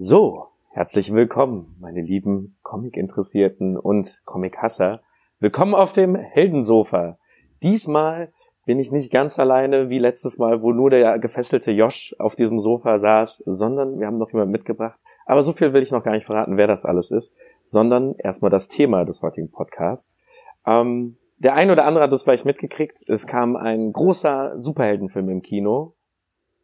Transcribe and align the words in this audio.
So, 0.00 0.46
herzlich 0.70 1.12
willkommen, 1.12 1.74
meine 1.80 2.02
lieben 2.02 2.56
Comic-Interessierten 2.62 3.76
und 3.76 4.22
Comic-Hasser. 4.26 4.92
Willkommen 5.40 5.74
auf 5.74 5.92
dem 5.92 6.14
Heldensofa. 6.14 7.18
Diesmal 7.64 8.28
bin 8.64 8.78
ich 8.78 8.92
nicht 8.92 9.10
ganz 9.10 9.40
alleine 9.40 9.90
wie 9.90 9.98
letztes 9.98 10.38
Mal, 10.38 10.62
wo 10.62 10.70
nur 10.70 10.90
der 10.90 11.18
gefesselte 11.18 11.72
Josh 11.72 12.14
auf 12.20 12.36
diesem 12.36 12.60
Sofa 12.60 12.96
saß, 12.98 13.42
sondern 13.44 13.98
wir 13.98 14.06
haben 14.06 14.18
noch 14.18 14.30
jemanden 14.30 14.52
mitgebracht. 14.52 15.00
Aber 15.26 15.42
so 15.42 15.52
viel 15.52 15.72
will 15.72 15.82
ich 15.82 15.90
noch 15.90 16.04
gar 16.04 16.12
nicht 16.12 16.26
verraten, 16.26 16.56
wer 16.56 16.68
das 16.68 16.84
alles 16.84 17.10
ist, 17.10 17.34
sondern 17.64 18.14
erstmal 18.18 18.52
das 18.52 18.68
Thema 18.68 19.04
des 19.04 19.20
heutigen 19.24 19.50
Podcasts. 19.50 20.16
Ähm, 20.64 21.16
der 21.38 21.54
ein 21.54 21.72
oder 21.72 21.86
andere 21.86 22.04
hat 22.04 22.12
das 22.12 22.22
vielleicht 22.22 22.44
mitgekriegt. 22.44 22.98
Es 23.08 23.26
kam 23.26 23.56
ein 23.56 23.92
großer 23.92 24.56
Superheldenfilm 24.56 25.28
im 25.28 25.42
Kino. 25.42 25.96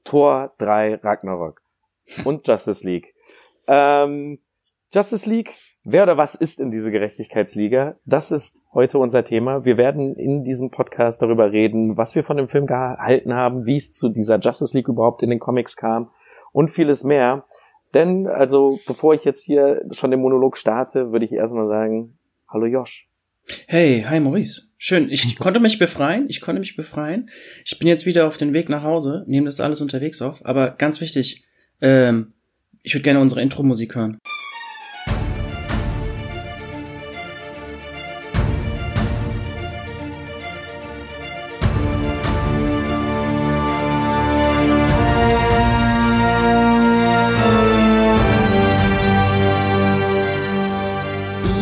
Tor 0.04 0.52
3 0.58 1.00
Ragnarok 1.02 1.62
und 2.24 2.46
Justice 2.46 2.86
League. 2.86 3.13
Ähm, 3.66 4.38
Justice 4.92 5.28
League, 5.28 5.54
wer 5.82 6.04
oder 6.04 6.16
was 6.16 6.34
ist 6.34 6.60
in 6.60 6.70
diese 6.70 6.90
Gerechtigkeitsliga? 6.90 7.96
Das 8.04 8.30
ist 8.30 8.62
heute 8.72 8.98
unser 8.98 9.24
Thema. 9.24 9.64
Wir 9.64 9.76
werden 9.76 10.16
in 10.16 10.44
diesem 10.44 10.70
Podcast 10.70 11.22
darüber 11.22 11.52
reden, 11.52 11.96
was 11.96 12.14
wir 12.14 12.24
von 12.24 12.36
dem 12.36 12.48
Film 12.48 12.66
gehalten 12.66 13.34
haben, 13.34 13.66
wie 13.66 13.76
es 13.76 13.92
zu 13.92 14.08
dieser 14.08 14.38
Justice 14.38 14.76
League 14.76 14.88
überhaupt 14.88 15.22
in 15.22 15.30
den 15.30 15.38
Comics 15.38 15.76
kam 15.76 16.10
und 16.52 16.70
vieles 16.70 17.04
mehr. 17.04 17.44
Denn, 17.94 18.26
also, 18.26 18.80
bevor 18.86 19.14
ich 19.14 19.24
jetzt 19.24 19.44
hier 19.44 19.82
schon 19.92 20.10
den 20.10 20.20
Monolog 20.20 20.56
starte, 20.56 21.12
würde 21.12 21.24
ich 21.24 21.32
erstmal 21.32 21.68
sagen, 21.68 22.18
hallo 22.48 22.66
Josh. 22.66 23.08
Hey, 23.66 24.04
hi 24.08 24.20
Maurice. 24.20 24.74
Schön, 24.78 25.08
ich 25.10 25.36
konnte 25.38 25.60
mich 25.60 25.78
befreien, 25.78 26.26
ich 26.28 26.40
konnte 26.40 26.60
mich 26.60 26.76
befreien. 26.76 27.30
Ich 27.64 27.78
bin 27.78 27.88
jetzt 27.88 28.06
wieder 28.06 28.26
auf 28.26 28.36
dem 28.36 28.52
Weg 28.52 28.68
nach 28.68 28.82
Hause, 28.82 29.24
nehme 29.26 29.46
das 29.46 29.60
alles 29.60 29.80
unterwegs 29.80 30.22
auf, 30.22 30.44
aber 30.44 30.72
ganz 30.72 31.00
wichtig, 31.00 31.44
ähm, 31.80 32.33
ich 32.86 32.94
würde 32.94 33.02
gerne 33.02 33.20
unsere 33.20 33.40
Intro-Musik 33.40 33.94
hören. 33.94 34.18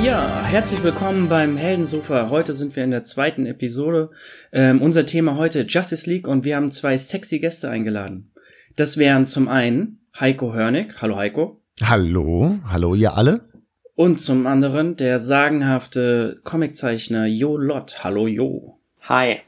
Ja, 0.03 0.45
herzlich 0.45 0.83
willkommen 0.83 1.29
beim 1.29 1.57
Heldensofa. 1.57 2.31
Heute 2.31 2.53
sind 2.53 2.75
wir 2.75 2.83
in 2.83 2.91
der 2.91 3.05
zweiten 3.05 3.47
Episode. 3.47 4.11
Ähm, 4.51 4.83
unser 4.83 5.07
Thema 5.07 5.37
heute 5.37 5.61
Justice 5.61 6.11
League 6.11 6.27
und 6.27 6.45
wir 6.45 6.57
haben 6.57 6.73
zwei 6.73 6.97
sexy 6.97 7.39
Gäste 7.39 7.71
eingeladen. 7.71 8.33
Das 8.75 8.97
wären 8.97 9.27
zum 9.27 9.47
einen 9.47 10.02
Heiko 10.19 10.53
Hörnig. 10.53 11.01
Hallo 11.01 11.17
Heiko. 11.17 11.61
Hallo, 11.83 12.59
hallo 12.69 12.95
ihr 12.95 13.17
alle. 13.17 13.49
Und 13.95 14.21
zum 14.21 14.47
anderen 14.47 14.97
der 14.97 15.19
sagenhafte 15.19 16.41
Comiczeichner 16.45 17.27
Jo 17.27 17.57
Lott. 17.57 18.05
Hallo 18.05 18.27
Jo. 18.27 18.79
Hi. 19.03 19.39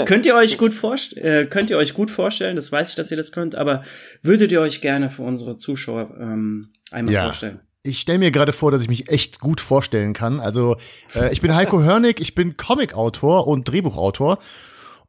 könnt 0.06 0.24
ihr 0.24 0.34
euch 0.34 0.56
gut 0.56 0.72
vorstellen, 0.72 1.26
äh, 1.26 1.46
könnt 1.46 1.68
ihr 1.68 1.76
euch 1.76 1.92
gut 1.92 2.10
vorstellen, 2.10 2.56
das 2.56 2.72
weiß 2.72 2.88
ich, 2.90 2.94
dass 2.94 3.10
ihr 3.10 3.18
das 3.18 3.30
könnt, 3.32 3.54
aber 3.54 3.82
würdet 4.22 4.50
ihr 4.50 4.62
euch 4.62 4.80
gerne 4.80 5.10
für 5.10 5.22
unsere 5.22 5.58
Zuschauer 5.58 6.08
ähm, 6.18 6.70
einmal 6.90 7.12
Ja. 7.12 7.24
vorstellen? 7.24 7.60
Ich 7.82 8.00
stelle 8.00 8.18
mir 8.18 8.30
gerade 8.30 8.54
vor, 8.54 8.70
dass 8.70 8.80
ich 8.80 8.88
mich 8.88 9.10
echt 9.10 9.40
gut 9.40 9.60
vorstellen 9.60 10.14
kann. 10.14 10.40
Also, 10.40 10.76
äh, 11.14 11.30
ich 11.32 11.42
bin 11.42 11.54
Heiko 11.54 11.82
Hörnig, 11.84 12.18
ich 12.18 12.34
bin 12.34 12.56
Comicautor 12.56 13.46
und 13.46 13.68
Drehbuchautor. 13.70 14.38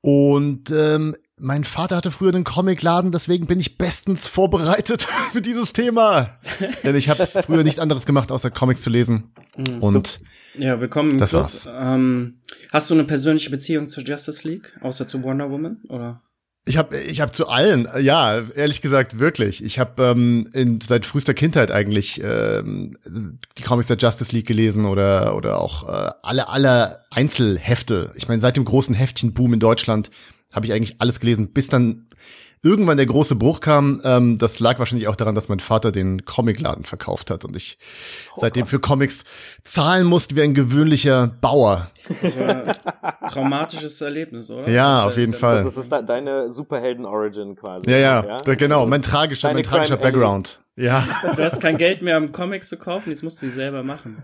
Und 0.01 0.69
ähm, 0.71 1.15
mein 1.39 1.63
Vater 1.63 1.95
hatte 1.97 2.11
früher 2.11 2.33
einen 2.33 2.43
Comicladen, 2.43 3.11
deswegen 3.11 3.45
bin 3.45 3.59
ich 3.59 3.77
bestens 3.77 4.27
vorbereitet 4.27 5.07
für 5.31 5.41
dieses 5.41 5.71
Thema. 5.73 6.29
Denn 6.83 6.95
ich 6.95 7.09
habe 7.09 7.27
früher 7.43 7.63
nichts 7.63 7.79
anderes 7.79 8.05
gemacht, 8.05 8.31
außer 8.31 8.49
Comics 8.49 8.81
zu 8.81 8.89
lesen. 8.89 9.31
Und 9.79 10.19
Ja, 10.57 10.79
willkommen 10.79 11.11
im 11.11 11.17
Das 11.19 11.29
Club. 11.29 11.43
war's. 11.43 11.67
Ähm, 11.71 12.39
hast 12.71 12.89
du 12.89 12.95
eine 12.95 13.03
persönliche 13.03 13.49
Beziehung 13.51 13.87
zur 13.87 14.03
Justice 14.03 14.47
League, 14.47 14.73
außer 14.81 15.05
zu 15.05 15.23
Wonder 15.23 15.51
Woman? 15.51 15.77
Oder? 15.89 16.21
Ich 16.65 16.75
habe 16.75 16.97
ich 16.99 17.21
hab 17.21 17.33
zu 17.33 17.47
allen, 17.47 17.87
ja, 18.01 18.41
ehrlich 18.55 18.81
gesagt, 18.81 19.19
wirklich. 19.19 19.63
Ich 19.63 19.79
habe 19.79 20.03
ähm, 20.03 20.49
in, 20.51 20.81
seit 20.81 21.05
frühester 21.05 21.33
Kindheit 21.33 21.71
eigentlich 21.71 22.21
ähm, 22.21 22.97
die 23.57 23.63
Comics 23.63 23.87
der 23.87 23.95
Justice 23.95 24.35
League 24.35 24.47
gelesen 24.47 24.83
oder 24.85 25.33
oder 25.35 25.61
auch 25.61 25.87
äh, 25.87 26.11
alle 26.23 26.49
alle 26.49 26.99
Einzelhefte. 27.09 28.11
Ich 28.15 28.27
meine, 28.27 28.41
seit 28.41 28.57
dem 28.57 28.65
großen 28.65 28.93
Heftchenboom 28.95 29.53
in 29.53 29.59
Deutschland 29.61 30.09
habe 30.57 30.65
ich 30.65 30.73
eigentlich 30.73 30.97
alles 30.99 31.21
gelesen, 31.21 31.53
bis 31.53 31.67
dann 31.69 32.07
irgendwann 32.63 32.97
der 32.97 33.05
große 33.05 33.35
Bruch 33.35 33.59
kam. 33.59 34.01
Ähm, 34.03 34.37
das 34.39 34.59
lag 34.59 34.79
wahrscheinlich 34.79 35.07
auch 35.07 35.15
daran, 35.15 35.35
dass 35.35 35.47
mein 35.47 35.59
Vater 35.59 35.91
den 35.91 36.25
Comicladen 36.25 36.83
verkauft 36.83 37.29
hat 37.29 37.45
und 37.45 37.55
ich 37.55 37.77
seitdem 38.35 38.65
für 38.65 38.79
Comics 38.79 39.23
zahlen 39.63 40.07
musste 40.07 40.35
wie 40.35 40.41
ein 40.41 40.55
gewöhnlicher 40.55 41.27
Bauer. 41.39 41.91
Das 42.21 42.37
war 42.37 42.49
ein 42.49 42.75
traumatisches 43.29 44.01
Erlebnis, 44.01 44.49
oder? 44.49 44.67
Ja, 44.69 45.05
auf 45.05 45.15
jeden 45.17 45.33
Fall. 45.35 45.63
Das 45.63 45.77
ist 45.77 45.91
de- 45.91 46.03
deine 46.03 46.51
Superhelden-Origin 46.51 47.55
quasi. 47.55 47.89
Ja, 47.89 47.97
ja, 47.97 48.39
da, 48.39 48.55
genau, 48.55 48.85
mein 48.87 49.03
tragischer, 49.03 49.49
Deine 49.49 49.59
mein 49.59 49.63
tragischer 49.63 49.97
Crime 49.97 50.11
Background. 50.11 50.59
Ja. 50.75 51.07
Du 51.35 51.43
hast 51.43 51.61
kein 51.61 51.77
Geld 51.77 52.01
mehr, 52.01 52.17
um 52.17 52.31
Comics 52.31 52.69
zu 52.69 52.77
kaufen, 52.77 53.09
jetzt 53.09 53.23
musst 53.23 53.41
du 53.41 53.49
sie 53.49 53.53
selber 53.53 53.83
machen. 53.83 54.17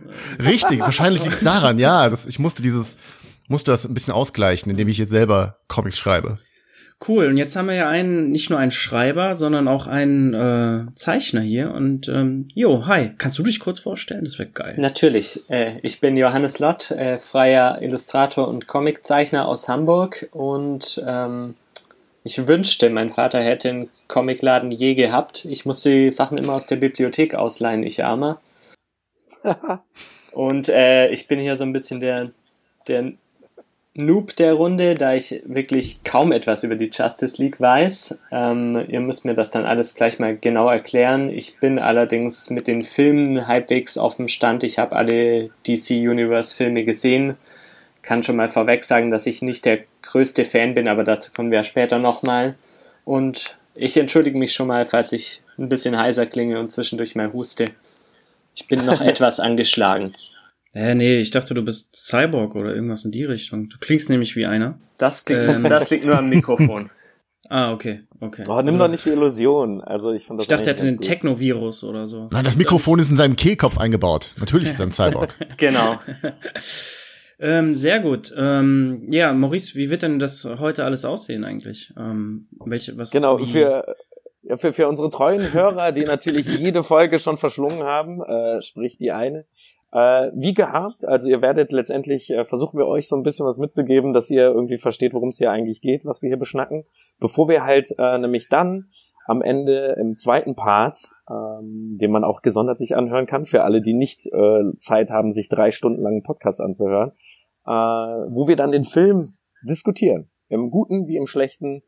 Richtig, 0.44 0.82
wahrscheinlich 0.82 1.24
liegt 1.24 1.36
es 1.38 1.44
daran, 1.44 1.78
ja. 1.80 2.10
Das, 2.10 2.26
ich 2.26 2.40
musste 2.40 2.62
dieses, 2.62 2.98
musste 3.54 3.72
das 3.72 3.86
ein 3.86 3.94
bisschen 3.94 4.14
ausgleichen, 4.14 4.70
indem 4.70 4.88
ich 4.88 4.98
jetzt 4.98 5.12
selber 5.12 5.60
Comics 5.68 5.98
schreibe. 5.98 6.40
Cool, 7.08 7.28
und 7.28 7.38
jetzt 7.38 7.56
haben 7.56 7.68
wir 7.68 7.76
ja 7.76 7.88
einen, 7.88 8.32
nicht 8.32 8.50
nur 8.50 8.58
einen 8.58 8.72
Schreiber, 8.72 9.36
sondern 9.36 9.68
auch 9.68 9.88
einen 9.88 10.34
äh, 10.34 10.86
Zeichner 10.96 11.42
hier. 11.42 11.72
Und 11.72 12.08
ähm, 12.08 12.48
jo, 12.54 12.88
hi, 12.88 13.12
kannst 13.18 13.38
du 13.38 13.44
dich 13.44 13.60
kurz 13.60 13.80
vorstellen? 13.80 14.24
Das 14.24 14.40
wäre 14.40 14.50
geil. 14.50 14.76
Natürlich. 14.78 15.42
Äh, 15.50 15.76
ich 15.84 16.00
bin 16.00 16.18
Johannes 16.18 16.60
Lott, 16.60 16.92
äh, 16.92 17.20
freier 17.20 17.82
Illustrator 17.82 18.48
und 18.48 18.68
Comiczeichner 18.68 19.48
aus 19.48 19.68
Hamburg 19.68 20.28
und 20.32 21.04
ähm, 21.06 21.56
ich 22.24 22.48
wünschte, 22.48 22.90
mein 22.90 23.12
Vater 23.12 23.42
hätte 23.42 23.70
einen 23.70 23.90
Comicladen 24.08 24.72
je 24.72 24.96
gehabt. 24.96 25.46
Ich 25.46 25.66
musste 25.66 25.90
die 25.90 26.12
Sachen 26.12 26.38
immer 26.38 26.54
aus 26.54 26.68
der 26.68 26.78
Bibliothek 26.78 27.36
ausleihen, 27.36 27.84
ich 27.84 28.04
Armer. 28.04 28.40
Und 30.32 30.68
äh, 30.68 31.10
ich 31.10 31.28
bin 31.28 31.40
hier 31.40 31.56
so 31.56 31.64
ein 31.64 31.74
bisschen 31.74 32.00
der, 32.00 32.30
der 32.88 33.14
Noob 33.96 34.36
der 34.38 34.54
Runde, 34.54 34.96
da 34.96 35.14
ich 35.14 35.44
wirklich 35.46 36.04
kaum 36.04 36.32
etwas 36.32 36.64
über 36.64 36.76
die 36.76 36.90
Justice 36.92 37.40
League 37.40 37.62
weiß. 37.62 38.16
Ähm, 38.32 38.84
ihr 38.88 39.00
müsst 39.00 39.24
mir 39.24 39.36
das 39.36 39.52
dann 39.52 39.66
alles 39.66 39.94
gleich 39.94 40.18
mal 40.18 40.36
genau 40.36 40.68
erklären. 40.68 41.30
Ich 41.30 41.60
bin 41.60 41.78
allerdings 41.78 42.50
mit 42.50 42.66
den 42.66 42.84
Filmen 42.84 43.48
halbwegs 43.48 44.00
auf 44.00 44.16
dem 44.16 44.30
Stand. 44.30 44.64
Ich 44.64 44.80
habe 44.80 44.96
alle 44.96 45.52
DC 45.68 45.92
Universe 45.92 46.56
Filme 46.56 46.86
gesehen. 46.86 47.38
Kann 48.02 48.24
schon 48.24 48.36
mal 48.36 48.50
vorweg 48.50 48.84
sagen, 48.84 49.12
dass 49.12 49.28
ich 49.28 49.44
nicht 49.44 49.64
der 49.64 49.82
größte 50.02 50.44
Fan 50.44 50.74
bin, 50.74 50.88
aber 50.88 51.04
dazu 51.04 51.32
kommen 51.32 51.52
wir 51.52 51.60
ja 51.60 51.64
später 51.64 52.00
nochmal. 52.00 52.56
Und 53.06 53.58
ich 53.76 53.96
entschuldige 53.96 54.38
mich 54.40 54.56
schon 54.56 54.68
mal, 54.68 54.88
falls 54.88 55.12
ich 55.12 55.42
ein 55.60 55.70
bisschen 55.70 56.00
heiser 56.00 56.26
klinge 56.26 56.60
und 56.60 56.72
zwischendurch 56.72 57.14
mal 57.14 57.32
huste. 57.32 57.68
Ich 58.56 58.68
bin 58.68 58.86
noch 58.86 59.02
etwas 59.02 59.40
angeschlagen. 59.40 60.16
Äh, 60.74 60.96
nee, 60.96 61.20
ich 61.20 61.32
dachte, 61.32 61.54
du 61.54 61.62
bist 61.62 61.96
Cyborg 61.96 62.56
oder 62.56 62.74
irgendwas 62.74 63.06
in 63.06 63.12
die 63.12 63.24
Richtung. 63.24 63.70
Du 63.70 63.78
klingst 63.80 64.10
nämlich 64.10 64.36
wie 64.36 64.46
einer. 64.46 64.80
Das, 64.98 65.24
klingt, 65.26 65.50
Ähm. 65.50 65.64
das 65.70 65.90
liegt 65.90 66.06
nur 66.06 66.18
am 66.18 66.30
Mikrofon. 66.30 66.90
Ah, 67.50 67.74
okay, 67.74 68.04
okay. 68.22 68.44
Oh, 68.48 68.56
nimm 68.56 68.68
Also, 68.68 68.78
doch 68.78 68.88
nicht 68.88 69.06
die 69.06 69.10
Illusion. 69.10 69.82
Also 69.82 70.14
ich 70.14 70.26
fand 70.26 70.40
das 70.40 70.46
Ich 70.46 70.50
dachte, 70.50 70.70
er 70.70 70.74
hätte 70.74 70.88
einen. 70.88 71.02
Technovirus 71.02 71.84
oder 71.84 72.08
so. 72.08 72.30
Nein, 72.32 72.46
das 72.46 72.56
Mikrofon 72.56 73.00
ist 73.00 73.10
in 73.10 73.18
seinem 73.18 73.36
Kehlkopf 73.36 73.78
eingebaut. 73.78 74.32
Natürlich 74.40 74.70
ist 74.70 74.80
er 74.80 74.88
ein 74.88 74.92
Cyborg. 74.94 75.36
Genau. 75.58 76.00
Ähm, 77.40 77.76
sehr 77.76 78.00
gut. 78.00 78.34
Ähm, 78.38 79.08
ja, 79.12 79.34
Maurice, 79.34 79.76
wie 79.76 79.90
wird 79.90 80.04
denn 80.04 80.20
das 80.20 80.46
heute 80.46 80.86
alles 80.86 81.04
aussehen 81.04 81.44
eigentlich? 81.44 81.94
Ähm, 81.98 82.48
welche, 82.66 82.98
was? 82.98 83.12
Genau, 83.12 83.38
wie, 83.40 83.46
für, 83.46 83.94
ja, 84.44 84.58
für, 84.58 84.72
für 84.72 84.88
unsere 84.88 85.10
treuen 85.10 85.52
Hörer, 85.52 85.92
die 85.92 86.06
natürlich 86.06 86.48
jede 86.48 86.84
Folge 86.84 87.20
schon 87.20 87.38
verschlungen 87.38 87.84
haben, 87.84 88.24
äh, 88.24 88.62
sprich 88.62 88.98
die 88.98 89.12
eine. 89.12 89.44
Äh, 89.94 90.32
wie 90.34 90.56
gehabt, 90.56 91.06
also 91.06 91.30
ihr 91.30 91.44
werdet 91.44 91.72
letztendlich, 91.72 92.32
äh, 92.32 92.46
versuchen 92.46 92.80
wir 92.80 92.88
euch 92.88 93.08
so 93.08 93.16
ein 93.16 93.22
bisschen 93.22 93.46
was 93.46 93.60
mitzugeben, 93.60 94.12
dass 94.12 94.32
ihr 94.32 94.46
irgendwie 94.46 94.80
versteht, 94.80 95.14
worum 95.14 95.30
es 95.30 95.38
hier 95.38 95.52
eigentlich 95.52 95.82
geht, 95.82 96.04
was 96.04 96.24
wir 96.24 96.30
hier 96.30 96.40
beschnacken. 96.40 96.86
Bevor 97.20 97.48
wir 97.48 97.64
halt 97.64 97.94
äh, 98.00 98.18
nämlich 98.18 98.48
dann 98.50 98.88
am 99.28 99.44
Ende 99.44 99.96
im 100.00 100.16
zweiten 100.16 100.56
Part, 100.56 100.98
ähm, 101.30 101.96
den 102.02 102.10
man 102.10 102.24
auch 102.24 102.42
gesondert 102.42 102.80
sich 102.80 102.96
anhören 102.96 103.28
kann, 103.28 103.46
für 103.46 103.64
alle, 103.64 103.82
die 103.82 103.94
nicht 103.94 104.26
äh, 104.26 104.76
Zeit 104.80 105.12
haben, 105.12 105.32
sich 105.32 105.48
drei 105.48 105.70
Stunden 105.70 106.02
lang 106.02 106.14
einen 106.14 106.24
Podcast 106.24 106.60
anzuhören, 106.60 107.12
äh, 107.66 107.70
wo 107.70 108.48
wir 108.48 108.56
dann 108.56 108.72
den 108.72 108.86
Film 108.86 109.24
diskutieren. 109.62 110.28
Im 110.50 110.72
Guten 110.72 111.08
wie 111.08 111.18
im 111.18 111.28
Schlechten. 111.28 111.84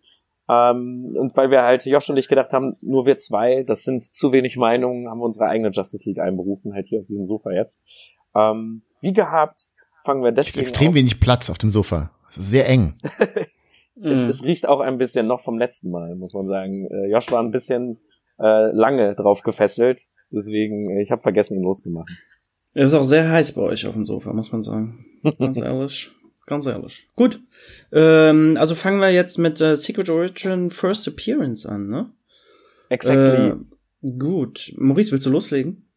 Ähm, 0.48 1.16
und 1.20 1.36
weil 1.36 1.50
wir 1.50 1.64
halt 1.64 1.86
Josh 1.86 2.10
und 2.10 2.18
ich 2.18 2.28
gedacht 2.28 2.52
haben, 2.54 2.76
nur 2.82 3.06
wir 3.06 3.18
zwei, 3.18 3.64
das 3.64 3.84
sind 3.84 4.04
zu 4.04 4.32
wenig 4.32 4.58
Meinungen, 4.58 5.10
haben 5.10 5.20
wir 5.20 5.26
unsere 5.26 5.48
eigene 5.48 5.70
Justice 5.72 6.08
League 6.08 6.20
einberufen, 6.20 6.74
halt 6.74 6.88
hier 6.88 7.00
auf 7.00 7.08
diesem 7.08 7.26
Sofa 7.26 7.52
jetzt. 7.52 7.82
Ähm, 8.36 8.84
wie 9.02 9.14
gehabt, 9.14 9.60
fangen 10.04 10.22
wir 10.22 10.30
Es 10.30 10.36
ist 10.36 10.48
deswegen 10.56 10.62
extrem 10.64 10.90
auf. 10.90 10.96
wenig 10.96 11.20
Platz 11.20 11.50
auf 11.50 11.58
dem 11.58 11.70
Sofa. 11.72 12.12
Es 12.30 12.38
ist 12.38 12.50
sehr 12.52 12.68
eng. 12.70 12.96
Es, 13.98 14.24
Mhm. 14.26 14.30
es 14.30 14.44
riecht 14.44 14.68
auch 14.68 14.82
ein 14.82 14.98
bisschen 14.98 15.26
noch 15.26 15.40
vom 15.40 15.58
letzten 15.58 15.90
Mal, 15.90 16.16
muss 16.16 16.34
man 16.34 16.48
sagen. 16.48 16.86
Äh, 16.92 17.10
Josh 17.10 17.32
war 17.32 17.40
ein 17.42 17.52
bisschen 17.52 17.98
äh, 18.38 18.70
lange 18.74 19.16
drauf 19.16 19.42
gefesselt. 19.42 20.02
Deswegen, 20.32 20.90
äh, 20.90 21.02
ich 21.02 21.12
habe 21.12 21.22
vergessen, 21.22 21.56
ihn 21.56 21.64
loszumachen. 21.64 22.18
Er 22.74 22.84
ist 22.84 22.94
auch 22.94 23.04
sehr 23.06 23.30
heiß 23.32 23.54
bei 23.54 23.62
euch 23.62 23.88
auf 23.88 23.94
dem 23.94 24.06
Sofa, 24.06 24.34
muss 24.34 24.52
man 24.52 24.64
sagen. 24.64 25.06
Ganz 25.40 25.62
ehrlich. 25.62 26.12
Ganz 26.46 26.68
ehrlich. 26.68 27.08
Gut. 27.16 27.40
Ähm, 27.92 28.56
also 28.60 28.76
fangen 28.76 29.02
wir 29.02 29.10
jetzt 29.10 29.38
mit 29.38 29.60
äh, 29.62 29.76
Secret 29.76 30.10
Origin 30.10 30.70
First 30.70 31.08
Appearance 31.08 31.68
an, 31.68 31.88
ne? 31.88 32.12
Exactly. 32.90 33.50
Äh, 33.50 34.18
gut. 34.20 34.74
Maurice, 34.78 35.12
willst 35.12 35.26
du 35.26 35.32
loslegen? 35.32 35.90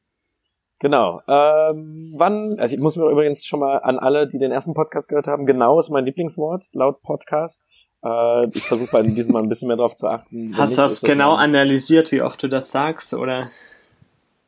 Genau. 0.80 1.20
Ähm, 1.28 2.14
wann, 2.16 2.58
also 2.58 2.74
ich 2.74 2.80
muss 2.80 2.96
mir 2.96 3.10
übrigens 3.10 3.44
schon 3.44 3.60
mal 3.60 3.78
an 3.78 3.98
alle, 3.98 4.28
die 4.28 4.38
den 4.38 4.52
ersten 4.52 4.74
Podcast 4.74 5.08
gehört 5.08 5.26
haben, 5.26 5.44
genau 5.44 5.78
ist 5.80 5.90
mein 5.90 6.04
Lieblingswort 6.04 6.64
laut 6.72 7.02
Podcast. 7.02 7.60
Äh, 8.04 8.48
ich 8.54 8.62
versuche 8.62 8.90
bei 8.92 9.02
diesem 9.02 9.32
Mal 9.32 9.42
ein 9.42 9.48
bisschen 9.48 9.68
mehr 9.68 9.76
drauf 9.76 9.96
zu 9.96 10.06
achten. 10.06 10.56
Hast 10.56 10.74
du 10.74 10.76
das 10.76 11.00
genau 11.00 11.36
mein... 11.36 11.50
analysiert, 11.50 12.12
wie 12.12 12.22
oft 12.22 12.42
du 12.42 12.48
das 12.48 12.70
sagst, 12.70 13.12
oder? 13.12 13.50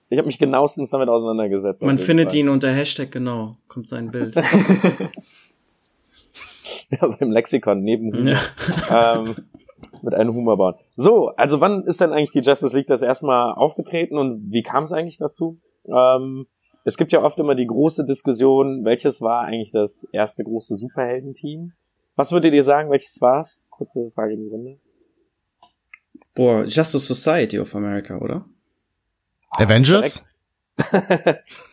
Ich 0.08 0.18
habe 0.18 0.26
mich 0.26 0.38
genauestens 0.38 0.90
damit 0.90 1.08
auseinandergesetzt. 1.08 1.82
Man 1.82 1.98
findet 1.98 2.30
Fall. 2.30 2.38
ihn 2.38 2.48
unter 2.48 2.70
Hashtag 2.70 3.12
genau, 3.12 3.56
kommt 3.68 3.88
sein 3.88 4.10
Bild. 4.10 4.34
ja, 7.00 7.06
beim 7.06 7.30
Lexikon 7.30 7.82
neben 7.82 8.12
Humor. 8.12 8.36
Ja. 8.88 9.20
ähm, 9.24 9.34
mit 10.02 10.14
einem 10.14 10.34
Humorbauern. 10.34 10.74
So, 10.96 11.28
also 11.28 11.60
wann 11.60 11.84
ist 11.84 12.00
denn 12.00 12.12
eigentlich 12.12 12.30
die 12.30 12.40
Justice 12.40 12.76
League 12.76 12.86
das 12.86 13.02
erste 13.02 13.26
Mal 13.26 13.52
aufgetreten 13.52 14.16
und 14.16 14.50
wie 14.50 14.62
kam 14.62 14.84
es 14.84 14.92
eigentlich 14.92 15.18
dazu? 15.18 15.60
Ähm, 15.86 16.46
es 16.84 16.96
gibt 16.96 17.12
ja 17.12 17.22
oft 17.22 17.38
immer 17.38 17.54
die 17.54 17.66
große 17.66 18.04
Diskussion, 18.06 18.84
welches 18.84 19.20
war 19.20 19.42
eigentlich 19.42 19.72
das 19.72 20.06
erste 20.12 20.44
große 20.44 20.74
Superheldenteam? 20.74 21.72
Was 22.16 22.32
würdet 22.32 22.54
ihr 22.54 22.64
sagen, 22.64 22.90
welches 22.90 23.20
war's? 23.20 23.66
Kurze 23.70 24.10
Frage 24.10 24.34
in 24.34 24.40
die 24.42 24.48
Runde. 24.48 24.78
Boah, 26.34 26.64
Justice 26.64 27.06
Society 27.06 27.58
of 27.58 27.74
America, 27.74 28.16
oder? 28.18 28.44
Avengers? 29.52 30.26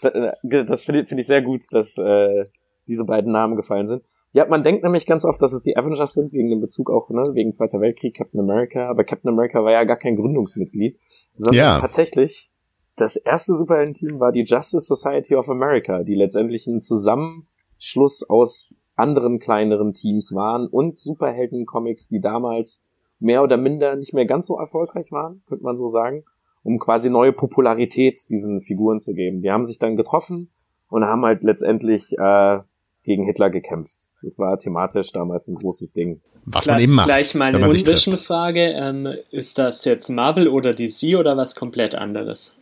das 0.01 0.83
finde 0.83 1.05
find 1.05 1.19
ich 1.21 1.27
sehr 1.27 1.41
gut, 1.41 1.63
dass 1.71 1.97
äh, 1.97 2.43
diese 2.87 3.05
beiden 3.05 3.31
Namen 3.31 3.55
gefallen 3.55 3.87
sind. 3.87 4.03
Ja, 4.33 4.45
man 4.47 4.63
denkt 4.63 4.83
nämlich 4.83 5.05
ganz 5.05 5.25
oft, 5.25 5.41
dass 5.41 5.53
es 5.53 5.63
die 5.63 5.77
Avengers 5.77 6.13
sind, 6.13 6.33
wegen 6.33 6.49
dem 6.49 6.61
Bezug 6.61 6.91
auch, 6.91 7.09
ne, 7.09 7.31
wegen 7.33 7.53
Zweiter 7.53 7.79
Weltkrieg, 7.79 8.15
Captain 8.15 8.39
America, 8.39 8.89
aber 8.89 9.03
Captain 9.03 9.29
America 9.29 9.63
war 9.63 9.71
ja 9.71 9.83
gar 9.83 9.97
kein 9.97 10.15
Gründungsmitglied, 10.15 10.99
sondern 11.35 11.55
ja. 11.55 11.79
tatsächlich 11.79 12.49
das 12.97 13.15
erste 13.15 13.55
Superhelden-Team 13.55 14.19
war 14.19 14.31
die 14.31 14.43
Justice 14.43 14.87
Society 14.87 15.35
of 15.35 15.49
America, 15.49 16.03
die 16.03 16.15
letztendlich 16.15 16.67
ein 16.67 16.81
Zusammenschluss 16.81 18.27
aus 18.27 18.73
anderen 18.95 19.39
kleineren 19.39 19.93
Teams 19.93 20.33
waren 20.33 20.67
und 20.67 20.97
Superhelden-Comics, 20.97 22.09
die 22.09 22.19
damals 22.19 22.83
mehr 23.19 23.43
oder 23.43 23.57
minder 23.57 23.95
nicht 23.95 24.13
mehr 24.13 24.25
ganz 24.25 24.47
so 24.47 24.57
erfolgreich 24.57 25.11
waren, 25.11 25.43
könnte 25.47 25.63
man 25.63 25.77
so 25.77 25.89
sagen, 25.89 26.23
um 26.63 26.79
quasi 26.79 27.09
neue 27.09 27.33
Popularität 27.33 28.29
diesen 28.29 28.61
Figuren 28.61 28.99
zu 28.99 29.13
geben. 29.13 29.41
Die 29.41 29.51
haben 29.51 29.65
sich 29.65 29.77
dann 29.79 29.95
getroffen 29.95 30.51
und 30.89 31.05
haben 31.05 31.23
halt 31.23 31.43
letztendlich 31.43 32.13
äh, 32.17 32.59
gegen 33.07 33.23
Hitler 33.23 33.49
gekämpft. 33.49 34.05
Das 34.21 34.37
war 34.37 34.59
thematisch 34.59 35.13
damals 35.13 35.47
ein 35.47 35.55
großes 35.55 35.93
Ding. 35.93 36.19
Was 36.43 36.67
man 36.67 36.79
eben 36.79 36.93
macht. 36.93 37.07
Gleich 37.07 37.33
mal 37.35 37.55
eine 37.55 37.69
Zwischenfrage. 37.69 38.73
Ähm, 38.73 39.07
ist 39.31 39.57
das 39.57 39.85
jetzt 39.85 40.09
Marvel 40.09 40.49
oder 40.49 40.73
DC 40.73 41.17
oder 41.17 41.37
was 41.37 41.55
komplett 41.55 41.95
anderes? 41.95 42.57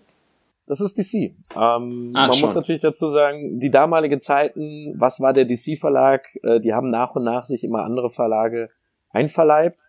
Das 0.67 0.81
ist 0.81 0.99
DC. 0.99 1.15
Ähm, 1.15 1.33
Ach, 1.55 2.27
man 2.27 2.33
schon. 2.33 2.41
muss 2.41 2.55
natürlich 2.55 2.81
dazu 2.81 3.09
sagen, 3.09 3.59
die 3.59 3.71
damalige 3.71 4.19
Zeiten, 4.19 4.93
was 4.95 5.19
war 5.19 5.33
der 5.33 5.45
DC-Verlag? 5.45 6.27
Äh, 6.43 6.59
die 6.59 6.73
haben 6.73 6.91
nach 6.91 7.15
und 7.15 7.23
nach 7.23 7.45
sich 7.45 7.63
immer 7.63 7.83
andere 7.83 8.11
Verlage 8.11 8.69
einverleibt. 9.09 9.79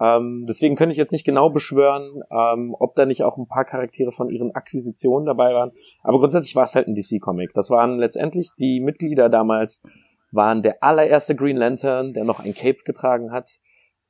Ähm, 0.00 0.46
deswegen 0.48 0.76
könnte 0.76 0.92
ich 0.92 0.98
jetzt 0.98 1.12
nicht 1.12 1.24
genau 1.24 1.50
beschwören, 1.50 2.22
ähm, 2.30 2.74
ob 2.78 2.94
da 2.94 3.04
nicht 3.04 3.22
auch 3.22 3.36
ein 3.36 3.48
paar 3.48 3.64
Charaktere 3.64 4.12
von 4.12 4.30
ihren 4.30 4.54
Akquisitionen 4.54 5.26
dabei 5.26 5.54
waren. 5.54 5.72
Aber 6.02 6.18
grundsätzlich 6.18 6.54
war 6.54 6.64
es 6.64 6.74
halt 6.74 6.86
ein 6.86 6.94
DC-Comic. 6.94 7.52
Das 7.54 7.68
waren 7.70 7.98
letztendlich 7.98 8.50
die 8.58 8.80
Mitglieder 8.80 9.28
damals, 9.28 9.82
waren 10.30 10.62
der 10.62 10.82
allererste 10.82 11.34
Green 11.34 11.56
Lantern, 11.56 12.12
der 12.12 12.24
noch 12.24 12.38
ein 12.38 12.54
Cape 12.54 12.78
getragen 12.84 13.32
hat. 13.32 13.50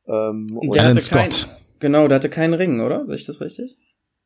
Ähm, 0.07 0.47
der 0.75 0.83
Alan 0.83 0.99
Scott. 0.99 1.49
Kein, 1.49 1.57
genau, 1.79 2.07
der 2.07 2.17
hatte 2.17 2.29
keinen 2.29 2.55
Ring, 2.55 2.81
oder? 2.81 3.07
Sehe 3.07 3.17
ich 3.17 3.27
das 3.27 3.41
richtig? 3.41 3.77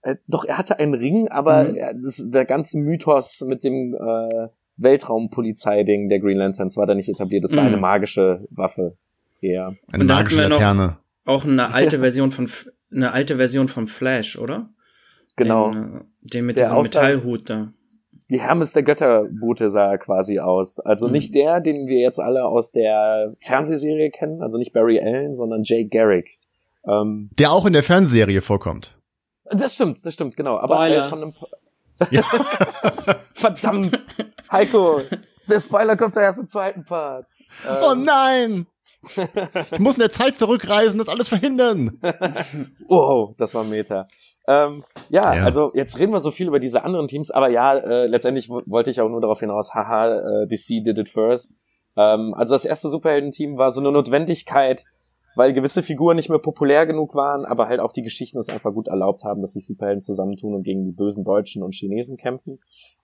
Äh, 0.03 0.17
doch, 0.27 0.45
er 0.45 0.59
hatte 0.59 0.81
einen 0.81 0.95
Ring, 0.95 1.29
aber 1.29 1.65
mhm. 1.65 1.77
er, 1.77 1.95
das, 1.95 2.23
der 2.25 2.45
ganze 2.45 2.79
Mythos 2.79 3.41
mit 3.47 3.63
dem 3.63 3.95
äh, 3.95 4.49
Weltraumpolizei-Ding 4.79 6.09
der 6.09 6.19
Green 6.19 6.39
Lanterns 6.39 6.77
war 6.77 6.87
da 6.87 6.95
nicht 6.95 7.09
etabliert. 7.09 7.45
Das 7.45 7.55
war 7.55 7.63
eine 7.63 7.77
mhm. 7.77 7.83
magische 7.83 8.49
Waffe. 8.51 8.97
eher. 9.41 9.77
Eine 9.93 10.05
magische 10.05 10.49
Laterne. 10.49 10.97
Auch 11.25 11.45
eine 11.45 11.73
alte 11.75 12.01
Version 12.01 12.31
von 12.31 12.49
eine 12.93 13.13
alte 13.13 13.37
Version 13.37 13.69
von 13.69 13.89
Flash, 13.89 14.37
oder? 14.37 14.71
Genau. 15.37 15.71
Den, 15.71 15.97
äh, 15.97 16.01
den 16.21 16.47
mit 16.47 16.59
der 16.59 16.67
diesem 16.67 16.83
Metallhut 16.83 17.49
da. 17.49 17.73
Die 18.29 18.41
Hermes 18.41 18.73
der 18.73 18.83
Götterboote 18.83 19.71
sah 19.71 19.93
er 19.93 19.99
quasi 19.99 20.39
aus. 20.39 20.79
Also 20.81 21.07
mhm. 21.07 21.13
nicht 21.13 21.35
der, 21.35 21.61
den 21.61 21.87
wir 21.87 22.01
jetzt 22.01 22.19
alle 22.19 22.45
aus 22.45 22.73
der 22.73 23.35
Fernsehserie 23.41 24.11
kennen, 24.11 24.43
also 24.43 24.57
nicht 24.57 24.73
Barry 24.73 25.01
Allen, 25.01 25.35
sondern 25.35 25.65
Jay 25.65 25.85
Garrick. 25.85 26.39
Ähm, 26.87 27.31
der 27.39 27.53
auch 27.53 27.67
in 27.67 27.73
der 27.73 27.83
Fernsehserie 27.83 28.41
vorkommt. 28.41 28.97
Das 29.51 29.75
stimmt, 29.75 30.05
das 30.05 30.15
stimmt, 30.15 30.37
genau. 30.37 30.59
Aber 30.59 30.89
äh, 30.89 31.09
von 31.09 31.23
einem 31.23 31.35
ja. 32.11 32.23
Verdammt! 33.35 34.03
Heiko, 34.51 35.03
der 35.49 35.61
Spoiler 35.61 35.97
kommt 35.97 36.17
da 36.17 36.23
erst 36.23 36.41
im 36.41 36.49
zweiten 36.49 36.85
Part. 36.85 37.27
oh 37.67 37.93
ähm, 37.93 38.05
nein! 38.05 38.67
Ich 39.73 39.79
muss 39.79 39.97
in 39.97 40.01
der 40.01 40.11
Zeit 40.11 40.37
zurückreisen, 40.37 40.99
das 40.99 41.09
alles 41.09 41.29
verhindern. 41.29 41.99
wow, 42.89 43.35
das 43.37 43.55
war 43.55 43.65
Meta. 43.65 44.07
Ähm, 44.47 44.85
ja, 45.09 45.35
ja, 45.35 45.45
also 45.45 45.71
jetzt 45.75 45.99
reden 45.99 46.13
wir 46.13 46.21
so 46.21 46.31
viel 46.31 46.49
über 46.49 46.59
diese 46.59 46.83
anderen 46.83 47.09
Teams, 47.09 47.31
aber 47.31 47.49
ja, 47.49 47.77
äh, 47.77 48.07
letztendlich 48.07 48.49
wollte 48.49 48.91
ich 48.91 49.01
auch 49.01 49.09
nur 49.09 49.21
darauf 49.21 49.41
hinaus, 49.41 49.73
haha, 49.75 50.43
äh, 50.43 50.47
DC 50.49 50.85
did 50.85 50.99
it 50.99 51.09
first. 51.09 51.55
Ähm, 51.97 52.35
also 52.35 52.55
das 52.55 52.65
erste 52.65 52.89
Superhelden-Team 52.89 53.57
war 53.57 53.71
so 53.71 53.81
eine 53.81 53.93
Notwendigkeit, 53.93 54.85
weil 55.37 55.53
gewisse 55.53 55.83
Figuren 55.83 56.17
nicht 56.17 56.29
mehr 56.29 56.39
populär 56.39 56.87
genug 56.87 57.15
waren, 57.15 57.45
aber 57.45 57.69
halt 57.69 57.81
auch 57.81 57.93
die 57.93 58.03
Geschichten 58.03 58.39
es 58.39 58.49
einfach 58.49 58.73
gut 58.73 58.89
erlaubt 58.89 59.25
haben, 59.25 59.43
dass 59.43 59.53
sich 59.53 59.67
Superhelden 59.67 60.03
zusammentun 60.03 60.55
und 60.55 60.63
gegen 60.63 60.85
die 60.85 60.93
bösen 60.93 61.25
Deutschen 61.25 61.63
und 61.63 61.75
Chinesen 61.75 62.17
kämpfen. 62.17 62.59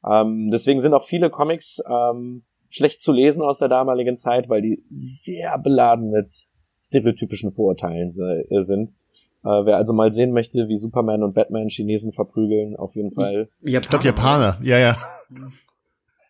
Ähm, 0.07 0.51
deswegen 0.53 0.81
sind 0.81 0.95
auch 0.95 1.05
viele 1.05 1.31
Comics 1.31 1.83
ähm, 1.89 2.45
schlecht 2.71 3.03
zu 3.03 3.13
lesen 3.13 3.43
aus 3.43 3.59
der 3.59 3.69
damaligen 3.69 4.17
Zeit, 4.17 4.49
weil 4.49 4.63
die 4.63 4.83
sehr 4.85 5.59
beladen 5.59 6.11
mit 6.11 6.33
stereotypischen 6.81 7.51
Vorurteilen 7.51 8.09
äh, 8.09 8.63
sind. 8.63 8.91
Äh, 9.45 9.65
wer 9.65 9.77
also 9.77 9.93
mal 9.93 10.13
sehen 10.13 10.33
möchte, 10.33 10.69
wie 10.69 10.77
Superman 10.77 11.23
und 11.23 11.35
Batman 11.35 11.69
Chinesen 11.69 12.13
verprügeln, 12.13 12.77
auf 12.77 12.97
jeden 12.97 13.13
Fall. 13.13 13.49
Japaner. 13.61 13.81
Ich 13.83 13.89
glaube 13.89 14.05
Japaner, 14.05 14.59
ja, 14.63 14.79
ja. 14.79 14.97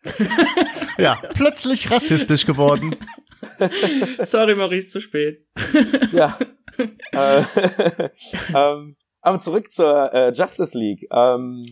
ja, 0.97 1.17
plötzlich 1.33 1.89
rassistisch 1.91 2.45
geworden. 2.45 2.95
Sorry, 4.23 4.55
Maurice, 4.55 4.89
zu 4.89 5.01
spät. 5.01 5.45
ja. 6.13 6.37
äh, 7.11 8.09
ähm, 8.55 8.95
aber 9.21 9.39
zurück 9.39 9.71
zur 9.71 10.13
äh, 10.13 10.31
Justice 10.31 10.77
League. 10.77 11.07
Ähm, 11.11 11.65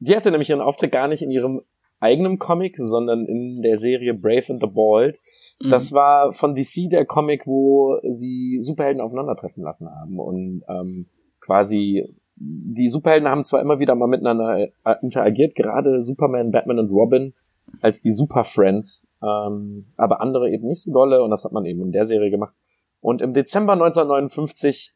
die 0.00 0.16
hatte 0.16 0.30
nämlich 0.30 0.50
ihren 0.50 0.60
Auftritt 0.60 0.92
gar 0.92 1.08
nicht 1.08 1.22
in 1.22 1.30
ihrem 1.30 1.62
eigenen 2.04 2.38
Comic, 2.38 2.76
sondern 2.76 3.26
in 3.26 3.62
der 3.62 3.78
Serie 3.78 4.14
Brave 4.14 4.44
and 4.50 4.60
the 4.60 4.68
Bald. 4.68 5.18
Mhm. 5.60 5.70
Das 5.70 5.92
war 5.92 6.32
von 6.32 6.54
DC 6.54 6.90
der 6.90 7.06
Comic, 7.06 7.46
wo 7.46 7.98
sie 8.08 8.58
Superhelden 8.60 9.00
aufeinandertreffen 9.00 9.64
lassen 9.64 9.88
haben 9.88 10.18
und 10.18 10.62
ähm, 10.68 11.06
quasi 11.40 12.06
die 12.36 12.88
Superhelden 12.88 13.28
haben 13.28 13.44
zwar 13.44 13.60
immer 13.60 13.78
wieder 13.78 13.94
mal 13.94 14.08
miteinander 14.08 14.58
äh, 14.58 14.94
interagiert, 15.02 15.54
gerade 15.54 16.02
Superman, 16.02 16.50
Batman 16.50 16.80
und 16.80 16.90
Robin 16.90 17.32
als 17.80 18.02
die 18.02 18.12
Super 18.12 18.44
Friends, 18.44 19.06
ähm, 19.22 19.86
aber 19.96 20.20
andere 20.20 20.50
eben 20.50 20.66
nicht 20.66 20.82
so 20.82 20.92
dolle 20.92 21.22
und 21.22 21.30
das 21.30 21.44
hat 21.44 21.52
man 21.52 21.64
eben 21.64 21.82
in 21.82 21.92
der 21.92 22.04
Serie 22.04 22.30
gemacht. 22.30 22.54
Und 23.00 23.20
im 23.20 23.34
Dezember 23.34 23.74
1959 23.74 24.93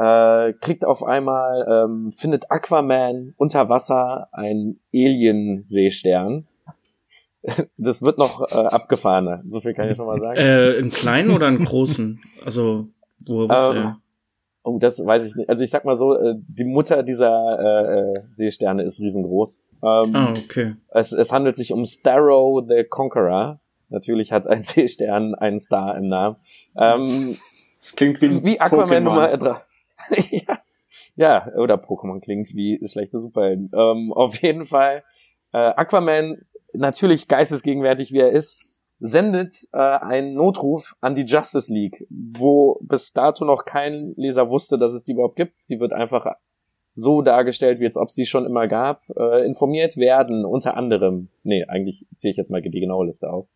äh, 0.00 0.54
kriegt 0.54 0.84
auf 0.84 1.02
einmal, 1.02 1.66
ähm, 1.68 2.12
findet 2.16 2.50
Aquaman 2.50 3.34
unter 3.36 3.68
Wasser 3.68 4.28
ein 4.32 4.80
Alien-Seestern. 4.92 6.46
Das 7.78 8.02
wird 8.02 8.18
noch 8.18 8.42
äh, 8.52 8.66
abgefahrener, 8.66 9.40
so 9.46 9.62
viel 9.62 9.72
kann 9.72 9.88
ich 9.88 9.96
schon 9.96 10.04
mal 10.04 10.20
sagen. 10.20 10.36
Äh, 10.36 10.76
einen 10.76 10.90
kleinen 10.90 11.30
oder 11.30 11.46
einen 11.46 11.64
großen? 11.64 12.20
Also, 12.44 12.86
wo 13.20 13.48
was 13.48 13.70
ähm, 13.74 13.96
Oh, 14.62 14.78
das 14.78 14.98
weiß 14.98 15.24
ich 15.24 15.34
nicht. 15.36 15.48
Also 15.48 15.62
ich 15.62 15.70
sag 15.70 15.86
mal 15.86 15.96
so, 15.96 16.14
äh, 16.14 16.34
die 16.36 16.64
Mutter 16.64 17.02
dieser 17.02 17.30
äh, 17.58 18.00
äh, 18.00 18.22
Seesterne 18.30 18.82
ist 18.82 19.00
riesengroß. 19.00 19.66
Ähm, 19.82 20.14
ah, 20.14 20.34
okay. 20.36 20.74
Es, 20.90 21.12
es 21.12 21.32
handelt 21.32 21.56
sich 21.56 21.72
um 21.72 21.86
Starrow 21.86 22.62
the 22.68 22.84
Conqueror. 22.84 23.58
Natürlich 23.88 24.32
hat 24.32 24.46
ein 24.46 24.62
Seestern 24.62 25.34
einen 25.34 25.60
Star 25.60 25.96
im 25.96 26.08
Namen. 26.08 26.36
Ähm, 26.76 27.38
das 27.80 27.96
klingt 27.96 28.20
wie, 28.20 28.44
wie 28.44 28.60
Aquaman 28.60 29.02
Nummer 29.02 29.34
3. 29.34 29.62
ja. 30.30 30.58
ja, 31.16 31.52
oder 31.56 31.76
Pokémon 31.76 32.20
klingt 32.20 32.54
wie 32.54 32.80
schlechte 32.86 33.20
Superhelden. 33.20 33.70
Ähm, 33.74 34.12
auf 34.12 34.40
jeden 34.42 34.66
Fall, 34.66 35.04
äh, 35.52 35.58
Aquaman, 35.58 36.42
natürlich 36.72 37.28
geistesgegenwärtig 37.28 38.12
wie 38.12 38.20
er 38.20 38.30
ist, 38.30 38.64
sendet 39.00 39.54
äh, 39.72 39.78
einen 39.78 40.34
Notruf 40.34 40.94
an 41.00 41.14
die 41.14 41.24
Justice 41.24 41.72
League, 41.72 42.06
wo 42.10 42.78
bis 42.82 43.12
dato 43.12 43.44
noch 43.44 43.64
kein 43.64 44.12
Leser 44.16 44.50
wusste, 44.50 44.78
dass 44.78 44.92
es 44.92 45.04
die 45.04 45.12
überhaupt 45.12 45.36
gibt. 45.36 45.56
Sie 45.56 45.80
wird 45.80 45.92
einfach 45.92 46.26
so 46.94 47.22
dargestellt, 47.22 47.80
wie 47.80 47.86
als 47.86 47.96
ob 47.96 48.10
sie 48.10 48.26
schon 48.26 48.44
immer 48.44 48.68
gab, 48.68 49.02
äh, 49.16 49.46
informiert 49.46 49.96
werden, 49.96 50.44
unter 50.44 50.76
anderem, 50.76 51.28
nee, 51.42 51.64
eigentlich 51.64 52.06
ziehe 52.14 52.32
ich 52.32 52.36
jetzt 52.36 52.50
mal 52.50 52.60
die 52.60 52.80
genaue 52.80 53.06
Liste 53.06 53.30
auf. 53.30 53.48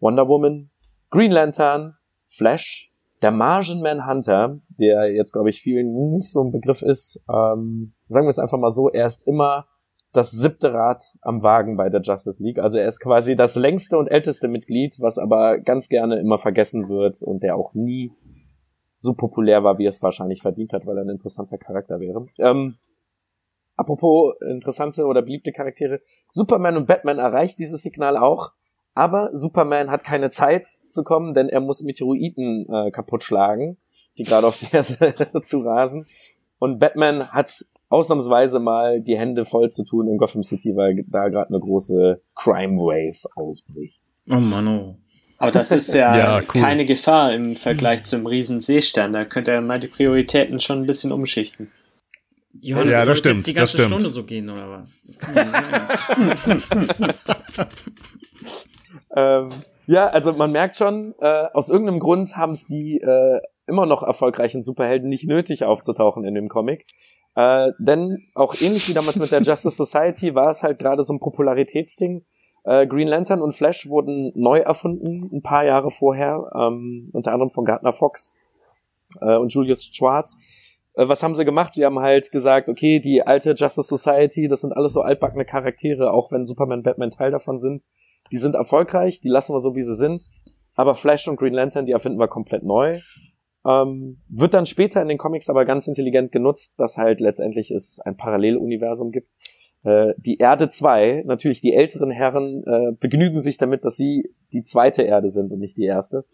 Wonder 0.00 0.26
Woman, 0.28 0.70
Green 1.10 1.30
Lantern, 1.30 1.96
Flash, 2.26 2.87
der 3.22 3.30
Martian 3.30 3.80
Manhunter, 3.80 4.60
der 4.68 5.12
jetzt, 5.12 5.32
glaube 5.32 5.50
ich, 5.50 5.60
vielen 5.60 5.92
nicht 6.12 6.30
so 6.30 6.42
ein 6.42 6.52
Begriff 6.52 6.82
ist, 6.82 7.22
ähm, 7.28 7.94
sagen 8.08 8.26
wir 8.26 8.30
es 8.30 8.38
einfach 8.38 8.58
mal 8.58 8.72
so, 8.72 8.88
er 8.88 9.06
ist 9.06 9.26
immer 9.26 9.66
das 10.12 10.30
siebte 10.30 10.72
Rad 10.72 11.02
am 11.20 11.42
Wagen 11.42 11.76
bei 11.76 11.90
der 11.90 12.00
Justice 12.00 12.42
League. 12.42 12.58
Also 12.58 12.78
er 12.78 12.88
ist 12.88 13.00
quasi 13.00 13.36
das 13.36 13.56
längste 13.56 13.98
und 13.98 14.08
älteste 14.08 14.48
Mitglied, 14.48 14.96
was 15.00 15.18
aber 15.18 15.58
ganz 15.58 15.88
gerne 15.88 16.18
immer 16.18 16.38
vergessen 16.38 16.88
wird 16.88 17.22
und 17.22 17.42
der 17.42 17.56
auch 17.56 17.74
nie 17.74 18.12
so 19.00 19.14
populär 19.14 19.62
war, 19.64 19.78
wie 19.78 19.86
es 19.86 20.02
wahrscheinlich 20.02 20.42
verdient 20.42 20.72
hat, 20.72 20.86
weil 20.86 20.96
er 20.96 21.04
ein 21.04 21.10
interessanter 21.10 21.58
Charakter 21.58 22.00
wäre. 22.00 22.26
Ähm, 22.38 22.78
apropos 23.76 24.34
interessante 24.40 25.04
oder 25.04 25.22
beliebte 25.22 25.52
Charaktere, 25.52 26.00
Superman 26.32 26.76
und 26.76 26.86
Batman 26.86 27.18
erreicht 27.18 27.58
dieses 27.58 27.82
Signal 27.82 28.16
auch, 28.16 28.52
aber 28.98 29.30
Superman 29.32 29.92
hat 29.92 30.02
keine 30.02 30.28
Zeit 30.30 30.66
zu 30.66 31.04
kommen, 31.04 31.32
denn 31.32 31.48
er 31.48 31.60
muss 31.60 31.84
Meteoriten 31.84 32.66
äh, 32.68 32.90
kaputt 32.90 33.22
schlagen, 33.22 33.76
die 34.16 34.24
gerade 34.24 34.48
auf 34.48 34.58
die 34.58 34.66
Erde 34.74 35.40
zu 35.44 35.60
rasen. 35.60 36.04
Und 36.58 36.80
Batman 36.80 37.28
hat 37.30 37.64
ausnahmsweise 37.90 38.58
mal 38.58 39.00
die 39.00 39.16
Hände 39.16 39.44
voll 39.44 39.70
zu 39.70 39.84
tun 39.84 40.08
in 40.08 40.18
Gotham 40.18 40.42
City, 40.42 40.74
weil 40.74 41.04
da 41.06 41.28
gerade 41.28 41.50
eine 41.50 41.60
große 41.60 42.20
Crime 42.34 42.76
Wave 42.76 43.20
ausbricht. 43.36 44.02
Oh 44.32 44.34
Mann, 44.34 44.66
oh. 44.66 44.96
Aber 45.38 45.52
das 45.52 45.70
ist 45.70 45.94
ja, 45.94 46.16
ja 46.18 46.38
cool. 46.38 46.60
keine 46.60 46.84
Gefahr 46.84 47.32
im 47.32 47.54
Vergleich 47.54 48.02
zum 48.02 48.26
riesen 48.26 48.60
Seestern. 48.60 49.12
Da 49.12 49.24
könnte 49.24 49.52
er 49.52 49.60
mal 49.60 49.78
die 49.78 49.86
Prioritäten 49.86 50.58
schon 50.58 50.80
ein 50.80 50.86
bisschen 50.86 51.12
umschichten. 51.12 51.70
Johannes, 52.60 52.94
ja, 52.94 53.04
das 53.04 53.18
stimmt, 53.20 53.36
jetzt 53.36 53.46
die 53.46 53.54
ganze 53.54 53.80
Stunde 53.80 54.10
so 54.10 54.24
gehen, 54.24 54.50
oder 54.50 54.68
was? 54.68 55.00
Das 55.06 55.18
kann 55.20 55.36
ja 55.36 55.44
nicht. 56.96 57.14
ähm, 59.14 59.50
ja, 59.86 60.06
also 60.06 60.32
man 60.32 60.52
merkt 60.52 60.76
schon, 60.76 61.14
äh, 61.20 61.46
aus 61.54 61.68
irgendeinem 61.70 61.98
Grund 61.98 62.36
haben 62.36 62.52
es 62.52 62.66
die 62.66 63.00
äh, 63.00 63.40
immer 63.66 63.86
noch 63.86 64.02
erfolgreichen 64.02 64.62
Superhelden 64.62 65.08
nicht 65.08 65.26
nötig 65.26 65.64
aufzutauchen 65.64 66.24
in 66.24 66.34
dem 66.34 66.48
Comic. 66.48 66.86
Äh, 67.34 67.72
denn 67.78 68.26
auch 68.34 68.54
ähnlich 68.60 68.88
wie 68.88 68.94
damals 68.94 69.16
mit 69.16 69.30
der 69.30 69.42
Justice 69.42 69.76
Society 69.76 70.34
war 70.34 70.50
es 70.50 70.62
halt 70.62 70.78
gerade 70.78 71.02
so 71.02 71.12
ein 71.12 71.20
Popularitätsding. 71.20 72.24
Äh, 72.64 72.86
Green 72.86 73.08
Lantern 73.08 73.40
und 73.40 73.54
Flash 73.54 73.88
wurden 73.88 74.32
neu 74.34 74.58
erfunden, 74.58 75.30
ein 75.32 75.42
paar 75.42 75.64
Jahre 75.64 75.90
vorher, 75.90 76.50
ähm, 76.54 77.10
unter 77.12 77.32
anderem 77.32 77.50
von 77.50 77.64
Gardner 77.64 77.92
Fox 77.92 78.34
äh, 79.20 79.36
und 79.36 79.52
Julius 79.52 79.84
Schwarz. 79.84 80.38
Äh, 80.94 81.08
was 81.08 81.22
haben 81.22 81.34
sie 81.34 81.44
gemacht? 81.44 81.74
Sie 81.74 81.84
haben 81.84 81.98
halt 82.00 82.30
gesagt, 82.30 82.68
okay, 82.68 83.00
die 83.00 83.22
alte 83.22 83.52
Justice 83.52 83.88
Society, 83.88 84.48
das 84.48 84.62
sind 84.62 84.76
alles 84.76 84.92
so 84.92 85.00
altbackene 85.00 85.44
Charaktere, 85.44 86.12
auch 86.12 86.32
wenn 86.32 86.44
Superman, 86.44 86.82
Batman 86.82 87.10
Teil 87.10 87.30
davon 87.30 87.58
sind. 87.58 87.82
Die 88.32 88.38
sind 88.38 88.54
erfolgreich, 88.54 89.20
die 89.20 89.28
lassen 89.28 89.54
wir 89.54 89.60
so, 89.60 89.74
wie 89.74 89.82
sie 89.82 89.96
sind. 89.96 90.22
Aber 90.74 90.94
Flash 90.94 91.26
und 91.28 91.36
Green 91.36 91.54
Lantern, 91.54 91.86
die 91.86 91.92
erfinden 91.92 92.18
wir 92.18 92.28
komplett 92.28 92.62
neu. 92.62 93.00
Ähm, 93.66 94.20
wird 94.28 94.54
dann 94.54 94.66
später 94.66 95.02
in 95.02 95.08
den 95.08 95.18
Comics 95.18 95.50
aber 95.50 95.64
ganz 95.64 95.88
intelligent 95.88 96.30
genutzt, 96.30 96.74
dass 96.78 96.96
halt 96.96 97.20
letztendlich 97.20 97.70
es 97.70 98.00
ein 98.00 98.16
Paralleluniversum 98.16 99.10
gibt 99.10 99.28
äh, 99.84 100.14
die 100.18 100.38
Erde 100.38 100.68
2, 100.68 101.22
natürlich 101.26 101.60
die 101.60 101.72
älteren 101.72 102.10
Herren 102.10 102.64
äh, 102.64 102.92
begnügen 102.98 103.42
sich 103.42 103.58
damit, 103.58 103.84
dass 103.84 103.96
sie 103.96 104.34
die 104.52 104.64
zweite 104.64 105.02
Erde 105.02 105.30
sind 105.30 105.52
und 105.52 105.60
nicht 105.60 105.76
die 105.76 105.84
erste. 105.84 106.24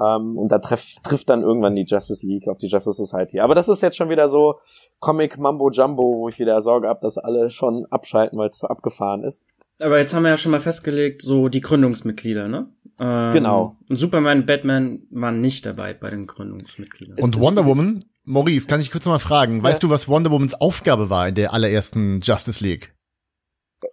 Ähm, 0.00 0.36
und 0.36 0.48
da 0.50 0.58
treff, 0.58 0.84
trifft 1.02 1.28
dann 1.28 1.42
irgendwann 1.42 1.74
die 1.74 1.84
Justice 1.86 2.26
League 2.26 2.48
auf 2.48 2.58
die 2.58 2.68
Justice 2.68 3.04
Society. 3.04 3.40
Aber 3.40 3.54
das 3.54 3.68
ist 3.68 3.82
jetzt 3.82 3.96
schon 3.96 4.08
wieder 4.08 4.28
so 4.28 4.56
Comic 4.98 5.38
Mambo 5.38 5.70
Jumbo, 5.70 6.14
wo 6.16 6.28
ich 6.28 6.38
wieder 6.38 6.60
Sorge 6.60 6.88
habe, 6.88 7.00
dass 7.02 7.18
alle 7.18 7.50
schon 7.50 7.86
abschalten, 7.86 8.38
weil 8.38 8.48
es 8.48 8.58
zu 8.58 8.68
abgefahren 8.68 9.24
ist. 9.24 9.44
Aber 9.78 9.98
jetzt 9.98 10.14
haben 10.14 10.22
wir 10.22 10.30
ja 10.30 10.36
schon 10.36 10.52
mal 10.52 10.60
festgelegt, 10.60 11.22
so 11.22 11.48
die 11.48 11.60
Gründungsmitglieder, 11.60 12.48
ne? 12.48 12.70
Ähm, 12.98 13.32
genau. 13.32 13.76
Und 13.90 13.96
Superman 13.96 14.40
und 14.40 14.46
Batman 14.46 15.02
waren 15.10 15.40
nicht 15.40 15.66
dabei 15.66 15.92
bei 15.92 16.10
den 16.10 16.26
Gründungsmitgliedern. 16.26 17.18
Und 17.18 17.38
Wonder 17.38 17.66
Woman 17.66 18.02
Maurice, 18.24 18.66
kann 18.66 18.80
ich 18.80 18.90
kurz 18.90 19.06
mal 19.06 19.18
fragen, 19.18 19.58
ja. 19.58 19.62
weißt 19.62 19.82
du, 19.82 19.90
was 19.90 20.08
Wonder 20.08 20.30
Womans 20.30 20.60
Aufgabe 20.60 21.10
war 21.10 21.28
in 21.28 21.34
der 21.34 21.52
allerersten 21.52 22.20
Justice 22.20 22.62
League? 22.62 22.94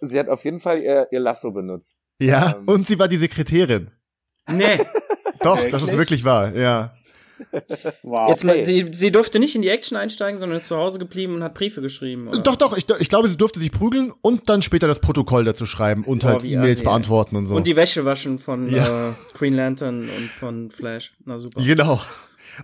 Sie 0.02 0.18
hat 0.18 0.30
auf 0.30 0.44
jeden 0.46 0.60
Fall 0.60 0.80
ihr, 0.80 1.08
ihr 1.12 1.20
Lasso 1.20 1.52
benutzt. 1.52 1.98
Ja, 2.20 2.56
ähm. 2.58 2.68
und 2.68 2.88
sie 2.88 2.98
war 2.98 3.08
die 3.08 3.18
Sekretärin. 3.18 3.92
Nee. 4.50 4.80
Doch, 5.42 5.58
wirklich? 5.58 5.72
das 5.72 5.84
ist 5.84 5.98
wirklich 5.98 6.24
wahr, 6.24 6.56
ja. 6.56 6.96
Wow. 8.04 8.30
Jetzt 8.30 8.44
mal, 8.44 8.66
sie, 8.66 8.88
sie 8.92 9.12
durfte 9.12 9.40
nicht 9.40 9.56
in 9.56 9.62
die 9.62 9.70
Action 9.70 9.98
einsteigen, 9.98 10.38
sondern 10.38 10.58
ist 10.58 10.68
zu 10.68 10.78
Hause 10.78 11.00
geblieben 11.00 11.36
und 11.36 11.44
hat 11.44 11.54
Briefe 11.54 11.82
geschrieben. 11.82 12.28
Oder? 12.28 12.40
Doch, 12.40 12.56
doch, 12.56 12.78
ich, 12.78 12.86
ich 13.00 13.10
glaube, 13.10 13.30
sie 13.30 13.38
durfte 13.38 13.60
sich 13.60 13.72
prügeln 13.72 14.14
und 14.22 14.50
dann 14.50 14.62
später 14.62 14.88
das 14.88 15.00
Protokoll 15.00 15.46
dazu 15.46 15.66
schreiben 15.66 16.04
und 16.04 16.24
oh, 16.24 16.28
halt 16.28 16.44
E-Mails 16.44 16.84
beantworten 16.84 17.36
und 17.36 17.46
so. 17.46 17.56
Und 17.56 17.66
die 17.66 17.76
Wäsche 17.76 18.06
waschen 18.06 18.40
von 18.40 18.70
ja. 18.70 19.10
äh, 19.10 19.14
Green 19.34 19.54
Lantern 19.54 20.02
und 20.02 20.30
von 20.40 20.72
Flash. 20.72 21.12
Na 21.26 21.38
super. 21.38 21.62
Genau. 21.64 22.02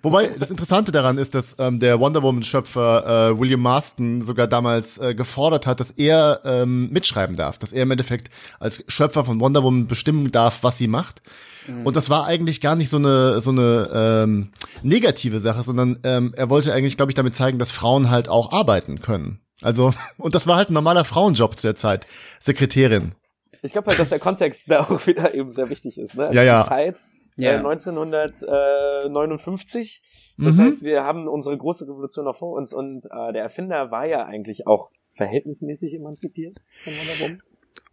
Wobei 0.02 0.28
das 0.28 0.52
Interessante 0.52 0.92
daran 0.92 1.18
ist, 1.18 1.34
dass 1.34 1.56
ähm, 1.60 1.80
der 1.80 2.00
Wonder 2.00 2.22
Woman-Schöpfer 2.22 3.32
äh, 3.32 3.40
William 3.40 3.62
Marston 3.62 4.22
sogar 4.22 4.48
damals 4.48 4.98
äh, 5.00 5.16
gefordert 5.16 5.66
hat, 5.66 5.80
dass 5.80 5.92
er 5.92 6.42
ähm, 6.46 6.90
mitschreiben 6.92 7.36
darf, 7.36 7.58
dass 7.58 7.74
er 7.74 7.84
im 7.84 7.92
Endeffekt 7.92 8.30
als 8.60 8.84
Schöpfer 8.88 9.26
von 9.26 9.40
Wonder 9.40 9.64
Woman 9.64 9.88
bestimmen 9.88 10.32
darf, 10.32 10.64
was 10.64 10.78
sie 10.78 10.88
macht. 10.88 11.22
Mhm. 11.70 11.86
Und 11.86 11.96
das 11.96 12.10
war 12.10 12.26
eigentlich 12.26 12.60
gar 12.62 12.76
nicht 12.76 12.90
so 12.90 12.98
eine 12.98 13.42
so 13.42 13.52
eine 13.52 13.90
ähm, 13.94 14.52
negative 14.84 15.40
Sache, 15.40 15.62
sondern 15.64 16.00
ähm, 16.04 16.34
er 16.36 16.50
wollte 16.50 16.74
eigentlich, 16.74 16.98
glaube 16.98 17.12
ich, 17.12 17.16
damit 17.16 17.36
zeigen, 17.36 17.60
dass 17.60 17.72
Frauen 17.72 18.10
halt 18.10 18.28
auch 18.30 18.52
arbeiten 18.52 19.02
können. 19.02 19.40
Also 19.62 19.94
und 20.18 20.34
das 20.36 20.48
war 20.48 20.58
halt 20.58 20.70
ein 20.70 20.74
normaler 20.74 21.06
Frauenjob 21.06 21.58
zu 21.58 21.68
der 21.68 21.76
Zeit, 21.76 22.06
Sekretärin. 22.40 23.14
Ich 23.62 23.72
glaube 23.74 23.90
halt, 23.90 24.00
dass 24.00 24.08
der 24.10 24.20
Kontext 24.20 24.66
da 24.72 24.82
auch 24.82 25.08
wieder 25.08 25.34
eben 25.34 25.54
sehr 25.54 25.70
wichtig 25.70 25.98
ist. 25.98 26.16
Ne? 26.16 26.28
Also 26.28 26.38
ja, 26.38 26.44
ja. 26.44 26.62
Die 26.64 26.70
Zeit 26.70 27.04
ja. 27.38 27.52
äh, 27.52 27.56
1959. 27.56 30.02
Das 30.38 30.56
mhm. 30.56 30.62
heißt, 30.62 30.84
wir 30.84 31.04
haben 31.04 31.28
unsere 31.28 31.58
große 31.58 31.86
Revolution 31.86 32.26
noch 32.26 32.38
vor 32.38 32.54
uns 32.54 32.74
und 32.74 33.04
äh, 33.06 33.34
der 33.34 33.42
Erfinder 33.44 33.92
war 33.92 34.06
ja 34.06 34.26
eigentlich 34.26 34.68
auch 34.68 34.90
verhältnismäßig 35.12 35.96
emanzipiert 35.96 36.56
von 36.84 36.94
Wonder 36.94 37.20
Woman. 37.20 37.42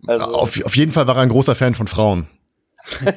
Also, 0.06 0.26
auf, 0.26 0.64
auf 0.64 0.76
jeden 0.76 0.92
Fall 0.92 1.08
war 1.08 1.16
er 1.16 1.22
ein 1.22 1.30
großer 1.30 1.56
Fan 1.56 1.74
von 1.74 1.88
Frauen. 1.88 2.28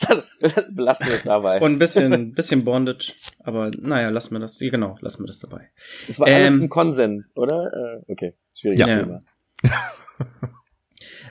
Belassen 0.70 1.06
wir 1.06 1.14
es 1.14 1.22
dabei. 1.22 1.60
Und 1.60 1.72
ein 1.72 1.78
bisschen, 1.78 2.32
bisschen 2.34 2.64
Bondage. 2.64 3.12
Aber 3.40 3.70
naja, 3.80 4.10
lassen 4.10 4.34
wir 4.34 4.40
das. 4.40 4.58
Genau, 4.58 4.96
lassen 5.00 5.22
wir 5.22 5.26
das 5.26 5.38
dabei. 5.38 5.70
Das 6.06 6.20
war 6.20 6.26
alles 6.26 6.52
ähm, 6.52 6.62
ein 6.64 6.68
Konsens, 6.68 7.24
oder? 7.34 8.02
Äh, 8.06 8.12
okay, 8.12 8.34
schwierig. 8.58 8.78
Ja. 8.80 8.86
Thema. 8.86 9.22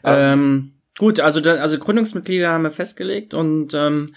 ähm, 0.03 0.73
gut, 0.97 1.19
also, 1.19 1.39
also 1.49 1.77
Gründungsmitglieder 1.77 2.49
haben 2.49 2.63
wir 2.63 2.71
festgelegt 2.71 3.33
und 3.33 3.73
ähm, 3.73 4.07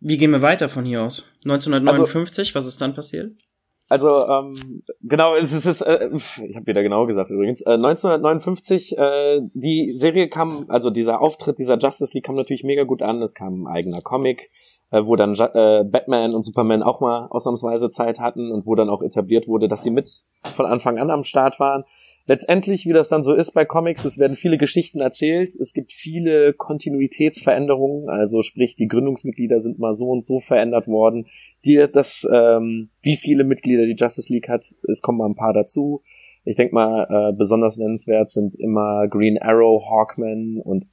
wie 0.00 0.18
gehen 0.18 0.32
wir 0.32 0.42
weiter 0.42 0.68
von 0.68 0.84
hier 0.84 1.02
aus? 1.02 1.24
1959, 1.44 2.48
also, 2.48 2.54
was 2.54 2.66
ist 2.66 2.80
dann 2.80 2.94
passiert? 2.94 3.32
Also 3.88 4.08
ähm, 4.28 4.82
genau, 5.02 5.36
es 5.36 5.52
ist, 5.52 5.66
es 5.66 5.82
äh, 5.82 6.08
ich 6.14 6.56
habe 6.56 6.66
wieder 6.66 6.82
genau 6.82 7.06
gesagt 7.06 7.30
übrigens. 7.30 7.60
Äh, 7.60 7.74
1959, 7.74 8.96
äh, 8.96 9.40
die 9.52 9.92
Serie 9.94 10.28
kam, 10.28 10.64
also 10.68 10.90
dieser 10.90 11.20
Auftritt 11.20 11.58
dieser 11.58 11.76
Justice 11.76 12.14
League 12.14 12.24
kam 12.24 12.34
natürlich 12.34 12.64
mega 12.64 12.84
gut 12.84 13.02
an. 13.02 13.20
Es 13.20 13.34
kam 13.34 13.66
ein 13.66 13.66
eigener 13.66 14.00
Comic, 14.00 14.50
äh, 14.90 15.04
wo 15.04 15.16
dann 15.16 15.34
äh, 15.34 15.84
Batman 15.84 16.34
und 16.34 16.44
Superman 16.44 16.82
auch 16.82 17.00
mal 17.00 17.26
ausnahmsweise 17.28 17.90
Zeit 17.90 18.20
hatten 18.20 18.50
und 18.52 18.66
wo 18.66 18.74
dann 18.74 18.88
auch 18.88 19.02
etabliert 19.02 19.48
wurde, 19.48 19.68
dass 19.68 19.82
sie 19.82 19.90
mit 19.90 20.08
von 20.56 20.66
Anfang 20.66 20.98
an 20.98 21.10
am 21.10 21.24
Start 21.24 21.60
waren 21.60 21.84
letztendlich, 22.26 22.86
wie 22.86 22.92
das 22.92 23.08
dann 23.08 23.22
so 23.22 23.34
ist 23.34 23.52
bei 23.52 23.64
Comics, 23.64 24.04
es 24.04 24.18
werden 24.18 24.36
viele 24.36 24.58
Geschichten 24.58 25.00
erzählt, 25.00 25.54
es 25.54 25.72
gibt 25.72 25.92
viele 25.92 26.52
Kontinuitätsveränderungen, 26.54 28.08
also 28.08 28.42
sprich, 28.42 28.76
die 28.76 28.88
Gründungsmitglieder 28.88 29.60
sind 29.60 29.78
mal 29.78 29.94
so 29.94 30.08
und 30.08 30.24
so 30.24 30.40
verändert 30.40 30.86
worden. 30.86 31.26
Die, 31.64 31.86
das, 31.92 32.28
ähm, 32.32 32.90
wie 33.02 33.16
viele 33.16 33.44
Mitglieder 33.44 33.86
die 33.86 33.96
Justice 33.96 34.32
League 34.32 34.48
hat, 34.48 34.64
es 34.88 35.02
kommen 35.02 35.18
mal 35.18 35.28
ein 35.28 35.36
paar 35.36 35.52
dazu. 35.52 36.02
Ich 36.44 36.56
denke 36.56 36.74
mal, 36.74 37.06
äh, 37.08 37.36
besonders 37.36 37.78
nennenswert 37.78 38.30
sind 38.30 38.54
immer 38.54 39.08
Green 39.08 39.38
Arrow, 39.40 39.82
Hawkman 39.90 40.60
und 40.62 40.86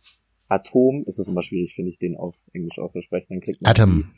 Atom. 0.48 1.04
Es 1.08 1.20
ist 1.20 1.28
immer 1.28 1.44
schwierig, 1.44 1.74
finde 1.76 1.92
ich, 1.92 2.00
den 2.00 2.16
auf 2.16 2.36
Englisch 2.54 2.80
auszusprechen. 2.80 3.28
Dann 3.30 3.42
kriegt 3.42 3.62
man 3.62 3.72
Atom. 3.72 4.12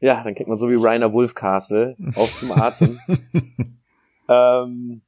Ja, 0.00 0.22
dann 0.22 0.34
kriegt 0.34 0.48
man 0.48 0.58
so 0.58 0.70
wie 0.70 0.76
Rainer 0.76 1.12
Wolfcastle 1.12 1.96
auf 2.14 2.34
zum 2.38 2.52
Atem. 2.52 2.98
ähm, 4.28 5.02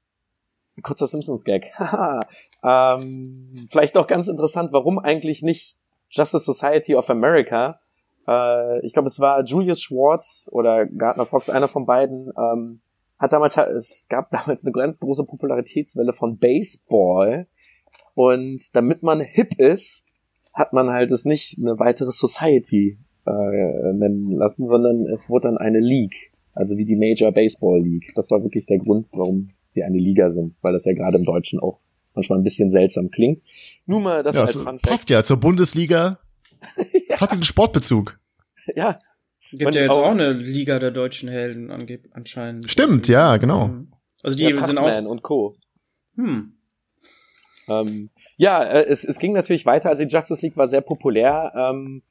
kurzer 0.82 1.06
Simpsons-Gag. 1.06 1.72
ähm, 2.64 3.66
vielleicht 3.70 3.96
auch 3.96 4.06
ganz 4.06 4.28
interessant, 4.28 4.72
warum 4.72 4.98
eigentlich 4.98 5.42
nicht 5.42 5.76
Justice 6.10 6.44
Society 6.44 6.94
of 6.94 7.08
America? 7.10 7.80
Äh, 8.26 8.84
ich 8.86 8.92
glaube, 8.92 9.08
es 9.08 9.20
war 9.20 9.44
Julius 9.44 9.80
Schwartz 9.82 10.48
oder 10.52 10.86
Gardner 10.86 11.26
Fox, 11.26 11.50
einer 11.50 11.68
von 11.68 11.86
beiden, 11.86 12.32
ähm, 12.36 12.80
hat 13.18 13.32
damals, 13.32 13.56
es 13.56 14.06
gab 14.08 14.30
damals 14.32 14.64
eine 14.64 14.72
ganz 14.72 14.98
große 15.00 15.24
Popularitätswelle 15.24 16.12
von 16.12 16.38
Baseball. 16.38 17.46
Und 18.14 18.60
damit 18.74 19.02
man 19.02 19.20
hip 19.20 19.58
ist, 19.58 20.04
hat 20.52 20.72
man 20.72 20.90
halt 20.90 21.10
es 21.10 21.24
nicht 21.24 21.58
eine 21.58 21.78
weitere 21.78 22.10
Society 22.10 22.98
äh, 23.26 23.92
nennen 23.92 24.32
lassen, 24.32 24.66
sondern 24.66 25.06
es 25.06 25.28
wurde 25.28 25.48
dann 25.48 25.58
eine 25.58 25.78
League. 25.78 26.32
Also 26.52 26.76
wie 26.76 26.84
die 26.84 26.96
Major 26.96 27.30
Baseball 27.30 27.80
League. 27.80 28.12
Das 28.16 28.30
war 28.30 28.42
wirklich 28.42 28.66
der 28.66 28.78
Grund, 28.78 29.06
warum 29.12 29.50
sie 29.70 29.82
eine 29.82 29.98
Liga 29.98 30.30
sind, 30.30 30.54
weil 30.62 30.72
das 30.72 30.84
ja 30.84 30.92
gerade 30.92 31.18
im 31.18 31.24
Deutschen 31.24 31.58
auch 31.60 31.80
manchmal 32.14 32.38
ein 32.38 32.44
bisschen 32.44 32.70
seltsam 32.70 33.10
klingt. 33.10 33.42
Nur 33.86 34.00
mal 34.00 34.22
das 34.22 34.36
ja, 34.36 34.42
als 34.42 34.60
Fun 34.60 34.78
passt 34.78 35.10
ja 35.10 35.22
zur 35.24 35.38
Bundesliga. 35.38 36.18
Es 37.08 37.20
hat 37.20 37.32
diesen 37.32 37.42
Sportbezug. 37.44 38.20
Ja, 38.76 39.00
Gibt 39.50 39.66
Und 39.66 39.74
ja 39.74 39.82
jetzt 39.82 39.90
auch- 39.92 40.04
auch 40.04 40.10
eine 40.12 40.32
Liga 40.32 40.78
der 40.78 40.90
deutschen 40.92 41.28
Helden 41.28 41.70
anscheinend. 42.12 42.70
Stimmt, 42.70 43.08
ja, 43.08 43.36
genau. 43.36 43.68
Mhm. 43.68 43.92
Also 44.22 44.36
die 44.36 44.44
ja, 44.44 44.62
sind 44.64 44.78
auch. 44.78 45.10
und 45.10 45.22
Co. 45.22 45.56
Hm. 46.14 46.52
Ähm, 47.68 48.10
ja, 48.36 48.62
äh, 48.62 48.84
es, 48.84 49.04
es 49.04 49.18
ging 49.18 49.32
natürlich 49.32 49.66
weiter. 49.66 49.88
Also 49.88 50.04
die 50.04 50.14
Justice 50.14 50.44
League 50.44 50.56
war 50.56 50.68
sehr 50.68 50.82
populär. 50.82 51.52
Ähm, 51.56 52.02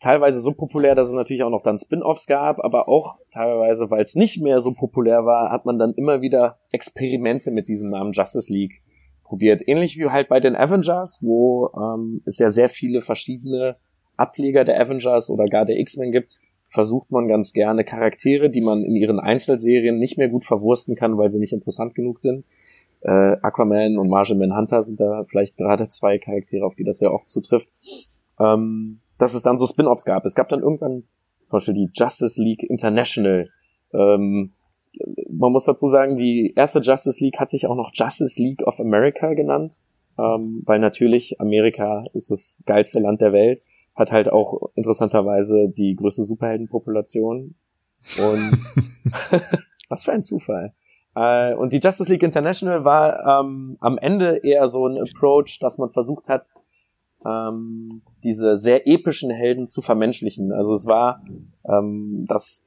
teilweise 0.00 0.40
so 0.40 0.52
populär, 0.52 0.94
dass 0.94 1.08
es 1.08 1.14
natürlich 1.14 1.42
auch 1.42 1.50
noch 1.50 1.62
dann 1.62 1.78
Spin-offs 1.78 2.26
gab, 2.26 2.62
aber 2.64 2.88
auch 2.88 3.16
teilweise, 3.32 3.90
weil 3.90 4.02
es 4.02 4.14
nicht 4.14 4.40
mehr 4.42 4.60
so 4.60 4.72
populär 4.78 5.24
war, 5.24 5.50
hat 5.50 5.66
man 5.66 5.78
dann 5.78 5.94
immer 5.94 6.20
wieder 6.20 6.56
Experimente 6.70 7.50
mit 7.50 7.68
diesem 7.68 7.90
Namen 7.90 8.12
Justice 8.12 8.52
League 8.52 8.82
probiert. 9.24 9.66
Ähnlich 9.66 9.98
wie 9.98 10.06
halt 10.06 10.28
bei 10.28 10.40
den 10.40 10.56
Avengers, 10.56 11.18
wo 11.22 11.70
ähm, 11.76 12.22
es 12.24 12.38
ja 12.38 12.50
sehr 12.50 12.68
viele 12.68 13.02
verschiedene 13.02 13.76
Ableger 14.16 14.64
der 14.64 14.80
Avengers 14.80 15.30
oder 15.30 15.44
gar 15.46 15.64
der 15.64 15.78
X-Men 15.78 16.12
gibt, 16.12 16.38
versucht 16.68 17.10
man 17.10 17.28
ganz 17.28 17.52
gerne 17.52 17.84
Charaktere, 17.84 18.50
die 18.50 18.60
man 18.60 18.84
in 18.84 18.94
ihren 18.94 19.20
Einzelserien 19.20 19.98
nicht 19.98 20.18
mehr 20.18 20.28
gut 20.28 20.44
verwursten 20.44 20.96
kann, 20.96 21.16
weil 21.16 21.30
sie 21.30 21.38
nicht 21.38 21.52
interessant 21.52 21.94
genug 21.94 22.20
sind. 22.20 22.44
Äh, 23.00 23.36
Aquaman 23.42 23.96
und 23.96 24.08
Martian 24.08 24.38
Manhunter 24.38 24.82
sind 24.82 25.00
da 25.00 25.24
vielleicht 25.28 25.56
gerade 25.56 25.88
zwei 25.88 26.18
Charaktere, 26.18 26.66
auf 26.66 26.74
die 26.74 26.84
das 26.84 26.98
sehr 26.98 27.12
oft 27.12 27.28
zutrifft. 27.28 27.68
Ähm, 28.40 29.00
dass 29.18 29.34
es 29.34 29.42
dann 29.42 29.58
so 29.58 29.66
Spin-offs 29.66 30.04
gab. 30.04 30.24
Es 30.24 30.34
gab 30.34 30.48
dann 30.48 30.60
irgendwann 30.60 31.04
zum 31.48 31.50
Beispiel 31.50 31.74
die 31.74 31.90
Justice 31.94 32.40
League 32.40 32.62
International. 32.62 33.48
Ähm, 33.92 34.50
man 35.30 35.52
muss 35.52 35.64
dazu 35.64 35.88
sagen, 35.88 36.16
die 36.16 36.52
erste 36.54 36.80
Justice 36.80 37.22
League 37.22 37.38
hat 37.38 37.50
sich 37.50 37.66
auch 37.66 37.76
noch 37.76 37.90
Justice 37.94 38.40
League 38.40 38.62
of 38.66 38.80
America 38.80 39.34
genannt, 39.34 39.74
ähm, 40.18 40.62
weil 40.64 40.78
natürlich 40.78 41.40
Amerika 41.40 42.02
ist 42.14 42.30
das 42.30 42.58
geilste 42.66 43.00
Land 43.00 43.20
der 43.20 43.32
Welt, 43.32 43.62
hat 43.94 44.12
halt 44.12 44.28
auch 44.30 44.70
interessanterweise 44.74 45.68
die 45.68 45.94
größte 45.94 46.24
Superheldenpopulation 46.24 47.54
und 48.18 48.52
was 49.88 50.04
für 50.04 50.12
ein 50.12 50.22
Zufall. 50.22 50.72
Äh, 51.14 51.54
und 51.54 51.72
die 51.72 51.80
Justice 51.80 52.10
League 52.10 52.22
International 52.22 52.84
war 52.84 53.40
ähm, 53.40 53.76
am 53.80 53.98
Ende 53.98 54.38
eher 54.38 54.68
so 54.68 54.86
ein 54.86 54.98
Approach, 54.98 55.58
dass 55.60 55.78
man 55.78 55.90
versucht 55.90 56.28
hat, 56.28 56.46
ähm, 57.24 58.02
diese 58.22 58.58
sehr 58.58 58.86
epischen 58.86 59.30
Helden 59.30 59.68
zu 59.68 59.82
vermenschlichen. 59.82 60.52
Also 60.52 60.72
es 60.74 60.86
war, 60.86 61.22
ähm, 61.68 62.26
das, 62.28 62.64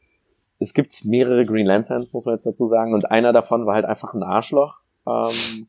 es 0.60 0.74
gibt 0.74 1.06
mehrere 1.06 1.46
Green 1.46 1.66
Lanterns, 1.66 2.14
muss 2.14 2.26
man 2.26 2.36
jetzt 2.36 2.46
dazu 2.46 2.68
sagen, 2.68 2.94
und 2.94 3.10
einer 3.10 3.34
davon 3.34 3.66
war 3.66 3.76
halt 3.76 3.86
einfach 3.86 4.14
ein 4.14 4.24
Arschloch. 4.24 4.80
Ähm, 5.08 5.68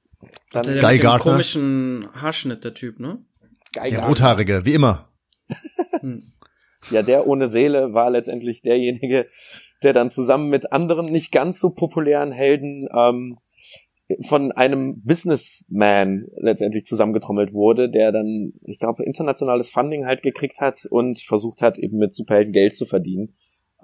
dann 0.50 0.64
Der, 0.64 0.74
der 0.74 0.82
Guy 0.82 0.94
mit 0.94 1.02
dem 1.02 1.18
komischen 1.18 2.08
Haarschnitt, 2.14 2.64
der 2.64 2.74
Typ, 2.74 3.00
ne? 3.00 3.18
Guy 3.74 3.90
Der. 3.90 4.06
Rothaarige, 4.06 4.64
wie 4.64 4.74
immer. 4.74 5.06
Hm. 6.00 6.30
Ja, 6.90 7.02
der 7.02 7.26
ohne 7.26 7.48
Seele 7.48 7.94
war 7.94 8.10
letztendlich 8.10 8.62
derjenige, 8.62 9.26
der 9.82 9.92
dann 9.92 10.10
zusammen 10.10 10.48
mit 10.48 10.72
anderen 10.72 11.06
nicht 11.06 11.32
ganz 11.32 11.60
so 11.60 11.70
populären 11.70 12.32
Helden 12.32 12.88
ähm, 12.94 13.38
von 14.20 14.52
einem 14.52 15.02
Businessman 15.02 16.26
letztendlich 16.36 16.84
zusammengetrommelt 16.84 17.52
wurde, 17.52 17.90
der 17.90 18.12
dann, 18.12 18.52
ich 18.64 18.78
glaube, 18.78 19.04
internationales 19.04 19.70
Funding 19.70 20.06
halt 20.06 20.22
gekriegt 20.22 20.60
hat 20.60 20.78
und 20.90 21.18
versucht 21.20 21.62
hat, 21.62 21.78
eben 21.78 21.98
mit 21.98 22.14
Superhelden 22.14 22.52
Geld 22.52 22.76
zu 22.76 22.86
verdienen. 22.86 23.34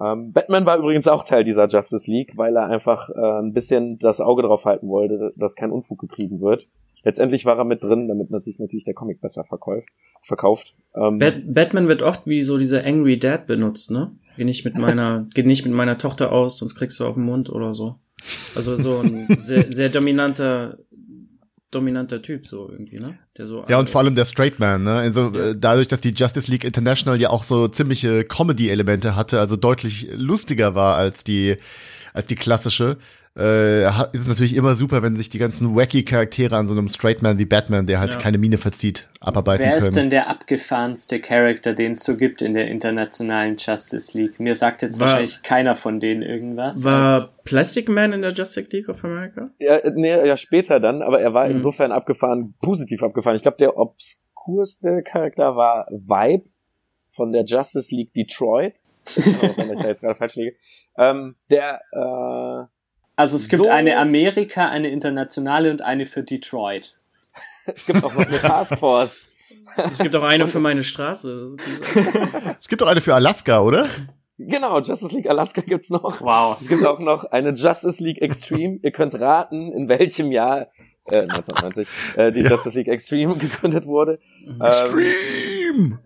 Ähm, 0.01 0.31
Batman 0.31 0.65
war 0.65 0.77
übrigens 0.77 1.07
auch 1.07 1.23
Teil 1.23 1.43
dieser 1.43 1.67
Justice 1.67 2.09
League, 2.09 2.33
weil 2.37 2.55
er 2.55 2.67
einfach 2.67 3.09
äh, 3.09 3.39
ein 3.41 3.53
bisschen 3.53 3.97
das 3.99 4.21
Auge 4.21 4.43
drauf 4.43 4.65
halten 4.65 4.87
wollte, 4.87 5.19
dass 5.37 5.55
kein 5.55 5.71
Unfug 5.71 5.99
getrieben 5.99 6.39
wird. 6.39 6.67
Letztendlich 7.03 7.45
war 7.45 7.57
er 7.57 7.65
mit 7.65 7.83
drin, 7.83 8.07
damit 8.07 8.29
man 8.29 8.41
sich 8.41 8.59
natürlich 8.59 8.83
der 8.83 8.93
Comic 8.93 9.21
besser 9.21 9.43
verkauft. 9.43 9.87
verkauft. 10.21 10.75
Ähm, 10.95 11.17
Bat 11.17 11.53
Batman 11.53 11.87
wird 11.87 12.01
oft 12.01 12.25
wie 12.25 12.43
so 12.43 12.57
dieser 12.57 12.85
Angry 12.85 13.17
Dad 13.17 13.47
benutzt, 13.47 13.91
ne? 13.91 14.11
Geh 14.37 14.43
nicht 14.43 14.65
mit 14.65 14.77
meiner, 14.77 15.27
geh 15.33 15.43
nicht 15.43 15.65
mit 15.65 15.73
meiner 15.73 15.97
Tochter 15.97 16.31
aus, 16.31 16.57
sonst 16.57 16.75
kriegst 16.75 16.99
du 16.99 17.05
auf 17.05 17.15
den 17.15 17.23
Mund 17.23 17.49
oder 17.49 17.73
so. 17.73 17.95
Also 18.55 18.75
so 18.75 18.99
ein 18.99 19.27
sehr, 19.37 19.71
sehr 19.71 19.89
dominanter, 19.89 20.77
dominanter 21.71 22.21
Typ 22.21 22.47
so 22.47 22.69
irgendwie, 22.69 22.97
ne? 22.99 23.17
Der 23.37 23.45
so 23.45 23.63
Ja, 23.67 23.79
und 23.79 23.89
vor 23.89 24.01
allem 24.01 24.15
der 24.15 24.25
Straight 24.25 24.59
Man, 24.59 24.83
ne? 24.83 24.93
Also 24.93 25.33
äh, 25.33 25.55
dadurch, 25.57 25.87
dass 25.87 26.01
die 26.01 26.13
Justice 26.13 26.51
League 26.51 26.63
International 26.63 27.19
ja 27.19 27.29
auch 27.29 27.43
so 27.43 27.67
ziemliche 27.67 28.25
Comedy-Elemente 28.25 29.15
hatte, 29.15 29.39
also 29.39 29.55
deutlich 29.55 30.09
lustiger 30.11 30.75
war 30.75 30.95
als 30.95 31.23
die, 31.23 31.57
als 32.13 32.27
die 32.27 32.35
klassische, 32.35 32.97
äh, 33.37 33.85
ist 34.11 34.21
es 34.21 34.27
natürlich 34.27 34.55
immer 34.55 34.75
super, 34.75 35.01
wenn 35.03 35.15
sich 35.15 35.29
die 35.29 35.37
ganzen 35.37 35.75
wacky 35.75 36.03
Charaktere 36.03 36.57
an 36.57 36.67
so 36.67 36.73
einem 36.73 36.87
Straight 36.89 37.21
Man 37.21 37.37
wie 37.37 37.45
Batman, 37.45 37.85
der 37.85 37.99
halt 37.99 38.13
Ja. 38.13 38.19
keine 38.19 38.37
Miene 38.37 38.57
verzieht, 38.57 39.07
abarbeiten 39.21 39.65
Wer 39.65 39.77
ist 39.77 39.83
können. 39.83 39.93
denn 39.95 40.09
der 40.09 40.27
abgefahrenste 40.29 41.19
Charakter, 41.21 41.73
den 41.73 41.93
es 41.93 42.01
so 42.03 42.17
gibt 42.17 42.41
in 42.41 42.53
der 42.53 42.67
internationalen 42.67 43.57
Justice 43.57 44.17
League? 44.17 44.39
Mir 44.39 44.55
sagt 44.55 44.81
jetzt 44.81 44.99
War- 44.99 45.07
wahrscheinlich 45.07 45.41
keiner 45.43 45.75
von 45.75 45.99
denen 45.99 46.21
irgendwas. 46.23 46.83
war 46.83 47.13
als- 47.13 47.29
Plastic 47.45 47.87
Man 47.89 48.13
in 48.13 48.21
der 48.21 48.33
Justice 48.33 48.69
League 48.71 48.89
of 48.89 49.03
America? 49.05 49.49
Ja, 49.59 49.77
äh, 49.77 49.91
nee, 49.95 50.09
ja, 50.27 50.35
später 50.35 50.79
dann, 50.79 51.01
aber 51.01 51.21
er 51.21 51.33
war 51.33 51.45
Mhm. 51.47 51.55
insofern 51.55 51.91
abgefahren, 51.91 52.55
positiv 52.61 53.03
abgefahren. 53.03 53.35
Ich 53.37 53.43
glaube, 53.43 53.57
der 53.59 53.77
obskurste 53.77 55.03
Charakter 55.03 55.55
war 55.55 55.87
Vibe 55.91 56.45
von 57.11 57.31
der 57.31 57.43
Justice 57.45 57.93
League 57.93 58.13
Detroit. 58.13 58.73
Auch 59.17 59.53
sein, 59.53 59.67
dass 59.69 59.77
ich 59.77 59.81
da 59.81 59.87
jetzt 59.87 60.01
gerade 60.01 60.15
falsch 60.15 60.35
liege. 60.35 60.55
Ähm, 60.97 61.35
der, 61.49 61.81
äh, 61.91 62.65
also 63.15 63.35
es 63.35 63.49
gibt 63.49 63.63
so- 63.63 63.69
eine 63.69 63.97
Amerika, 63.97 64.69
eine 64.69 64.89
internationale 64.89 65.71
und 65.71 65.81
eine 65.81 66.05
für 66.05 66.23
Detroit. 66.23 66.95
es 67.65 67.85
gibt 67.85 68.03
auch 68.03 68.13
noch 68.13 68.25
eine 68.25 68.39
Taskforce. 68.39 69.29
Es 69.89 69.99
gibt 69.99 70.15
auch 70.15 70.23
eine 70.23 70.47
für 70.47 70.59
meine 70.59 70.83
Straße. 70.83 71.55
Es 72.59 72.67
gibt 72.67 72.81
doch 72.81 72.87
eine 72.87 73.01
für 73.01 73.13
Alaska, 73.15 73.61
oder? 73.61 73.87
Genau, 74.37 74.79
Justice 74.79 75.13
League 75.13 75.29
Alaska 75.29 75.61
gibt's 75.61 75.89
noch. 75.89 76.21
Wow. 76.21 76.57
Es 76.61 76.67
gibt 76.67 76.85
auch 76.85 76.99
noch 76.99 77.25
eine 77.25 77.49
Justice 77.51 78.01
League 78.03 78.21
Extreme. 78.21 78.79
Ihr 78.81 78.91
könnt 78.91 79.13
raten, 79.19 79.71
in 79.73 79.89
welchem 79.89 80.31
Jahr 80.31 80.67
äh, 81.05 81.21
1990 81.23 81.87
äh, 82.15 82.31
die 82.31 82.41
Ja. 82.41 82.49
Justice 82.51 82.77
League 82.77 82.87
Extreme 82.87 83.35
gegründet 83.37 83.85
wurde. 83.85 84.19
Ähm, 84.45 84.59
Extreme! 84.61 85.99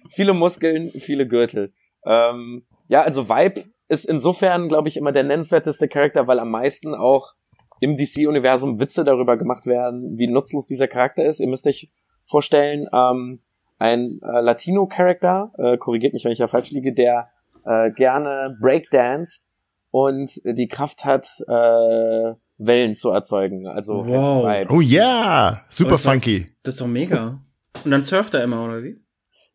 viele 0.10 0.34
Muskeln, 0.34 0.90
viele 0.90 1.26
Gürtel. 1.26 1.72
Ähm, 2.06 2.64
ja, 2.88 3.02
also 3.02 3.28
Vibe 3.28 3.64
ist 3.88 4.04
insofern, 4.04 4.68
glaube 4.68 4.88
ich, 4.88 4.96
immer 4.96 5.12
der 5.12 5.24
nennenswerteste 5.24 5.88
Charakter, 5.88 6.26
weil 6.26 6.38
am 6.38 6.50
meisten 6.50 6.94
auch 6.94 7.32
im 7.80 7.96
DC-Universum 7.96 8.78
Witze 8.80 9.04
darüber 9.04 9.36
gemacht 9.36 9.66
werden, 9.66 10.16
wie 10.18 10.28
nutzlos 10.28 10.66
dieser 10.66 10.88
Charakter 10.88 11.24
ist. 11.24 11.40
Ihr 11.40 11.48
müsst 11.48 11.66
euch 11.66 11.90
vorstellen, 12.24 12.86
ähm, 12.92 13.40
ein 13.78 14.20
äh, 14.22 14.40
Latino-Charakter, 14.40 15.52
äh, 15.58 15.76
korrigiert 15.76 16.14
mich, 16.14 16.24
wenn 16.24 16.32
ich 16.32 16.38
da 16.38 16.48
falsch 16.48 16.70
liege, 16.70 16.94
der 16.94 17.28
äh, 17.66 17.90
gerne 17.90 18.56
Breakdance 18.60 19.42
und 19.90 20.30
die 20.44 20.68
Kraft 20.68 21.04
hat, 21.04 21.26
äh, 21.46 22.34
Wellen 22.58 22.96
zu 22.96 23.10
erzeugen. 23.10 23.66
Also 23.66 24.06
Wow. 24.06 24.46
Vibes. 24.46 24.70
Oh 24.70 24.80
ja, 24.80 25.60
super 25.68 25.90
Das 25.90 26.06
war- 26.06 26.12
funky. 26.14 26.46
Das 26.62 26.74
ist 26.74 26.80
doch 26.80 26.86
mega. 26.86 27.38
Und 27.84 27.90
dann 27.90 28.02
surft 28.02 28.34
er 28.34 28.42
immer, 28.44 28.64
oder 28.64 28.82
wie? 28.82 28.96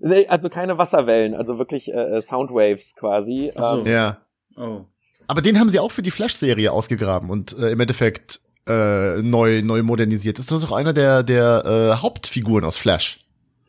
Nee, 0.03 0.25
also 0.27 0.49
keine 0.49 0.77
Wasserwellen, 0.77 1.35
also 1.35 1.59
wirklich 1.59 1.93
äh, 1.93 2.19
Soundwaves 2.21 2.95
quasi. 2.95 3.51
Ach 3.55 3.75
so. 3.75 3.79
Ähm, 3.81 3.85
Ja. 3.85 4.17
Oh. 4.57 4.81
Aber 5.27 5.41
den 5.41 5.59
haben 5.59 5.69
sie 5.69 5.79
auch 5.79 5.91
für 5.91 6.01
die 6.01 6.11
Flash-Serie 6.11 6.71
ausgegraben 6.71 7.29
und 7.29 7.57
äh, 7.57 7.71
im 7.71 7.79
Endeffekt 7.79 8.41
äh, 8.67 9.21
neu, 9.21 9.61
neu 9.63 9.83
modernisiert. 9.83 10.39
Ist 10.39 10.51
das 10.51 10.65
auch 10.65 10.71
einer 10.71 10.93
der, 10.93 11.23
der 11.23 11.63
äh, 11.65 12.01
Hauptfiguren 12.01 12.65
aus 12.65 12.77
Flash? 12.77 13.19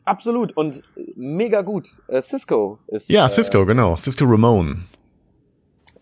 Absolut 0.05 0.57
und 0.57 0.81
mega 1.15 1.61
gut. 1.61 1.87
Äh, 2.07 2.21
Cisco 2.21 2.79
ist. 2.87 3.09
Ja, 3.09 3.27
äh, 3.27 3.29
Cisco, 3.29 3.65
genau. 3.65 3.95
Cisco 3.95 4.25
Ramone. 4.25 4.83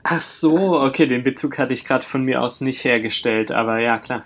Ach 0.03 0.23
so, 0.23 0.79
okay, 0.81 1.05
den 1.05 1.23
Bezug 1.23 1.59
hatte 1.59 1.73
ich 1.73 1.83
gerade 1.83 2.03
von 2.03 2.23
mir 2.23 2.41
aus 2.41 2.61
nicht 2.61 2.83
hergestellt, 2.83 3.51
aber 3.51 3.79
ja, 3.79 3.99
klar. 3.99 4.23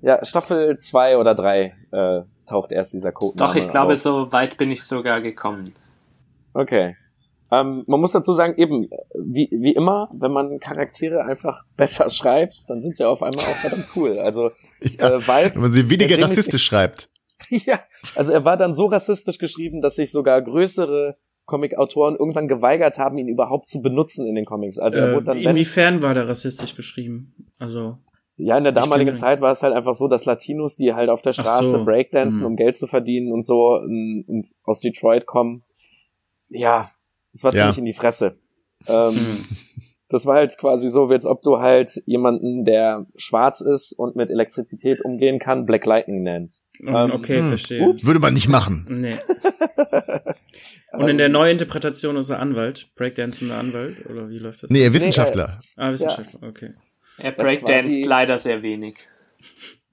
Ja, 0.00 0.24
Staffel 0.24 0.78
2 0.78 1.16
oder 1.16 1.34
3 1.34 1.74
äh, 1.90 2.22
taucht 2.52 2.72
erst 2.72 2.92
dieser 2.92 3.12
Code. 3.12 3.36
Doch, 3.36 3.54
ich 3.54 3.68
glaube, 3.68 3.94
auf. 3.94 3.98
so 3.98 4.32
weit 4.32 4.56
bin 4.56 4.70
ich 4.70 4.84
sogar 4.84 5.20
gekommen. 5.20 5.74
Okay. 6.54 6.96
Ähm, 7.50 7.84
man 7.86 8.00
muss 8.00 8.12
dazu 8.12 8.32
sagen, 8.32 8.54
eben, 8.56 8.88
wie, 9.14 9.48
wie 9.50 9.72
immer, 9.72 10.08
wenn 10.12 10.32
man 10.32 10.58
Charaktere 10.58 11.24
einfach 11.24 11.64
besser 11.76 12.08
schreibt, 12.08 12.54
dann 12.68 12.80
sind 12.80 12.96
sie 12.96 13.04
auf 13.04 13.22
einmal 13.22 13.44
auch 13.44 13.56
verdammt 13.56 13.86
cool. 13.96 14.18
Also, 14.18 14.50
Ja, 14.98 15.10
äh, 15.10 15.20
Vibe, 15.20 15.54
Wenn 15.54 15.62
man 15.62 15.70
sie 15.70 15.88
weniger 15.90 16.20
rassistisch 16.20 16.64
schreibt. 16.64 17.08
ja, 17.50 17.80
also 18.14 18.32
er 18.32 18.44
war 18.44 18.56
dann 18.56 18.74
so 18.74 18.86
rassistisch 18.86 19.38
geschrieben, 19.38 19.80
dass 19.80 19.96
sich 19.96 20.10
sogar 20.10 20.40
größere 20.42 21.16
Comic-Autoren 21.44 22.16
irgendwann 22.16 22.48
geweigert 22.48 22.98
haben, 22.98 23.18
ihn 23.18 23.28
überhaupt 23.28 23.68
zu 23.68 23.80
benutzen 23.80 24.26
in 24.26 24.34
den 24.34 24.44
Comics. 24.44 24.78
Also 24.78 24.98
er 24.98 25.10
Äh, 25.10 25.14
wurde 25.14 25.26
dann, 25.26 25.38
wenn, 25.38 25.50
inwiefern 25.50 26.02
war 26.02 26.14
der 26.14 26.28
rassistisch 26.28 26.76
geschrieben? 26.76 27.34
Also, 27.58 27.98
Ja, 28.44 28.58
in 28.58 28.64
der 28.64 28.72
damaligen 28.72 29.14
Zeit 29.14 29.40
war 29.40 29.52
es 29.52 29.62
halt 29.62 29.72
einfach 29.74 29.94
so, 29.94 30.08
dass 30.08 30.24
Latinos, 30.24 30.76
die 30.76 30.94
halt 30.94 31.10
auf 31.10 31.22
der 31.22 31.32
Straße 31.32 31.70
so. 31.70 31.84
Breakdancen, 31.84 32.40
Mhm. 32.40 32.46
um 32.46 32.56
Geld 32.56 32.76
zu 32.76 32.86
verdienen 32.86 33.32
und 33.32 33.46
so 33.46 33.74
und, 33.76 34.24
und 34.26 34.46
aus 34.64 34.80
Detroit 34.80 35.26
kommen, 35.26 35.62
ja, 36.48 36.90
es 37.32 37.44
war 37.44 37.54
Ja. 37.54 37.62
ziemlich 37.62 37.78
in 37.78 37.84
die 37.84 37.92
Fresse. 37.92 38.36
Ähm, 38.88 39.10
hm. 39.14 39.44
das 40.08 40.26
war 40.26 40.34
halt 40.36 40.58
quasi 40.58 40.88
so, 40.90 41.08
wie 41.08 41.14
als 41.14 41.24
ob 41.24 41.40
du 41.42 41.58
halt 41.60 42.02
jemanden, 42.04 42.64
der 42.64 43.06
schwarz 43.16 43.60
ist 43.60 43.92
und 43.92 44.16
mit 44.16 44.28
Elektrizität 44.28 45.02
umgehen 45.04 45.38
kann, 45.38 45.64
Black 45.64 45.86
Lightning 45.86 46.22
nennst. 46.22 46.64
Ähm, 46.80 47.12
okay, 47.12 47.38
hm, 47.38 47.48
verstehe. 47.48 47.88
Ups. 47.88 48.04
Würde 48.04 48.20
man 48.20 48.34
nicht 48.34 48.48
machen. 48.48 48.86
Nee. 48.90 49.16
und 50.92 51.08
in 51.08 51.18
der 51.18 51.28
Neuinterpretation 51.28 52.16
ist 52.16 52.28
er 52.30 52.40
Anwalt, 52.40 52.90
breakdancender 52.96 53.56
Anwalt, 53.58 54.04
oder 54.10 54.28
wie 54.28 54.38
läuft 54.38 54.64
das? 54.64 54.70
Nee, 54.70 54.92
Wissenschaftler. 54.92 55.58
Nee, 55.76 55.82
äh, 55.82 55.86
ah, 55.86 55.92
Wissenschaftler, 55.92 56.40
ja. 56.42 56.48
okay. 56.48 56.70
Er 57.22 57.32
breakdanced 57.32 58.04
leider 58.04 58.38
sehr 58.38 58.62
wenig. 58.62 58.98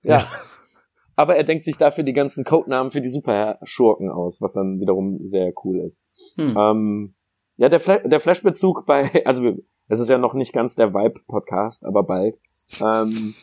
Ja. 0.02 0.26
Aber 1.16 1.36
er 1.36 1.44
denkt 1.44 1.66
sich 1.66 1.78
dafür 1.78 2.06
die 2.06 2.14
ganzen 2.14 2.46
Codenamen 2.46 2.94
für 2.94 3.02
die 3.02 3.10
Superschurken 3.10 4.10
aus, 4.10 4.42
was 4.42 4.54
dann 4.54 4.80
wiederum 4.80 5.20
sehr 5.28 5.52
cool 5.66 5.80
ist. 5.80 6.06
Hm. 6.38 6.56
Ähm, 6.58 7.14
ja, 7.58 7.68
der, 7.68 7.82
Fla 7.82 7.98
der 7.98 8.22
Flash-Bezug 8.22 8.86
bei, 8.86 9.12
also 9.26 9.58
es 9.90 10.00
ist 10.00 10.10
ja 10.10 10.18
noch 10.18 10.34
nicht 10.34 10.54
ganz 10.54 10.76
der 10.76 10.94
Vibe-Podcast, 10.94 11.84
aber 11.84 12.04
bald. 12.04 12.40
Ähm, 12.82 13.34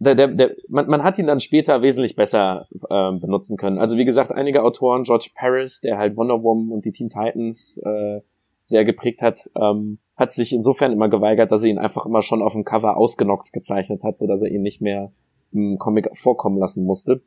der, 0.00 0.14
der, 0.14 0.28
der, 0.28 0.56
man, 0.68 0.86
man 0.86 1.02
hat 1.02 1.18
ihn 1.18 1.26
dann 1.26 1.40
später 1.40 1.80
wesentlich 1.80 2.14
besser 2.14 2.68
ähm, 2.90 3.20
benutzen 3.20 3.56
können. 3.56 3.78
Also 3.78 3.96
wie 3.96 4.04
gesagt, 4.04 4.30
einige 4.30 4.62
Autoren, 4.62 5.04
George 5.04 5.30
Paris, 5.34 5.80
der 5.80 5.96
halt 5.96 6.16
Wonder 6.18 6.42
Woman 6.42 6.72
und 6.72 6.84
die 6.84 6.92
Teen 6.92 7.08
Titans 7.08 7.78
äh, 7.78 8.20
sehr 8.64 8.84
geprägt 8.84 9.22
hat, 9.22 9.38
ähm, 9.58 9.98
hat 10.16 10.32
sich 10.32 10.52
insofern 10.52 10.92
immer 10.92 11.08
geweigert, 11.08 11.50
dass 11.50 11.62
er 11.62 11.70
ihn 11.70 11.78
einfach 11.78 12.06
immer 12.06 12.22
schon 12.22 12.42
auf 12.42 12.52
dem 12.52 12.64
Cover 12.64 12.96
ausgenockt 12.96 13.52
gezeichnet 13.52 14.02
hat, 14.02 14.18
so 14.18 14.26
dass 14.26 14.42
er 14.42 14.50
ihn 14.50 14.62
nicht 14.62 14.80
mehr 14.80 15.12
im 15.52 15.78
Comic 15.78 16.10
vorkommen 16.16 16.58
lassen 16.58 16.84
musste. 16.84 17.20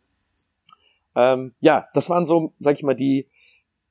Ähm, 1.16 1.54
ja, 1.60 1.88
das 1.94 2.10
waren 2.10 2.26
so, 2.26 2.54
sag 2.60 2.76
ich 2.76 2.84
mal, 2.84 2.96
die 2.96 3.28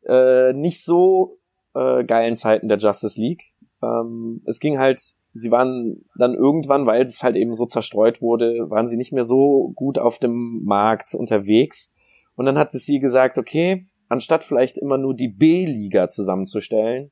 äh, 0.06 0.52
nicht 0.52 0.85
so 0.85 1.38
äh, 1.74 2.04
geilen 2.04 2.37
Zeiten 2.37 2.68
der 2.68 2.78
Justice 2.78 3.20
League. 3.20 3.42
Ähm, 3.82 4.42
es 4.46 4.61
ging 4.61 4.78
halt, 4.78 5.00
sie 5.35 5.50
waren 5.50 6.04
dann 6.16 6.35
irgendwann, 6.35 6.87
weil 6.87 7.02
es 7.02 7.22
halt 7.22 7.37
eben 7.37 7.54
so 7.54 7.66
zerstreut 7.66 8.22
wurde, 8.22 8.70
waren 8.70 8.88
sie 8.88 8.96
nicht 8.96 9.12
mehr 9.12 9.24
so 9.24 9.72
gut 9.74 9.98
auf 9.98 10.18
dem 10.18 10.62
Markt 10.64 11.12
unterwegs. 11.14 11.92
Und 12.37 12.46
dann 12.46 12.59
hat 12.59 12.72
sie 12.72 13.00
gesagt, 13.00 13.38
okay, 13.38 13.87
anstatt 14.09 14.44
vielleicht 14.44 14.78
immer 14.78 14.98
nur 14.98 15.14
die 15.14 15.28
B-Liga 15.28 16.09
zusammenzustellen, 16.09 17.11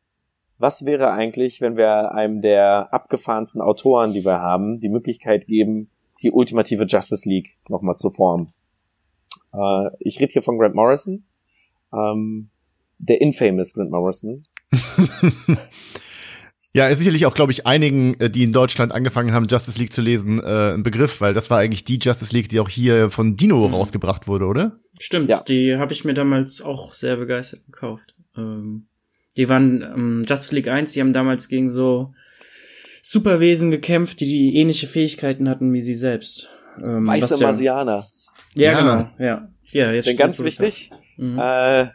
was 0.59 0.85
wäre 0.85 1.11
eigentlich, 1.11 1.61
wenn 1.61 1.77
wir 1.77 2.13
einem 2.13 2.43
der 2.43 2.93
abgefahrensten 2.93 3.61
Autoren, 3.61 4.13
die 4.13 4.25
wir 4.25 4.41
haben, 4.41 4.81
die 4.81 4.89
Möglichkeit 4.89 5.47
geben, 5.47 5.91
die 6.23 6.31
ultimative 6.31 6.85
Justice 6.85 7.29
League 7.29 7.57
nochmal 7.69 7.97
zu 7.97 8.11
formen? 8.11 8.53
Äh, 9.53 9.91
ich 10.01 10.21
rede 10.21 10.33
hier 10.33 10.43
von 10.43 10.59
Grant 10.59 10.75
Morrison, 10.75 11.25
ähm, 11.93 12.51
der 12.99 13.21
infamous 13.21 13.75
Grant 13.75 13.91
Morrison. 13.91 14.43
Ja, 16.77 16.89
ist 16.89 16.99
sicherlich 16.99 17.25
auch, 17.25 17.35
glaube 17.35 17.53
ich, 17.53 17.69
einigen, 17.69 18.19
äh, 18.19 18.29
die 18.29 18.43
in 18.43 18.51
Deutschland 18.51 18.91
angefangen 18.91 19.33
haben, 19.33 19.47
Justice 19.47 19.79
League 19.79 19.93
zu 19.93 20.03
lesen, 20.03 20.41
äh, 20.41 20.75
ein 20.75 20.83
Begriff, 20.83 21.21
weil 21.21 21.33
das 21.33 21.49
war 21.49 21.59
eigentlich 21.59 21.85
die 21.85 22.01
Justice 22.03 22.35
League, 22.35 22.49
die 22.49 22.59
auch 22.59 22.69
hier 22.69 23.13
von 23.13 23.37
Dino 23.37 23.69
mhm. 23.69 23.75
rausgebracht 23.75 24.27
wurde, 24.27 24.47
oder? 24.47 24.81
Stimmt, 24.99 25.31
ja. 25.31 25.41
die 25.47 25.77
habe 25.77 25.93
ich 25.93 26.05
mir 26.05 26.15
damals 26.15 26.63
auch 26.63 26.93
sehr 26.93 27.17
begeistert 27.17 27.65
gekauft. 27.67 28.17
Ähm, 28.37 28.87
die 29.37 29.49
waren 29.49 29.83
ähm, 29.83 30.23
Justice 30.27 30.55
League 30.55 30.69
1, 30.69 30.93
die 30.93 31.01
haben 31.01 31.13
damals 31.13 31.49
gegen 31.49 31.69
so 31.69 32.13
Superwesen 33.03 33.71
gekämpft, 33.71 34.21
die 34.21 34.27
die 34.27 34.57
ähnliche 34.57 34.87
Fähigkeiten 34.87 35.49
hatten 35.49 35.73
wie 35.73 35.81
sie 35.81 35.95
selbst. 35.95 36.49
Ähm, 36.83 37.07
Weiße 37.07 37.39
ja, 37.39 37.47
Marsianer. 37.47 38.03
Ja, 38.55 38.73
ja, 38.73 38.79
genau, 38.79 39.09
ja. 39.19 39.49
Ja, 39.73 39.93
jetzt 39.93 40.07
Denn 40.07 40.17
ganz 40.17 40.43
wichtig, 40.43 40.91
mhm. 41.17 41.39
äh, 41.39 41.89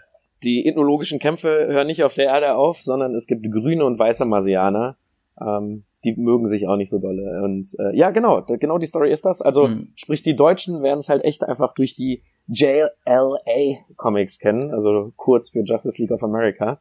die 0.44 0.66
ethnologischen 0.68 1.20
Kämpfe 1.20 1.48
hören 1.48 1.88
nicht 1.88 2.04
auf 2.04 2.14
der 2.14 2.26
Erde 2.26 2.56
auf, 2.56 2.82
sondern 2.82 3.16
es 3.16 3.26
gibt 3.26 3.50
grüne 3.50 3.86
und 3.86 3.98
weiße 3.98 4.26
Marsianer. 4.26 4.98
Ähm, 5.40 5.84
die 6.04 6.14
mögen 6.16 6.48
sich 6.48 6.68
auch 6.68 6.78
nicht 6.78 6.90
so 6.90 7.00
dolle. 7.00 7.42
Und 7.44 7.68
äh, 7.80 7.96
ja, 7.96 8.12
genau, 8.12 8.42
genau 8.44 8.78
die 8.78 8.86
Story 8.86 9.12
ist 9.12 9.26
das. 9.26 9.42
Also 9.42 9.68
mhm. 9.68 9.94
sprich, 9.96 10.22
die 10.22 10.36
Deutschen 10.36 10.82
werden 10.82 11.00
es 11.00 11.10
halt 11.10 11.24
echt 11.24 11.44
einfach 11.44 11.74
durch 11.74 11.96
die 11.96 12.24
JLA 12.48 13.78
Comics 13.96 14.40
kennen, 14.40 14.72
also 14.72 15.14
kurz 15.16 15.50
für 15.50 15.64
Justice 15.64 16.02
League 16.02 16.12
of 16.12 16.24
America. 16.24 16.80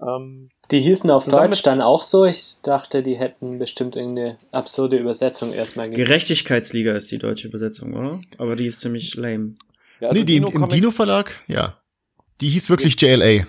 Ähm, 0.00 0.48
die 0.70 0.80
hießen 0.80 1.10
auf 1.10 1.24
Deutsch 1.24 1.62
dann 1.62 1.80
auch 1.80 2.04
so. 2.04 2.24
Ich 2.24 2.56
dachte, 2.62 3.02
die 3.02 3.16
hätten 3.16 3.58
bestimmt 3.58 3.96
irgendeine 3.96 4.38
absurde 4.52 4.96
Übersetzung 4.96 5.52
erstmal 5.52 5.88
gegeben. 5.88 6.06
Gerechtigkeitsliga 6.06 6.92
ist 6.92 7.10
die 7.10 7.18
deutsche 7.18 7.48
Übersetzung, 7.48 7.96
oder? 7.96 8.20
Aber 8.38 8.54
die 8.54 8.66
ist 8.66 8.80
ziemlich 8.80 9.14
lame. 9.16 9.54
Ja, 10.00 10.08
also 10.08 10.20
nee, 10.20 10.26
die 10.26 10.34
Dino 10.34 10.48
im 10.48 10.68
Dino-Verlag, 10.68 11.42
ja. 11.48 11.78
Die 12.40 12.48
hieß 12.48 12.70
wirklich 12.70 13.00
JLA. 13.00 13.46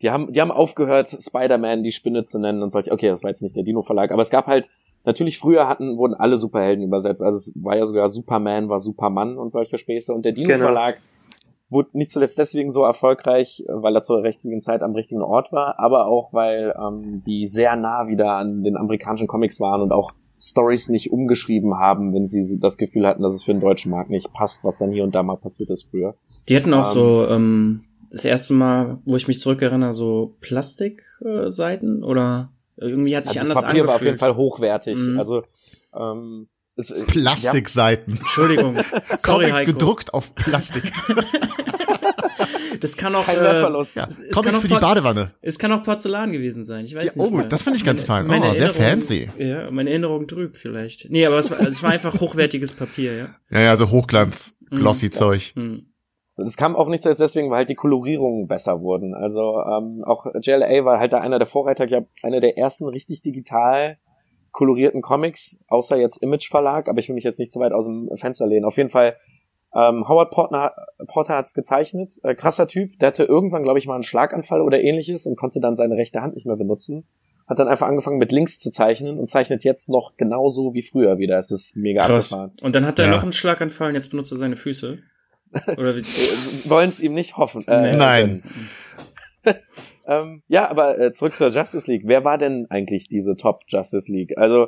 Die 0.00 0.10
haben, 0.10 0.32
die 0.32 0.40
haben 0.40 0.50
aufgehört, 0.50 1.10
Spider-Man 1.10 1.82
die 1.82 1.92
Spinne 1.92 2.24
zu 2.24 2.38
nennen 2.38 2.62
und 2.62 2.70
solche. 2.70 2.90
Okay, 2.90 3.08
das 3.08 3.22
war 3.22 3.30
jetzt 3.30 3.42
nicht 3.42 3.54
der 3.54 3.64
Dino-Verlag, 3.64 4.12
aber 4.12 4.22
es 4.22 4.30
gab 4.30 4.46
halt, 4.46 4.66
natürlich 5.04 5.38
früher 5.38 5.68
hatten, 5.68 5.98
wurden 5.98 6.14
alle 6.14 6.38
Superhelden 6.38 6.84
übersetzt. 6.84 7.22
Also 7.22 7.36
es 7.36 7.52
war 7.62 7.76
ja 7.76 7.84
sogar 7.86 8.08
Superman, 8.08 8.68
war 8.68 8.80
Superman 8.80 9.36
und 9.36 9.50
solche 9.50 9.76
Späße. 9.76 10.12
Und 10.14 10.24
der 10.24 10.32
Dino-Verlag 10.32 10.96
genau. 10.96 11.06
Wurde 11.70 11.90
nicht 11.92 12.10
zuletzt 12.10 12.36
deswegen 12.36 12.70
so 12.70 12.84
erfolgreich, 12.84 13.64
weil 13.68 13.94
er 13.94 14.02
zur 14.02 14.22
richtigen 14.22 14.60
Zeit 14.60 14.82
am 14.82 14.94
richtigen 14.94 15.22
Ort 15.22 15.52
war, 15.52 15.78
aber 15.78 16.06
auch, 16.06 16.32
weil 16.32 16.74
ähm, 16.78 17.22
die 17.24 17.46
sehr 17.46 17.76
nah 17.76 18.08
wieder 18.08 18.32
an 18.32 18.64
den 18.64 18.76
amerikanischen 18.76 19.28
Comics 19.28 19.60
waren 19.60 19.80
und 19.80 19.92
auch 19.92 20.12
Stories 20.42 20.88
nicht 20.88 21.12
umgeschrieben 21.12 21.78
haben, 21.78 22.14
wenn 22.14 22.26
sie 22.26 22.58
das 22.58 22.76
Gefühl 22.76 23.06
hatten, 23.06 23.22
dass 23.22 23.34
es 23.34 23.44
für 23.44 23.52
den 23.52 23.60
deutschen 23.60 23.90
Markt 23.90 24.10
nicht 24.10 24.32
passt, 24.32 24.64
was 24.64 24.78
dann 24.78 24.90
hier 24.90 25.04
und 25.04 25.14
da 25.14 25.22
mal 25.22 25.36
passiert 25.36 25.70
ist 25.70 25.86
früher. 25.90 26.14
Die 26.48 26.56
hatten 26.56 26.74
auch 26.74 26.86
um, 26.86 26.92
so 26.92 27.26
ähm, 27.28 27.84
das 28.10 28.24
erste 28.24 28.54
Mal, 28.54 28.98
wo 29.04 29.16
ich 29.16 29.28
mich 29.28 29.38
zurückerinnere, 29.38 29.92
so 29.92 30.36
Plastikseiten 30.40 32.02
äh, 32.02 32.04
oder 32.04 32.50
irgendwie 32.76 33.16
hat 33.16 33.26
sich 33.26 33.38
also 33.38 33.50
anders 33.50 33.58
das 33.58 33.64
Papier 33.64 33.82
angefühlt. 33.82 33.88
war 33.88 33.94
auf 33.96 34.02
jeden 34.02 34.18
Fall 34.18 34.36
hochwertig. 34.36 34.96
Mhm. 34.96 35.18
Also 35.18 35.42
ähm, 35.94 36.48
es, 36.76 36.94
Plastikseiten. 37.06 38.14
Ja. 38.14 38.20
Entschuldigung. 38.20 38.74
Sorry, 39.16 39.44
Comics 39.44 39.60
Heiko. 39.60 39.72
gedruckt 39.72 40.14
auf 40.14 40.34
Plastik. 40.34 40.92
Das 42.80 42.96
kann 42.96 43.14
auch. 43.14 43.26
Kein 43.26 43.38
äh, 43.38 43.42
Wertverlust. 43.42 43.96
Ja. 43.96 44.06
Es 44.06 44.22
Comics 44.30 44.58
für 44.58 44.68
die 44.68 44.78
Badewanne. 44.78 45.32
Es 45.42 45.58
kann 45.58 45.72
auch 45.72 45.82
Porzellan 45.82 46.32
gewesen 46.32 46.64
sein. 46.64 46.84
Ich 46.84 46.94
weiß 46.94 47.14
ja, 47.14 47.22
nicht. 47.22 47.32
Oh, 47.32 47.36
mehr. 47.36 47.46
das 47.46 47.62
finde 47.62 47.78
ich 47.78 47.84
ganz 47.84 48.02
fein. 48.02 48.28
Oh, 48.30 48.52
sehr 48.52 48.70
fancy. 48.70 49.28
Ja, 49.38 49.70
meine 49.70 49.90
Erinnerung 49.90 50.26
trübt 50.26 50.56
vielleicht. 50.56 51.10
Nee, 51.10 51.26
aber 51.26 51.38
es 51.38 51.50
war, 51.50 51.60
es 51.60 51.82
war 51.82 51.90
einfach 51.90 52.20
hochwertiges 52.20 52.72
Papier, 52.72 53.16
ja. 53.16 53.26
Ja, 53.50 53.60
ja, 53.60 53.76
so 53.76 53.90
Hochglanz, 53.90 54.58
mhm. 54.70 54.76
glossy 54.76 55.06
mhm. 55.06 55.12
Zeug. 55.12 55.52
Mhm. 55.56 55.86
Es 56.46 56.56
kam 56.56 56.74
auch 56.74 56.88
nicht 56.88 57.02
zuletzt 57.02 57.20
deswegen, 57.20 57.50
weil 57.50 57.58
halt 57.58 57.68
die 57.68 57.74
Kolorierungen 57.74 58.48
besser 58.48 58.80
wurden. 58.80 59.14
Also 59.14 59.60
ähm, 59.60 60.02
auch 60.06 60.24
JLA 60.40 60.84
war 60.84 60.98
halt 60.98 61.12
da 61.12 61.20
einer 61.20 61.38
der 61.38 61.46
Vorreiter, 61.46 61.84
ich 61.84 61.90
glaube, 61.90 62.08
einer 62.22 62.40
der 62.40 62.56
ersten 62.56 62.88
richtig 62.88 63.20
digital 63.20 63.98
kolorierten 64.52 65.02
Comics, 65.02 65.64
außer 65.68 65.96
jetzt 65.96 66.22
Image 66.22 66.48
Verlag, 66.48 66.88
aber 66.88 66.98
ich 66.98 67.08
will 67.08 67.14
mich 67.14 67.24
jetzt 67.24 67.38
nicht 67.38 67.52
zu 67.52 67.60
weit 67.60 67.72
aus 67.72 67.86
dem 67.86 68.10
Fenster 68.16 68.46
lehnen. 68.46 68.64
Auf 68.64 68.76
jeden 68.76 68.90
Fall 68.90 69.16
ähm, 69.74 70.08
Howard 70.08 70.30
Porter, 70.30 70.74
Porter 71.06 71.36
hat's 71.36 71.54
gezeichnet. 71.54 72.12
Äh, 72.22 72.34
krasser 72.34 72.66
Typ. 72.66 72.98
Der 72.98 73.08
hatte 73.08 73.24
irgendwann, 73.24 73.62
glaube 73.62 73.78
ich, 73.78 73.86
mal 73.86 73.94
einen 73.94 74.02
Schlaganfall 74.02 74.60
oder 74.60 74.80
ähnliches 74.80 75.26
und 75.26 75.36
konnte 75.36 75.60
dann 75.60 75.76
seine 75.76 75.96
rechte 75.96 76.20
Hand 76.20 76.34
nicht 76.34 76.46
mehr 76.46 76.56
benutzen. 76.56 77.06
Hat 77.46 77.58
dann 77.58 77.68
einfach 77.68 77.86
angefangen 77.86 78.18
mit 78.18 78.32
links 78.32 78.58
zu 78.58 78.70
zeichnen 78.70 79.18
und 79.18 79.28
zeichnet 79.28 79.64
jetzt 79.64 79.88
noch 79.88 80.16
genauso 80.16 80.74
wie 80.74 80.82
früher 80.82 81.18
wieder. 81.18 81.38
Es 81.38 81.50
ist 81.50 81.76
mega 81.76 82.06
Krass. 82.06 82.32
abgefahren. 82.32 82.52
Und 82.62 82.74
dann 82.74 82.86
hat 82.86 82.98
er 82.98 83.06
ja. 83.06 83.10
noch 83.12 83.22
einen 83.22 83.32
Schlaganfall 83.32 83.88
und 83.88 83.94
jetzt 83.94 84.10
benutzt 84.10 84.32
er 84.32 84.38
seine 84.38 84.56
Füße. 84.56 84.98
Oder 85.76 85.96
wie? 85.96 86.00
Äh, 86.00 86.70
Wollen 86.70 86.88
es 86.88 87.00
ihm 87.00 87.14
nicht 87.14 87.36
hoffen. 87.36 87.66
Äh, 87.66 87.92
Nein. 87.92 88.42
ähm, 90.10 90.42
ja, 90.48 90.68
aber 90.68 90.98
äh, 90.98 91.12
zurück 91.12 91.34
zur 91.36 91.48
Justice 91.48 91.90
League. 91.90 92.02
Wer 92.04 92.24
war 92.24 92.36
denn 92.36 92.66
eigentlich 92.68 93.08
diese 93.08 93.36
Top 93.36 93.60
Justice 93.68 94.10
League? 94.12 94.36
Also 94.36 94.66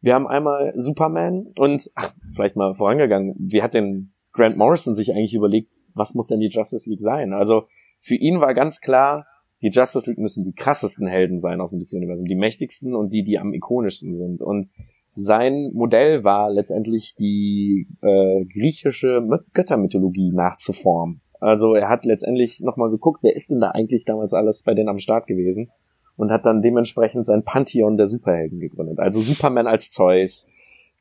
wir 0.00 0.14
haben 0.14 0.26
einmal 0.26 0.72
Superman 0.76 1.48
und 1.56 1.90
ach, 1.94 2.14
vielleicht 2.34 2.56
mal 2.56 2.74
vorangegangen. 2.74 3.34
Wie 3.38 3.62
hat 3.62 3.74
denn 3.74 4.12
Grant 4.32 4.56
Morrison 4.56 4.94
sich 4.94 5.10
eigentlich 5.10 5.34
überlegt, 5.34 5.72
was 5.94 6.14
muss 6.14 6.28
denn 6.28 6.40
die 6.40 6.48
Justice 6.48 6.88
League 6.88 7.00
sein? 7.00 7.32
Also 7.32 7.64
für 8.00 8.14
ihn 8.14 8.40
war 8.40 8.54
ganz 8.54 8.80
klar, 8.80 9.26
die 9.62 9.70
Justice 9.70 10.08
League 10.08 10.18
müssen 10.18 10.44
die 10.44 10.52
krassesten 10.52 11.06
Helden 11.06 11.38
sein 11.38 11.60
aus 11.60 11.70
dem 11.70 11.78
DC-Universum, 11.78 12.26
die 12.26 12.36
mächtigsten 12.36 12.94
und 12.94 13.12
die, 13.12 13.24
die 13.24 13.38
am 13.38 13.54
ikonischsten 13.54 14.14
sind. 14.14 14.42
Und 14.42 14.70
sein 15.16 15.70
Modell 15.72 16.22
war 16.22 16.50
letztendlich 16.50 17.14
die 17.18 17.88
äh, 18.02 18.44
griechische 18.44 19.26
Göttermythologie 19.54 20.32
nachzuformen. 20.32 21.22
Also 21.44 21.74
er 21.74 21.90
hat 21.90 22.06
letztendlich 22.06 22.60
nochmal 22.60 22.88
geguckt, 22.88 23.22
wer 23.22 23.36
ist 23.36 23.50
denn 23.50 23.60
da 23.60 23.70
eigentlich 23.72 24.06
damals 24.06 24.32
alles 24.32 24.62
bei 24.62 24.72
denen 24.72 24.88
am 24.88 24.98
Start 24.98 25.26
gewesen 25.26 25.70
und 26.16 26.30
hat 26.30 26.46
dann 26.46 26.62
dementsprechend 26.62 27.26
sein 27.26 27.42
Pantheon 27.44 27.98
der 27.98 28.06
Superhelden 28.06 28.60
gegründet. 28.60 28.98
Also 28.98 29.20
Superman 29.20 29.66
als 29.66 29.90
Zeus, 29.90 30.46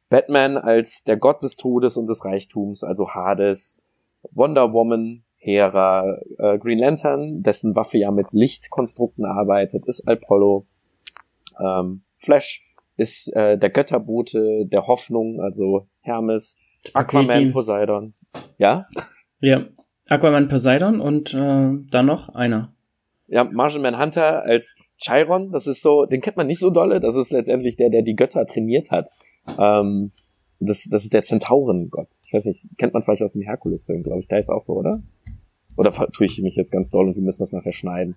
Batman 0.09 0.57
als 0.57 1.05
der 1.05 1.15
Gott 1.15 1.41
des 1.41 1.55
Todes 1.55 1.95
und 1.95 2.07
des 2.07 2.25
Reichtums, 2.25 2.83
also 2.83 3.11
Hades, 3.11 3.81
Wonder 4.31 4.73
Woman, 4.73 5.23
Hera, 5.37 6.17
äh, 6.37 6.57
Green 6.57 6.79
Lantern, 6.79 7.41
dessen 7.41 7.73
Waffe 7.77 7.97
ja 7.97 8.11
mit 8.11 8.27
Lichtkonstrukten 8.31 9.23
arbeitet, 9.23 9.85
ist 9.85 10.05
Apollo, 10.09 10.65
ähm, 11.57 12.03
Flash 12.17 12.61
ist 12.97 13.33
äh, 13.33 13.57
der 13.57 13.69
Götterbote 13.69 14.65
der 14.65 14.87
Hoffnung, 14.87 15.39
also 15.39 15.87
Hermes, 16.01 16.57
Aquaman, 16.93 17.53
Poseidon. 17.53 18.13
Ja? 18.57 18.87
Ja, 19.39 19.65
Aquaman, 20.09 20.47
Poseidon 20.47 20.99
und 20.99 21.33
äh, 21.33 21.71
dann 21.91 22.05
noch 22.05 22.29
einer. 22.29 22.73
Ja, 23.27 23.43
Martian 23.43 23.81
Manhunter 23.81 24.43
als 24.43 24.75
Chiron, 24.97 25.51
das 25.51 25.67
ist 25.67 25.81
so, 25.81 26.05
den 26.05 26.21
kennt 26.21 26.37
man 26.37 26.47
nicht 26.47 26.59
so 26.59 26.69
dolle, 26.69 26.99
das 26.99 27.15
ist 27.15 27.31
letztendlich 27.31 27.77
der, 27.77 27.89
der 27.89 28.01
die 28.01 28.15
Götter 28.15 28.45
trainiert 28.45 28.91
hat. 28.91 29.09
Ähm, 29.57 30.11
das, 30.59 30.87
das 30.89 31.03
ist 31.03 31.13
der 31.13 31.21
Zentaurengott. 31.21 32.07
Ich 32.25 32.33
weiß 32.33 32.45
nicht, 32.45 32.63
kennt 32.77 32.93
man 32.93 33.03
vielleicht 33.03 33.21
aus 33.21 33.33
dem 33.33 33.41
Herkules-Film, 33.41 34.03
glaube 34.03 34.21
ich. 34.21 34.27
Da 34.27 34.37
ist 34.37 34.49
auch 34.49 34.63
so, 34.63 34.73
oder? 34.73 35.01
Oder 35.75 35.91
tue 35.91 36.25
ich 36.25 36.39
mich 36.41 36.55
jetzt 36.55 36.71
ganz 36.71 36.89
doll 36.89 37.07
und 37.07 37.15
wir 37.15 37.23
müssen 37.23 37.39
das 37.39 37.51
nachher 37.51 37.73
schneiden? 37.73 38.15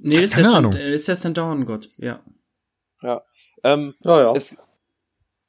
Nee, 0.00 0.22
ist 0.22 0.34
Keine 0.34 0.48
der, 0.48 0.56
Ahnung. 0.56 0.72
ist 0.72 1.08
der 1.08 1.14
Zentaurengott, 1.14 1.88
ja. 1.98 2.20
Ja. 3.02 3.22
Ähm, 3.62 3.94
oh, 4.04 4.08
ja. 4.08 4.34
Es, 4.34 4.60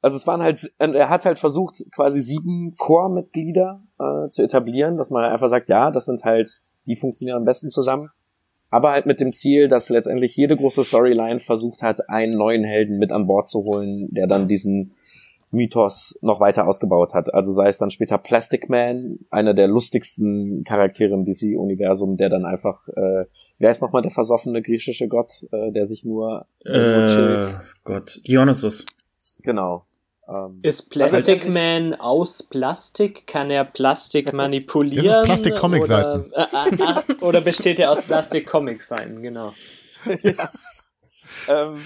also 0.04 0.16
es 0.16 0.26
waren 0.26 0.42
halt, 0.42 0.70
er 0.78 1.08
hat 1.08 1.24
halt 1.24 1.38
versucht, 1.38 1.82
quasi 1.94 2.20
sieben 2.20 2.74
Core-Mitglieder 2.76 3.80
äh, 3.98 4.28
zu 4.28 4.42
etablieren, 4.42 4.98
dass 4.98 5.08
man 5.08 5.24
einfach 5.24 5.48
sagt, 5.48 5.70
ja, 5.70 5.90
das 5.90 6.04
sind 6.04 6.24
halt, 6.24 6.50
die 6.84 6.96
funktionieren 6.96 7.38
am 7.38 7.46
besten 7.46 7.70
zusammen. 7.70 8.10
Aber 8.68 8.90
halt 8.90 9.06
mit 9.06 9.18
dem 9.18 9.32
Ziel, 9.32 9.66
dass 9.66 9.88
letztendlich 9.88 10.36
jede 10.36 10.58
große 10.58 10.84
Storyline 10.84 11.40
versucht 11.40 11.80
hat, 11.80 12.10
einen 12.10 12.36
neuen 12.36 12.64
Helden 12.64 12.98
mit 12.98 13.12
an 13.12 13.26
Bord 13.26 13.48
zu 13.48 13.64
holen, 13.64 14.08
der 14.10 14.26
dann 14.26 14.46
diesen 14.46 14.92
Mythos 15.50 16.18
noch 16.20 16.38
weiter 16.38 16.68
ausgebaut 16.68 17.14
hat. 17.14 17.32
Also 17.32 17.52
sei 17.52 17.68
es 17.68 17.78
dann 17.78 17.90
später 17.90 18.18
Plastic 18.18 18.68
Man, 18.68 19.20
einer 19.30 19.54
der 19.54 19.68
lustigsten 19.68 20.64
Charaktere 20.64 21.14
im 21.14 21.24
DC-Universum, 21.24 22.18
der 22.18 22.28
dann 22.28 22.44
einfach, 22.44 22.86
äh, 22.88 23.24
wer 23.58 23.70
ist 23.70 23.80
nochmal 23.80 24.02
der 24.02 24.10
versoffene 24.10 24.60
griechische 24.60 25.08
Gott, 25.08 25.32
äh, 25.50 25.72
der 25.72 25.86
sich 25.86 26.04
nur, 26.04 26.46
äh, 26.66 27.06
nur 27.06 27.54
Gott, 27.84 28.20
Dionysus. 28.26 28.84
Genau. 29.42 29.86
Ähm, 30.26 30.60
ist 30.62 30.88
Plastic 30.88 31.42
also, 31.42 31.50
Man 31.50 31.94
aus 31.94 32.42
Plastik? 32.42 33.26
Kann 33.26 33.50
er 33.50 33.64
Plastik 33.64 34.32
manipulieren? 34.32 35.04
Das 35.04 35.16
ist 35.16 35.24
Plastik-Comic-Seiten. 35.24 36.32
Oder, 36.32 37.02
äh, 37.06 37.12
äh, 37.12 37.14
oder 37.20 37.40
besteht 37.40 37.78
er 37.78 37.90
aus 37.90 38.02
Plastik-Comic-Seiten, 38.02 39.22
genau. 39.22 39.52
ja. 40.22 40.50
ähm, 41.48 41.78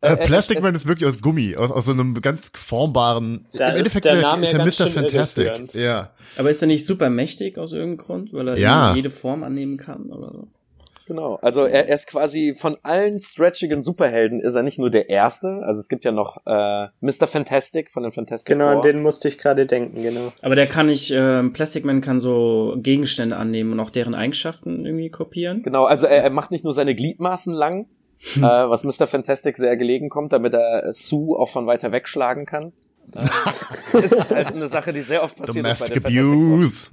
äh, 0.00 0.16
Plastic 0.16 0.62
Man 0.62 0.74
ist 0.74 0.86
wirklich 0.86 1.08
aus 1.08 1.20
Gummi, 1.20 1.56
aus, 1.56 1.70
aus 1.70 1.86
so 1.86 1.92
einem 1.92 2.14
ganz 2.20 2.52
formbaren. 2.54 3.46
Da 3.52 3.70
Im 3.70 3.76
Endeffekt 3.78 4.06
ist, 4.06 4.12
der 4.12 4.38
ist 4.38 4.52
er 4.52 4.86
Mr. 4.86 4.92
Fantastic. 4.92 5.74
Ja. 5.74 6.12
Aber 6.36 6.50
ist 6.50 6.62
er 6.62 6.68
nicht 6.68 6.86
super 6.86 7.10
mächtig 7.10 7.58
aus 7.58 7.72
irgendeinem 7.72 8.06
Grund, 8.06 8.32
weil 8.32 8.48
er 8.48 8.58
ja. 8.58 8.94
jede 8.94 9.10
Form 9.10 9.42
annehmen 9.42 9.76
kann 9.76 10.10
oder 10.10 10.30
so? 10.32 10.48
Genau, 11.08 11.36
also 11.36 11.64
er, 11.64 11.88
er 11.88 11.94
ist 11.94 12.06
quasi 12.06 12.54
von 12.54 12.76
allen 12.82 13.18
stretchigen 13.18 13.82
Superhelden 13.82 14.40
ist 14.40 14.54
er 14.54 14.62
nicht 14.62 14.78
nur 14.78 14.90
der 14.90 15.08
erste, 15.08 15.62
also 15.64 15.80
es 15.80 15.88
gibt 15.88 16.04
ja 16.04 16.12
noch 16.12 16.36
äh, 16.44 16.88
Mr. 17.00 17.26
Fantastic 17.26 17.90
von 17.90 18.02
den 18.02 18.12
Fantastic 18.12 18.54
Genau, 18.54 18.68
an 18.68 18.82
den 18.82 19.00
musste 19.00 19.26
ich 19.26 19.38
gerade 19.38 19.64
denken, 19.64 20.02
genau. 20.02 20.32
Aber 20.42 20.54
der 20.54 20.66
kann 20.66 20.86
nicht, 20.86 21.10
äh, 21.10 21.42
Plastic 21.44 21.86
Man 21.86 22.02
kann 22.02 22.20
so 22.20 22.74
Gegenstände 22.76 23.36
annehmen 23.36 23.72
und 23.72 23.80
auch 23.80 23.88
deren 23.90 24.14
Eigenschaften 24.14 24.84
irgendwie 24.84 25.08
kopieren. 25.08 25.62
Genau, 25.62 25.84
also 25.84 26.06
er, 26.06 26.22
er 26.22 26.30
macht 26.30 26.50
nicht 26.50 26.64
nur 26.64 26.74
seine 26.74 26.94
Gliedmaßen 26.94 27.54
lang, 27.54 27.86
äh, 28.36 28.40
was 28.40 28.84
Mr. 28.84 29.06
Fantastic 29.06 29.56
sehr 29.56 29.78
gelegen 29.78 30.10
kommt, 30.10 30.34
damit 30.34 30.52
er 30.52 30.92
Sue 30.92 31.38
auch 31.38 31.48
von 31.48 31.66
weiter 31.66 31.90
wegschlagen 31.90 32.46
kann. 32.46 32.72
Äh, 33.94 34.04
ist 34.04 34.30
halt 34.30 34.48
eine 34.48 34.68
Sache, 34.68 34.92
die 34.92 35.00
sehr 35.00 35.22
oft 35.22 35.34
passiert. 35.34 35.64
Domestic 35.64 35.96
ist 35.96 36.02
bei 36.02 36.10
Abuse. 36.10 36.90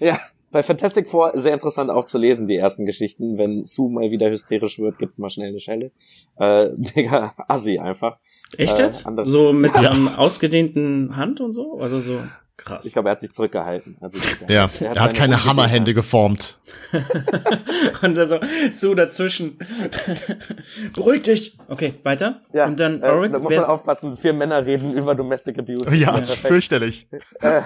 Ja, 0.00 0.18
bei 0.50 0.62
Fantastic 0.62 1.08
Four 1.08 1.32
sehr 1.34 1.54
interessant 1.54 1.90
auch 1.90 2.06
zu 2.06 2.18
lesen, 2.18 2.48
die 2.48 2.56
ersten 2.56 2.86
Geschichten. 2.86 3.38
Wenn 3.38 3.64
Sue 3.64 3.90
mal 3.90 4.10
wieder 4.10 4.30
hysterisch 4.30 4.78
wird, 4.78 4.98
gibt's 4.98 5.18
mal 5.18 5.30
schnell 5.30 5.48
eine 5.48 5.60
Schelle. 5.60 5.90
Äh, 6.38 6.70
mega 6.94 7.34
assi 7.48 7.78
einfach. 7.78 8.18
Echt 8.56 8.78
jetzt? 8.78 9.06
Äh, 9.06 9.24
so 9.24 9.52
mit 9.52 9.74
ja. 9.74 9.90
einem 9.90 10.08
ausgedehnten 10.08 11.16
Hand 11.16 11.40
und 11.40 11.52
so? 11.52 11.78
Also 11.78 12.00
so 12.00 12.20
krass. 12.58 12.84
Ich 12.84 12.92
glaube, 12.92 13.08
er 13.08 13.12
hat 13.12 13.20
sich 13.20 13.32
zurückgehalten. 13.32 13.96
Also, 14.00 14.18
ja, 14.48 14.54
er 14.54 14.62
hat, 14.64 14.80
er 14.80 15.02
hat 15.02 15.14
keine 15.14 15.44
Hammerhände 15.44 15.94
geformt. 15.94 16.58
und 18.02 18.16
so, 18.16 18.38
so 18.72 18.94
dazwischen. 18.94 19.58
Beruhig 20.94 21.22
dich. 21.22 21.56
Okay, 21.68 21.94
weiter. 22.02 22.42
Ja, 22.52 22.66
und 22.66 22.78
dann 22.78 23.02
äh, 23.02 23.30
Da 23.30 23.38
muss 23.38 23.54
man 23.54 23.64
aufpassen, 23.64 24.16
vier 24.16 24.32
Männer 24.32 24.66
reden 24.66 24.92
über 24.92 25.14
Domestic 25.14 25.58
Abuse. 25.58 25.88
Ja, 25.94 26.18
ja 26.18 26.22
fürchterlich. 26.22 27.08
äh, 27.40 27.62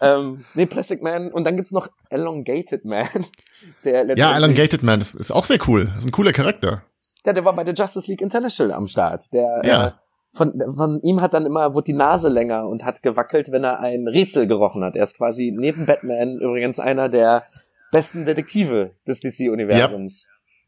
ähm, 0.00 0.44
nee, 0.54 0.66
Plastic 0.66 1.02
Man. 1.02 1.30
Und 1.30 1.44
dann 1.44 1.56
gibt's 1.56 1.70
noch 1.70 1.88
Elongated 2.08 2.84
Man. 2.84 3.08
Der 3.84 4.16
ja, 4.16 4.36
Elongated 4.36 4.82
Man, 4.82 4.98
das 4.98 5.14
ist 5.14 5.30
auch 5.30 5.44
sehr 5.44 5.58
cool. 5.68 5.86
Das 5.86 5.98
ist 5.98 6.06
ein 6.06 6.12
cooler 6.12 6.32
Charakter. 6.32 6.82
Ja, 7.26 7.34
der 7.34 7.44
war 7.44 7.54
bei 7.54 7.64
der 7.64 7.74
Justice 7.74 8.10
League 8.10 8.22
International 8.22 8.72
am 8.72 8.88
Start. 8.88 9.24
Der, 9.32 9.62
ja. 9.64 9.86
Äh, 9.88 9.90
von, 10.32 10.62
von 10.74 11.00
ihm 11.02 11.20
hat 11.20 11.34
dann 11.34 11.46
immer, 11.46 11.74
wurde 11.74 11.86
die 11.86 11.92
Nase 11.92 12.28
länger 12.28 12.68
und 12.68 12.84
hat 12.84 13.02
gewackelt, 13.02 13.50
wenn 13.50 13.64
er 13.64 13.80
ein 13.80 14.06
Rätsel 14.06 14.46
gerochen 14.46 14.84
hat. 14.84 14.96
Er 14.96 15.02
ist 15.02 15.16
quasi 15.16 15.52
neben 15.56 15.86
Batman 15.86 16.38
übrigens 16.38 16.78
einer 16.78 17.08
der 17.08 17.44
besten 17.90 18.24
Detektive 18.24 18.92
des 19.06 19.20
DC-Universums. 19.20 20.26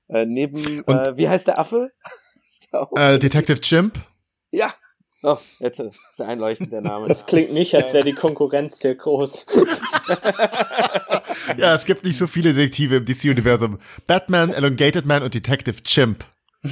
Ja. 0.08 0.20
Äh, 0.20 0.26
neben, 0.26 0.82
und, 0.82 0.96
äh, 0.96 1.16
wie 1.16 1.28
heißt 1.28 1.46
der 1.46 1.58
Affe? 1.58 1.92
äh, 2.96 3.18
Detective 3.18 3.60
Chimp. 3.60 3.98
Ja. 4.50 4.74
Oh, 5.24 5.38
jetzt 5.60 5.78
ist 5.78 6.00
er 6.18 6.26
einleuchtend 6.26 6.72
der 6.72 6.80
Name. 6.80 7.06
Das 7.06 7.26
klingt 7.26 7.52
nicht, 7.52 7.76
als 7.76 7.92
wäre 7.92 8.04
die 8.04 8.12
Konkurrenz 8.12 8.80
sehr 8.80 8.96
groß. 8.96 9.46
ja, 11.56 11.76
es 11.76 11.84
gibt 11.84 12.04
nicht 12.04 12.18
so 12.18 12.26
viele 12.26 12.52
Detektive 12.52 12.96
im 12.96 13.04
DC-Universum. 13.04 13.78
Batman, 14.08 14.52
Elongated 14.52 15.06
Man 15.06 15.22
und 15.22 15.32
Detective 15.32 15.80
Chimp. 15.84 16.24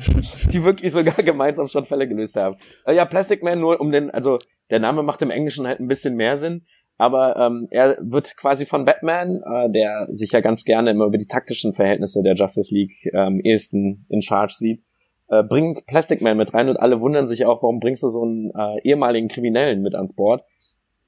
die 0.52 0.64
wirklich 0.64 0.92
sogar 0.92 1.22
gemeinsam 1.24 1.68
schon 1.68 1.84
Fälle 1.84 2.08
gelöst 2.08 2.36
haben. 2.36 2.56
Äh, 2.84 2.94
ja, 2.94 3.04
Plastic 3.04 3.42
Man 3.42 3.60
nur 3.60 3.80
um 3.80 3.90
den, 3.92 4.10
also 4.10 4.38
der 4.70 4.78
Name 4.78 5.02
macht 5.02 5.22
im 5.22 5.30
Englischen 5.30 5.66
halt 5.66 5.80
ein 5.80 5.88
bisschen 5.88 6.16
mehr 6.16 6.36
Sinn, 6.36 6.66
aber 6.96 7.36
ähm, 7.36 7.66
er 7.70 7.96
wird 8.00 8.36
quasi 8.36 8.66
von 8.66 8.84
Batman, 8.84 9.42
äh, 9.42 9.70
der 9.70 10.08
sich 10.10 10.32
ja 10.32 10.40
ganz 10.40 10.64
gerne 10.64 10.90
immer 10.90 11.06
über 11.06 11.18
die 11.18 11.26
taktischen 11.26 11.72
Verhältnisse 11.72 12.22
der 12.22 12.34
Justice 12.34 12.74
League 12.74 12.92
ähm, 13.12 13.40
ehesten 13.42 14.06
in 14.08 14.22
Charge 14.22 14.54
sieht, 14.56 14.82
äh, 15.28 15.42
bringt 15.42 15.86
Plastic 15.86 16.20
Man 16.20 16.36
mit 16.36 16.52
rein 16.52 16.68
und 16.68 16.76
alle 16.76 17.00
wundern 17.00 17.26
sich 17.26 17.46
auch, 17.46 17.62
warum 17.62 17.80
bringst 17.80 18.02
du 18.02 18.08
so 18.08 18.22
einen 18.22 18.50
äh, 18.54 18.80
ehemaligen 18.82 19.28
Kriminellen 19.28 19.82
mit 19.82 19.94
ans 19.94 20.14
Bord, 20.14 20.44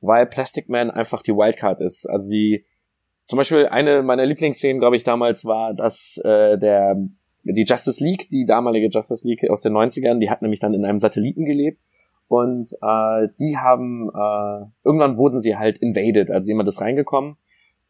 weil 0.00 0.26
Plastic 0.26 0.68
Man 0.68 0.90
einfach 0.90 1.22
die 1.22 1.32
Wildcard 1.32 1.80
ist. 1.80 2.06
Also 2.06 2.26
sie 2.26 2.64
zum 3.26 3.36
Beispiel 3.36 3.66
eine 3.66 4.02
meiner 4.02 4.26
Lieblingsszenen, 4.26 4.80
glaube 4.80 4.96
ich, 4.96 5.04
damals 5.04 5.44
war, 5.44 5.74
dass 5.74 6.20
äh, 6.24 6.58
der 6.58 6.96
die 7.44 7.64
Justice 7.64 8.02
League, 8.02 8.28
die 8.28 8.46
damalige 8.46 8.88
Justice 8.88 9.26
League 9.26 9.48
aus 9.50 9.62
den 9.62 9.72
90ern, 9.72 10.18
die 10.18 10.30
hat 10.30 10.42
nämlich 10.42 10.60
dann 10.60 10.74
in 10.74 10.84
einem 10.84 10.98
Satelliten 10.98 11.44
gelebt. 11.44 11.80
Und 12.28 12.72
äh, 12.80 13.28
die 13.38 13.58
haben, 13.58 14.08
äh, 14.08 14.66
irgendwann 14.84 15.16
wurden 15.18 15.40
sie 15.40 15.56
halt 15.56 15.78
invaded, 15.78 16.30
also 16.30 16.48
jemand 16.48 16.68
ist 16.68 16.80
reingekommen. 16.80 17.36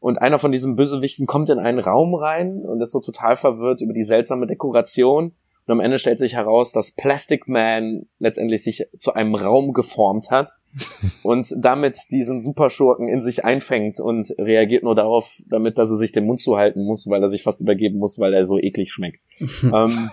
Und 0.00 0.20
einer 0.20 0.40
von 0.40 0.50
diesen 0.50 0.74
Bösewichten 0.74 1.26
kommt 1.26 1.48
in 1.48 1.60
einen 1.60 1.78
Raum 1.78 2.14
rein 2.14 2.64
und 2.66 2.80
ist 2.80 2.90
so 2.90 3.00
total 3.00 3.36
verwirrt 3.36 3.80
über 3.80 3.92
die 3.92 4.02
seltsame 4.02 4.48
Dekoration 4.48 5.32
und 5.66 5.72
am 5.72 5.80
Ende 5.80 5.98
stellt 5.98 6.18
sich 6.18 6.34
heraus, 6.34 6.72
dass 6.72 6.90
Plastic 6.90 7.46
Man 7.46 8.06
letztendlich 8.18 8.64
sich 8.64 8.84
zu 8.98 9.14
einem 9.14 9.34
Raum 9.34 9.72
geformt 9.72 10.30
hat 10.30 10.50
und 11.22 11.46
damit 11.56 11.98
diesen 12.10 12.40
Superschurken 12.40 13.08
in 13.08 13.20
sich 13.20 13.44
einfängt 13.44 14.00
und 14.00 14.28
reagiert 14.38 14.82
nur 14.82 14.94
darauf, 14.94 15.30
damit 15.46 15.78
dass 15.78 15.90
er 15.90 15.96
sich 15.96 16.12
den 16.12 16.26
Mund 16.26 16.40
zuhalten 16.40 16.84
muss, 16.84 17.06
weil 17.08 17.22
er 17.22 17.28
sich 17.28 17.42
fast 17.42 17.60
übergeben 17.60 17.98
muss, 17.98 18.18
weil 18.18 18.34
er 18.34 18.46
so 18.46 18.58
eklig 18.58 18.92
schmeckt. 18.92 19.20
ähm, 19.62 20.10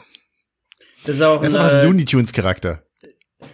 das 1.06 1.16
ist 1.16 1.22
auch 1.22 1.42
das 1.42 1.56
ein, 1.56 1.62
ist 1.62 1.74
ein 1.74 1.86
Looney 1.86 2.06
Tunes 2.06 2.34
Charakter. 2.34 2.84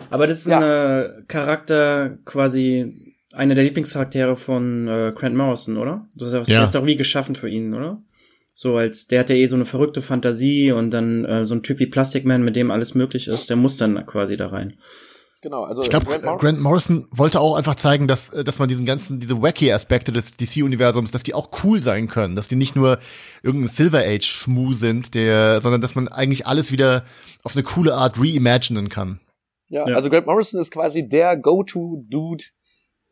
Aber 0.09 0.27
das 0.27 0.39
ist 0.39 0.47
ja. 0.47 0.59
ein 0.59 1.25
Charakter 1.27 2.17
quasi 2.25 2.91
einer 3.31 3.53
der 3.53 3.63
Lieblingscharaktere 3.65 4.35
von 4.35 4.87
äh, 4.87 5.13
Grant 5.15 5.35
Morrison, 5.35 5.77
oder? 5.77 6.07
Das 6.15 6.33
ist, 6.33 6.47
ja. 6.47 6.55
Der 6.55 6.63
ist 6.63 6.75
auch 6.75 6.85
wie 6.85 6.95
geschaffen 6.95 7.35
für 7.35 7.49
ihn, 7.49 7.73
oder? 7.73 8.01
So 8.57 8.77
als, 8.77 9.07
der 9.07 9.19
hat 9.19 9.29
ja 9.29 9.35
eh 9.35 9.47
so 9.47 9.57
eine 9.57 9.65
verrückte 9.65 10.01
Fantasie 10.01 10.71
und 10.71 10.89
dann 10.91 11.25
äh, 11.25 11.45
so 11.45 11.53
ein 11.55 11.61
Typ 11.61 11.79
wie 11.79 11.87
Plastic 11.87 12.25
Man, 12.25 12.41
mit 12.41 12.55
dem 12.55 12.71
alles 12.71 12.95
möglich 12.95 13.27
ist, 13.27 13.49
der 13.49 13.57
muss 13.57 13.75
dann 13.75 14.05
quasi 14.05 14.37
da 14.37 14.47
rein. 14.47 14.77
Genau, 15.41 15.63
also 15.63 15.81
ich 15.81 15.89
glaube, 15.89 16.05
Grant, 16.05 16.23
Mor 16.23 16.37
Grant, 16.37 16.61
Morrison 16.61 17.07
wollte 17.11 17.41
auch 17.41 17.57
einfach 17.57 17.75
zeigen, 17.75 18.07
dass, 18.07 18.29
äh, 18.29 18.45
dass 18.45 18.57
man 18.57 18.69
diesen 18.69 18.85
ganzen, 18.85 19.19
diese 19.19 19.41
wacky 19.41 19.73
Aspekte 19.73 20.13
des 20.13 20.37
DC-Universums, 20.37 21.11
dass 21.11 21.23
die 21.23 21.33
auch 21.33 21.49
cool 21.63 21.83
sein 21.83 22.07
können, 22.07 22.37
dass 22.37 22.47
die 22.47 22.55
nicht 22.55 22.77
nur 22.77 22.97
irgendein 23.43 23.67
Silver 23.67 23.99
Age-Schmu 23.99 24.71
sind, 24.71 25.15
der, 25.15 25.59
sondern 25.59 25.81
dass 25.81 25.95
man 25.95 26.07
eigentlich 26.07 26.47
alles 26.47 26.71
wieder 26.71 27.03
auf 27.43 27.55
eine 27.55 27.63
coole 27.63 27.93
Art 27.93 28.17
reimaginen 28.17 28.87
kann. 28.87 29.19
Ja, 29.67 29.83
ja, 29.85 29.95
also 29.95 30.09
Grant 30.09 30.27
Morrison 30.27 30.61
ist 30.61 30.71
quasi 30.71 31.07
der 31.07 31.35
Go-To-Dude 31.35 32.45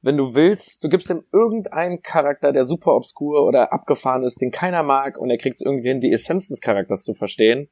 wenn 0.03 0.17
du 0.17 0.35
willst, 0.35 0.83
du 0.83 0.89
gibst 0.89 1.09
ihm 1.09 1.23
irgendeinen 1.31 2.01
Charakter, 2.01 2.51
der 2.51 2.65
super 2.65 2.93
obskur 2.93 3.45
oder 3.45 3.71
abgefahren 3.71 4.23
ist, 4.23 4.41
den 4.41 4.51
keiner 4.51 4.83
mag, 4.83 5.17
und 5.17 5.29
er 5.29 5.37
kriegt 5.37 5.55
es 5.55 5.65
irgendwie 5.65 5.87
hin, 5.87 6.01
die 6.01 6.11
Essenz 6.11 6.49
des 6.49 6.59
Charakters 6.59 7.03
zu 7.03 7.13
verstehen 7.13 7.69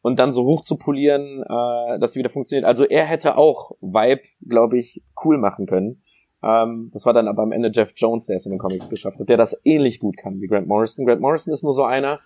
und 0.00 0.18
dann 0.18 0.32
so 0.32 0.44
hoch 0.44 0.62
zu 0.62 0.76
polieren, 0.76 1.42
äh, 1.42 1.98
dass 1.98 2.12
sie 2.12 2.20
wieder 2.20 2.30
funktioniert. 2.30 2.66
Also 2.66 2.84
er 2.84 3.04
hätte 3.04 3.36
auch 3.36 3.72
Vibe, 3.80 4.22
glaube 4.48 4.78
ich, 4.78 5.02
cool 5.24 5.38
machen 5.38 5.66
können. 5.66 6.02
Ähm, 6.44 6.90
das 6.92 7.04
war 7.04 7.12
dann 7.12 7.26
aber 7.26 7.42
am 7.42 7.52
Ende 7.52 7.70
Jeff 7.72 7.92
Jones, 7.96 8.26
der 8.26 8.36
es 8.36 8.46
in 8.46 8.52
den 8.52 8.58
Comics 8.58 8.88
geschafft 8.88 9.18
hat, 9.18 9.28
der 9.28 9.36
das 9.36 9.60
ähnlich 9.64 9.98
gut 9.98 10.16
kann 10.16 10.40
wie 10.40 10.46
Grant 10.46 10.68
Morrison. 10.68 11.04
Grant 11.04 11.20
Morrison 11.20 11.52
ist 11.52 11.64
nur 11.64 11.74
so 11.74 11.82
einer, 11.82 12.20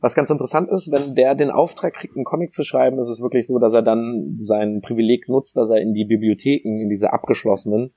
was 0.00 0.14
ganz 0.14 0.30
interessant 0.30 0.70
ist, 0.70 0.90
wenn 0.92 1.14
der 1.14 1.34
den 1.34 1.50
Auftrag 1.50 1.94
kriegt, 1.94 2.16
einen 2.16 2.24
Comic 2.24 2.52
zu 2.52 2.62
schreiben, 2.62 2.98
ist 3.00 3.08
es 3.08 3.20
wirklich 3.20 3.46
so, 3.46 3.58
dass 3.58 3.74
er 3.74 3.82
dann 3.82 4.38
sein 4.40 4.80
Privileg 4.82 5.28
nutzt, 5.28 5.56
dass 5.56 5.70
er 5.70 5.80
in 5.80 5.94
die 5.94 6.04
Bibliotheken, 6.04 6.80
in 6.80 6.88
diese 6.88 7.12
abgeschlossenen, 7.12 7.92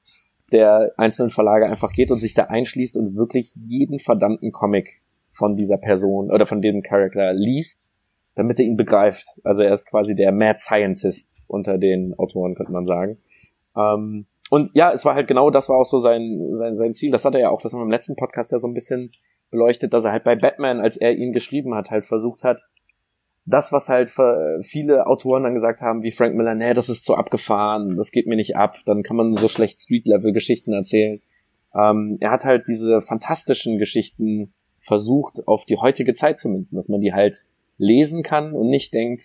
der 0.53 0.93
einzelnen 0.97 1.31
Verlage 1.31 1.65
einfach 1.65 1.91
geht 1.91 2.11
und 2.11 2.19
sich 2.19 2.33
da 2.33 2.43
einschließt 2.43 2.95
und 2.95 3.15
wirklich 3.15 3.53
jeden 3.55 3.99
verdammten 3.99 4.51
Comic 4.51 5.01
von 5.31 5.57
dieser 5.57 5.77
Person 5.77 6.31
oder 6.31 6.45
von 6.45 6.61
dem 6.61 6.81
Charakter 6.83 7.33
liest 7.33 7.81
damit 8.35 8.59
er 8.59 8.65
ihn 8.65 8.77
begreift. 8.77 9.25
Also 9.43 9.61
er 9.61 9.73
ist 9.73 9.89
quasi 9.89 10.15
der 10.15 10.31
Mad 10.31 10.59
Scientist 10.59 11.39
unter 11.47 11.77
den 11.77 12.13
Autoren, 12.17 12.55
könnte 12.55 12.71
man 12.71 12.85
sagen. 12.85 13.17
Ähm, 13.75 14.25
und 14.49 14.71
ja, 14.73 14.91
es 14.91 15.05
war 15.05 15.15
halt 15.15 15.27
genau, 15.27 15.49
das 15.49 15.69
war 15.69 15.77
auch 15.77 15.85
so 15.85 15.99
sein, 15.99 16.39
sein, 16.57 16.77
sein 16.77 16.93
Ziel. 16.93 17.11
Das 17.11 17.25
hat 17.25 17.35
er 17.35 17.41
ja 17.41 17.49
auch, 17.49 17.61
das 17.61 17.73
haben 17.73 17.79
wir 17.79 17.85
im 17.85 17.91
letzten 17.91 18.15
Podcast 18.15 18.51
ja 18.51 18.59
so 18.59 18.67
ein 18.67 18.73
bisschen 18.73 19.11
beleuchtet, 19.51 19.93
dass 19.93 20.05
er 20.05 20.11
halt 20.11 20.23
bei 20.23 20.35
Batman, 20.35 20.79
als 20.79 20.97
er 20.97 21.13
ihn 21.13 21.33
geschrieben 21.33 21.75
hat, 21.75 21.91
halt 21.91 22.05
versucht 22.05 22.43
hat, 22.43 22.61
das, 23.45 23.71
was 23.71 23.89
halt 23.89 24.09
viele 24.61 25.05
Autoren 25.05 25.43
dann 25.43 25.53
gesagt 25.53 25.81
haben, 25.81 26.03
wie 26.03 26.11
Frank 26.11 26.35
Miller, 26.35 26.55
nee, 26.55 26.73
das 26.73 26.89
ist 26.89 27.03
zu 27.03 27.15
abgefahren, 27.15 27.97
das 27.97 28.11
geht 28.11 28.27
mir 28.27 28.35
nicht 28.35 28.55
ab, 28.55 28.77
dann 28.85 29.03
kann 29.03 29.17
man 29.17 29.35
so 29.35 29.47
schlecht 29.47 29.81
Street-Level-Geschichten 29.81 30.73
erzählen. 30.73 31.21
Ähm, 31.75 32.17
er 32.21 32.31
hat 32.31 32.45
halt 32.45 32.65
diese 32.67 33.01
fantastischen 33.01 33.79
Geschichten 33.79 34.53
versucht, 34.81 35.47
auf 35.47 35.65
die 35.65 35.77
heutige 35.77 36.13
Zeit 36.13 36.39
zu 36.39 36.49
münzen, 36.49 36.75
dass 36.75 36.87
man 36.87 37.01
die 37.01 37.13
halt 37.13 37.37
lesen 37.77 38.23
kann 38.23 38.53
und 38.53 38.69
nicht 38.69 38.93
denkt, 38.93 39.23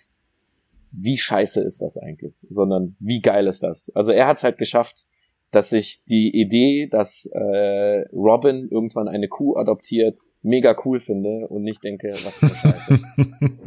wie 0.91 1.17
scheiße 1.17 1.61
ist 1.61 1.81
das 1.81 1.97
eigentlich, 1.97 2.33
sondern 2.49 2.95
wie 2.99 3.21
geil 3.21 3.47
ist 3.47 3.61
das. 3.61 3.91
Also 3.95 4.11
er 4.11 4.27
hat 4.27 4.37
es 4.37 4.43
halt 4.43 4.57
geschafft, 4.57 5.05
dass 5.51 5.71
ich 5.71 6.03
die 6.05 6.29
Idee, 6.35 6.87
dass 6.87 7.25
äh, 7.31 8.05
Robin 8.11 8.67
irgendwann 8.69 9.07
eine 9.07 9.27
Kuh 9.27 9.55
adoptiert, 9.55 10.17
mega 10.41 10.75
cool 10.85 10.99
finde 10.99 11.47
und 11.47 11.63
nicht 11.63 11.83
denke, 11.83 12.09
was 12.09 12.37
für 12.37 12.47
Scheiße. 12.47 13.01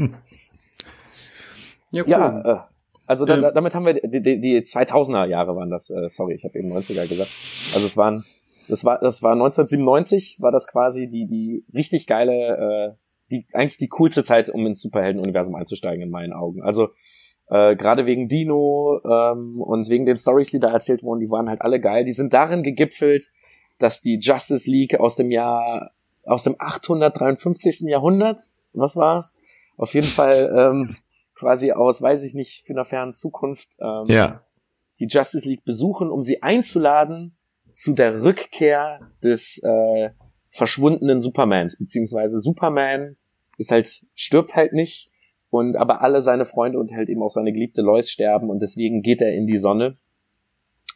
ja, 1.93 2.03
cool. 2.03 2.11
ja 2.11 2.53
äh, 2.53 2.61
also 3.07 3.25
da, 3.25 3.37
ähm. 3.37 3.51
damit 3.55 3.75
haben 3.75 3.87
wir 3.87 3.95
die, 3.95 4.23
die, 4.23 4.41
die 4.41 4.61
2000er 4.61 5.27
Jahre 5.27 5.55
waren 5.57 5.71
das. 5.71 5.91
Äh, 5.91 6.09
sorry, 6.09 6.35
ich 6.35 6.45
habe 6.45 6.59
eben 6.59 6.73
90er 6.73 7.07
gesagt. 7.07 7.31
Also 7.75 7.87
es 7.87 7.97
waren, 7.97 8.25
das 8.69 8.85
war, 8.85 8.99
das 8.99 9.23
war 9.23 9.33
1997 9.33 10.39
war 10.41 10.51
das 10.51 10.67
quasi 10.67 11.09
die 11.09 11.27
die 11.27 11.65
richtig 11.75 12.07
geile, 12.07 12.33
äh, 12.33 12.97
die 13.31 13.47
eigentlich 13.53 13.79
die 13.79 13.89
coolste 13.89 14.25
Zeit, 14.25 14.49
um 14.49 14.67
ins 14.67 14.83
Superhelden-Universum 14.83 15.55
einzusteigen 15.55 16.03
in 16.03 16.11
meinen 16.11 16.33
Augen. 16.33 16.63
Also 16.63 16.89
äh, 17.53 17.77
Gerade 17.77 18.07
wegen 18.07 18.29
Dino 18.29 19.01
ähm, 19.05 19.61
und 19.61 19.89
wegen 19.91 20.07
den 20.07 20.17
Stories, 20.17 20.51
die 20.51 20.61
da 20.61 20.73
erzählt 20.73 21.03
wurden, 21.03 21.21
die 21.21 21.31
waren 21.31 21.51
halt 21.51 21.61
alle 21.61 21.81
geil. 21.81 22.05
Die 22.05 22.13
sind 22.13 22.33
darin 22.33 22.63
gegipfelt, 22.63 23.31
dass 23.79 24.01
die 24.01 24.19
Justice 24.19 24.71
League 24.71 24.99
aus 24.99 25.17
dem 25.17 25.31
Jahr, 25.31 25.91
aus 26.25 26.45
dem 26.45 26.57
853. 26.59 27.81
Jahrhundert, 27.81 28.41
was 28.73 28.97
war's? 28.97 29.39
Auf 29.77 29.93
jeden 29.93 30.07
Fall 30.07 30.51
ähm, 30.57 30.97
quasi 31.43 31.73
aus, 31.73 32.01
weiß 32.01 32.23
ich 32.23 32.35
nicht, 32.35 32.65
für 32.65 32.73
eine 32.73 32.85
fernen 32.85 33.13
Zukunft 33.13 33.69
ähm, 33.81 34.05
ja. 34.07 34.45
die 35.01 35.09
Justice 35.09 35.49
League 35.49 35.65
besuchen, 35.65 36.09
um 36.09 36.23
sie 36.23 36.41
einzuladen 36.41 37.37
zu 37.73 37.95
der 37.95 38.23
Rückkehr 38.23 39.01
des 39.25 39.61
äh, 39.65 40.11
verschwundenen 40.51 41.21
Supermans, 41.21 41.79
beziehungsweise 41.79 42.39
Superman 42.39 43.17
ist 43.59 43.73
halt, 43.73 43.89
stirbt 44.15 44.55
halt 44.55 44.73
nicht, 44.73 45.09
und 45.51 45.77
aber 45.77 46.01
alle 46.01 46.23
seine 46.23 46.47
Freunde 46.47 46.79
und 46.79 46.93
halt 46.93 47.09
eben 47.09 47.23
auch 47.23 47.31
seine 47.31 47.53
geliebte 47.53 47.83
Lois 47.83 48.09
sterben 48.09 48.49
und 48.49 48.61
deswegen 48.61 49.03
geht 49.03 49.21
er 49.21 49.35
in 49.35 49.47
die 49.47 49.59
Sonne 49.59 49.99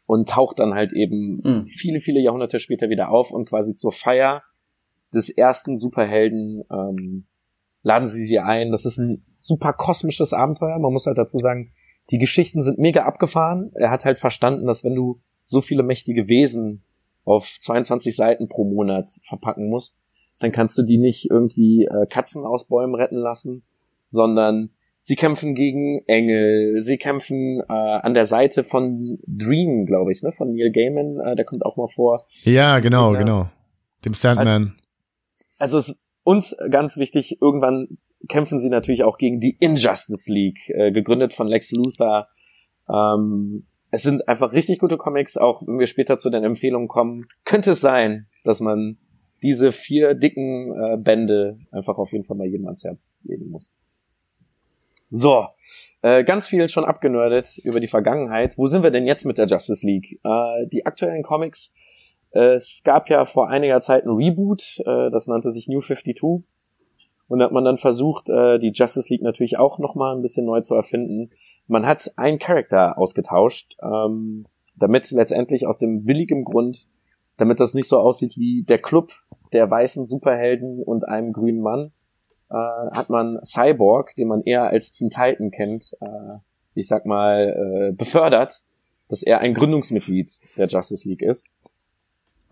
und 0.06 0.28
taucht 0.28 0.60
dann 0.60 0.74
halt 0.74 0.92
eben 0.92 1.42
mhm. 1.44 1.66
viele, 1.66 2.00
viele 2.00 2.20
Jahrhunderte 2.20 2.60
später 2.60 2.88
wieder 2.88 3.10
auf 3.10 3.32
und 3.32 3.48
quasi 3.48 3.74
zur 3.74 3.92
Feier 3.92 4.44
des 5.12 5.28
ersten 5.28 5.76
Superhelden 5.76 6.62
ähm, 6.70 7.26
laden 7.86 8.08
sie 8.08 8.26
sie 8.26 8.40
ein. 8.40 8.72
Das 8.72 8.84
ist 8.84 8.98
ein 8.98 9.24
super 9.38 9.72
kosmisches 9.72 10.32
Abenteuer. 10.32 10.76
Man 10.80 10.92
muss 10.92 11.06
halt 11.06 11.18
dazu 11.18 11.38
sagen, 11.38 11.70
die 12.10 12.18
Geschichten 12.18 12.64
sind 12.64 12.78
mega 12.78 13.04
abgefahren. 13.04 13.70
Er 13.74 13.92
hat 13.92 14.04
halt 14.04 14.18
verstanden, 14.18 14.66
dass 14.66 14.82
wenn 14.82 14.96
du 14.96 15.20
so 15.44 15.60
viele 15.60 15.84
mächtige 15.84 16.26
Wesen 16.26 16.82
auf 17.24 17.56
22 17.60 18.16
Seiten 18.16 18.48
pro 18.48 18.64
Monat 18.64 19.08
verpacken 19.22 19.68
musst, 19.68 20.04
dann 20.40 20.50
kannst 20.50 20.76
du 20.76 20.82
die 20.82 20.98
nicht 20.98 21.30
irgendwie 21.30 21.84
äh, 21.84 22.06
Katzen 22.10 22.44
aus 22.44 22.66
Bäumen 22.66 22.96
retten 22.96 23.18
lassen, 23.18 23.62
sondern 24.08 24.70
sie 25.00 25.14
kämpfen 25.14 25.54
gegen 25.54 26.02
Engel, 26.08 26.82
sie 26.82 26.98
kämpfen 26.98 27.60
äh, 27.60 27.72
an 27.72 28.14
der 28.14 28.26
Seite 28.26 28.64
von 28.64 29.20
Dream, 29.28 29.86
glaube 29.86 30.12
ich, 30.12 30.22
ne, 30.22 30.32
von 30.32 30.52
Neil 30.52 30.72
Gaiman, 30.72 31.20
äh, 31.20 31.36
der 31.36 31.44
kommt 31.44 31.64
auch 31.64 31.76
mal 31.76 31.88
vor. 31.88 32.20
Ja, 32.42 32.80
genau, 32.80 33.12
ja. 33.12 33.20
genau. 33.20 33.48
Dem 34.04 34.14
Sandman. 34.14 34.74
Also, 35.58 35.76
also 35.76 35.92
es, 35.92 36.05
und 36.26 36.56
ganz 36.72 36.96
wichtig, 36.96 37.40
irgendwann 37.40 37.98
kämpfen 38.28 38.58
sie 38.58 38.68
natürlich 38.68 39.04
auch 39.04 39.16
gegen 39.16 39.38
die 39.38 39.56
Injustice 39.60 40.28
League, 40.28 40.58
äh, 40.70 40.90
gegründet 40.90 41.34
von 41.34 41.46
Lex 41.46 41.70
Luthor. 41.70 42.26
Ähm, 42.92 43.64
es 43.92 44.02
sind 44.02 44.26
einfach 44.26 44.50
richtig 44.52 44.80
gute 44.80 44.96
Comics, 44.96 45.36
auch 45.36 45.62
wenn 45.64 45.78
wir 45.78 45.86
später 45.86 46.18
zu 46.18 46.28
den 46.28 46.42
Empfehlungen 46.42 46.88
kommen. 46.88 47.28
Könnte 47.44 47.70
es 47.70 47.80
sein, 47.80 48.26
dass 48.42 48.58
man 48.58 48.98
diese 49.40 49.70
vier 49.70 50.14
dicken 50.14 50.72
äh, 50.72 50.96
Bände 50.96 51.60
einfach 51.70 51.96
auf 51.96 52.10
jeden 52.10 52.24
Fall 52.24 52.36
mal 52.36 52.48
jedem 52.48 52.66
ans 52.66 52.82
Herz 52.82 53.12
legen 53.22 53.48
muss. 53.48 53.76
So, 55.08 55.46
äh, 56.02 56.24
ganz 56.24 56.48
viel 56.48 56.68
schon 56.68 56.84
abgenördet 56.84 57.56
über 57.58 57.78
die 57.78 57.86
Vergangenheit. 57.86 58.58
Wo 58.58 58.66
sind 58.66 58.82
wir 58.82 58.90
denn 58.90 59.06
jetzt 59.06 59.26
mit 59.26 59.38
der 59.38 59.46
Justice 59.46 59.86
League? 59.86 60.18
Äh, 60.24 60.66
die 60.72 60.86
aktuellen 60.86 61.22
Comics. 61.22 61.72
Es 62.30 62.82
gab 62.84 63.08
ja 63.08 63.24
vor 63.24 63.48
einiger 63.48 63.80
Zeit 63.80 64.04
ein 64.04 64.14
Reboot, 64.14 64.78
äh, 64.84 65.10
das 65.10 65.26
nannte 65.26 65.50
sich 65.50 65.68
New 65.68 65.80
52. 65.80 66.44
Und 67.28 67.38
da 67.38 67.46
hat 67.46 67.52
man 67.52 67.64
dann 67.64 67.78
versucht, 67.78 68.28
äh, 68.28 68.58
die 68.58 68.72
Justice 68.72 69.12
League 69.12 69.22
natürlich 69.22 69.58
auch 69.58 69.78
nochmal 69.78 70.14
ein 70.14 70.22
bisschen 70.22 70.46
neu 70.46 70.60
zu 70.60 70.74
erfinden. 70.74 71.30
Man 71.66 71.86
hat 71.86 72.12
einen 72.16 72.38
Charakter 72.38 72.98
ausgetauscht, 72.98 73.76
ähm, 73.82 74.46
damit 74.76 75.10
letztendlich 75.10 75.66
aus 75.66 75.78
dem 75.78 76.04
billigen 76.04 76.44
Grund, 76.44 76.86
damit 77.36 77.58
das 77.58 77.74
nicht 77.74 77.88
so 77.88 77.98
aussieht 77.98 78.36
wie 78.36 78.62
der 78.62 78.78
Club 78.78 79.12
der 79.52 79.68
weißen 79.70 80.06
Superhelden 80.06 80.82
und 80.82 81.08
einem 81.08 81.32
grünen 81.32 81.60
Mann, 81.60 81.92
äh, 82.50 82.54
hat 82.54 83.10
man 83.10 83.40
Cyborg, 83.44 84.14
den 84.16 84.28
man 84.28 84.42
eher 84.42 84.64
als 84.64 84.92
Teen 84.92 85.10
Titan 85.10 85.50
kennt, 85.50 85.96
ich 86.74 86.88
sag 86.88 87.06
mal, 87.06 87.94
befördert, 87.96 88.62
dass 89.08 89.22
er 89.22 89.40
ein 89.40 89.54
Gründungsmitglied 89.54 90.30
der 90.56 90.66
Justice 90.66 91.08
League 91.08 91.22
ist. 91.22 91.46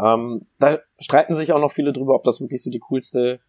Ähm, 0.01 0.47
da 0.59 0.81
streiten 0.99 1.37
sich 1.37 1.53
auch 1.53 1.61
noch 1.61 1.73
viele 1.73 1.93
drüber, 1.93 2.15
ob 2.15 2.25
das 2.25 2.41
wirklich 2.41 2.63
so 2.63 2.71
die 2.71 2.81
coolste 2.81 3.41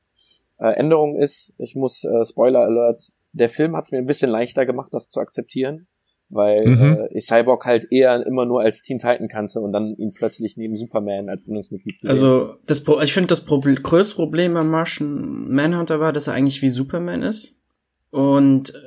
äh, 0.60 0.73
Änderung 0.75 1.15
ist. 1.15 1.53
Ich 1.58 1.75
muss, 1.75 2.03
äh, 2.03 2.25
Spoiler 2.25 2.62
Alert, 2.62 3.01
der 3.31 3.49
Film 3.49 3.75
hat 3.75 3.86
es 3.86 3.91
mir 3.91 3.97
ein 3.97 4.05
bisschen 4.05 4.29
leichter 4.29 4.65
gemacht, 4.65 4.89
das 4.91 5.10
zu 5.10 5.19
akzeptieren 5.19 5.88
weil 6.29 6.67
mhm. 6.67 6.81
äh, 6.81 7.17
ich 7.17 7.25
Cyborg 7.25 7.65
halt 7.65 7.91
eher 7.91 8.25
immer 8.25 8.45
nur 8.45 8.62
als 8.62 8.81
Teen 8.81 8.99
Titan 8.99 9.27
kannte 9.27 9.60
und 9.60 9.71
dann 9.73 9.95
ihn 9.95 10.13
plötzlich 10.13 10.58
neben 10.58 10.77
Superman 10.77 11.29
als 11.29 11.45
Gründungsmitglied 11.45 11.99
zu 11.99 12.08
sehen. 12.08 12.10
Also 12.10 12.55
das 12.65 12.84
Pro 12.84 12.99
ich 13.01 13.13
finde 13.13 13.27
das 13.27 13.45
Pro 13.45 13.60
größte 13.60 14.15
Problem 14.15 14.53
beim 14.53 14.69
Martian 14.69 15.53
Manhunter 15.53 15.99
war, 15.99 16.13
dass 16.13 16.27
er 16.27 16.34
eigentlich 16.34 16.62
wie 16.62 16.69
Superman 16.69 17.21
ist 17.21 17.58
und 18.10 18.73
äh, 18.73 18.77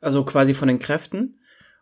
also 0.00 0.24
quasi 0.24 0.54
von 0.54 0.68
den 0.68 0.78
Kräften 0.78 1.38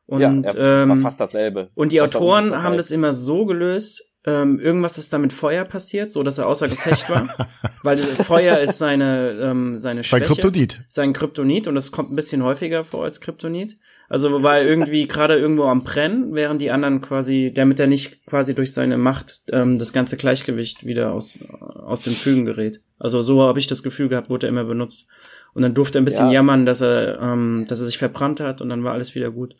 und 0.06 0.20
ja, 0.20 0.32
ja, 0.32 0.82
ähm, 0.82 0.88
war 0.88 0.96
fast 0.98 1.20
dasselbe. 1.20 1.70
Und 1.74 1.92
die 1.92 2.00
Autoren 2.00 2.62
haben 2.62 2.76
das 2.76 2.90
immer 2.90 3.12
so 3.12 3.44
gelöst, 3.44 4.05
ähm, 4.26 4.58
irgendwas 4.58 4.98
ist 4.98 5.12
da 5.12 5.18
mit 5.18 5.32
Feuer 5.32 5.64
passiert, 5.64 6.10
so 6.10 6.24
dass 6.24 6.38
er 6.38 6.48
außer 6.48 6.66
Gefecht 6.66 7.08
war. 7.08 7.28
Weil 7.84 7.98
Feuer 7.98 8.58
ist 8.58 8.78
seine, 8.78 9.38
ähm, 9.40 9.76
seine 9.76 10.02
Schwäche. 10.02 10.26
Sein 10.26 10.34
Kryptonit. 10.34 10.82
Sein 10.88 11.12
Kryptonit 11.12 11.68
und 11.68 11.76
das 11.76 11.92
kommt 11.92 12.10
ein 12.10 12.16
bisschen 12.16 12.42
häufiger 12.42 12.82
vor 12.82 13.04
als 13.04 13.20
Kryptonit. 13.20 13.78
Also 14.08 14.42
war 14.42 14.58
er 14.58 14.66
irgendwie 14.66 15.06
gerade 15.06 15.36
irgendwo 15.36 15.64
am 15.64 15.84
Brennen, 15.84 16.34
während 16.34 16.60
die 16.60 16.72
anderen 16.72 17.00
quasi, 17.00 17.52
damit 17.54 17.78
er 17.78 17.86
nicht 17.86 18.26
quasi 18.26 18.54
durch 18.54 18.72
seine 18.72 18.98
Macht 18.98 19.44
ähm, 19.52 19.78
das 19.78 19.92
ganze 19.92 20.16
Gleichgewicht 20.16 20.84
wieder 20.84 21.12
aus, 21.12 21.38
aus 21.60 22.02
den 22.02 22.14
Fügen 22.14 22.44
gerät. 22.44 22.80
Also 22.98 23.22
so 23.22 23.42
habe 23.42 23.60
ich 23.60 23.68
das 23.68 23.84
Gefühl 23.84 24.08
gehabt, 24.08 24.28
wurde 24.28 24.46
er 24.46 24.50
immer 24.50 24.64
benutzt. 24.64 25.06
Und 25.54 25.62
dann 25.62 25.74
durfte 25.74 25.98
er 25.98 26.02
ein 26.02 26.04
bisschen 26.04 26.26
ja. 26.26 26.34
jammern, 26.34 26.66
dass 26.66 26.80
er, 26.80 27.20
ähm, 27.20 27.64
dass 27.68 27.80
er 27.80 27.86
sich 27.86 27.98
verbrannt 27.98 28.40
hat 28.40 28.60
und 28.60 28.68
dann 28.68 28.82
war 28.82 28.92
alles 28.92 29.14
wieder 29.14 29.30
gut. 29.30 29.54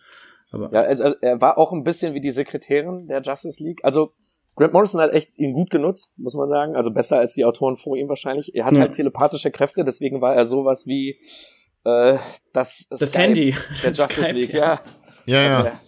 Aber 0.51 0.73
ja, 0.73 0.81
also 0.83 1.15
er 1.21 1.41
war 1.41 1.57
auch 1.57 1.73
ein 1.73 1.85
bisschen 1.85 2.15
wie 2.15 2.21
die 2.21 2.33
Sekretärin 2.33 3.07
der 3.07 3.23
Justice 3.23 3.63
League. 3.63 3.85
Also 3.85 4.13
Grant 4.57 4.73
Morrison 4.73 5.01
hat 5.03 5.13
echt 5.13 5.39
ihn 5.39 5.53
gut 5.53 5.71
genutzt, 5.71 6.15
muss 6.19 6.35
man 6.35 6.49
sagen. 6.49 6.77
Also 6.77 6.91
besser 6.91 7.19
als 7.19 7.35
die 7.35 7.45
Autoren 7.45 7.77
vor 7.77 7.97
ihm 7.97 8.09
wahrscheinlich. 8.09 8.55
Er 8.55 8.65
hat 8.65 8.73
ja. 8.73 8.81
halt 8.81 8.95
telepathische 8.95 9.51
Kräfte, 9.51 9.85
deswegen 9.85 10.21
war 10.23 10.35
er 10.35 10.47
sowas 10.47 10.87
wie 10.87 11.21
äh, 11.85 12.19
das, 12.55 12.87
das 12.89 13.11
Skype 13.11 13.23
Handy 13.23 13.55
der 13.83 13.91
Justice 13.93 14.13
Skype, 14.15 14.33
League. 14.33 14.55
Ja, 14.55 14.81
ja. 15.27 15.43
ja. 15.43 15.65
ja. 15.65 15.81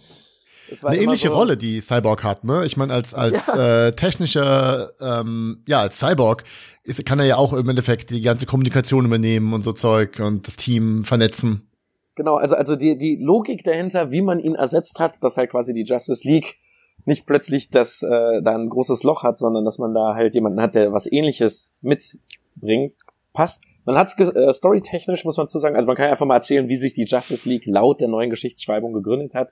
Eine 0.83 0.97
ähnliche 0.97 1.29
so 1.29 1.33
Rolle, 1.33 1.57
die 1.57 1.81
Cyborg 1.81 2.23
hat, 2.23 2.43
ne? 2.43 2.63
Ich 2.63 2.77
meine, 2.77 2.93
als 2.93 3.15
als 3.15 3.47
ja. 3.47 3.87
äh, 3.87 3.91
technischer, 3.93 4.91
ähm, 5.01 5.63
ja, 5.67 5.79
als 5.81 5.97
Cyborg 5.97 6.43
ist, 6.83 7.03
kann 7.07 7.19
er 7.19 7.25
ja 7.25 7.37
auch 7.37 7.53
im 7.53 7.67
Endeffekt 7.69 8.11
die 8.11 8.21
ganze 8.21 8.45
Kommunikation 8.45 9.05
übernehmen 9.05 9.53
und 9.53 9.61
so 9.61 9.71
Zeug 9.73 10.19
und 10.19 10.47
das 10.47 10.57
Team 10.57 11.05
vernetzen. 11.05 11.67
Genau, 12.13 12.35
also 12.35 12.55
also 12.55 12.75
die 12.75 12.99
die 12.99 13.17
Logik 13.19 13.63
dahinter, 13.63 14.11
wie 14.11 14.21
man 14.21 14.39
ihn 14.39 14.53
ersetzt 14.53 14.99
hat, 14.99 15.23
dass 15.23 15.37
halt 15.37 15.49
quasi 15.49 15.73
die 15.73 15.85
Justice 15.85 16.27
League 16.27 16.57
nicht 17.05 17.25
plötzlich 17.25 17.69
das 17.69 18.03
äh, 18.03 18.41
da 18.41 18.55
ein 18.55 18.69
großes 18.69 19.03
Loch 19.03 19.23
hat, 19.23 19.39
sondern 19.39 19.65
dass 19.65 19.77
man 19.77 19.93
da 19.93 20.15
halt 20.15 20.33
jemanden 20.33 20.61
hat, 20.61 20.75
der 20.75 20.93
was 20.93 21.11
ähnliches 21.11 21.75
mitbringt, 21.81 22.93
passt. 23.33 23.63
Man 23.85 23.95
hat's 23.97 24.17
äh, 24.19 24.53
storytechnisch, 24.53 25.25
muss 25.25 25.37
man 25.37 25.47
zu 25.47 25.59
sagen, 25.59 25.75
also 25.75 25.87
man 25.87 25.95
kann 25.95 26.09
einfach 26.09 26.25
mal 26.25 26.35
erzählen, 26.35 26.67
wie 26.67 26.75
sich 26.75 26.93
die 26.93 27.05
Justice 27.05 27.47
League 27.47 27.65
laut 27.65 28.01
der 28.01 28.07
neuen 28.07 28.29
Geschichtsschreibung 28.29 28.93
gegründet 28.93 29.33
hat, 29.33 29.49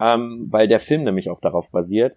ähm, 0.00 0.46
weil 0.50 0.68
der 0.68 0.78
Film 0.78 1.04
nämlich 1.04 1.30
auch 1.30 1.40
darauf 1.40 1.70
basiert, 1.70 2.16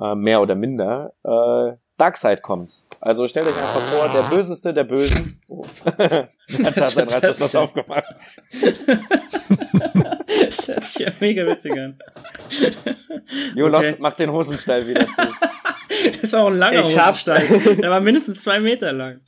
äh, 0.00 0.14
mehr 0.14 0.40
oder 0.40 0.54
minder. 0.54 1.12
Äh, 1.24 1.76
Darkseid 1.98 2.42
kommt 2.42 2.72
Also 3.00 3.26
stellt 3.26 3.46
euch 3.46 3.56
einfach 3.56 3.96
vor, 3.96 4.08
der 4.10 4.28
Böseste 4.28 4.74
der 4.74 4.84
Bösen. 4.84 5.40
Oh. 5.48 5.64
hat 5.84 6.76
Was 6.76 6.94
sein 6.94 7.08
Reißverschluss 7.08 7.56
aufgemacht. 7.56 8.14
Das 10.66 10.74
hört 10.76 10.84
sich 10.84 11.06
ja 11.06 11.12
mega 11.20 11.46
witzig 11.46 11.72
an. 11.72 11.98
Jo, 13.54 13.66
Okay. 13.68 13.88
Lotz, 13.90 13.98
mach 13.98 14.14
den 14.14 14.30
Hosenstall 14.32 14.86
wieder 14.86 15.06
zu. 15.06 15.12
Das 16.20 16.32
war 16.32 16.42
auch 16.44 16.48
ein 16.48 16.58
langer 16.58 16.80
Ich 16.80 16.96
hab- 16.98 17.14
Hosensteig. 17.14 17.80
Der 17.80 17.90
war 17.90 18.00
mindestens 18.00 18.42
zwei 18.42 18.60
Meter 18.60 18.92
lang. 18.92 19.20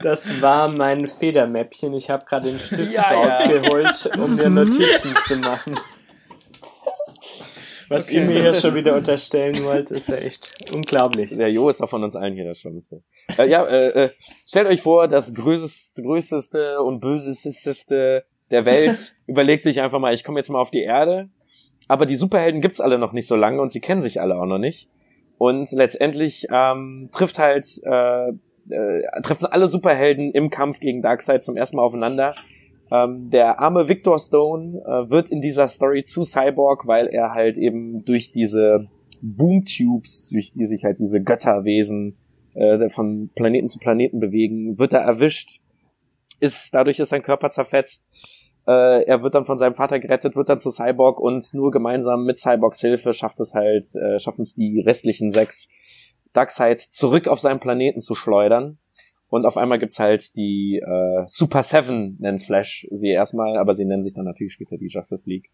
Das 0.00 0.40
war 0.40 0.68
mein 0.68 1.06
Federmäppchen. 1.08 1.92
Ich 1.94 2.10
habe 2.10 2.24
gerade 2.24 2.50
den 2.50 2.58
Stift 2.58 2.92
Ja, 2.92 3.12
ja. 3.12 3.38
rausgeholt, 3.38 4.10
um 4.18 4.34
mir 4.36 4.48
Notizen 4.50 5.14
zu 5.26 5.36
machen. 5.38 5.78
Was 7.90 8.04
Okay. 8.04 8.16
ihr 8.16 8.20
mir 8.22 8.40
hier 8.42 8.54
schon 8.54 8.74
wieder 8.74 8.94
unterstellen 8.94 9.64
wollt, 9.64 9.90
ist 9.90 10.08
ja 10.08 10.16
echt 10.16 10.54
unglaublich. 10.72 11.34
Der 11.34 11.50
Jo 11.50 11.70
ist 11.70 11.80
doch 11.80 11.88
von 11.88 12.04
uns 12.04 12.14
allen 12.16 12.34
hier 12.34 12.44
das 12.44 12.58
Schlimmste. 12.58 13.02
Äh, 13.38 13.48
ja, 13.48 13.64
äh, 13.64 14.04
äh, 14.04 14.10
stellt 14.46 14.66
euch 14.66 14.82
vor, 14.82 15.08
das 15.08 15.32
größeste, 15.32 16.02
größteste 16.02 16.82
und 16.82 17.00
böseste 17.00 18.24
der 18.50 18.66
Welt 18.66 19.14
überlegt 19.26 19.62
sich 19.62 19.80
einfach 19.80 19.98
mal, 19.98 20.14
ich 20.14 20.24
komme 20.24 20.38
jetzt 20.40 20.50
mal 20.50 20.60
auf 20.60 20.70
die 20.70 20.82
Erde, 20.82 21.28
aber 21.86 22.06
die 22.06 22.16
Superhelden 22.16 22.60
gibt's 22.60 22.80
alle 22.80 22.98
noch 22.98 23.12
nicht 23.12 23.26
so 23.26 23.36
lange 23.36 23.60
und 23.60 23.72
sie 23.72 23.80
kennen 23.80 24.02
sich 24.02 24.20
alle 24.20 24.36
auch 24.36 24.46
noch 24.46 24.58
nicht. 24.58 24.88
Und 25.38 25.70
letztendlich 25.70 26.46
ähm, 26.50 27.10
trifft 27.12 27.38
halt 27.38 27.66
äh, 27.84 28.32
äh, 28.70 29.02
treffen 29.22 29.46
alle 29.46 29.68
Superhelden 29.68 30.32
im 30.32 30.50
Kampf 30.50 30.80
gegen 30.80 31.02
Darkseid 31.02 31.44
zum 31.44 31.56
ersten 31.56 31.76
Mal 31.76 31.82
aufeinander. 31.82 32.34
Ähm, 32.90 33.30
der 33.30 33.60
arme 33.60 33.88
Victor 33.88 34.18
Stone 34.18 34.82
äh, 34.84 35.10
wird 35.10 35.30
in 35.30 35.40
dieser 35.40 35.68
Story 35.68 36.04
zu 36.04 36.22
Cyborg, 36.22 36.86
weil 36.86 37.06
er 37.08 37.34
halt 37.34 37.56
eben 37.56 38.04
durch 38.04 38.32
diese 38.32 38.88
Boomtubes, 39.20 40.28
durch 40.30 40.52
die 40.52 40.66
sich 40.66 40.84
halt 40.84 40.98
diese 40.98 41.22
Götterwesen 41.22 42.16
äh, 42.54 42.88
von 42.88 43.30
Planeten 43.34 43.68
zu 43.68 43.78
Planeten 43.78 44.20
bewegen, 44.20 44.78
wird 44.78 44.92
er 44.92 45.00
erwischt, 45.00 45.60
ist 46.40 46.72
dadurch 46.74 46.98
ist 46.98 47.10
sein 47.10 47.22
Körper 47.22 47.50
zerfetzt. 47.50 48.02
Äh, 48.68 49.04
er 49.04 49.22
wird 49.22 49.34
dann 49.34 49.46
von 49.46 49.58
seinem 49.58 49.74
Vater 49.74 49.98
gerettet, 49.98 50.36
wird 50.36 50.50
dann 50.50 50.60
zu 50.60 50.70
Cyborg 50.70 51.18
und 51.18 51.54
nur 51.54 51.70
gemeinsam 51.70 52.24
mit 52.24 52.38
Cyborgs 52.38 52.82
Hilfe 52.82 53.14
schafft 53.14 53.40
es 53.40 53.54
halt, 53.54 53.86
äh, 53.94 54.18
schaffen 54.18 54.42
es 54.42 54.52
die 54.52 54.80
restlichen 54.80 55.30
sechs 55.30 55.68
Darkseid 56.34 56.80
zurück 56.80 57.28
auf 57.28 57.40
seinen 57.40 57.60
Planeten 57.60 58.02
zu 58.02 58.14
schleudern. 58.14 58.76
Und 59.30 59.46
auf 59.46 59.56
einmal 59.56 59.78
gibt's 59.78 59.98
halt 59.98 60.36
die 60.36 60.82
äh, 60.84 61.24
Super 61.28 61.62
Seven, 61.62 62.16
nennen 62.18 62.40
Flash 62.40 62.86
sie 62.90 63.08
erstmal, 63.08 63.56
aber 63.56 63.74
sie 63.74 63.86
nennen 63.86 64.02
sich 64.02 64.12
dann 64.12 64.26
natürlich 64.26 64.52
später 64.52 64.76
die 64.76 64.88
Justice 64.88 65.28
League. 65.28 65.48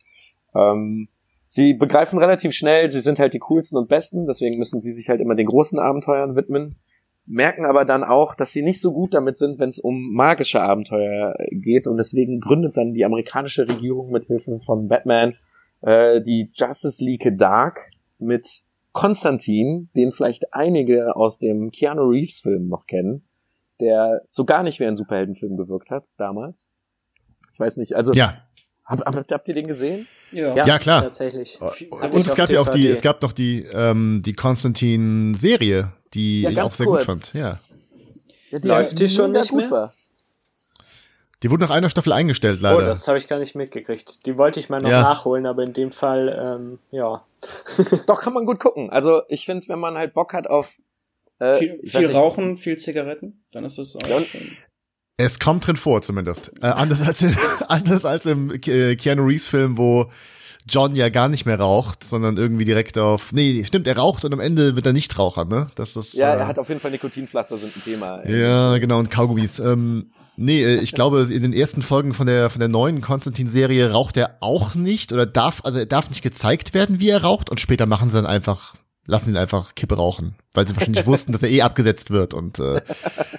Ähm, 0.52 1.08
sie 1.46 1.74
begreifen 1.74 2.18
relativ 2.18 2.52
schnell, 2.52 2.90
sie 2.90 3.00
sind 3.00 3.20
halt 3.20 3.32
die 3.32 3.38
coolsten 3.38 3.78
und 3.78 3.88
besten, 3.88 4.26
deswegen 4.26 4.58
müssen 4.58 4.80
sie 4.80 4.92
sich 4.92 5.08
halt 5.08 5.20
immer 5.20 5.36
den 5.36 5.46
großen 5.46 5.78
Abenteuern 5.78 6.34
widmen, 6.34 6.76
merken 7.26 7.64
aber 7.64 7.84
dann 7.84 8.04
auch, 8.04 8.34
dass 8.34 8.52
sie 8.52 8.62
nicht 8.62 8.80
so 8.80 8.92
gut 8.92 9.14
damit 9.14 9.38
sind, 9.38 9.58
wenn 9.58 9.68
es 9.68 9.78
um 9.78 10.12
magische 10.12 10.60
Abenteuer 10.60 11.34
geht 11.50 11.86
und 11.86 11.96
deswegen 11.96 12.40
gründet 12.40 12.76
dann 12.76 12.92
die 12.92 13.04
amerikanische 13.04 13.68
Regierung 13.68 14.10
mit 14.10 14.26
Hilfe 14.26 14.58
von 14.60 14.88
Batman 14.88 15.34
äh, 15.80 16.20
die 16.22 16.50
Justice 16.54 17.02
League 17.04 17.38
Dark 17.38 17.90
mit 18.18 18.62
Konstantin, 18.92 19.90
den 19.96 20.12
vielleicht 20.12 20.54
einige 20.54 21.16
aus 21.16 21.38
dem 21.38 21.70
Keanu 21.70 22.02
Reeves 22.08 22.40
Film 22.40 22.68
noch 22.68 22.86
kennen, 22.86 23.22
der 23.80 24.22
so 24.28 24.44
gar 24.44 24.62
nicht 24.62 24.78
wie 24.78 24.86
ein 24.86 24.96
Superheldenfilm 24.96 25.56
gewirkt 25.56 25.90
hat 25.90 26.04
damals. 26.16 26.66
Ich 27.52 27.58
weiß 27.60 27.76
nicht, 27.76 27.94
also 27.96 28.12
Ja, 28.12 28.38
hab, 28.84 29.00
hab, 29.04 29.30
habt 29.30 29.48
ihr 29.48 29.54
den 29.54 29.66
gesehen? 29.66 30.06
Ja. 30.32 30.54
ja, 30.66 30.78
klar. 30.78 31.02
Tatsächlich. 31.02 31.58
Und 31.90 32.26
es 32.26 32.34
gab 32.34 32.50
ja 32.50 32.60
auch 32.60 32.68
die, 32.68 32.88
es 32.88 33.00
gab 33.02 33.22
noch 33.22 33.32
die, 33.32 33.64
ähm, 33.72 34.22
die 34.24 34.32
Konstantin-Serie, 34.34 35.92
die 36.12 36.42
Ja, 36.42 36.50
ich 36.50 36.60
auch 36.60 36.74
sehr 36.74 36.86
kurz. 36.86 37.06
gut 37.06 37.06
fand. 37.06 37.34
Ja. 37.34 37.58
Ja, 38.50 38.58
Läuft 38.62 38.98
die 38.98 39.08
schon 39.08 39.32
nicht 39.32 39.50
gut 39.50 39.62
mehr? 39.62 39.70
war. 39.70 39.92
Die 41.42 41.50
wurde 41.50 41.62
nach 41.64 41.70
einer 41.70 41.90
Staffel 41.90 42.12
eingestellt, 42.12 42.60
Oh, 42.60 42.64
leider. 42.64 42.86
das 42.86 43.06
habe 43.06 43.18
ich 43.18 43.28
gar 43.28 43.38
nicht 43.38 43.54
mitgekriegt. 43.54 44.24
Die 44.26 44.36
wollte 44.38 44.60
ich 44.60 44.70
mal 44.70 44.78
noch 44.80 44.88
Ja. 44.90 45.02
nachholen, 45.02 45.44
aber 45.46 45.62
in 45.62 45.72
dem 45.74 45.92
Fall, 45.92 46.28
ähm, 46.60 46.78
ja. 46.90 47.24
Doch, 48.06 48.22
kann 48.22 48.32
man 48.32 48.46
gut 48.46 48.60
gucken. 48.60 48.90
Also 48.90 49.22
ich 49.28 49.44
finde, 49.44 49.68
wenn 49.68 49.78
man 49.78 49.96
halt 49.98 50.14
Bock 50.14 50.32
hat 50.32 50.46
auf 50.46 50.72
äh, 51.40 51.56
Viel, 51.58 51.80
viel 51.84 52.10
Rauchen, 52.10 52.56
viel 52.56 52.76
Zigaretten, 52.78 53.44
dann 53.52 53.64
ist 53.64 53.76
das 53.78 53.94
auch. 53.96 54.08
Ja, 54.08 54.16
und- 54.16 54.26
es 55.16 55.38
kommt 55.38 55.66
drin 55.66 55.76
vor, 55.76 56.02
zumindest. 56.02 56.52
Äh, 56.60 56.66
anders 56.66 57.02
als, 57.02 57.24
anders 57.68 58.04
als 58.04 58.26
im 58.26 58.60
Ke- 58.60 58.96
Keanu 58.96 59.24
Reeves 59.24 59.46
Film, 59.46 59.78
wo 59.78 60.10
John 60.68 60.94
ja 60.96 61.10
gar 61.10 61.28
nicht 61.28 61.44
mehr 61.44 61.60
raucht, 61.60 62.04
sondern 62.04 62.36
irgendwie 62.38 62.64
direkt 62.64 62.96
auf, 62.96 63.32
nee, 63.32 63.62
stimmt, 63.64 63.86
er 63.86 63.98
raucht 63.98 64.24
und 64.24 64.32
am 64.32 64.40
Ende 64.40 64.76
wird 64.76 64.86
er 64.86 64.92
nicht 64.94 65.18
Raucher, 65.18 65.44
ne? 65.44 65.68
Das 65.74 65.94
ist, 65.94 66.14
Ja, 66.14 66.32
äh, 66.34 66.38
er 66.38 66.46
hat 66.46 66.58
auf 66.58 66.68
jeden 66.68 66.80
Fall 66.80 66.90
Nikotinpflaster 66.90 67.58
sind 67.58 67.76
ein 67.76 67.82
Thema. 67.84 68.26
Ja, 68.28 68.78
genau, 68.78 68.98
und 68.98 69.10
Kaugummis. 69.10 69.58
Ähm, 69.58 70.10
nee, 70.36 70.64
äh, 70.64 70.76
ich 70.80 70.92
glaube, 70.92 71.20
in 71.30 71.42
den 71.42 71.52
ersten 71.52 71.82
Folgen 71.82 72.14
von 72.14 72.26
der, 72.26 72.48
von 72.48 72.60
der 72.60 72.70
neuen 72.70 73.02
Konstantin-Serie 73.02 73.90
raucht 73.92 74.16
er 74.16 74.38
auch 74.40 74.74
nicht 74.74 75.12
oder 75.12 75.26
darf, 75.26 75.60
also 75.64 75.78
er 75.78 75.86
darf 75.86 76.08
nicht 76.08 76.22
gezeigt 76.22 76.72
werden, 76.72 76.98
wie 76.98 77.10
er 77.10 77.22
raucht 77.22 77.50
und 77.50 77.60
später 77.60 77.84
machen 77.84 78.08
sie 78.08 78.16
dann 78.16 78.26
einfach, 78.26 78.74
lassen 79.06 79.28
ihn 79.28 79.36
einfach 79.36 79.74
Kippe 79.74 79.96
rauchen, 79.96 80.34
weil 80.54 80.66
sie 80.66 80.74
wahrscheinlich 80.74 81.04
wussten, 81.06 81.32
dass 81.32 81.42
er 81.42 81.50
eh 81.50 81.60
abgesetzt 81.60 82.10
wird 82.10 82.32
und 82.32 82.58
äh, 82.58 82.80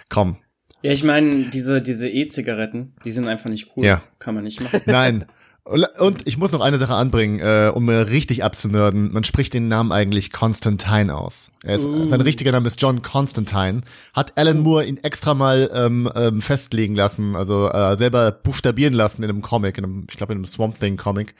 komm, 0.09 0.37
Ja, 0.85 0.91
ich 0.91 1.03
meine, 1.03 1.45
diese, 1.45 1.81
diese 1.81 2.07
E-Zigaretten, 2.07 2.93
die 3.03 3.11
sind 3.11 3.27
einfach 3.27 3.49
nicht 3.49 3.71
cool. 3.75 3.83
Ja. 3.83 4.03
Kann 4.19 4.35
man 4.35 4.43
nicht 4.43 4.61
machen. 4.61 4.81
nein. 4.85 5.25
Und 5.63 6.27
ich 6.27 6.37
muss 6.37 6.51
noch 6.51 6.61
eine 6.61 6.77
Sache 6.77 6.93
anbringen, 6.93 7.39
äh, 7.39 7.71
um 7.73 7.85
mir 7.85 8.09
richtig 8.09 8.43
abzunörden. 8.43 9.11
Man 9.11 9.23
spricht 9.23 9.55
den 9.55 9.67
Namen 9.67 9.91
eigentlich 9.91 10.31
Constantine 10.31 11.17
aus. 11.17 11.53
Er 11.63 11.73
ist, 11.73 11.89
Sein 12.03 12.21
richtiger 12.21 12.51
Name 12.51 12.67
ist 12.67 12.79
John 12.79 13.01
Constantine. 13.01 13.81
Hat 14.13 14.37
Alan 14.37 14.59
Moore 14.59 14.85
ihn 14.85 14.97
extra 14.97 15.33
mal 15.33 15.71
ähm, 15.73 16.07
ähm, 16.13 16.39
festlegen 16.43 16.95
lassen, 16.95 17.35
also 17.35 17.67
äh, 17.67 17.97
selber 17.97 18.31
buchstabieren 18.31 18.93
lassen 18.93 19.23
in 19.23 19.29
einem 19.31 19.41
Comic, 19.41 19.79
in 19.79 19.85
einem, 19.85 20.07
ich 20.07 20.17
glaube 20.17 20.33
in 20.33 20.37
einem 20.37 20.45
Swamp 20.45 20.79
Thing 20.79 20.97
Comic. 20.97 21.33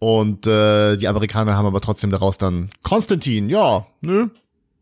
Und 0.00 0.46
äh, 0.46 0.98
die 0.98 1.08
Amerikaner 1.08 1.56
haben 1.56 1.64
aber 1.64 1.80
trotzdem 1.80 2.10
daraus 2.10 2.36
dann 2.36 2.68
Konstantin, 2.82 3.48
ja, 3.48 3.86
nö, 4.02 4.28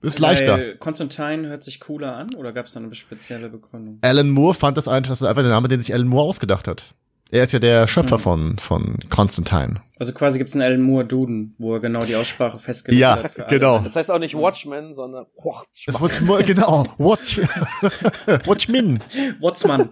ist 0.05 0.19
leichter. 0.19 0.53
Weil 0.59 0.77
Constantine 0.77 1.49
hört 1.49 1.63
sich 1.63 1.81
cooler 1.81 2.17
an 2.17 2.35
oder 2.35 2.53
gab 2.53 2.67
es 2.67 2.73
da 2.75 2.81
eine 2.81 2.95
spezielle 2.95 3.49
Begründung? 3.49 3.99
Alan 4.03 4.31
Moore 4.31 4.55
fand 4.55 4.77
das 4.77 4.89
einfach, 4.89 5.11
das 5.11 5.23
ist 5.23 5.27
einfach 5.29 5.43
der 5.43 5.51
Name, 5.51 5.69
den 5.69 5.81
sich 5.81 5.93
Alan 5.95 6.07
Moore 6.09 6.29
ausgedacht 6.29 6.69
hat. 6.69 6.95
Er 7.31 7.43
ist 7.43 7.53
ja 7.53 7.59
der 7.59 7.89
Schöpfer 7.89 8.19
von, 8.19 8.59
von 8.59 8.99
Constantine. 9.09 9.81
Also 9.99 10.13
quasi 10.13 10.39
gibt 10.39 10.51
es 10.51 10.55
einen 10.55 10.63
Alan 10.63 10.83
Moore 10.83 11.05
Duden, 11.05 11.55
wo 11.59 11.75
er 11.75 11.81
genau 11.81 12.01
die 12.01 12.15
Aussprache 12.15 12.59
festgelegt 12.61 13.01
Ja, 13.01 13.17
hat. 13.25 13.39
alle. 13.41 13.49
genau. 13.49 13.79
Das 13.81 13.97
heißt 13.97 14.11
auch 14.11 14.19
nicht 14.21 14.35
Watchmen, 14.37 14.95
sondern 14.95 15.27
Watch. 15.43 15.87
Das 15.87 16.01
wird 16.01 16.21
nur, 16.21 16.43
genau, 16.43 16.85
Watch, 16.99 17.39
Watchmen. 18.47 19.01
Watsman. 19.41 19.89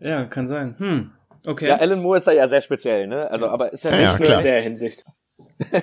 ja, 0.00 0.24
kann 0.26 0.46
sein. 0.46 0.74
Hm. 0.78 1.10
Okay. 1.46 1.68
Ja, 1.68 1.76
Alan 1.76 2.00
Moore 2.02 2.18
ist 2.18 2.26
da 2.26 2.32
ja 2.32 2.46
sehr 2.46 2.60
speziell, 2.60 3.06
ne? 3.06 3.30
Also, 3.30 3.48
aber 3.48 3.72
ist 3.72 3.82
ja 3.84 3.90
nicht 3.90 4.00
Ja, 4.00 4.16
nur 4.18 4.26
klar. 4.26 4.38
In 4.40 4.44
der 4.44 4.60
Hinsicht. 4.62 5.04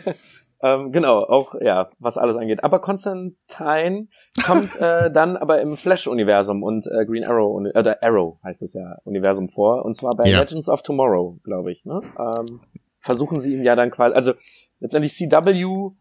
Ähm, 0.62 0.92
genau, 0.92 1.20
auch 1.24 1.54
ja, 1.62 1.90
was 2.00 2.18
alles 2.18 2.36
angeht. 2.36 2.64
Aber 2.64 2.80
Constantine 2.80 4.06
kommt 4.46 4.76
äh, 4.82 5.12
dann 5.14 5.38
aber 5.38 5.62
im 5.62 5.78
Flash-Universum 5.78 6.64
und 6.64 6.88
äh, 6.88 7.06
Green 7.06 7.24
Arrow 7.24 7.56
uni- 7.56 7.70
äh, 7.76 7.96
Arrow 8.02 8.40
heißt 8.44 8.64
es 8.64 8.74
ja 8.74 8.98
Universum 9.04 9.50
vor 9.50 9.86
und 9.86 9.96
zwar 9.96 10.16
bei 10.16 10.28
Ja. 10.30 10.40
Legends 10.40 10.68
of 10.68 10.82
Tomorrow, 10.82 11.38
glaube 11.44 11.72
ich. 11.72 11.86
Ne? 11.86 12.02
Ähm, 12.18 12.60
versuchen 13.00 13.40
sie 13.40 13.54
ihm 13.54 13.62
ja 13.64 13.76
dann 13.76 13.92
quasi, 13.92 14.16
also 14.16 14.34
letztendlich 14.80 15.14
CW 15.14 15.92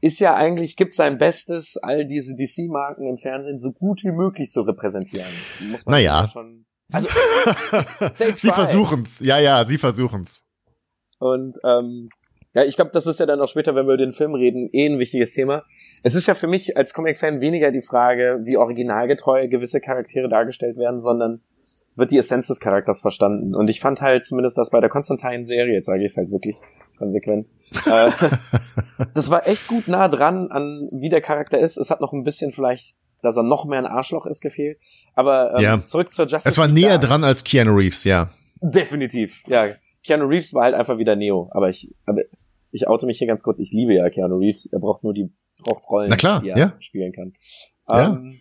ist 0.00 0.18
ja 0.18 0.34
eigentlich 0.34 0.76
gibt 0.76 0.94
sein 0.94 1.18
Bestes, 1.18 1.76
all 1.76 2.04
diese 2.06 2.34
DC-Marken 2.34 3.06
im 3.06 3.18
Fernsehen 3.18 3.58
so 3.58 3.70
gut 3.70 4.02
wie 4.02 4.10
möglich 4.12 4.50
zu 4.50 4.62
repräsentieren. 4.62 5.28
Muss 5.70 5.84
man 5.86 5.92
Naja. 5.92 6.22
ja 6.22 6.28
Schon, 6.28 6.64
also 6.92 7.06
Sie 8.36 8.50
versuchen's. 8.50 9.20
Ja, 9.20 9.38
ja, 9.38 9.64
sie 9.64 9.78
versuchen's. 9.78 10.48
Und 11.18 11.56
ähm, 11.64 12.08
ja, 12.54 12.64
ich 12.64 12.76
glaube, 12.76 12.90
das 12.92 13.06
ist 13.06 13.20
ja 13.20 13.26
dann 13.26 13.40
auch 13.40 13.48
später, 13.48 13.74
wenn 13.74 13.86
wir 13.86 13.94
über 13.94 13.96
den 13.96 14.12
Film 14.12 14.34
reden, 14.34 14.68
eh 14.72 14.86
ein 14.86 14.98
wichtiges 14.98 15.32
Thema. 15.32 15.62
Es 16.02 16.14
ist 16.14 16.26
ja 16.26 16.34
für 16.34 16.48
mich 16.48 16.76
als 16.76 16.92
Comic-Fan 16.94 17.40
weniger 17.40 17.70
die 17.70 17.82
Frage, 17.82 18.40
wie 18.42 18.56
originalgetreu 18.56 19.48
gewisse 19.48 19.80
Charaktere 19.80 20.28
dargestellt 20.28 20.76
werden, 20.76 21.00
sondern 21.00 21.40
wird 21.96 22.10
die 22.10 22.18
Essenz 22.18 22.48
des 22.48 22.58
Charakters 22.60 23.00
verstanden. 23.00 23.54
Und 23.54 23.68
ich 23.68 23.80
fand 23.80 24.00
halt 24.00 24.24
zumindest 24.24 24.58
das 24.58 24.70
bei 24.70 24.80
der 24.80 24.90
Constantine-Serie, 24.90 25.74
jetzt 25.74 25.86
sage 25.86 26.00
ich 26.00 26.10
es 26.10 26.16
halt 26.16 26.30
wirklich 26.30 26.56
konsequent, 26.98 27.46
äh, 27.86 28.10
das 29.14 29.30
war 29.30 29.46
echt 29.46 29.66
gut 29.68 29.88
nah 29.88 30.08
dran 30.08 30.50
an, 30.50 30.88
wie 30.92 31.08
der 31.08 31.20
Charakter 31.20 31.58
ist. 31.58 31.76
Es 31.76 31.90
hat 31.90 32.00
noch 32.00 32.12
ein 32.12 32.24
bisschen 32.24 32.52
vielleicht, 32.52 32.94
dass 33.22 33.36
er 33.36 33.42
noch 33.42 33.64
mehr 33.64 33.78
ein 33.78 33.86
Arschloch 33.86 34.26
ist, 34.26 34.40
gefehlt. 34.40 34.78
Aber 35.14 35.54
ähm, 35.56 35.62
Ja. 35.62 35.84
zurück 35.84 36.12
zur 36.12 36.26
Justice 36.26 36.48
Es 36.48 36.58
war 36.58 36.68
näher 36.68 36.98
dran 36.98 37.22
als 37.24 37.44
Keanu 37.44 37.76
Reeves, 37.76 38.04
ja. 38.04 38.30
Definitiv, 38.60 39.42
ja. 39.46 39.74
Keanu 40.04 40.26
Reeves 40.26 40.54
war 40.54 40.64
halt 40.64 40.74
einfach 40.74 40.98
wieder 40.98 41.16
Neo, 41.16 41.48
aber 41.52 41.68
ich, 41.68 41.94
aber 42.06 42.22
ich 42.72 42.88
oute 42.88 43.06
mich 43.06 43.18
hier 43.18 43.26
ganz 43.26 43.42
kurz, 43.42 43.58
ich 43.60 43.72
liebe 43.72 43.94
ja 43.94 44.08
Keanu 44.10 44.36
Reeves, 44.36 44.66
er 44.66 44.80
braucht 44.80 45.02
nur 45.04 45.12
die, 45.12 45.32
braucht 45.62 45.88
Rollen, 45.88 46.08
Na 46.10 46.16
klar, 46.16 46.40
die 46.42 46.50
er 46.50 46.58
ja. 46.58 46.72
spielen 46.80 47.12
kann. 47.12 47.32
Ja. 47.88 48.12
Ähm, 48.14 48.34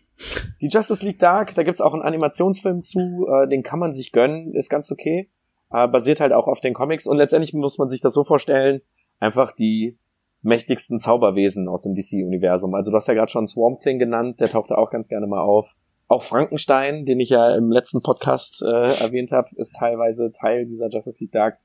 die 0.62 0.68
Justice 0.68 1.06
League 1.06 1.20
Dark, 1.20 1.56
da 1.56 1.64
gibt's 1.64 1.82
auch 1.82 1.94
einen 1.94 2.04
Animationsfilm 2.04 2.84
zu, 2.84 3.28
äh, 3.28 3.48
den 3.48 3.64
kann 3.64 3.80
man 3.80 3.94
sich 3.94 4.12
gönnen, 4.12 4.54
ist 4.54 4.70
ganz 4.70 4.92
okay, 4.92 5.30
äh, 5.72 5.88
basiert 5.88 6.20
halt 6.20 6.34
auch 6.34 6.48
auf 6.48 6.62
den 6.62 6.74
Comics 6.74 7.08
und 7.08 7.18
letztendlich 7.18 7.54
muss 7.54 7.78
man 7.78 7.90
sich 7.90 8.02
das 8.02 8.14
so 8.14 8.24
vorstellen, 8.24 8.82
einfach 9.20 9.54
die 9.54 9.98
mächtigsten 10.42 11.00
Zauberwesen 11.00 11.68
aus 11.68 11.84
dem 11.84 11.96
DC-Universum. 11.96 12.74
Also 12.74 12.92
du 12.92 12.98
hast 12.98 13.08
ja 13.08 13.14
gerade 13.14 13.32
schon 13.32 13.48
Swamp 13.48 13.82
Thing 13.82 14.00
genannt, 14.00 14.40
der 14.40 14.48
tauchte 14.48 14.78
auch 14.78 14.90
ganz 14.90 15.08
gerne 15.08 15.28
mal 15.28 15.42
auf. 15.42 15.76
Auch 16.08 16.24
Frankenstein, 16.24 17.06
den 17.06 17.20
ich 17.20 17.30
ja 17.30 17.56
im 17.56 17.70
letzten 17.70 18.02
Podcast 18.02 18.64
äh, 18.64 19.04
erwähnt 19.04 19.32
habe, 19.32 19.50
ist 19.58 19.76
teilweise 19.76 20.32
Teil 20.32 20.66
dieser 20.66 20.90
Justice 20.90 21.24
League 21.24 21.34
Dark. 21.34 21.60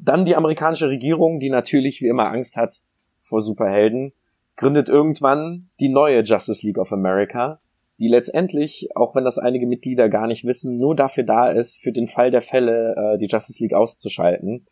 Dann 0.00 0.24
die 0.24 0.36
amerikanische 0.36 0.88
Regierung, 0.88 1.40
die 1.40 1.50
natürlich 1.50 2.00
wie 2.00 2.08
immer 2.08 2.30
Angst 2.30 2.56
hat 2.56 2.74
vor 3.22 3.40
Superhelden, 3.40 4.12
gründet 4.56 4.88
irgendwann 4.88 5.68
die 5.80 5.88
neue 5.88 6.22
Justice 6.22 6.66
League 6.66 6.78
of 6.78 6.92
America, 6.92 7.60
die 7.98 8.08
letztendlich, 8.08 8.88
auch 8.94 9.14
wenn 9.14 9.24
das 9.24 9.38
einige 9.38 9.66
Mitglieder 9.66 10.08
gar 10.08 10.26
nicht 10.26 10.44
wissen, 10.44 10.78
nur 10.78 10.94
dafür 10.94 11.24
da 11.24 11.50
ist, 11.50 11.82
für 11.82 11.92
den 11.92 12.06
Fall 12.06 12.30
der 12.30 12.42
Fälle 12.42 12.94
äh, 12.94 13.18
die 13.18 13.26
Justice 13.26 13.62
League 13.62 13.74
auszuschalten. 13.74 14.66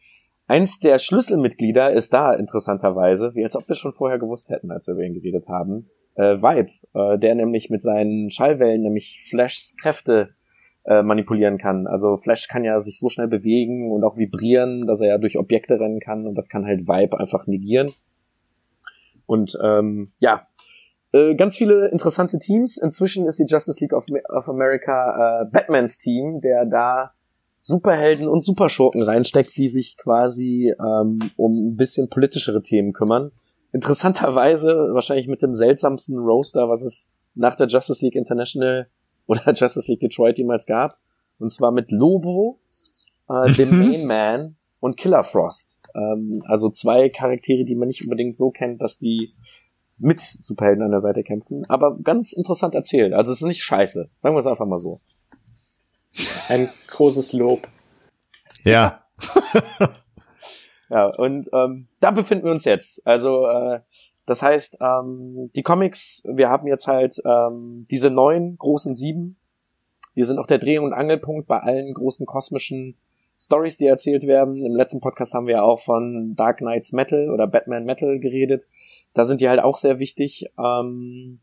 Eins 0.46 0.78
der 0.78 0.98
Schlüsselmitglieder 0.98 1.92
ist 1.92 2.12
da 2.12 2.34
interessanterweise, 2.34 3.34
wie 3.34 3.44
als 3.44 3.56
ob 3.56 3.66
wir 3.66 3.76
schon 3.76 3.92
vorher 3.92 4.18
gewusst 4.18 4.50
hätten, 4.50 4.70
als 4.70 4.86
wir 4.86 4.92
über 4.92 5.04
ihn 5.04 5.14
geredet 5.14 5.48
haben, 5.48 5.88
äh, 6.16 6.36
Vibe, 6.36 6.70
äh, 6.94 7.18
der 7.18 7.34
nämlich 7.34 7.70
mit 7.70 7.82
seinen 7.82 8.30
Schallwellen 8.30 8.82
nämlich 8.82 9.24
Flashs 9.28 9.74
Kräfte 9.80 10.34
äh, 10.86 11.02
manipulieren 11.02 11.58
kann. 11.58 11.86
Also 11.86 12.16
Flash 12.16 12.48
kann 12.48 12.64
ja 12.64 12.80
sich 12.80 12.98
so 12.98 13.08
schnell 13.08 13.28
bewegen 13.28 13.90
und 13.90 14.04
auch 14.04 14.16
vibrieren, 14.16 14.86
dass 14.86 15.00
er 15.00 15.08
ja 15.08 15.18
durch 15.18 15.38
Objekte 15.38 15.80
rennen 15.80 16.00
kann 16.00 16.26
und 16.26 16.34
das 16.34 16.48
kann 16.48 16.66
halt 16.66 16.86
Vibe 16.86 17.18
einfach 17.18 17.46
negieren. 17.46 17.90
Und 19.26 19.58
ähm, 19.62 20.12
ja, 20.18 20.46
äh, 21.12 21.34
ganz 21.36 21.56
viele 21.56 21.88
interessante 21.88 22.38
Teams. 22.38 22.76
Inzwischen 22.76 23.26
ist 23.26 23.38
die 23.38 23.46
Justice 23.46 23.80
League 23.80 23.92
of, 23.92 24.04
of 24.28 24.48
America 24.48 25.42
äh, 25.42 25.44
Batmans 25.46 25.98
Team, 25.98 26.40
der 26.40 26.66
da 26.66 27.12
Superhelden 27.60 28.28
und 28.28 28.42
Superschurken 28.42 29.00
reinsteckt, 29.00 29.56
die 29.56 29.68
sich 29.68 29.96
quasi 29.96 30.74
ähm, 30.78 31.18
um 31.36 31.68
ein 31.68 31.76
bisschen 31.76 32.10
politischere 32.10 32.62
Themen 32.62 32.92
kümmern. 32.92 33.30
Interessanterweise 33.72 34.90
wahrscheinlich 34.92 35.28
mit 35.28 35.40
dem 35.40 35.54
seltsamsten 35.54 36.18
Roaster, 36.18 36.68
was 36.68 36.82
es 36.82 37.10
nach 37.34 37.56
der 37.56 37.68
Justice 37.68 38.04
League 38.04 38.16
International 38.16 38.88
oder 39.26 39.52
Justice 39.54 39.90
League 39.90 40.00
Detroit 40.00 40.38
jemals 40.38 40.66
gab. 40.66 40.98
Und 41.38 41.50
zwar 41.50 41.72
mit 41.72 41.90
Lobo, 41.90 42.60
äh, 43.28 43.52
dem 43.52 43.70
mhm. 43.70 43.78
Main 43.78 44.06
Man 44.06 44.56
und 44.80 44.96
Killer 44.96 45.24
Frost. 45.24 45.80
Ähm, 45.94 46.42
also 46.46 46.70
zwei 46.70 47.08
Charaktere, 47.08 47.64
die 47.64 47.74
man 47.74 47.88
nicht 47.88 48.02
unbedingt 48.02 48.36
so 48.36 48.50
kennt, 48.50 48.80
dass 48.80 48.98
die 48.98 49.34
mit 49.98 50.20
Superhelden 50.20 50.82
an 50.82 50.90
der 50.90 51.00
Seite 51.00 51.22
kämpfen, 51.22 51.64
aber 51.68 51.96
ganz 52.02 52.32
interessant 52.32 52.74
erzählt. 52.74 53.12
Also 53.12 53.32
es 53.32 53.40
ist 53.40 53.46
nicht 53.46 53.62
scheiße. 53.62 54.10
Sagen 54.22 54.34
wir 54.34 54.40
es 54.40 54.46
einfach 54.46 54.66
mal 54.66 54.80
so. 54.80 54.98
Ein 56.48 56.68
großes 56.88 57.32
Lob. 57.32 57.68
Ja. 58.64 59.04
ja, 60.90 61.06
und 61.16 61.48
ähm, 61.52 61.88
da 62.00 62.10
befinden 62.10 62.44
wir 62.44 62.52
uns 62.52 62.64
jetzt. 62.64 63.06
Also 63.06 63.46
äh, 63.46 63.80
das 64.26 64.42
heißt, 64.42 64.78
ähm, 64.80 65.50
die 65.54 65.62
Comics, 65.62 66.22
wir 66.26 66.48
haben 66.48 66.66
jetzt 66.66 66.86
halt 66.86 67.20
ähm, 67.24 67.86
diese 67.90 68.10
neun 68.10 68.56
großen 68.56 68.94
sieben. 68.94 69.36
Wir 70.14 70.26
sind 70.26 70.38
auch 70.38 70.46
der 70.46 70.58
Dreh- 70.58 70.78
und 70.78 70.92
Angelpunkt 70.92 71.46
bei 71.46 71.60
allen 71.60 71.92
großen 71.92 72.24
kosmischen 72.24 72.96
Stories, 73.38 73.76
die 73.76 73.86
erzählt 73.86 74.26
werden. 74.26 74.64
Im 74.64 74.74
letzten 74.74 75.00
Podcast 75.00 75.34
haben 75.34 75.46
wir 75.46 75.62
auch 75.62 75.80
von 75.80 76.34
Dark 76.36 76.58
Knights 76.58 76.92
Metal 76.92 77.30
oder 77.30 77.46
Batman 77.46 77.84
Metal 77.84 78.18
geredet. 78.18 78.66
Da 79.12 79.24
sind 79.24 79.40
die 79.40 79.48
halt 79.48 79.60
auch 79.60 79.76
sehr 79.76 79.98
wichtig. 79.98 80.46
Ähm, 80.58 81.40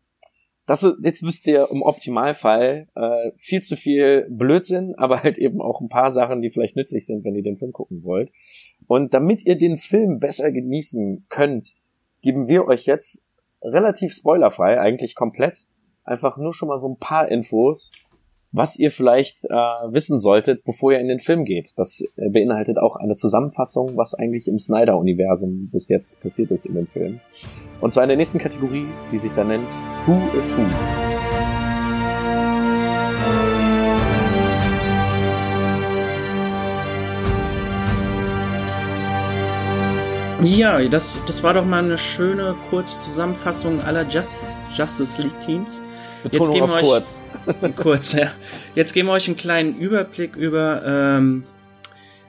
das 0.65 0.84
ist, 0.84 0.95
jetzt 1.03 1.23
wisst 1.23 1.45
ihr 1.47 1.67
im 1.69 1.82
Optimalfall 1.82 2.88
äh, 2.95 3.32
viel 3.38 3.61
zu 3.61 3.75
viel 3.75 4.25
Blödsinn, 4.29 4.95
aber 4.95 5.21
halt 5.21 5.38
eben 5.38 5.61
auch 5.61 5.82
ein 5.82 5.89
paar 5.89 6.11
Sachen, 6.11 6.41
die 6.41 6.49
vielleicht 6.49 6.75
nützlich 6.75 7.05
sind, 7.05 7.23
wenn 7.23 7.36
ihr 7.36 7.43
den 7.43 7.57
Film 7.57 7.73
gucken 7.73 8.03
wollt. 8.03 8.32
Und 8.88 9.13
damit 9.13 9.45
ihr 9.45 9.57
den 9.57 9.77
Film 9.77 10.19
besser 10.19 10.51
genießen 10.51 11.25
könnt, 11.29 11.75
geben 12.22 12.47
wir 12.47 12.65
euch 12.65 12.86
jetzt 12.86 13.26
relativ 13.61 14.13
spoilerfrei, 14.13 14.80
eigentlich 14.80 15.15
komplett, 15.15 15.57
einfach 16.03 16.38
nur 16.38 16.53
schon 16.53 16.69
mal 16.69 16.80
so 16.80 16.89
ein 16.89 16.97
paar 16.97 17.30
Infos, 17.30 17.91
was 18.51 18.78
ihr 18.78 18.91
vielleicht 18.91 19.45
äh, 19.45 19.53
wissen 19.91 20.19
solltet, 20.19 20.63
bevor 20.65 20.91
ihr 20.91 20.99
in 20.99 21.07
den 21.07 21.19
Film 21.19 21.45
geht. 21.45 21.72
Das 21.78 22.01
äh, 22.17 22.30
beinhaltet 22.30 22.78
auch 22.78 22.97
eine 22.97 23.15
Zusammenfassung, 23.15 23.95
was 23.95 24.13
eigentlich 24.13 24.47
im 24.47 24.59
Snyder-Universum 24.59 25.69
bis 25.72 25.88
jetzt 25.88 26.22
passiert 26.22 26.51
ist 26.51 26.65
in 26.65 26.76
dem 26.76 26.88
Film. 26.88 27.22
Und 27.80 27.93
zwar 27.93 28.03
in 28.03 28.09
der 28.09 28.17
nächsten 28.17 28.39
Kategorie, 28.39 28.88
die 29.11 29.17
sich 29.17 29.32
dann 29.34 29.47
nennt 29.47 29.67
Who 30.05 30.38
is 30.38 30.55
Who. 30.55 31.11
Ja, 40.43 40.81
das, 40.87 41.21
das 41.27 41.43
war 41.43 41.53
doch 41.53 41.65
mal 41.65 41.83
eine 41.83 41.99
schöne 41.99 42.55
kurze 42.69 42.99
Zusammenfassung 42.99 43.79
aller 43.81 44.07
Just, 44.09 44.39
Justice 44.75 45.21
League 45.21 45.39
Teams. 45.39 45.81
Betonung 46.23 46.47
Jetzt 46.47 46.53
geben 46.53 46.67
wir 46.67 46.75
euch 46.75 46.83
kurz. 46.83 47.21
kurz, 47.75 48.13
ja. 48.13 48.31
Jetzt 48.73 48.93
geben 48.93 49.09
wir 49.09 49.13
euch 49.13 49.27
einen 49.27 49.35
kleinen 49.35 49.77
Überblick 49.77 50.35
über 50.35 50.81
ähm, 50.83 51.43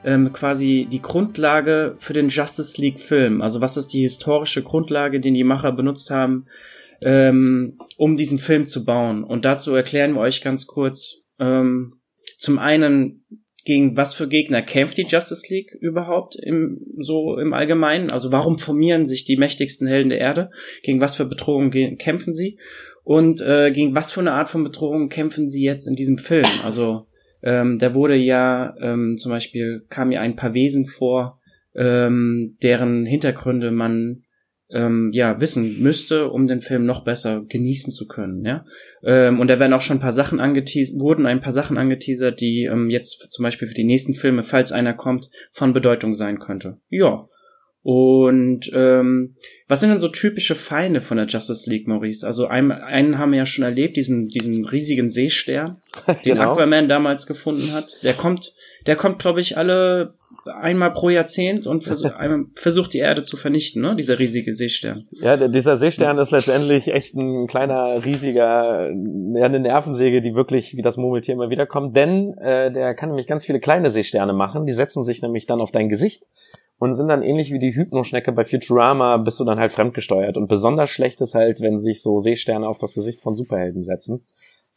ähm, 0.03 0.31
quasi 0.31 0.87
die 0.91 1.01
Grundlage 1.01 1.95
für 1.97 2.13
den 2.13 2.29
Justice 2.29 2.79
League 2.79 2.99
Film. 2.99 3.41
Also 3.41 3.61
was 3.61 3.77
ist 3.77 3.87
die 3.87 4.01
historische 4.01 4.61
Grundlage, 4.61 5.19
den 5.19 5.33
die 5.33 5.43
Macher 5.43 5.71
benutzt 5.71 6.11
haben, 6.11 6.45
ähm, 7.03 7.79
um 7.97 8.15
diesen 8.15 8.37
Film 8.37 8.67
zu 8.67 8.85
bauen. 8.85 9.23
Und 9.23 9.43
dazu 9.43 9.73
erklären 9.73 10.13
wir 10.13 10.21
euch 10.21 10.41
ganz 10.41 10.67
kurz 10.67 11.25
ähm, 11.39 11.95
zum 12.37 12.59
einen 12.59 13.25
gegen 13.65 13.95
was 13.95 14.13
für 14.13 14.27
Gegner 14.27 14.61
kämpft 14.61 14.97
die 14.97 15.05
Justice 15.07 15.45
League 15.49 15.73
überhaupt 15.79 16.35
im, 16.35 16.81
so 16.97 17.37
im 17.37 17.53
Allgemeinen? 17.53 18.11
Also 18.11 18.31
warum 18.31 18.59
formieren 18.59 19.05
sich 19.05 19.25
die 19.25 19.37
mächtigsten 19.37 19.87
Helden 19.87 20.09
der 20.09 20.19
Erde? 20.19 20.51
Gegen 20.81 21.01
was 21.01 21.15
für 21.15 21.25
Bedrohungen 21.25 21.97
kämpfen 21.97 22.33
sie? 22.33 22.57
Und 23.03 23.41
äh, 23.41 23.71
gegen 23.71 23.95
was 23.95 24.11
für 24.11 24.21
eine 24.21 24.33
Art 24.33 24.49
von 24.49 24.63
Bedrohung 24.63 25.09
kämpfen 25.09 25.49
sie 25.49 25.63
jetzt 25.63 25.87
in 25.87 25.95
diesem 25.95 26.17
Film? 26.17 26.47
Also 26.63 27.07
ähm, 27.41 27.79
da 27.79 27.93
wurde 27.93 28.15
ja 28.15 28.75
ähm, 28.81 29.17
zum 29.17 29.31
Beispiel 29.31 29.85
kam 29.89 30.11
ja 30.11 30.21
ein 30.21 30.35
paar 30.35 30.53
Wesen 30.53 30.85
vor, 30.85 31.39
ähm, 31.75 32.57
deren 32.61 33.05
Hintergründe 33.05 33.71
man 33.71 34.23
ähm, 34.73 35.11
ja 35.13 35.39
wissen 35.39 35.81
müsste, 35.81 36.29
um 36.29 36.47
den 36.47 36.59
Film 36.59 36.85
noch 36.85 37.03
besser 37.03 37.45
genießen 37.47 37.93
zu 37.93 38.07
können. 38.07 38.43
Ja, 38.43 38.65
ähm, 39.03 39.39
und 39.39 39.49
da 39.49 39.59
werden 39.59 39.73
auch 39.73 39.81
schon 39.81 39.97
ein 39.97 40.01
paar 40.01 40.11
Sachen 40.11 40.39
angeteasert, 40.39 40.99
wurden 40.99 41.25
ein 41.25 41.41
paar 41.41 41.53
Sachen 41.53 41.77
angeteasert, 41.77 42.41
die 42.41 42.63
ähm, 42.63 42.89
jetzt 42.89 43.31
zum 43.31 43.43
Beispiel 43.43 43.67
für 43.67 43.73
die 43.73 43.83
nächsten 43.83 44.13
Filme, 44.13 44.43
falls 44.43 44.71
einer 44.71 44.93
kommt, 44.93 45.29
von 45.51 45.73
Bedeutung 45.73 46.13
sein 46.13 46.39
könnte. 46.39 46.77
Ja. 46.89 47.27
Und 47.85 48.71
ähm, 48.73 49.35
was 49.67 49.81
sind 49.81 49.89
denn 49.89 49.99
so 49.99 50.07
typische 50.07 50.55
Feinde 50.55 51.01
von 51.01 51.17
der 51.17 51.25
Justice 51.27 51.69
League, 51.69 51.85
Maurice? 51.85 52.25
Also 52.25 52.47
einen, 52.47 52.71
einen 52.71 53.17
haben 53.17 53.31
wir 53.31 53.39
ja 53.39 53.45
schon 53.45 53.65
erlebt, 53.65 53.97
diesen, 53.97 54.29
diesen 54.29 54.65
riesigen 54.65 55.09
Seestern, 55.09 55.81
den 56.07 56.35
genau. 56.35 56.53
Aquaman 56.53 56.87
damals 56.87 57.27
gefunden 57.27 57.73
hat. 57.73 58.01
Der 58.03 58.13
kommt, 58.13 58.53
der 58.87 58.95
kommt, 58.95 59.19
glaube 59.19 59.41
ich, 59.41 59.57
alle 59.57 60.13
einmal 60.45 60.91
pro 60.91 61.09
Jahrzehnt 61.09 61.67
und 61.67 61.83
versuch, 61.83 62.11
versucht 62.55 62.93
die 62.93 62.99
Erde 62.99 63.23
zu 63.23 63.37
vernichten, 63.37 63.81
ne? 63.81 63.95
Dieser 63.95 64.19
riesige 64.19 64.53
Seestern. 64.53 65.07
Ja, 65.11 65.37
dieser 65.47 65.77
Seestern 65.77 66.17
ist 66.17 66.31
letztendlich 66.31 66.87
echt 66.87 67.15
ein 67.15 67.47
kleiner, 67.47 68.03
riesiger, 68.03 68.89
ja, 68.91 69.45
eine 69.45 69.59
Nervensäge, 69.59 70.21
die 70.21 70.35
wirklich 70.35 70.75
wie 70.75 70.81
das 70.81 70.97
Murmeltier 70.97 71.35
immer 71.35 71.49
wiederkommt. 71.49 71.95
Denn 71.95 72.37
äh, 72.37 72.71
der 72.71 72.95
kann 72.95 73.09
nämlich 73.09 73.27
ganz 73.27 73.45
viele 73.45 73.59
kleine 73.59 73.89
Seesterne 73.89 74.33
machen. 74.33 74.65
Die 74.65 74.73
setzen 74.73 75.03
sich 75.03 75.21
nämlich 75.21 75.45
dann 75.45 75.61
auf 75.61 75.71
dein 75.71 75.89
Gesicht 75.89 76.23
und 76.79 76.93
sind 76.95 77.07
dann 77.07 77.23
ähnlich 77.23 77.51
wie 77.51 77.59
die 77.59 77.75
Hypnoschnecke 77.75 78.31
bei 78.31 78.45
Futurama, 78.45 79.17
bist 79.17 79.39
du 79.39 79.45
dann 79.45 79.59
halt 79.59 79.71
fremdgesteuert. 79.71 80.37
Und 80.37 80.47
besonders 80.47 80.89
schlecht 80.89 81.21
ist 81.21 81.35
halt, 81.35 81.61
wenn 81.61 81.79
sich 81.79 82.01
so 82.01 82.19
Seesterne 82.19 82.67
auf 82.67 82.77
das 82.77 82.93
Gesicht 82.93 83.21
von 83.21 83.35
Superhelden 83.35 83.83
setzen. 83.83 84.25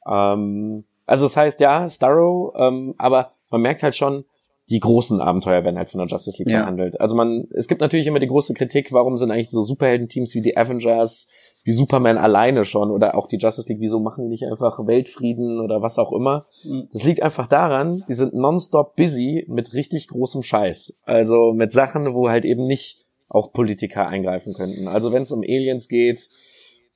Ähm, 0.09 0.85
also 1.07 1.25
das 1.25 1.37
heißt, 1.37 1.61
ja, 1.61 1.89
Starrow, 1.89 2.55
ähm, 2.57 2.95
aber 2.99 3.33
man 3.51 3.61
merkt 3.61 3.83
halt 3.83 3.97
schon, 3.97 4.25
die 4.69 4.81
großen 4.81 5.21
Abenteuer 5.21 5.65
werden 5.65 5.79
halt 5.79 5.91
von 5.91 5.99
der 5.99 6.09
Justice 6.09 6.39
League 6.39 6.53
ja. 6.53 6.61
behandelt. 6.61 7.01
Also 7.01 7.15
man, 7.15 7.47
es 7.55 7.69
gibt 7.69 7.81
natürlich 7.81 8.07
immer 8.07 8.19
die 8.19 8.27
große 8.27 8.55
Kritik, 8.55 8.93
warum 8.93 9.17
sind 9.17 9.31
eigentlich 9.31 9.51
so 9.51 9.61
Superhelden-Teams 9.61 10.35
wie 10.35 10.43
die 10.43 10.57
Avengers, 10.57 11.29
wie 11.63 11.73
Superman 11.73 12.17
alleine 12.19 12.65
schon 12.65 12.91
oder 12.91 13.17
auch 13.17 13.29
die 13.29 13.39
Justice 13.39 13.69
League, 13.69 13.81
wieso 13.81 14.01
machen 14.01 14.25
die 14.25 14.31
nicht 14.31 14.45
einfach 14.45 14.79
Weltfrieden 14.87 15.61
oder 15.61 15.83
was 15.83 15.99
auch 15.99 16.13
immer? 16.13 16.47
Mhm. 16.65 16.89
Das 16.93 17.05
liegt 17.05 17.23
einfach 17.23 17.49
daran, 17.49 18.05
die 18.09 18.15
sind 18.15 18.35
nonstop 18.35 18.97
busy 18.97 19.45
mit 19.49 19.73
richtig 19.73 20.09
großem 20.09 20.43
Scheiß. 20.43 20.95
Also 21.05 21.53
mit 21.53 21.73
Sachen, 21.73 22.15
wo 22.15 22.29
halt 22.29 22.45
eben 22.45 22.67
nicht 22.67 23.05
auch 23.29 23.53
Politiker 23.53 24.07
eingreifen 24.07 24.55
könnten. 24.55 24.89
Also 24.89 25.13
wenn 25.13 25.23
es 25.23 25.33
um 25.33 25.41
Aliens 25.41 25.89
geht, 25.89 26.29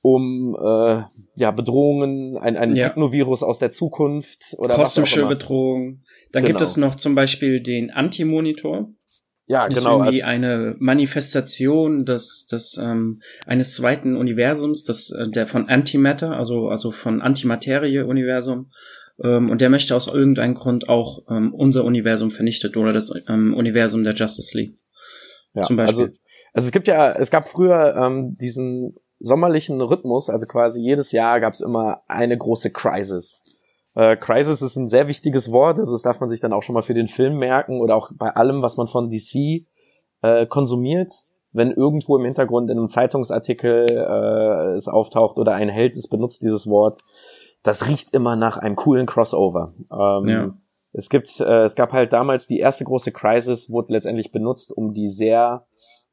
um 0.03 0.57
äh, 0.57 1.03
ja 1.35 1.51
Bedrohungen, 1.51 2.39
ein, 2.39 2.57
ein 2.57 2.75
ja. 2.75 2.89
Technovirus 2.89 3.43
aus 3.43 3.59
der 3.59 3.71
Zukunft 3.71 4.55
oder 4.59 4.75
kosmische 4.75 5.27
Bedrohung. 5.27 6.03
Dann 6.33 6.45
genau. 6.45 6.59
gibt 6.59 6.61
es 6.63 6.77
noch 6.77 6.95
zum 6.95 7.15
Beispiel 7.15 7.61
den 7.61 7.91
Anti-Monitor. 7.91 8.91
Ja, 9.47 9.67
das 9.67 9.79
genau. 9.79 10.01
Ist 10.01 10.07
irgendwie 10.07 10.23
eine 10.23 10.77
Manifestation 10.79 12.05
des, 12.05 12.47
des 12.47 12.79
ähm, 12.81 13.21
eines 13.47 13.75
zweiten 13.75 14.17
Universums, 14.17 14.85
das 14.85 15.11
äh, 15.11 15.29
der 15.29 15.47
von 15.47 15.69
Antimatter, 15.69 16.37
also 16.37 16.69
also 16.69 16.93
von 16.93 17.21
Antimaterie-Universum. 17.21 18.71
Ähm, 19.23 19.51
und 19.51 19.61
der 19.61 19.69
möchte 19.69 19.97
aus 19.97 20.07
irgendeinem 20.07 20.55
Grund 20.55 20.89
auch 20.89 21.25
ähm, 21.29 21.53
unser 21.53 21.85
Universum 21.85 22.31
vernichtet 22.31 22.77
oder 22.77 22.93
das 22.93 23.13
ähm, 23.29 23.53
Universum 23.55 24.05
der 24.05 24.15
Justice 24.15 24.57
League. 24.57 24.79
Ja, 25.53 25.63
zum 25.63 25.77
Beispiel. 25.77 26.05
Also 26.05 26.15
Also 26.53 26.67
es 26.67 26.73
gibt 26.73 26.89
ja, 26.89 27.13
es 27.13 27.31
gab 27.31 27.49
früher 27.49 27.97
ähm, 27.97 28.37
diesen 28.41 28.95
sommerlichen 29.21 29.81
Rhythmus, 29.81 30.31
also 30.31 30.47
quasi 30.47 30.81
jedes 30.81 31.13
Jahr 31.13 31.41
gab 31.41 31.53
es 31.53 31.61
immer 31.61 32.01
eine 32.09 32.37
große 32.37 32.73
Crisis. 32.73 33.43
Äh, 33.95 34.17
Crisis 34.17 34.63
ist 34.63 34.77
ein 34.77 34.89
sehr 34.89 35.09
wichtiges 35.09 35.53
Wort, 35.53 35.79
also 35.79 35.93
das 35.93 36.03
darf 36.03 36.21
man 36.21 36.29
sich 36.29 36.41
dann 36.41 36.53
auch 36.53 36.63
schon 36.63 36.75
mal 36.75 36.83
für 36.83 36.95
den 36.95 37.07
Film 37.07 37.39
merken 37.39 37.81
oder 37.81 37.97
auch 37.97 38.11
bei 38.15 38.31
allem, 38.35 38.63
was 38.63 38.77
man 38.77 38.87
von 38.87 39.11
DC 39.11 39.67
äh, 40.23 40.47
konsumiert. 40.47 41.13
Wenn 41.53 41.73
irgendwo 41.73 42.17
im 42.17 42.25
Hintergrund 42.25 42.71
in 42.71 42.79
einem 42.79 42.89
Zeitungsartikel 42.89 43.87
äh, 43.91 44.77
es 44.77 44.87
auftaucht 44.87 45.37
oder 45.37 45.53
ein 45.55 45.69
Held 45.69 45.97
es 45.97 46.09
benutzt, 46.09 46.43
dieses 46.43 46.69
Wort, 46.69 47.01
das 47.63 47.87
riecht 47.89 48.15
immer 48.15 48.37
nach 48.37 48.57
einem 48.57 48.77
coolen 48.77 49.07
Crossover. 49.07 49.75
Ähm, 49.93 50.29
ja. 50.29 50.55
Es 50.93 51.09
gibt, 51.09 51.41
äh, 51.41 51.65
es 51.65 51.75
gab 51.75 51.93
halt 51.93 52.13
damals 52.13 52.47
die 52.47 52.59
erste 52.59 52.85
große 52.85 53.13
Crisis, 53.13 53.71
wurde 53.71 53.93
letztendlich 53.93 54.33
benutzt, 54.33 54.73
um 54.77 54.95
die 54.95 55.09
sehr 55.09 55.67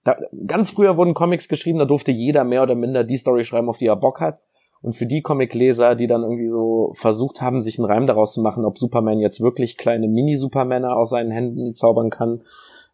da, 0.08 0.16
ganz 0.47 0.72
früher 0.72 0.95
wurden 0.95 1.14
Comics 1.14 1.49
geschrieben, 1.49 1.80
da 1.80 1.86
durfte 1.86 2.12
jeder 2.12 2.45
mehr 2.45 2.64
oder 2.64 2.76
minder 2.76 3.03
die 3.03 3.18
Story 3.18 3.43
schreiben, 3.43 3.70
auf 3.70 3.78
die 3.78 3.88
er 3.88 3.97
Bock 3.97 4.22
hat. 4.22 4.39
Und 4.82 4.95
für 4.95 5.05
die 5.05 5.22
Comicleser, 5.22 5.95
die 5.95 6.08
dann 6.08 6.22
irgendwie 6.22 6.49
so 6.49 6.93
versucht 6.95 7.41
haben, 7.41 7.62
sich 7.62 7.78
einen 7.78 7.89
Reim 7.89 8.08
daraus 8.08 8.34
zu 8.34 8.41
machen, 8.41 8.64
ob 8.64 8.78
Superman 8.78 9.20
jetzt 9.20 9.41
wirklich 9.41 9.76
kleine 9.76 10.08
Mini-Supermänner 10.08 10.95
aus 10.95 11.10
seinen 11.10 11.32
Händen 11.32 11.76
zaubern 11.76 12.10
kann, 12.10 12.43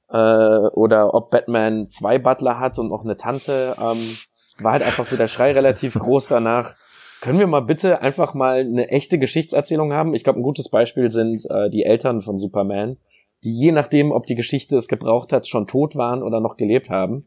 äh, 0.09 0.17
oder 0.17 1.13
ob 1.13 1.29
Batman 1.29 1.87
zwei 1.89 2.17
Butler 2.17 2.59
hat 2.59 2.79
und 2.79 2.89
noch 2.89 3.03
eine 3.03 3.17
Tante, 3.17 3.75
ähm, 3.79 4.17
war 4.59 4.71
halt 4.71 4.83
einfach 4.83 5.05
so 5.05 5.15
der 5.15 5.27
Schrei 5.27 5.51
relativ 5.51 5.93
groß 5.93 6.29
danach. 6.29 6.73
Können 7.21 7.39
wir 7.39 7.47
mal 7.47 7.61
bitte 7.61 8.01
einfach 8.01 8.33
mal 8.33 8.61
eine 8.61 8.89
echte 8.89 9.19
Geschichtserzählung 9.19 9.93
haben? 9.93 10.15
Ich 10.15 10.23
glaube, 10.23 10.39
ein 10.39 10.43
gutes 10.43 10.69
Beispiel 10.69 11.11
sind 11.11 11.45
äh, 11.49 11.69
die 11.69 11.83
Eltern 11.83 12.21
von 12.21 12.39
Superman, 12.39 12.97
die 13.43 13.57
je 13.57 13.71
nachdem, 13.71 14.11
ob 14.11 14.25
die 14.25 14.35
Geschichte 14.35 14.75
es 14.77 14.87
gebraucht 14.87 15.33
hat, 15.33 15.47
schon 15.47 15.67
tot 15.67 15.95
waren 15.95 16.23
oder 16.23 16.39
noch 16.39 16.57
gelebt 16.57 16.89
haben. 16.89 17.25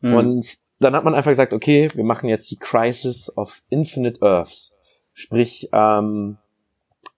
Mhm. 0.00 0.14
Und 0.14 0.58
dann 0.78 0.94
hat 0.94 1.04
man 1.04 1.14
einfach 1.14 1.30
gesagt, 1.30 1.52
okay, 1.52 1.90
wir 1.94 2.04
machen 2.04 2.28
jetzt 2.28 2.50
die 2.50 2.56
Crisis 2.56 3.34
of 3.36 3.62
Infinite 3.70 4.20
Earths. 4.22 4.74
Sprich, 5.12 5.68
ähm, 5.72 6.38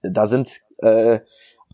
da 0.02 0.26
sind 0.26 0.60
äh, 0.78 1.20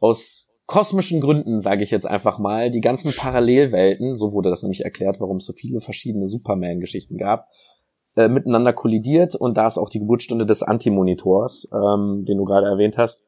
aus 0.01 0.49
kosmischen 0.67 1.21
Gründen, 1.21 1.61
sage 1.61 1.83
ich 1.83 1.91
jetzt 1.91 2.07
einfach 2.07 2.39
mal, 2.39 2.71
die 2.71 2.81
ganzen 2.81 3.13
Parallelwelten, 3.15 4.17
so 4.17 4.33
wurde 4.33 4.49
das 4.49 4.63
nämlich 4.63 4.83
erklärt, 4.83 5.21
warum 5.21 5.37
es 5.37 5.45
so 5.45 5.53
viele 5.53 5.81
verschiedene 5.81 6.27
Superman-Geschichten 6.27 7.19
gab, 7.19 7.49
äh, 8.17 8.29
miteinander 8.29 8.73
kollidiert 8.73 9.35
und 9.35 9.57
da 9.57 9.67
ist 9.67 9.77
auch 9.77 9.91
die 9.91 9.99
Geburtsstunde 9.99 10.47
des 10.47 10.63
Antimonitors, 10.63 11.69
ähm, 11.73 12.25
den 12.27 12.39
du 12.39 12.45
gerade 12.45 12.67
erwähnt 12.67 12.97
hast. 12.97 13.25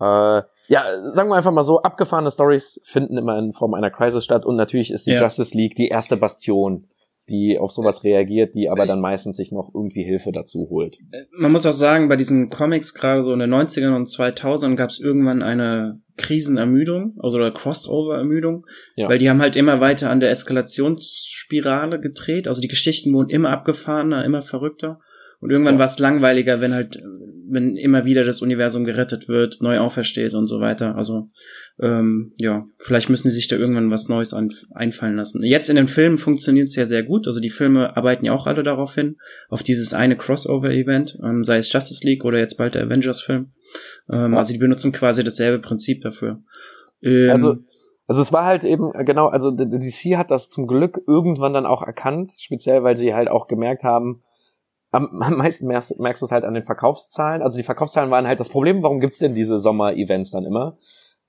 Äh, 0.00 0.42
ja, 0.68 0.84
sagen 1.12 1.28
wir 1.28 1.36
einfach 1.36 1.52
mal 1.52 1.64
so, 1.64 1.82
abgefahrene 1.82 2.30
Stories 2.30 2.80
finden 2.84 3.18
immer 3.18 3.38
in 3.38 3.52
Form 3.52 3.74
einer 3.74 3.90
Crisis 3.90 4.24
statt 4.24 4.44
und 4.46 4.56
natürlich 4.56 4.90
ist 4.90 5.06
die 5.06 5.12
ja. 5.12 5.22
Justice 5.22 5.56
League 5.56 5.74
die 5.74 5.88
erste 5.88 6.16
Bastion, 6.16 6.86
die 7.28 7.58
auf 7.58 7.72
sowas 7.72 8.04
reagiert, 8.04 8.54
die 8.54 8.68
aber 8.68 8.86
dann 8.86 9.00
meistens 9.00 9.36
sich 9.36 9.52
noch 9.52 9.70
irgendwie 9.74 10.02
Hilfe 10.02 10.32
dazu 10.32 10.68
holt. 10.70 10.96
Man 11.38 11.52
muss 11.52 11.66
auch 11.66 11.72
sagen, 11.72 12.08
bei 12.08 12.16
diesen 12.16 12.50
Comics, 12.50 12.94
gerade 12.94 13.22
so 13.22 13.32
in 13.32 13.38
den 13.38 13.52
90ern 13.52 13.94
und 13.94 14.08
2000ern, 14.08 14.74
gab 14.74 14.90
es 14.90 14.98
irgendwann 14.98 15.42
eine 15.42 16.00
Krisenermüdung, 16.16 17.14
also 17.20 17.38
oder 17.38 17.52
Crossover-Ermüdung, 17.52 18.66
ja. 18.96 19.08
weil 19.08 19.18
die 19.18 19.30
haben 19.30 19.40
halt 19.40 19.56
immer 19.56 19.80
weiter 19.80 20.10
an 20.10 20.20
der 20.20 20.30
Eskalationsspirale 20.30 22.00
gedreht, 22.00 22.48
also 22.48 22.60
die 22.60 22.68
Geschichten 22.68 23.12
wurden 23.14 23.30
immer 23.30 23.50
abgefahrener, 23.50 24.24
immer 24.24 24.42
verrückter 24.42 24.98
und 25.42 25.50
irgendwann 25.50 25.78
war 25.78 25.86
es 25.86 25.98
langweiliger, 25.98 26.60
wenn 26.60 26.72
halt, 26.72 27.02
wenn 27.50 27.76
immer 27.76 28.04
wieder 28.04 28.22
das 28.22 28.42
Universum 28.42 28.84
gerettet 28.84 29.28
wird, 29.28 29.60
neu 29.60 29.80
aufersteht 29.80 30.34
und 30.34 30.46
so 30.46 30.60
weiter. 30.60 30.94
Also 30.94 31.24
ähm, 31.80 32.32
ja, 32.38 32.60
vielleicht 32.78 33.10
müssen 33.10 33.28
sie 33.28 33.34
sich 33.34 33.48
da 33.48 33.56
irgendwann 33.56 33.90
was 33.90 34.08
Neues 34.08 34.34
an, 34.34 34.50
einfallen 34.72 35.16
lassen. 35.16 35.42
Jetzt 35.42 35.68
in 35.68 35.74
den 35.74 35.88
Filmen 35.88 36.16
funktioniert 36.16 36.68
es 36.68 36.76
ja 36.76 36.86
sehr 36.86 37.02
gut. 37.02 37.26
Also 37.26 37.40
die 37.40 37.50
Filme 37.50 37.96
arbeiten 37.96 38.24
ja 38.24 38.32
auch 38.32 38.46
alle 38.46 38.62
darauf 38.62 38.94
hin, 38.94 39.16
auf 39.48 39.64
dieses 39.64 39.94
eine 39.94 40.16
Crossover-Event, 40.16 41.18
ähm, 41.24 41.42
sei 41.42 41.56
es 41.56 41.72
Justice 41.72 42.06
League 42.06 42.24
oder 42.24 42.38
jetzt 42.38 42.56
bald 42.56 42.76
der 42.76 42.84
Avengers-Film. 42.84 43.50
Ähm, 44.12 44.32
ja. 44.32 44.38
Also 44.38 44.52
die 44.52 44.60
benutzen 44.60 44.92
quasi 44.92 45.24
dasselbe 45.24 45.58
Prinzip 45.58 46.02
dafür. 46.02 46.40
Ähm, 47.02 47.30
also 47.30 47.56
also 48.06 48.20
es 48.20 48.32
war 48.32 48.44
halt 48.44 48.62
eben, 48.62 48.92
genau, 49.06 49.28
also 49.28 49.50
DC 49.50 50.16
hat 50.16 50.30
das 50.30 50.50
zum 50.50 50.66
Glück 50.66 51.00
irgendwann 51.06 51.54
dann 51.54 51.66
auch 51.66 51.82
erkannt, 51.82 52.30
speziell 52.36 52.82
weil 52.82 52.96
sie 52.96 53.14
halt 53.14 53.30
auch 53.30 53.48
gemerkt 53.48 53.84
haben, 53.84 54.22
am, 54.92 55.08
am 55.20 55.36
meisten 55.36 55.66
merkst, 55.66 55.98
merkst 55.98 56.22
du 56.22 56.26
es 56.26 56.32
halt 56.32 56.44
an 56.44 56.54
den 56.54 56.62
Verkaufszahlen. 56.62 57.42
Also 57.42 57.56
die 57.56 57.64
Verkaufszahlen 57.64 58.10
waren 58.10 58.28
halt 58.28 58.38
das 58.38 58.48
Problem, 58.48 58.82
warum 58.84 59.00
gibt's 59.00 59.18
denn 59.18 59.34
diese 59.34 59.58
Sommer-Events 59.58 60.30
dann 60.30 60.44
immer? 60.44 60.78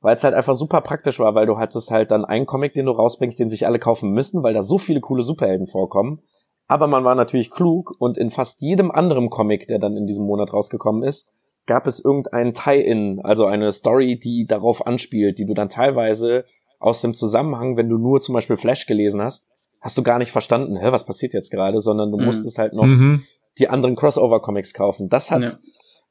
Weil 0.01 0.15
es 0.15 0.23
halt 0.23 0.35
einfach 0.35 0.55
super 0.55 0.81
praktisch 0.81 1.17
war, 1.19 1.33
weil 1.33 1.47
du 1.47 1.57
hattest 1.57 1.89
halt 1.89 2.11
dann 2.11 2.25
einen 2.25 2.45
Comic, 2.45 2.73
den 2.73 2.85
du 2.85 2.91
rausbringst, 2.91 3.39
den 3.39 3.49
sich 3.49 3.65
alle 3.65 3.79
kaufen 3.79 4.11
müssen, 4.11 4.43
weil 4.43 4.53
da 4.53 4.61
so 4.61 4.77
viele 4.77 4.99
coole 4.99 5.23
Superhelden 5.23 5.67
vorkommen. 5.67 6.21
Aber 6.67 6.87
man 6.87 7.05
war 7.05 7.15
natürlich 7.15 7.49
klug 7.49 7.93
und 7.99 8.17
in 8.17 8.29
fast 8.29 8.61
jedem 8.61 8.91
anderen 8.91 9.29
Comic, 9.29 9.67
der 9.67 9.79
dann 9.79 9.95
in 9.95 10.07
diesem 10.07 10.25
Monat 10.25 10.51
rausgekommen 10.51 11.03
ist, 11.03 11.29
gab 11.65 11.87
es 11.87 12.03
irgendeinen 12.03 12.53
Tie-In, 12.53 13.21
also 13.23 13.45
eine 13.45 13.71
Story, 13.71 14.19
die 14.19 14.45
darauf 14.45 14.85
anspielt, 14.85 15.37
die 15.37 15.45
du 15.45 15.53
dann 15.53 15.69
teilweise 15.69 16.43
aus 16.79 16.99
dem 16.99 17.13
Zusammenhang, 17.13 17.77
wenn 17.77 17.87
du 17.87 17.97
nur 17.97 18.19
zum 18.19 18.33
Beispiel 18.33 18.57
Flash 18.57 18.85
gelesen 18.85 19.21
hast, 19.21 19.45
hast 19.79 19.97
du 19.97 20.03
gar 20.03 20.19
nicht 20.19 20.31
verstanden, 20.31 20.75
hä, 20.77 20.91
was 20.91 21.05
passiert 21.05 21.33
jetzt 21.33 21.51
gerade, 21.51 21.79
sondern 21.79 22.11
du 22.11 22.17
mhm. 22.17 22.25
musstest 22.25 22.57
halt 22.57 22.73
noch 22.73 22.85
mhm 22.85 23.23
die 23.59 23.69
anderen 23.69 23.95
Crossover-Comics 23.95 24.73
kaufen. 24.73 25.09
Das 25.09 25.31
hat 25.31 25.59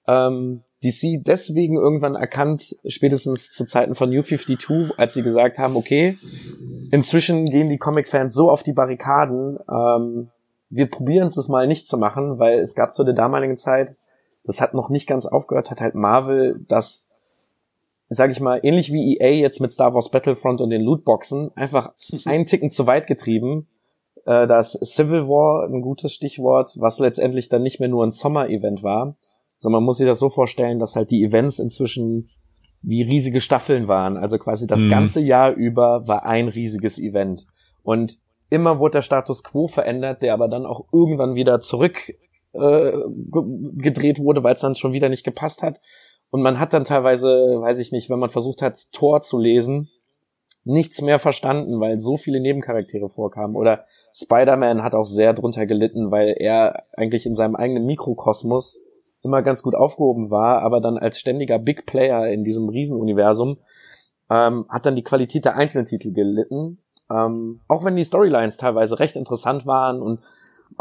ja. 0.06 0.28
ähm, 0.28 0.62
DC 0.82 1.22
deswegen 1.24 1.76
irgendwann 1.76 2.16
erkannt, 2.16 2.76
spätestens 2.86 3.52
zu 3.52 3.66
Zeiten 3.66 3.94
von 3.94 4.10
New 4.10 4.22
52, 4.22 4.98
als 4.98 5.14
sie 5.14 5.22
gesagt 5.22 5.58
haben, 5.58 5.76
okay, 5.76 6.18
inzwischen 6.90 7.44
gehen 7.44 7.68
die 7.68 7.78
Comic-Fans 7.78 8.34
so 8.34 8.50
auf 8.50 8.62
die 8.62 8.72
Barrikaden, 8.72 9.58
ähm, 9.70 10.30
wir 10.70 10.86
probieren 10.86 11.26
es 11.26 11.48
mal 11.48 11.66
nicht 11.66 11.86
zu 11.86 11.98
machen, 11.98 12.38
weil 12.38 12.58
es 12.58 12.74
gab 12.74 12.94
zu 12.94 13.04
der 13.04 13.14
damaligen 13.14 13.58
Zeit, 13.58 13.94
das 14.44 14.60
hat 14.60 14.74
noch 14.74 14.88
nicht 14.88 15.06
ganz 15.06 15.26
aufgehört, 15.26 15.70
hat 15.70 15.80
halt 15.80 15.94
Marvel 15.94 16.64
das, 16.66 17.10
sag 18.08 18.30
ich 18.30 18.40
mal, 18.40 18.58
ähnlich 18.62 18.90
wie 18.90 19.18
EA 19.18 19.34
jetzt 19.34 19.60
mit 19.60 19.72
Star 19.72 19.94
Wars 19.94 20.10
Battlefront 20.10 20.60
und 20.60 20.70
den 20.70 20.82
Lootboxen, 20.82 21.54
einfach 21.56 21.92
einen 22.24 22.46
Ticken 22.46 22.70
zu 22.70 22.86
weit 22.86 23.06
getrieben 23.06 23.68
äh, 24.26 24.46
das 24.46 24.72
Civil 24.72 25.28
War 25.28 25.68
ein 25.68 25.82
gutes 25.82 26.12
Stichwort, 26.12 26.70
was 26.78 26.98
letztendlich 26.98 27.48
dann 27.48 27.62
nicht 27.62 27.80
mehr 27.80 27.88
nur 27.88 28.04
ein 28.04 28.12
Sommer-Event 28.12 28.82
war, 28.82 29.16
sondern 29.58 29.82
man 29.82 29.86
muss 29.86 29.98
sich 29.98 30.06
das 30.06 30.18
so 30.18 30.28
vorstellen, 30.30 30.78
dass 30.78 30.96
halt 30.96 31.10
die 31.10 31.22
Events 31.22 31.58
inzwischen 31.58 32.28
wie 32.82 33.02
riesige 33.02 33.40
Staffeln 33.40 33.86
waren. 33.88 34.16
Also 34.16 34.38
quasi 34.38 34.66
das 34.66 34.80
mhm. 34.80 34.90
ganze 34.90 35.20
Jahr 35.20 35.52
über 35.52 36.06
war 36.08 36.24
ein 36.24 36.48
riesiges 36.48 36.98
Event. 36.98 37.46
Und 37.82 38.18
immer 38.50 38.78
wurde 38.78 38.94
der 38.94 39.02
Status 39.02 39.44
quo 39.44 39.68
verändert, 39.68 40.22
der 40.22 40.34
aber 40.34 40.48
dann 40.48 40.66
auch 40.66 40.86
irgendwann 40.92 41.34
wieder 41.34 41.60
zurück 41.60 42.12
äh, 42.52 42.92
gedreht 43.76 44.18
wurde, 44.18 44.42
weil 44.42 44.54
es 44.54 44.60
dann 44.60 44.74
schon 44.74 44.92
wieder 44.92 45.08
nicht 45.08 45.24
gepasst 45.24 45.62
hat. 45.62 45.80
Und 46.30 46.42
man 46.42 46.58
hat 46.58 46.72
dann 46.72 46.84
teilweise, 46.84 47.28
weiß 47.28 47.78
ich 47.78 47.92
nicht, 47.92 48.10
wenn 48.10 48.18
man 48.18 48.30
versucht 48.30 48.62
hat, 48.62 48.78
Tor 48.92 49.22
zu 49.22 49.38
lesen, 49.38 49.90
nichts 50.64 51.02
mehr 51.02 51.18
verstanden, 51.18 51.80
weil 51.80 51.98
so 52.00 52.16
viele 52.16 52.40
Nebencharaktere 52.40 53.08
vorkamen. 53.08 53.56
Oder 53.56 53.84
Spider-Man 54.14 54.82
hat 54.82 54.94
auch 54.94 55.06
sehr 55.06 55.32
drunter 55.32 55.66
gelitten, 55.66 56.10
weil 56.10 56.34
er 56.38 56.84
eigentlich 56.96 57.26
in 57.26 57.34
seinem 57.34 57.56
eigenen 57.56 57.86
Mikrokosmos 57.86 58.80
immer 59.24 59.42
ganz 59.42 59.62
gut 59.62 59.74
aufgehoben 59.74 60.30
war, 60.30 60.62
aber 60.62 60.80
dann 60.80 60.98
als 60.98 61.18
ständiger 61.18 61.58
Big 61.58 61.86
Player 61.86 62.26
in 62.28 62.44
diesem 62.44 62.68
Riesenuniversum 62.68 63.56
ähm, 64.30 64.66
hat 64.68 64.86
dann 64.86 64.96
die 64.96 65.04
Qualität 65.04 65.44
der 65.44 65.56
Einzeltitel 65.56 66.12
gelitten. 66.12 66.78
Ähm, 67.10 67.60
auch 67.68 67.84
wenn 67.84 67.96
die 67.96 68.04
Storylines 68.04 68.56
teilweise 68.56 68.98
recht 68.98 69.16
interessant 69.16 69.66
waren 69.66 70.02
und 70.02 70.20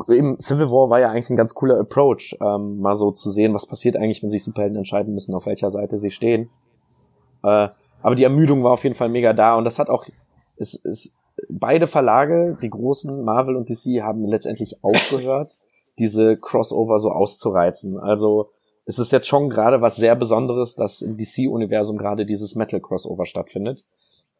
eben 0.09 0.39
Civil 0.39 0.69
War 0.69 0.89
war 0.89 0.99
ja 0.99 1.09
eigentlich 1.09 1.29
ein 1.29 1.37
ganz 1.37 1.53
cooler 1.53 1.79
Approach, 1.79 2.35
ähm, 2.41 2.79
mal 2.79 2.95
so 2.95 3.11
zu 3.11 3.29
sehen, 3.29 3.53
was 3.53 3.65
passiert 3.65 3.97
eigentlich, 3.97 4.23
wenn 4.23 4.29
sich 4.29 4.43
Superhelden 4.43 4.77
entscheiden 4.77 5.13
müssen, 5.13 5.35
auf 5.35 5.45
welcher 5.45 5.71
Seite 5.71 5.99
sie 5.99 6.11
stehen. 6.11 6.49
Äh, 7.43 7.69
aber 8.01 8.15
die 8.15 8.23
Ermüdung 8.23 8.63
war 8.63 8.71
auf 8.71 8.83
jeden 8.83 8.95
Fall 8.95 9.09
mega 9.09 9.33
da 9.33 9.55
und 9.55 9.65
das 9.65 9.79
hat 9.79 9.89
auch, 9.89 10.05
es, 10.57 10.83
es 10.85 11.13
beide 11.49 11.87
Verlage, 11.87 12.57
die 12.61 12.69
großen 12.69 13.23
Marvel 13.23 13.55
und 13.55 13.69
DC, 13.69 14.01
haben 14.01 14.25
letztendlich 14.25 14.83
aufgehört, 14.83 15.53
diese 15.99 16.37
Crossover 16.37 16.99
so 16.99 17.11
auszureizen. 17.11 17.99
Also 17.99 18.49
es 18.85 18.99
ist 18.99 19.11
jetzt 19.11 19.27
schon 19.27 19.49
gerade 19.49 19.81
was 19.81 19.95
sehr 19.95 20.15
Besonderes, 20.15 20.75
dass 20.75 21.01
im 21.01 21.17
DC-Universum 21.17 21.97
gerade 21.97 22.25
dieses 22.25 22.55
Metal-Crossover 22.55 23.25
stattfindet. 23.25 23.85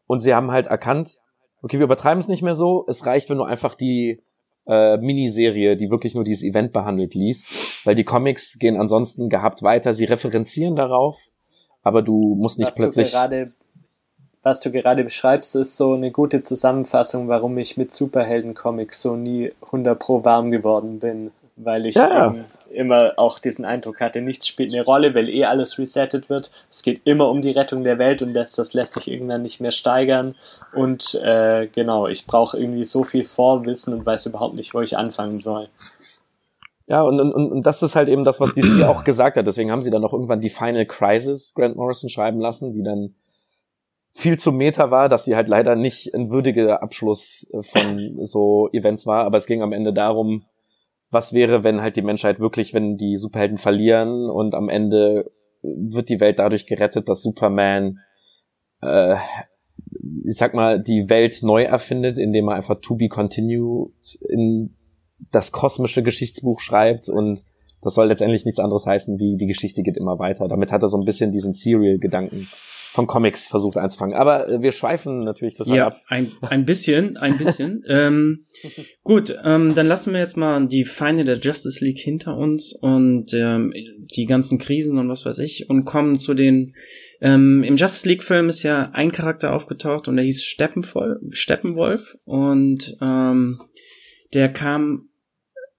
Und 0.06 0.20
sie 0.20 0.34
haben 0.34 0.50
halt 0.50 0.66
erkannt, 0.66 1.18
okay, 1.62 1.78
wir 1.78 1.84
übertreiben 1.84 2.20
es 2.20 2.28
nicht 2.28 2.42
mehr 2.42 2.56
so, 2.56 2.84
es 2.88 3.06
reicht, 3.06 3.30
wenn 3.30 3.38
du 3.38 3.44
einfach 3.44 3.74
die 3.74 4.20
äh, 4.66 4.96
Miniserie, 4.98 5.76
die 5.76 5.90
wirklich 5.90 6.14
nur 6.14 6.24
dieses 6.24 6.42
Event 6.42 6.72
behandelt, 6.72 7.14
liest, 7.14 7.46
weil 7.84 7.94
die 7.94 8.04
Comics 8.04 8.58
gehen 8.58 8.76
ansonsten 8.76 9.28
gehabt 9.28 9.62
weiter, 9.62 9.92
sie 9.92 10.04
referenzieren 10.04 10.76
darauf, 10.76 11.16
aber 11.82 12.02
du 12.02 12.34
musst 12.36 12.58
nicht 12.58 12.68
Was 12.68 12.76
plötzlich... 12.76 13.10
Du 13.10 13.16
gerade 13.16 13.52
was 14.42 14.58
du 14.58 14.72
gerade 14.72 15.04
beschreibst, 15.04 15.54
ist 15.54 15.76
so 15.76 15.92
eine 15.92 16.10
gute 16.10 16.42
Zusammenfassung, 16.42 17.28
warum 17.28 17.56
ich 17.58 17.76
mit 17.76 17.92
Superhelden-Comics 17.92 19.00
so 19.00 19.14
nie 19.14 19.52
100 19.66 19.98
pro 19.98 20.24
warm 20.24 20.50
geworden 20.50 20.98
bin, 20.98 21.30
weil 21.56 21.86
ich 21.86 21.94
ja. 21.94 22.34
immer 22.70 23.12
auch 23.18 23.38
diesen 23.38 23.64
Eindruck 23.64 24.00
hatte, 24.00 24.20
nichts 24.20 24.48
spielt 24.48 24.74
eine 24.74 24.84
Rolle, 24.84 25.14
weil 25.14 25.28
eh 25.28 25.44
alles 25.44 25.78
resettet 25.78 26.28
wird. 26.28 26.50
Es 26.72 26.82
geht 26.82 27.02
immer 27.04 27.28
um 27.28 27.40
die 27.40 27.52
Rettung 27.52 27.84
der 27.84 27.98
Welt 27.98 28.20
und 28.20 28.34
das, 28.34 28.54
das 28.54 28.72
lässt 28.72 28.94
sich 28.94 29.08
irgendwann 29.08 29.42
nicht 29.42 29.60
mehr 29.60 29.70
steigern. 29.70 30.34
Und 30.74 31.14
äh, 31.22 31.68
genau, 31.68 32.08
ich 32.08 32.26
brauche 32.26 32.58
irgendwie 32.58 32.84
so 32.84 33.04
viel 33.04 33.24
Vorwissen 33.24 33.94
und 33.94 34.04
weiß 34.04 34.26
überhaupt 34.26 34.54
nicht, 34.54 34.74
wo 34.74 34.80
ich 34.80 34.96
anfangen 34.96 35.40
soll. 35.40 35.68
Ja, 36.88 37.02
und, 37.02 37.20
und, 37.20 37.32
und 37.32 37.62
das 37.64 37.80
ist 37.82 37.94
halt 37.94 38.08
eben 38.08 38.24
das, 38.24 38.40
was 38.40 38.54
DC 38.54 38.82
auch 38.84 39.04
gesagt 39.04 39.36
hat. 39.36 39.46
Deswegen 39.46 39.70
haben 39.70 39.82
sie 39.82 39.90
dann 39.90 40.04
auch 40.04 40.12
irgendwann 40.12 40.40
die 40.40 40.50
Final 40.50 40.84
Crisis 40.84 41.54
Grant 41.54 41.76
Morrison 41.76 42.10
schreiben 42.10 42.40
lassen, 42.40 42.72
die 42.72 42.82
dann 42.82 43.14
viel 44.12 44.38
zu 44.38 44.52
Meta 44.52 44.90
war, 44.90 45.08
dass 45.08 45.24
sie 45.24 45.34
halt 45.34 45.48
leider 45.48 45.74
nicht 45.74 46.14
ein 46.14 46.30
würdiger 46.30 46.82
Abschluss 46.82 47.46
äh, 47.52 47.62
von 47.62 48.26
so 48.26 48.68
Events 48.72 49.06
war. 49.06 49.24
Aber 49.24 49.38
es 49.38 49.46
ging 49.46 49.62
am 49.62 49.72
Ende 49.72 49.92
darum, 49.92 50.44
was 51.10 51.32
wäre, 51.32 51.64
wenn 51.64 51.80
halt 51.80 51.96
die 51.96 52.02
Menschheit 52.02 52.40
wirklich, 52.40 52.72
wenn 52.74 52.96
die 52.96 53.16
Superhelden 53.16 53.58
verlieren 53.58 54.30
und 54.30 54.54
am 54.54 54.68
Ende 54.68 55.30
wird 55.62 56.08
die 56.08 56.20
Welt 56.20 56.38
dadurch 56.38 56.66
gerettet, 56.66 57.08
dass 57.08 57.22
Superman, 57.22 57.98
äh, 58.80 59.16
ich 60.24 60.36
sag 60.36 60.54
mal, 60.54 60.82
die 60.82 61.08
Welt 61.08 61.42
neu 61.42 61.64
erfindet, 61.64 62.18
indem 62.18 62.48
er 62.48 62.54
einfach 62.54 62.80
to 62.80 62.96
be 62.96 63.08
continued 63.08 63.92
in 64.28 64.74
das 65.30 65.52
kosmische 65.52 66.02
Geschichtsbuch 66.02 66.60
schreibt 66.60 67.08
und 67.08 67.44
das 67.82 67.94
soll 67.94 68.08
letztendlich 68.08 68.44
nichts 68.44 68.60
anderes 68.60 68.86
heißen, 68.86 69.18
wie 69.18 69.36
die 69.36 69.46
Geschichte 69.46 69.82
geht 69.82 69.96
immer 69.96 70.18
weiter. 70.18 70.48
Damit 70.48 70.72
hat 70.72 70.82
er 70.82 70.88
so 70.88 70.98
ein 70.98 71.04
bisschen 71.04 71.32
diesen 71.32 71.52
Serial-Gedanken 71.52 72.48
von 72.92 73.06
Comics 73.06 73.46
versucht 73.46 73.76
einzufangen. 73.78 74.14
Aber 74.14 74.48
äh, 74.48 74.62
wir 74.62 74.72
schweifen 74.72 75.24
natürlich 75.24 75.54
total 75.54 75.76
ja, 75.76 75.86
ab. 75.88 76.00
ein, 76.08 76.30
ein 76.42 76.64
bisschen, 76.64 77.16
ein 77.16 77.38
bisschen. 77.38 77.82
ähm, 77.88 78.46
gut, 79.02 79.34
ähm, 79.44 79.74
dann 79.74 79.86
lassen 79.86 80.12
wir 80.12 80.20
jetzt 80.20 80.36
mal 80.36 80.66
die 80.66 80.84
Feinde 80.84 81.24
der 81.24 81.38
Justice 81.38 81.84
League 81.84 81.98
hinter 81.98 82.36
uns 82.36 82.78
und 82.80 83.32
ähm, 83.32 83.72
die 84.14 84.26
ganzen 84.26 84.58
Krisen 84.58 84.98
und 84.98 85.08
was 85.08 85.24
weiß 85.24 85.38
ich 85.38 85.70
und 85.70 85.84
kommen 85.84 86.18
zu 86.18 86.34
den 86.34 86.74
ähm, 87.22 87.62
Im 87.62 87.76
Justice 87.76 88.08
League 88.08 88.24
Film 88.24 88.48
ist 88.48 88.64
ja 88.64 88.90
ein 88.94 89.12
Charakter 89.12 89.52
aufgetaucht 89.54 90.08
und 90.08 90.16
der 90.16 90.24
hieß 90.24 90.42
Steppenwolf, 90.42 91.18
Steppenwolf 91.30 92.16
und 92.24 92.96
ähm, 93.00 93.60
der 94.34 94.52
kam 94.52 95.08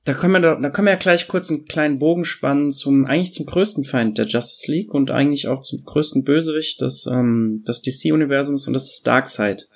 da 0.06 0.14
können 0.14 0.34
wir 0.34 0.42
da, 0.42 0.56
da 0.56 0.70
können 0.70 0.88
wir 0.88 0.94
ja 0.94 1.00
gleich 1.00 1.28
kurz 1.28 1.50
einen 1.50 1.66
kleinen 1.66 1.98
Bogen 1.98 2.26
spannen 2.26 2.72
zum 2.72 3.06
eigentlich 3.06 3.34
zum 3.34 3.46
größten 3.46 3.86
Feind 3.86 4.18
der 4.18 4.26
Justice 4.26 4.70
League 4.70 4.94
und 4.94 5.12
eigentlich 5.12 5.48
auch 5.48 5.62
zum 5.62 5.84
größten 5.86 6.24
Bösewicht 6.24 6.82
des 6.82 7.06
ähm, 7.06 7.64
des 7.68 7.82
DC 7.82 8.12
Universums 8.14 8.68
und 8.68 8.74
das 8.74 8.90
ist 8.90 9.08
Darkseid. 9.08 9.68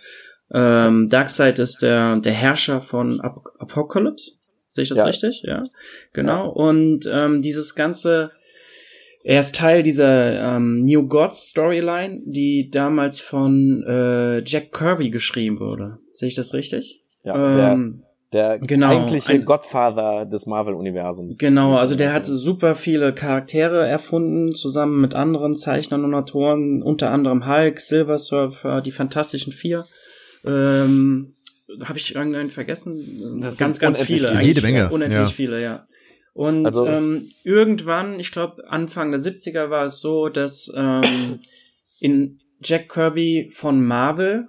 Ähm, 0.51 1.07
Darkseid 1.09 1.59
ist 1.59 1.81
der 1.81 2.15
der 2.15 2.33
Herrscher 2.33 2.81
von 2.81 3.21
Ap 3.21 3.41
Apocalypse. 3.59 4.33
Sehe 4.69 4.83
ich 4.83 4.89
das 4.89 4.97
Ja. 4.97 5.05
richtig? 5.05 5.43
Ja, 5.43 5.63
genau. 6.13 6.49
Und 6.49 7.09
ähm, 7.11 7.41
dieses 7.41 7.73
ganze 7.75 8.31
er 9.23 9.41
ist 9.41 9.55
Teil 9.55 9.83
dieser 9.83 10.55
ähm, 10.55 10.79
New 10.79 11.07
Gods 11.07 11.49
Storyline, 11.49 12.21
die 12.25 12.69
damals 12.69 13.19
von 13.19 13.83
äh, 13.87 14.39
Jack 14.45 14.71
Kirby 14.71 15.09
geschrieben 15.09 15.59
wurde. 15.59 15.97
Sehe 16.13 16.29
ich 16.29 16.35
das 16.35 16.53
richtig? 16.53 17.03
Ja, 17.23 17.73
ähm, 17.73 18.03
der, 18.33 18.59
genau, 18.59 18.87
eigentliche 18.89 19.31
ein- 19.33 19.45
Godfather 19.45 20.25
des 20.25 20.45
Marvel-Universums. 20.45 21.37
Genau, 21.37 21.77
also 21.77 21.95
der 21.95 22.11
hat 22.13 22.25
super 22.25 22.75
viele 22.75 23.13
Charaktere 23.13 23.87
erfunden, 23.87 24.53
zusammen 24.53 24.99
mit 24.99 25.15
anderen 25.15 25.55
Zeichnern 25.55 26.03
und 26.03 26.13
Autoren, 26.13 26.81
unter 26.83 27.11
anderem 27.11 27.47
Hulk, 27.47 27.79
Silver 27.79 28.17
Surfer, 28.17 28.81
die 28.81 28.91
Fantastischen 28.91 29.53
Vier. 29.53 29.85
Ähm, 30.45 31.33
Habe 31.83 31.97
ich 31.99 32.15
irgendeinen 32.15 32.49
vergessen? 32.49 33.39
Das 33.41 33.57
ganz, 33.57 33.77
sind 33.77 33.81
ganz 33.81 34.01
viele. 34.01 34.41
Jede 34.41 34.61
Menge, 34.61 34.89
Unendlich 34.89 35.19
ja. 35.19 35.25
viele, 35.27 35.61
ja. 35.61 35.87
Und 36.33 36.65
Also- 36.65 36.85
ähm, 36.87 37.23
irgendwann, 37.43 38.19
ich 38.19 38.31
glaube 38.31 38.63
Anfang 38.69 39.11
der 39.11 39.19
70er 39.19 39.69
war 39.69 39.85
es 39.85 39.99
so, 39.99 40.29
dass 40.29 40.71
ähm, 40.75 41.39
in 41.99 42.39
Jack 42.61 42.89
Kirby 42.89 43.49
von 43.53 43.83
Marvel 43.83 44.47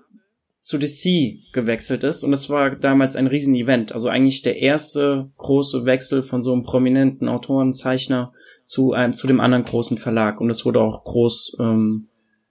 zu 0.68 0.76
DC 0.76 1.54
gewechselt 1.54 2.04
ist 2.04 2.22
und 2.24 2.32
es 2.34 2.50
war 2.50 2.76
damals 2.76 3.16
ein 3.16 3.26
Riesen-Event. 3.26 3.92
Also 3.92 4.10
eigentlich 4.10 4.42
der 4.42 4.58
erste 4.58 5.24
große 5.38 5.86
Wechsel 5.86 6.22
von 6.22 6.42
so 6.42 6.52
einem 6.52 6.62
prominenten 6.62 7.26
Autoren, 7.26 7.72
Zeichner 7.72 8.32
zu 8.66 8.92
einem 8.92 9.14
zu 9.14 9.26
dem 9.26 9.40
anderen 9.40 9.62
großen 9.64 9.96
Verlag 9.96 10.42
und 10.42 10.50
es 10.50 10.66
wurde 10.66 10.82
auch 10.82 11.00
groß 11.00 11.56
ähm, 11.58 12.08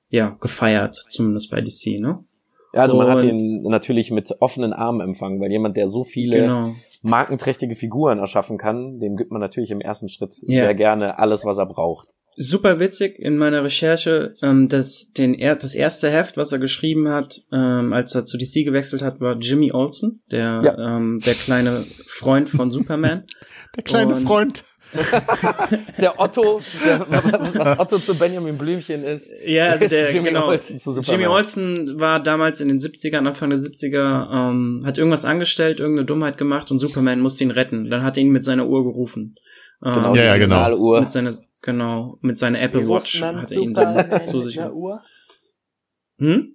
ja 0.09 0.36
gefeiert, 0.41 0.95
zumindest 0.95 1.51
bei 1.51 1.61
DC, 1.61 1.99
ne? 1.99 2.18
Ja, 2.74 2.82
also 2.82 2.97
man 2.97 3.07
hat 3.07 3.24
ihn 3.24 3.61
natürlich 3.61 4.09
mit 4.09 4.36
offenen 4.41 4.74
Armen 4.74 5.01
empfangen, 5.01 5.39
weil 5.39 5.51
jemand, 5.51 5.78
der 5.78 5.88
so 5.88 6.03
viele 6.03 6.41
Genau. 6.41 6.74
markenträchtige 7.03 7.76
Figuren 7.76 8.18
erschaffen 8.18 8.57
kann, 8.57 8.97
dem 8.97 9.15
gibt 9.15 9.30
man 9.32 9.41
natürlich 9.41 9.70
im 9.70 9.80
ersten 9.80 10.09
Schritt 10.09 10.34
Ja. 10.47 10.61
sehr 10.61 10.74
gerne 10.74 11.20
alles, 11.20 11.45
was 11.45 11.59
er 11.59 11.68
braucht. 11.68 12.07
Super 12.40 12.80
witzig 12.80 13.18
in 13.20 13.38
meiner 13.38 13.64
Recherche, 13.64 14.34
ähm, 14.42 14.68
dass 14.70 15.12
den 15.12 15.34
er 15.34 15.56
das 15.56 15.76
erste 15.76 16.10
Heft, 16.10 16.38
was 16.38 16.52
er 16.52 16.60
geschrieben 16.60 17.10
hat, 17.10 17.42
ähm, 17.52 17.94
als 17.94 18.14
er 18.16 18.26
zu 18.26 18.38
DC 18.38 18.64
gewechselt 18.66 19.02
hat, 19.02 19.20
war 19.20 19.36
Jimmy 19.40 19.72
Olsen, 19.72 20.22
der 20.32 20.62
Ja. 20.64 20.96
ähm, 20.98 21.22
der 21.26 21.34
kleine 21.34 21.84
Freund 22.08 22.50
von 22.50 22.72
Superman. 22.72 23.24
Der 23.76 23.84
kleine 23.84 24.16
Und- 24.16 24.22
Freund. 24.26 24.64
Der 26.00 26.20
Otto, 26.20 26.62
der, 26.86 27.00
was 27.10 27.80
Otto 27.80 28.00
zu 28.00 28.16
Benjamin 28.16 28.58
Blümchen 28.58 29.04
ist, 29.04 29.30
Ja, 29.46 29.68
also 29.68 29.86
ist 29.86 29.92
der 29.92 30.12
Jimmy 30.14 30.30
genau. 30.30 30.48
Olsen 30.48 30.80
zu 30.80 30.92
Superman. 30.94 31.20
Jimmy 31.20 31.28
Olsen 31.32 32.00
war 32.00 32.24
damals 32.24 32.62
in 32.62 32.70
den 32.70 32.80
70ern, 32.80 33.28
Anfang 33.28 33.50
der 33.50 33.60
70er, 33.60 34.30
ähm, 34.50 34.84
hat 34.86 34.98
irgendwas 34.98 35.26
angestellt, 35.26 35.80
irgendeine 35.82 36.06
Dummheit 36.06 36.38
gemacht 36.38 36.72
und 36.72 36.80
Superman 36.80 37.20
musste 37.20 37.44
ihn 37.44 37.52
retten. 37.52 37.90
Dann 37.90 38.04
hat 38.04 38.18
er 38.18 38.24
ihn 38.24 38.32
mit 38.32 38.44
seiner 38.46 38.68
Uhr 38.68 38.84
gerufen. 38.84 39.36
Ähm, 39.86 39.94
Genau, 39.94 40.16
Ja, 40.16 40.24
ja, 40.24 40.34
die 40.36 40.40
genau. 40.40 41.00
Mit 41.02 41.12
seiner, 41.12 41.32
genau, 41.68 42.18
mit 42.22 42.38
seiner 42.38 42.61
Apple 42.61 42.84
Wie 42.84 42.88
Watch 42.88 43.22
hat 43.22 43.51
er 43.51 43.57
ihn 43.59 43.74
dann 43.74 44.26
zu 44.26 44.43
sich. 44.43 44.59
einer 44.59 44.74
Uhr? 44.74 45.01
Hm? 46.18 46.53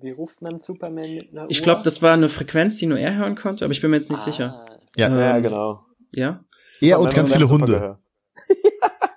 Wie 0.00 0.10
ruft 0.12 0.40
man 0.40 0.58
Superman 0.60 1.14
mit 1.14 1.32
einer 1.32 1.42
Uhr? 1.42 1.50
Ich 1.50 1.62
glaube, 1.62 1.82
das 1.82 2.00
war 2.00 2.14
eine 2.14 2.28
Frequenz, 2.28 2.76
die 2.76 2.86
nur 2.86 2.98
er 2.98 3.16
hören 3.16 3.34
konnte, 3.34 3.64
aber 3.64 3.72
ich 3.72 3.80
bin 3.80 3.90
mir 3.90 3.96
jetzt 3.96 4.10
nicht 4.10 4.22
sicher. 4.22 4.64
Ah. 4.66 4.78
Ja. 4.96 5.08
Ja, 5.08 5.36
Ähm, 5.36 5.42
genau. 5.42 5.84
Ja? 6.12 6.44
Er 6.80 7.00
und 7.00 7.12
ganz 7.14 7.32
viele 7.32 7.48
Hunde. 7.48 7.98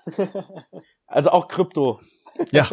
Also 1.07 1.29
auch 1.29 1.47
Krypto. 1.47 2.01
Ja, 2.51 2.67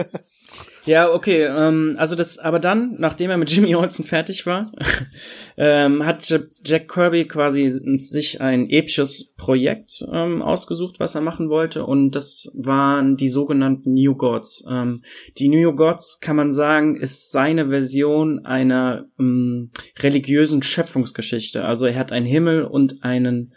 Ja, 0.85 1.13
okay. 1.13 1.45
Ähm, 1.45 1.95
also 1.97 2.17
das, 2.17 2.39
aber 2.39 2.59
dann, 2.59 2.97
nachdem 2.99 3.31
er 3.31 3.37
mit 3.37 3.51
Jimmy 3.51 3.75
Olsen 3.77 4.05
fertig 4.05 4.47
war, 4.47 4.73
ähm, 5.57 6.05
hat 6.05 6.29
Jack 6.65 6.89
Kirby 6.89 7.27
quasi 7.27 7.69
sich 7.69 8.41
ein 8.41 8.69
episches 8.69 9.33
Projekt 9.37 10.05
ähm, 10.13 10.43
ausgesucht, 10.43 10.99
was 10.99 11.15
er 11.15 11.21
machen 11.21 11.49
wollte, 11.49 11.87
und 11.87 12.13
das 12.13 12.51
waren 12.55 13.17
die 13.17 13.29
sogenannten 13.29 13.95
New 13.95 14.17
Gods. 14.17 14.65
Ähm, 14.69 15.03
die 15.39 15.49
New 15.49 15.75
Gods, 15.75 16.19
kann 16.21 16.37
man 16.37 16.51
sagen, 16.51 16.97
ist 16.97 17.31
seine 17.31 17.69
Version 17.69 18.45
einer 18.45 19.07
ähm, 19.19 19.71
religiösen 20.01 20.63
Schöpfungsgeschichte. 20.63 21.65
Also 21.65 21.87
er 21.87 21.97
hat 21.97 22.13
einen 22.13 22.27
Himmel 22.27 22.65
und 22.65 23.05
einen 23.05 23.53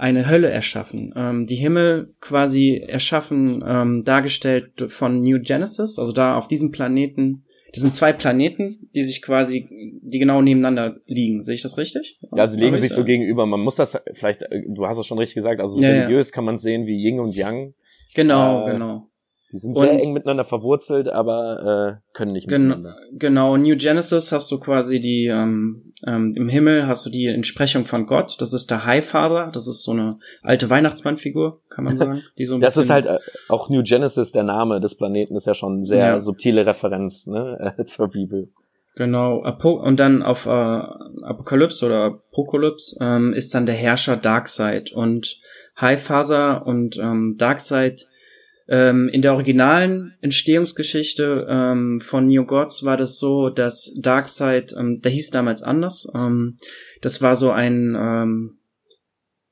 eine 0.00 0.28
Hölle 0.28 0.48
erschaffen. 0.50 1.12
Ähm, 1.14 1.46
die 1.46 1.56
Himmel 1.56 2.14
quasi 2.20 2.82
erschaffen, 2.86 3.62
ähm, 3.66 4.02
dargestellt 4.02 4.86
von 4.88 5.20
New 5.20 5.40
Genesis, 5.40 5.98
also 5.98 6.12
da 6.12 6.36
auf 6.36 6.48
diesem 6.48 6.72
Planeten. 6.72 7.44
Das 7.72 7.82
sind 7.82 7.94
zwei 7.94 8.12
Planeten, 8.12 8.88
die 8.96 9.02
sich 9.02 9.22
quasi, 9.22 9.68
die 10.02 10.18
genau 10.18 10.42
nebeneinander 10.42 10.96
liegen. 11.06 11.42
Sehe 11.42 11.54
ich 11.54 11.62
das 11.62 11.78
richtig? 11.78 12.18
Ja, 12.34 12.48
sie 12.48 12.58
legen 12.58 12.76
sich 12.76 12.90
ich, 12.90 12.96
so 12.96 13.04
gegenüber. 13.04 13.46
Man 13.46 13.60
muss 13.60 13.76
das 13.76 14.00
vielleicht, 14.14 14.42
äh, 14.42 14.62
du 14.66 14.86
hast 14.86 14.98
es 14.98 15.06
schon 15.06 15.18
richtig 15.18 15.36
gesagt, 15.36 15.60
also 15.60 15.80
Ja, 15.80 15.88
ja. 15.88 15.94
religiös 16.00 16.32
kann 16.32 16.44
man 16.44 16.56
sehen 16.56 16.86
wie 16.86 16.96
Yin 16.96 17.20
und 17.20 17.36
Yang. 17.36 17.74
Genau, 18.14 18.66
äh, 18.66 18.72
genau. 18.72 19.09
Die 19.52 19.58
sind 19.58 19.76
Und- 19.76 19.82
sehr 19.82 20.00
eng 20.00 20.12
miteinander 20.12 20.44
verwurzelt, 20.44 21.08
aber 21.12 21.98
äh, 22.00 22.16
können 22.16 22.30
nicht 22.32 22.48
Gen 22.48 22.68
miteinander. 22.68 22.96
genau, 23.12 23.56
New 23.56 23.76
Genesis 23.76 24.30
hast 24.32 24.50
du 24.52 24.60
quasi 24.60 25.00
die, 25.00 25.26
ähm, 25.26 25.92
ähm, 26.06 26.32
im 26.36 26.48
Himmel 26.48 26.86
hast 26.86 27.04
du 27.04 27.10
die 27.10 27.26
Entsprechung 27.26 27.84
von 27.84 28.06
Gott. 28.06 28.36
Das 28.40 28.52
ist 28.52 28.70
der 28.70 28.84
Highfather. 28.86 29.50
Das 29.52 29.66
ist 29.66 29.82
so 29.82 29.90
eine 29.92 30.18
alte 30.42 30.70
Weihnachtsmannfigur, 30.70 31.60
kann 31.68 31.84
man 31.84 31.96
sagen. 31.96 32.22
Die 32.38 32.44
so 32.46 32.54
ein 32.54 32.60
Das 32.60 32.76
ist 32.76 32.90
halt 32.90 33.06
äh, 33.06 33.18
auch 33.48 33.68
New 33.68 33.82
Genesis, 33.82 34.32
der 34.32 34.44
Name 34.44 34.80
des 34.80 34.94
Planeten, 34.94 35.34
ist 35.36 35.46
ja 35.46 35.54
schon 35.54 35.82
sehr 35.84 35.98
Ja. 35.98 36.20
subtile 36.20 36.64
Referenz 36.66 37.26
ne, 37.26 37.74
zur 37.86 38.08
Bibel. 38.08 38.50
Genau, 38.96 39.42
Apo 39.44 39.72
und 39.72 39.98
dann 40.00 40.22
auf 40.22 40.46
äh, 40.46 40.50
Apokalypse 40.50 41.86
oder 41.86 42.04
Apokalypse 42.06 42.96
ähm, 43.00 43.32
ist 43.32 43.54
dann 43.54 43.64
der 43.66 43.74
Herrscher 43.76 44.16
Darkseid 44.16 44.92
und 44.92 45.40
Highfather 45.80 46.66
und 46.66 46.98
ähm, 46.98 47.36
Darkseid 47.38 48.06
ähm, 48.70 49.08
in 49.08 49.20
der 49.20 49.32
originalen 49.32 50.14
Entstehungsgeschichte 50.20 51.44
ähm, 51.50 52.00
von 52.00 52.28
New 52.28 52.44
Gods 52.44 52.84
war 52.84 52.96
das 52.96 53.18
so, 53.18 53.50
dass 53.50 53.92
Darkseid, 54.00 54.72
ähm, 54.78 55.02
der 55.02 55.10
hieß 55.10 55.30
damals 55.30 55.62
anders, 55.62 56.06
ähm, 56.14 56.56
das 57.02 57.20
war 57.20 57.34
so 57.34 57.50
ein, 57.50 57.96
ähm, 57.98 58.58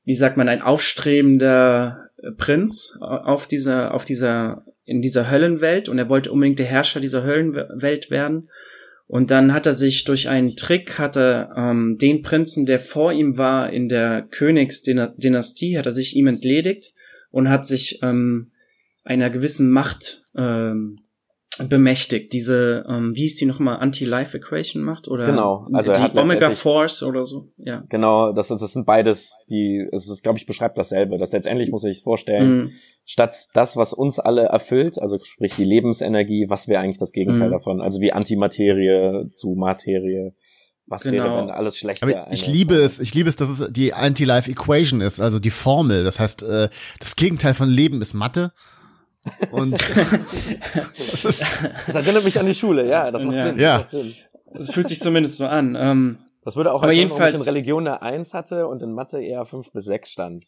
wie 0.05 0.15
sagt 0.15 0.37
man, 0.37 0.47
ein 0.47 0.61
aufstrebender 0.61 2.09
äh, 2.17 2.31
Prinz 2.31 2.97
auf 3.01 3.45
dieser, 3.45 3.93
auf 3.93 4.05
dieser, 4.05 4.63
in 4.85 5.01
dieser 5.01 5.29
Höllenwelt 5.29 5.89
und 5.89 5.99
er 5.99 6.07
wollte 6.07 6.31
unbedingt 6.31 6.59
der 6.59 6.67
Herrscher 6.67 7.01
dieser 7.01 7.25
Höllenwelt 7.25 8.09
werden. 8.09 8.49
Und 9.05 9.31
dann 9.31 9.53
hat 9.53 9.65
er 9.65 9.73
sich 9.73 10.05
durch 10.05 10.29
einen 10.29 10.55
Trick, 10.55 10.97
hat 10.97 11.17
er 11.17 11.51
ähm, 11.57 11.97
den 11.99 12.21
Prinzen, 12.21 12.65
der 12.65 12.79
vor 12.79 13.11
ihm 13.11 13.37
war 13.37 13.69
in 13.73 13.89
der 13.89 14.21
Königsdynastie, 14.21 15.77
hat 15.77 15.87
er 15.87 15.91
sich 15.91 16.15
ihm 16.15 16.27
entledigt 16.27 16.93
und 17.31 17.49
hat 17.49 17.65
sich 17.65 17.99
ähm, 18.01 18.51
einer 19.03 19.29
gewissen 19.29 19.69
Macht 19.71 20.23
ähm, 20.35 20.99
bemächtigt. 21.67 22.31
Diese, 22.31 22.85
ähm, 22.87 23.13
wie 23.15 23.21
hieß 23.23 23.35
die 23.35 23.45
nochmal, 23.45 23.77
Anti-Life-Equation 23.79 24.81
macht? 24.81 25.07
Oder 25.07 25.25
Genau, 25.25 25.67
also 25.73 25.91
die 25.91 26.17
Omega 26.17 26.51
Force 26.51 27.03
oder 27.03 27.25
so. 27.25 27.51
Ja. 27.57 27.83
Genau, 27.89 28.31
das, 28.31 28.49
ist, 28.51 28.61
das 28.61 28.71
sind 28.73 28.85
beides, 28.85 29.33
die, 29.49 29.85
es 29.91 30.07
ist, 30.09 30.23
glaube 30.23 30.37
ich, 30.39 30.45
beschreibt 30.45 30.77
dasselbe. 30.77 31.17
Das 31.17 31.31
letztendlich 31.31 31.69
muss 31.69 31.83
ich 31.83 31.95
sich 31.97 32.03
vorstellen, 32.03 32.49
Mhm. 32.57 32.71
statt 33.05 33.35
das, 33.53 33.75
was 33.75 33.91
uns 33.93 34.19
alle 34.19 34.43
erfüllt, 34.43 34.99
also 35.01 35.17
sprich 35.21 35.55
die 35.55 35.65
Lebensenergie, 35.65 36.45
was 36.49 36.67
wäre 36.69 36.81
eigentlich 36.81 36.99
das 36.99 37.11
Gegenteil 37.11 37.47
Mhm. 37.49 37.53
davon? 37.53 37.81
Also 37.81 37.99
wie 37.99 38.13
Antimaterie 38.13 39.29
zu 39.31 39.55
Materie. 39.55 40.33
Was 40.91 41.03
Genau. 41.03 41.23
wäre, 41.25 41.37
wenn 41.41 41.49
alles 41.51 41.77
schlecht 41.77 42.01
Aber 42.01 42.11
wäre? 42.13 42.25
ich 42.31 42.47
liebe 42.47 42.73
es, 42.75 42.99
ich 42.99 43.13
liebe 43.13 43.29
es, 43.29 43.35
dass 43.35 43.49
es 43.49 43.71
die 43.71 43.93
Anti-Life-Equation 43.93 45.01
ist, 45.01 45.19
also 45.19 45.39
die 45.39 45.51
Formel. 45.51 46.03
Das 46.03 46.19
heißt, 46.19 46.41
äh, 46.43 46.69
das 46.99 47.15
Gegenteil 47.15 47.53
von 47.53 47.69
Leben 47.69 48.01
ist 48.01 48.13
Mathe. 48.13 48.51
Und 49.51 49.77
das 51.11 51.25
ist, 51.25 51.45
Das 51.87 51.95
erinnert 51.95 52.23
mich 52.23 52.39
an 52.39 52.45
die 52.45 52.53
Schule, 52.53 52.87
ja, 52.87 53.11
das 53.11 53.23
macht 53.23 53.35
Ja. 53.35 53.45
Sinn. 53.47 53.55
Das, 53.55 53.63
Ja. 53.63 53.77
macht 53.79 53.91
Sinn. 53.91 54.13
Es 54.57 54.71
fühlt 54.71 54.87
sich 54.87 54.99
zumindest 54.99 55.37
so 55.37 55.45
an. 55.45 55.75
Ähm, 55.79 56.19
das 56.43 56.55
würde 56.55 56.71
auch 56.73 56.81
Aber 56.81 56.87
erklären, 56.91 57.09
warum 57.09 57.21
ich 57.21 57.25
jedenfalls- 57.27 57.47
in 57.47 57.53
Religion 57.53 57.87
eine 57.87 58.01
Eins 58.01 58.33
hatte 58.33 58.67
und 58.67 58.81
in 58.81 58.93
Mathe 58.93 59.21
eher 59.21 59.45
fünf 59.45 59.71
bis 59.71 59.85
sechs 59.85 60.09
stand. 60.11 60.45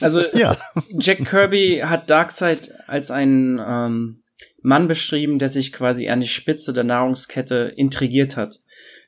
also 0.00 0.22
ja. 0.34 0.56
Jack 0.98 1.24
Kirby 1.26 1.82
hat 1.84 2.10
Darkseid 2.10 2.72
als 2.86 3.10
einen 3.10 3.60
ähm, 3.64 4.22
Mann 4.62 4.88
beschrieben, 4.88 5.38
der 5.38 5.48
sich 5.50 5.72
quasi 5.72 6.08
an 6.08 6.20
die 6.20 6.28
Spitze 6.28 6.72
der 6.72 6.84
Nahrungskette 6.84 7.72
intrigiert 7.76 8.36
hat. 8.36 8.56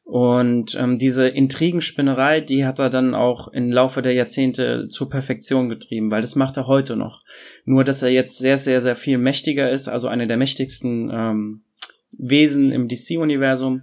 Und 0.07 0.77
ähm, 0.77 0.99
diese 0.99 1.27
Intrigenspinnerei, 1.27 2.41
die 2.41 2.65
hat 2.65 2.79
er 2.79 2.91
dann 2.91 3.17
auch 3.17 3.49
im 3.49 3.73
Laufe 3.73 4.03
der 4.03 4.13
Jahrzehnte 4.13 4.87
zur 4.89 5.11
Perfektion 5.11 5.69
getrieben, 5.69 6.13
weil 6.13 6.21
das 6.21 6.37
macht 6.37 6.57
er 6.57 6.69
heute 6.69 6.95
noch. 6.95 7.25
Nur, 7.65 7.83
dass 7.83 8.03
er 8.03 8.11
jetzt 8.11 8.39
sehr, 8.39 8.57
sehr, 8.57 8.81
sehr 8.81 8.95
viel 8.95 9.19
mächtiger 9.19 9.69
ist, 9.69 9.89
also 9.89 10.07
einer 10.07 10.27
der 10.27 10.37
mächtigsten 10.37 11.11
ähm, 11.13 11.63
Wesen 12.19 12.71
im 12.71 12.87
DC-Universum 12.87 13.83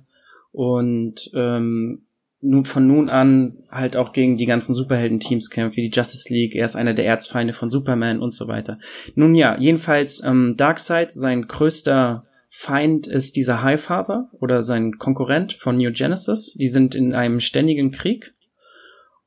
und 0.54 1.30
ähm, 1.34 2.06
nun 2.40 2.64
von 2.64 2.88
nun 2.88 3.10
an 3.10 3.58
halt 3.70 3.98
auch 3.98 4.14
gegen 4.14 4.38
die 4.38 4.46
ganzen 4.46 4.74
Superhelden-Teams 4.76 5.50
kämpft, 5.50 5.76
wie 5.76 5.90
die 5.90 5.94
Justice 5.94 6.34
League. 6.34 6.56
Er 6.56 6.64
ist 6.64 6.78
einer 6.78 6.94
der 6.94 7.06
Erzfeinde 7.06 7.52
von 7.52 7.70
Superman 7.70 8.22
und 8.22 8.34
so 8.34 8.48
weiter. 8.48 8.80
Nun 9.16 9.36
ja, 9.36 9.58
jedenfalls 9.60 10.24
ähm, 10.24 10.56
Darkseid, 10.56 11.12
sein 11.12 11.48
größter 11.48 12.24
Feind 12.56 13.08
ist 13.08 13.36
dieser 13.36 13.64
Highfather 13.64 14.30
oder 14.40 14.62
sein 14.62 15.00
Konkurrent 15.00 15.54
von 15.54 15.76
New 15.76 15.92
Genesis. 15.92 16.54
Die 16.54 16.70
sind 16.70 16.94
in 16.94 17.16
einem 17.16 17.40
ständigen 17.40 17.92
Krieg. 17.92 18.32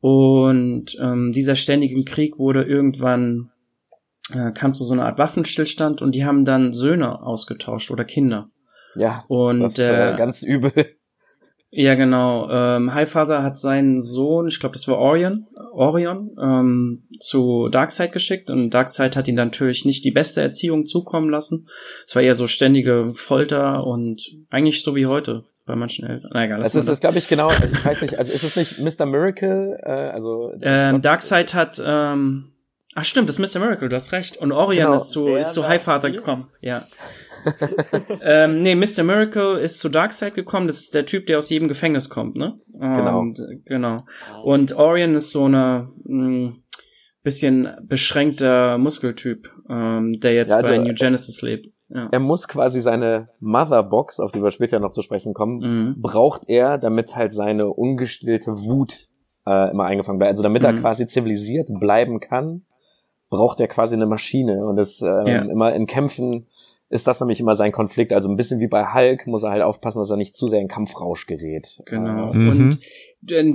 Und 0.01 0.97
ähm, 1.01 1.33
dieser 1.33 1.57
ständigen 1.57 2.05
Krieg 2.05 2.39
wurde 2.39 2.63
irgendwann, 2.63 3.51
äh, 4.33 4.53
kam 4.53 4.75
zu 4.75 4.85
so 4.85 4.93
einer 4.93 5.07
Art 5.07 5.19
Waffenstillstand 5.19 6.03
und 6.03 6.15
die 6.15 6.25
haben 6.25 6.45
dann 6.45 6.73
Söhne 6.73 7.21
ausgetauscht 7.21 7.91
oder 7.91 8.05
Kinder. 8.05 8.49
Ja, 8.95 9.25
Und 9.27 9.59
das 9.61 9.73
ist 9.73 9.81
äh, 9.81 10.15
äh, 10.15 10.17
ganz 10.17 10.45
übel. 10.45 10.96
Ja, 11.79 11.95
genau. 11.95 12.49
Ähm, 12.51 12.95
Highfather 12.95 13.43
hat 13.43 13.59
seinen 13.59 14.01
Sohn, 14.01 14.49
ich 14.49 14.61
glaube, 14.61 14.73
das 14.73 14.89
war 14.89 14.97
Orion, 14.99 15.47
Orion, 15.73 16.31
ähm, 16.43 17.03
zu 17.21 17.69
Darkseid 17.71 18.13
geschickt 18.13 18.49
und 18.51 18.71
Darkseid 18.71 19.15
hat 19.15 19.29
ihn 19.29 19.37
dann 19.37 19.49
natürlich 19.49 19.85
nicht 19.85 20.05
die 20.05 20.11
beste 20.11 20.41
Erziehung 20.41 20.87
zukommen 20.87 21.29
lassen. 21.29 21.69
Es 22.07 22.15
war 22.15 22.23
eher 22.23 22.35
so 22.35 22.47
ständige 22.47 23.13
Folter 23.13 23.87
und 23.87 24.23
eigentlich 24.51 24.83
so 24.83 24.97
wie 24.97 25.07
heute 25.07 25.45
bei 25.67 25.77
manchen 25.77 26.07
Eltern. 26.07 26.31
Na 26.33 26.45
egal, 26.45 26.59
Das 26.61 26.69
ist, 26.69 26.77
das. 26.77 26.87
das 26.87 27.01
glaube 27.01 27.19
ich, 27.19 27.29
genau, 27.29 27.49
ich 27.51 27.85
weiß 27.85 28.01
nicht, 28.01 28.19
also 28.19 28.33
ist 28.33 28.43
es 28.45 28.57
nicht 28.57 28.79
Mr. 28.79 29.05
Miracle, 29.05 29.79
äh, 29.83 29.91
also 29.91 30.53
Ähm, 30.63 31.03
Darkseid 31.03 31.53
hat, 31.55 31.83
ähm, 31.85 32.53
ach 32.95 33.05
stimmt, 33.05 33.29
das 33.29 33.39
ist 33.39 33.55
Mr. 33.55 33.61
Miracle, 33.61 33.89
du 33.91 33.97
hast 33.97 34.13
recht. 34.13 34.39
Und 34.39 34.53
Orion 34.53 34.85
Genau. 34.85 34.95
ist 34.95 35.11
zu, 35.11 35.35
ist 35.35 35.53
zu 35.53 35.69
Highfather 35.69 36.11
gekommen, 36.11 36.49
ja. 36.63 36.85
ähm, 38.23 38.63
nee, 38.63 38.75
Mr. 38.75 39.03
Miracle 39.03 39.59
ist 39.59 39.79
zu 39.81 39.89
Darkseid 39.89 40.35
gekommen, 40.35 40.67
das 40.67 40.79
ist 40.81 40.95
der 40.95 41.07
Typ, 41.07 41.27
der 41.27 41.39
aus 41.39 41.51
jedem 41.51 41.69
Gefängnis 41.69 42.09
kommt, 42.09 42.37
ne? 42.37 42.55
Genau. 42.73 43.21
Und, 43.21 43.41
genau. 43.65 44.05
Und 44.45 44.77
Orion 44.77 45.15
ist 45.15 45.31
so 45.31 45.45
eine 45.45 45.89
mh, 46.05 46.53
bisschen 47.23 47.69
beschränkter 47.83 48.79
Muskeltyp, 48.79 49.51
ähm, 49.69 50.19
der 50.21 50.35
jetzt 50.35 50.51
Ja, 50.51 50.59
also, 50.59 50.71
bei 50.73 50.79
New 50.79 50.95
Genesis 50.95 51.43
lebt. 51.43 51.69
Ja. 51.89 52.09
er 52.11 52.19
muss 52.19 52.49
quasi 52.49 52.81
seine 52.81 53.29
Motherbox, 53.39 54.19
auf 54.19 54.33
die 54.33 54.43
wir 54.43 54.51
später 54.51 54.81
noch 54.81 54.91
zu 54.91 55.03
sprechen 55.03 55.35
kommen, 55.35 55.59
Mhm. 55.61 56.03
braucht 56.03 56.43
er, 56.49 56.79
damit 56.79 57.15
halt 57.15 57.33
seine 57.33 57.69
ungestillte 57.69 58.51
Wut 58.65 59.07
äh, 59.47 59.71
immer 59.71 59.85
eingefangen 59.85 60.19
bleibt. 60.19 60.31
Also 60.31 60.43
damit 60.43 60.65
er 60.65 60.73
Mhm. 60.73 60.81
quasi 60.81 61.07
zivilisiert 61.07 61.69
bleiben 61.79 62.19
kann, 62.19 62.63
braucht 63.31 63.61
er 63.61 63.69
quasi 63.69 63.95
eine 63.95 64.07
Maschine. 64.07 64.67
Und 64.67 64.75
das 64.77 65.01
ähm, 65.01 65.27
Ja. 65.27 65.43
immer 65.43 65.73
in 65.75 65.87
Kämpfen 65.87 66.49
ist 66.89 67.07
das 67.07 67.21
nämlich 67.21 67.41
immer 67.41 67.57
sein 67.57 67.73
Konflikt. 67.73 68.13
Also 68.13 68.29
ein 68.29 68.37
bisschen 68.37 68.61
wie 68.61 68.69
bei 68.69 68.93
Hulk 68.95 69.27
muss 69.27 69.43
er 69.43 69.51
halt 69.51 69.63
aufpassen, 69.63 69.99
dass 69.99 70.11
er 70.11 70.17
nicht 70.17 70.37
zu 70.37 70.47
sehr 70.49 70.61
in 70.61 70.69
Kampfrausch 70.69 71.27
gerät. 71.27 71.67
Genau. 71.87 72.33
Äh, 72.33 72.37
Mhm. 72.37 72.49
Und 72.51 72.79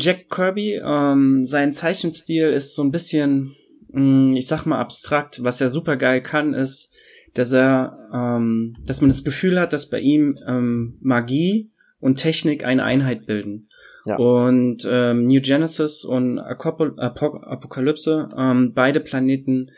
Jack 0.03 0.29
Kirby, 0.29 0.81
ähm, 0.85 1.45
sein 1.45 1.71
Zeichenstil 1.73 2.45
ist 2.47 2.75
so 2.75 2.83
ein 2.83 2.91
bisschen, 2.91 3.55
mh, 3.89 4.37
ich 4.37 4.47
sag 4.47 4.65
mal, 4.65 4.79
abstrakt. 4.79 5.43
Was 5.43 5.61
er 5.61 5.69
super 5.69 5.95
geil 5.95 6.21
kann, 6.21 6.53
ist, 6.53 6.91
dass 7.33 7.53
er, 7.53 7.97
ähm, 8.13 8.75
dass 8.85 8.99
man 8.99 9.09
das 9.09 9.23
Gefühl 9.23 9.59
hat, 9.59 9.71
dass 9.71 9.89
bei 9.89 9.99
ihm 10.01 10.35
ähm, 10.45 10.97
Magie 10.99 11.71
und 12.01 12.15
Technik 12.17 12.65
eine 12.65 12.83
Einheit 12.83 13.25
bilden. 13.27 13.69
Ja. 14.05 14.17
Und 14.17 14.85
ähm, 14.89 15.27
New 15.27 15.39
Genesis 15.41 16.03
und 16.03 16.39
Apoco- 16.39 16.97
Apo 16.97 17.37
Apokalypse, 17.37 18.27
ähm, 18.37 18.73
beide 18.73 18.99
Planeten 18.99 19.69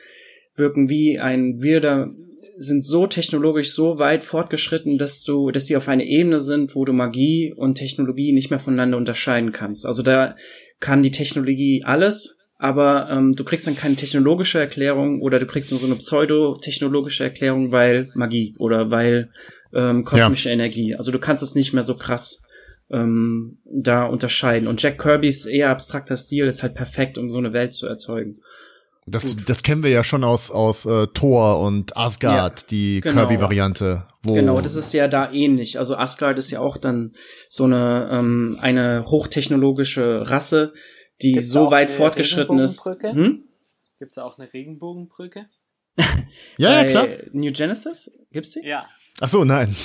wirken 0.55 0.89
wie 0.89 1.19
ein 1.19 1.61
wilder, 1.61 2.09
sind 2.57 2.83
so 2.83 3.07
technologisch 3.07 3.71
so 3.71 3.99
weit 3.99 4.23
fortgeschritten, 4.23 4.97
dass 4.97 5.23
du, 5.23 5.51
dass 5.51 5.65
sie 5.65 5.77
auf 5.77 5.87
einer 5.87 6.03
Ebene 6.03 6.39
sind, 6.39 6.75
wo 6.75 6.85
du 6.85 6.93
Magie 6.93 7.53
und 7.55 7.75
Technologie 7.75 8.33
nicht 8.33 8.49
mehr 8.49 8.59
voneinander 8.59 8.97
unterscheiden 8.97 9.51
kannst. 9.51 9.85
Also 9.85 10.03
da 10.03 10.35
kann 10.79 11.03
die 11.03 11.11
Technologie 11.11 11.83
alles, 11.83 12.37
aber 12.59 13.09
ähm, 13.09 13.33
du 13.33 13.43
kriegst 13.43 13.67
dann 13.67 13.75
keine 13.75 13.95
technologische 13.95 14.59
Erklärung 14.59 15.21
oder 15.21 15.39
du 15.39 15.45
kriegst 15.45 15.71
nur 15.71 15.79
so 15.79 15.85
eine 15.85 15.95
pseudo-technologische 15.95 17.23
Erklärung, 17.23 17.71
weil 17.71 18.09
Magie 18.13 18.53
oder 18.59 18.91
weil 18.91 19.31
ähm, 19.73 20.05
kosmische 20.05 20.49
Energie. 20.49 20.95
Also 20.95 21.11
du 21.11 21.19
kannst 21.19 21.43
es 21.43 21.55
nicht 21.55 21.73
mehr 21.73 21.83
so 21.83 21.95
krass 21.95 22.41
ähm, 22.91 23.57
da 23.65 24.05
unterscheiden. 24.05 24.67
Und 24.67 24.81
Jack 24.81 24.99
Kirbys 24.99 25.45
eher 25.45 25.69
abstrakter 25.69 26.15
Stil 26.15 26.45
ist 26.45 26.63
halt 26.63 26.75
perfekt, 26.75 27.17
um 27.17 27.29
so 27.29 27.39
eine 27.39 27.53
Welt 27.53 27.73
zu 27.73 27.87
erzeugen. 27.87 28.37
Das, 29.05 29.45
das 29.45 29.63
kennen 29.63 29.83
wir 29.83 29.89
ja 29.89 30.03
schon 30.03 30.23
aus, 30.23 30.49
aus 30.49 30.85
äh, 30.85 31.07
Thor 31.07 31.59
und 31.59 31.97
Asgard, 31.97 32.61
Ja, 32.61 32.67
die 32.69 33.01
genau. 33.01 33.27
Kirby-Variante. 33.27 34.07
Genau, 34.23 34.61
das 34.61 34.75
ist 34.75 34.93
ja 34.93 35.07
da 35.07 35.31
ähnlich. 35.31 35.77
Also 35.79 35.97
Asgard 35.97 36.39
ist 36.39 36.51
ja 36.51 36.61
auch 36.61 36.77
dann 36.77 37.11
so 37.49 37.65
eine 37.65 38.09
ähm, 38.11 38.57
eine 38.61 39.05
hochtechnologische 39.05 40.29
Rasse, 40.29 40.73
die 41.21 41.33
Gibt's 41.33 41.49
so 41.49 41.71
weit 41.71 41.89
fortgeschritten 41.91 42.57
ist. 42.59 42.85
Regenbogenbrücke? 42.85 43.25
Hm? 43.25 43.43
Gibt's 43.99 44.15
da 44.15 44.23
auch 44.23 44.37
eine 44.37 44.51
Regenbogenbrücke? 44.51 45.47
Ja, 46.57 46.81
ja, 46.81 46.83
klar. 46.85 47.07
New 47.31 47.51
Genesis 47.51 48.11
gibt's 48.31 48.53
die? 48.53 48.65
Ja. 48.65 48.87
Ach 49.21 49.29
so, 49.29 49.43
nein. 49.45 49.75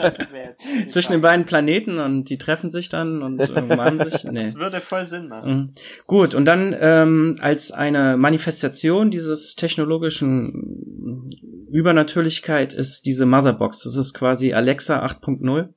Zwischen 0.88 1.12
den 1.12 1.20
beiden 1.20 1.46
Planeten 1.46 1.98
und 1.98 2.24
die 2.24 2.36
treffen 2.36 2.70
sich 2.70 2.88
dann 2.88 3.22
und 3.22 3.38
äh, 3.38 3.60
umarmen 3.60 3.98
sich. 3.98 4.24
Nee. 4.24 4.46
Das 4.46 4.56
würde 4.56 4.80
voll 4.80 5.06
Sinn 5.06 5.28
machen. 5.28 5.50
Mhm. 5.50 5.72
Gut, 6.06 6.34
und 6.34 6.46
dann 6.46 6.74
ähm, 6.78 7.36
als 7.40 7.70
eine 7.70 8.16
Manifestation 8.16 9.10
dieses 9.10 9.54
technologischen 9.54 11.30
Übernatürlichkeit 11.70 12.72
ist 12.72 13.06
diese 13.06 13.24
Motherbox. 13.24 13.84
Das 13.84 13.96
ist 13.96 14.14
quasi 14.14 14.52
Alexa 14.52 15.04
8.0. 15.04 15.68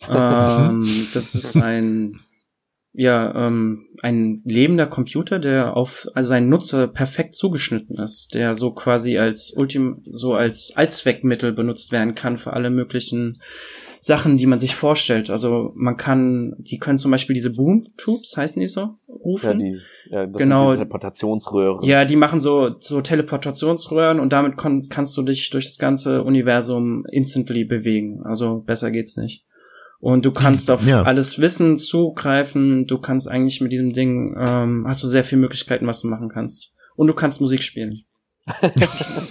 ähm, 0.08 1.08
das 1.14 1.34
ist 1.34 1.56
ein 1.56 2.20
ja 2.92 3.46
ähm, 3.46 3.84
ein 4.02 4.42
lebender 4.44 4.86
Computer, 4.86 5.38
der 5.38 5.76
auf 5.76 6.06
also 6.14 6.28
seinen 6.28 6.48
Nutzer 6.48 6.88
perfekt 6.88 7.34
zugeschnitten 7.34 7.98
ist, 7.98 8.34
der 8.34 8.54
so 8.54 8.72
quasi 8.72 9.18
als 9.18 9.52
Ultim 9.56 10.02
so 10.04 10.34
als 10.34 10.72
Allzweckmittel 10.74 11.52
benutzt 11.52 11.92
werden 11.92 12.14
kann 12.14 12.38
für 12.38 12.52
alle 12.52 12.70
möglichen 12.70 13.40
Sachen, 14.00 14.36
die 14.36 14.46
man 14.46 14.58
sich 14.58 14.74
vorstellt. 14.74 15.28
Also 15.28 15.72
man 15.76 15.96
kann, 15.96 16.54
die 16.58 16.78
können 16.78 16.98
zum 16.98 17.10
Beispiel 17.10 17.34
diese 17.34 17.50
Boom 17.50 17.84
Tubes, 17.96 18.36
heißen 18.36 18.60
die 18.60 18.68
so, 18.68 18.80
ja, 18.80 18.96
rufen. 19.24 19.58
die, 19.58 19.78
ja, 20.10 20.26
das 20.26 20.36
Genau. 20.38 20.68
sind 20.70 20.78
Teleportationsröhren. 20.78 21.84
Ja, 21.84 22.04
die 22.04 22.16
machen 22.16 22.40
so, 22.40 22.70
so 22.80 23.00
Teleportationsröhren 23.00 24.20
und 24.20 24.32
damit 24.32 24.56
kannst 24.56 25.16
du 25.16 25.22
dich 25.22 25.50
durch 25.50 25.66
das 25.66 25.78
ganze 25.78 26.22
Universum 26.22 27.04
instantly 27.10 27.64
bewegen. 27.64 28.22
Also 28.24 28.62
besser 28.64 28.90
geht's 28.90 29.16
nicht. 29.16 29.44
Und 30.00 30.24
du 30.24 30.30
kannst 30.30 30.70
auf 30.70 30.86
Ja. 30.86 31.02
alles 31.02 31.40
Wissen 31.40 31.76
zugreifen. 31.76 32.86
Du 32.86 32.98
kannst 32.98 33.28
eigentlich 33.28 33.60
mit 33.60 33.72
diesem 33.72 33.92
Ding, 33.92 34.36
ähm, 34.38 34.84
hast 34.86 35.02
du 35.02 35.06
sehr 35.08 35.24
viele 35.24 35.40
Möglichkeiten, 35.40 35.86
was 35.86 36.02
du 36.02 36.08
machen 36.08 36.28
kannst. 36.28 36.70
Und 36.96 37.08
du 37.08 37.14
kannst 37.14 37.40
Musik 37.40 37.62
spielen. 37.62 38.02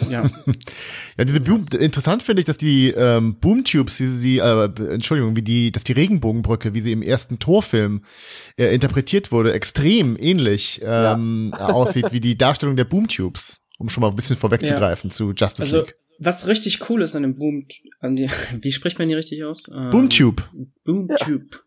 ja. 0.09 0.29
Ja, 1.17 1.25
diese 1.25 1.41
Boom, 1.41 1.65
interessant 1.79 2.21
finde 2.21 2.41
ich, 2.41 2.45
dass 2.45 2.57
die 2.59 2.89
ähm, 2.89 3.39
Boomtubes, 3.39 3.99
wie 3.99 4.07
sie, 4.07 4.37
äh, 4.37 4.65
Entschuldigung, 4.93 5.35
wie 5.35 5.41
die, 5.41 5.71
dass 5.71 5.83
die 5.83 5.93
Regenbogenbrücke, 5.93 6.73
wie 6.75 6.81
sie 6.81 6.91
im 6.91 7.01
ersten 7.01 7.39
Torfilm 7.39 8.03
äh, 8.57 8.73
interpretiert 8.75 9.31
wurde, 9.31 9.53
extrem 9.53 10.17
ähnlich 10.19 10.81
ähm, 10.83 11.51
aussieht 11.57 12.11
wie 12.11 12.19
die 12.19 12.37
Darstellung 12.37 12.75
der 12.75 12.85
Boomtubes. 12.85 13.66
Um 13.77 13.89
schon 13.89 14.01
mal 14.01 14.09
ein 14.09 14.15
bisschen 14.15 14.37
vorwegzugreifen 14.37 15.09
ja. 15.09 15.15
zu 15.15 15.31
Justice 15.31 15.61
also, 15.61 15.77
League. 15.81 15.95
Was 16.19 16.47
richtig 16.47 16.89
cool 16.89 17.01
ist 17.01 17.15
an 17.15 17.23
dem 17.23 17.35
Boom, 17.35 17.67
an 17.99 18.15
die, 18.15 18.29
wie 18.61 18.71
spricht 18.71 18.99
man 18.99 19.07
die 19.07 19.15
richtig 19.15 19.43
aus? 19.43 19.63
Ähm, 19.73 19.89
Boomtube. 19.89 20.43
Boomtube. 20.83 21.47
Ja 21.51 21.59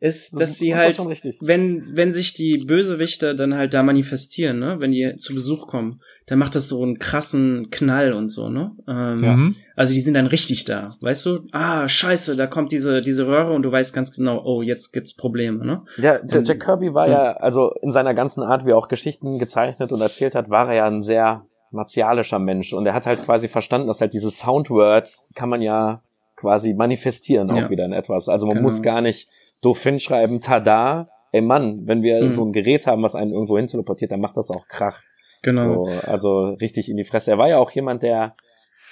ist, 0.00 0.40
dass 0.40 0.58
sie 0.58 0.76
halt, 0.76 0.96
wenn, 1.40 1.96
wenn 1.96 2.12
sich 2.12 2.32
die 2.32 2.58
Bösewichter 2.58 3.34
dann 3.34 3.56
halt 3.56 3.74
da 3.74 3.82
manifestieren, 3.82 4.60
ne, 4.60 4.76
wenn 4.78 4.92
die 4.92 5.16
zu 5.16 5.34
Besuch 5.34 5.66
kommen, 5.66 6.00
dann 6.26 6.38
macht 6.38 6.54
das 6.54 6.68
so 6.68 6.82
einen 6.82 6.98
krassen 6.98 7.70
Knall 7.70 8.12
und 8.12 8.30
so, 8.30 8.48
ne? 8.48 8.76
Ähm, 8.86 9.24
ja. 9.24 9.36
Mhm. 9.36 9.56
Also 9.74 9.94
die 9.94 10.00
sind 10.00 10.14
dann 10.14 10.28
richtig 10.28 10.64
da, 10.64 10.94
weißt 11.00 11.26
du? 11.26 11.40
Ah, 11.50 11.88
scheiße, 11.88 12.36
da 12.36 12.46
kommt 12.46 12.70
diese, 12.70 13.02
diese 13.02 13.26
Röhre 13.26 13.52
und 13.52 13.62
du 13.62 13.72
weißt 13.72 13.92
ganz 13.92 14.12
genau, 14.12 14.40
oh, 14.44 14.62
jetzt 14.62 14.92
gibt's 14.92 15.16
Probleme, 15.16 15.64
ne? 15.64 15.82
Ja, 15.96 16.20
Jack, 16.28 16.46
Jack 16.46 16.60
Kirby 16.60 16.94
war 16.94 17.08
ja, 17.08 17.32
also 17.32 17.72
in 17.82 17.90
seiner 17.90 18.14
ganzen 18.14 18.44
Art, 18.44 18.66
wie 18.66 18.70
er 18.70 18.76
auch 18.76 18.88
Geschichten 18.88 19.38
gezeichnet 19.40 19.90
und 19.90 20.00
erzählt 20.00 20.36
hat, 20.36 20.48
war 20.48 20.68
er 20.68 20.74
ja 20.74 20.86
ein 20.86 21.02
sehr 21.02 21.44
martialischer 21.70 22.38
Mensch 22.38 22.72
und 22.72 22.86
er 22.86 22.94
hat 22.94 23.06
halt 23.06 23.24
quasi 23.24 23.48
verstanden, 23.48 23.88
dass 23.88 24.00
halt 24.00 24.14
diese 24.14 24.30
Soundwords 24.30 25.26
kann 25.34 25.48
man 25.48 25.62
ja 25.62 26.02
quasi 26.36 26.74
manifestieren 26.74 27.50
auch 27.50 27.56
ja. 27.56 27.70
wieder 27.70 27.84
in 27.84 27.92
etwas. 27.92 28.28
Also 28.28 28.46
man 28.46 28.56
genau. 28.56 28.68
muss 28.68 28.82
gar 28.82 29.00
nicht 29.00 29.28
doof 29.60 29.82
hinschreiben, 29.82 30.40
tada, 30.40 31.08
ey 31.32 31.40
Mann, 31.40 31.86
wenn 31.86 32.02
wir 32.02 32.22
mhm. 32.22 32.30
so 32.30 32.44
ein 32.44 32.52
Gerät 32.52 32.86
haben, 32.86 33.02
was 33.02 33.14
einen 33.14 33.32
irgendwo 33.32 33.56
hin 33.56 33.66
teleportiert, 33.66 34.12
dann 34.12 34.20
macht 34.20 34.36
das 34.36 34.50
auch 34.50 34.66
Krach. 34.68 35.02
Genau. 35.42 35.86
So, 35.86 35.92
also 36.06 36.48
richtig 36.60 36.88
in 36.88 36.96
die 36.96 37.04
Fresse. 37.04 37.30
Er 37.32 37.38
war 37.38 37.48
ja 37.48 37.58
auch 37.58 37.70
jemand, 37.70 38.02
der 38.02 38.34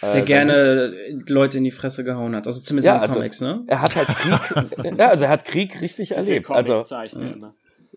äh, 0.03 0.13
der 0.13 0.23
gerne 0.23 0.93
Leute 1.27 1.59
in 1.59 1.65
die 1.65 1.71
Fresse 1.71 2.05
gehauen 2.05 2.35
hat. 2.37 2.47
Also 2.47 2.63
zumindest 2.63 2.89
ja, 2.89 2.97
in 2.97 3.03
also, 3.03 3.15
Comics, 3.15 3.41
ne? 3.41 3.65
Er 3.67 3.83
hat 3.83 3.97
halt 3.97 4.09
Krieg, 4.09 4.99
ja, 4.99 5.09
also 5.09 5.25
er 5.25 5.31
hat 5.31 5.45
Krieg 5.45 5.81
richtig 5.81 6.13
erlebt. 6.13 6.51
Also. 6.51 6.85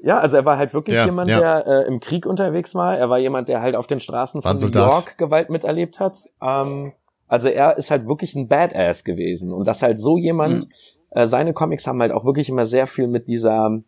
Ja, 0.02 0.20
also 0.20 0.38
er 0.38 0.46
war 0.46 0.58
halt 0.58 0.74
wirklich 0.74 0.96
ja, 0.96 1.06
jemand, 1.06 1.28
ja. 1.28 1.40
der 1.40 1.68
äh, 1.68 1.88
im 1.88 2.00
Krieg 2.00 2.26
unterwegs 2.26 2.74
war. 2.76 2.98
Er 2.98 3.10
war 3.10 3.20
jemand, 3.20 3.50
der 3.50 3.62
halt 3.62 3.76
auf 3.76 3.88
den 3.88 4.00
Straßen 4.00 4.42
von 4.42 4.56
New 4.56 4.68
York 4.68 5.18
Gewalt 5.18 5.50
miterlebt 5.50 6.00
hat. 6.00 6.18
Ähm, 6.42 6.94
also 7.28 7.50
er 7.50 7.78
ist 7.78 7.92
halt 7.92 8.08
wirklich 8.08 8.36
ein 8.36 8.48
Badass 8.48 9.04
gewesen. 9.04 9.52
Und 9.52 9.66
dass 9.66 9.82
halt 9.82 10.00
so 10.00 10.18
jemand, 10.18 10.66
mhm 10.66 10.72
äh, 11.12 11.28
seine 11.28 11.54
Comics 11.54 11.88
haben 11.88 12.02
halt 12.02 12.12
auch 12.12 12.26
wirklich 12.26 12.50
immer 12.50 12.66
sehr 12.66 12.88
viel 12.88 13.08
mit 13.08 13.28
dieser, 13.28 13.80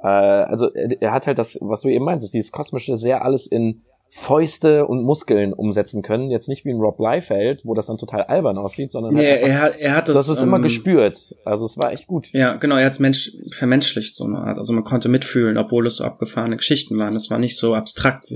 äh, 0.00 0.06
also 0.06 0.72
er, 0.72 1.00
er 1.00 1.12
hat 1.12 1.26
halt 1.26 1.38
das, 1.38 1.58
was 1.60 1.80
du 1.80 1.88
eben 1.88 2.04
meintest, 2.04 2.34
dieses 2.34 2.52
kosmische 2.52 2.96
sehr 2.96 3.24
alles 3.24 3.46
in 3.46 3.82
Fäuste 4.14 4.84
und 4.86 5.04
Muskeln 5.04 5.54
umsetzen 5.54 6.02
können. 6.02 6.30
Jetzt 6.30 6.46
nicht 6.46 6.66
wie 6.66 6.70
ein 6.70 6.78
Rob 6.78 7.00
Liefeld, 7.00 7.62
wo 7.64 7.72
das 7.72 7.86
dann 7.86 7.96
total 7.96 8.24
albern 8.24 8.58
aussieht, 8.58 8.92
sondern 8.92 9.14
nee, 9.14 9.26
halt 9.26 9.42
einfach, 9.42 9.48
er 9.48 9.60
hat, 9.62 9.76
er 9.78 9.96
hat 9.96 10.08
das, 10.10 10.16
das 10.18 10.28
ist 10.28 10.42
ähm, 10.42 10.48
immer 10.48 10.60
gespürt. 10.60 11.34
Also 11.46 11.64
es 11.64 11.78
war 11.78 11.92
echt 11.94 12.06
gut. 12.08 12.28
Ja, 12.32 12.56
genau, 12.56 12.76
er 12.76 12.84
hat 12.84 12.92
es 12.92 12.98
Mensch, 12.98 13.32
vermenschlicht 13.52 14.14
so 14.14 14.24
eine 14.24 14.36
Art. 14.36 14.58
Also 14.58 14.74
man 14.74 14.84
konnte 14.84 15.08
mitfühlen, 15.08 15.56
obwohl 15.56 15.86
es 15.86 15.96
so 15.96 16.04
abgefahrene 16.04 16.58
Geschichten 16.58 16.98
waren. 16.98 17.16
Es 17.16 17.30
war 17.30 17.38
nicht 17.38 17.56
so 17.56 17.74
abstrakt. 17.74 18.26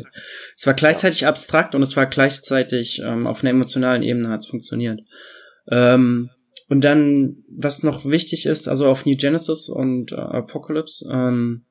Es 0.57 0.67
war 0.67 0.73
gleichzeitig 0.73 1.21
ja. 1.21 1.29
abstrakt 1.29 1.75
und 1.75 1.83
es 1.83 1.95
war 1.95 2.07
gleichzeitig 2.07 3.03
ähm, 3.05 3.27
auf 3.27 3.43
einer 3.43 3.51
emotionalen 3.51 4.03
Ebene 4.03 4.31
hat 4.31 4.45
es 4.45 4.47
funktioniert. 4.47 5.03
Ähm, 5.71 6.31
und 6.71 6.85
dann, 6.85 7.45
was 7.55 7.83
noch 7.83 8.07
wichtig 8.07 8.47
ist, 8.47 8.67
also 8.67 8.87
auf 8.87 9.05
New 9.05 9.17
Genesis 9.17 9.69
und 9.69 10.13
äh, 10.13 10.17
Apocalypse, 10.17 11.07
ähm, 11.13 11.67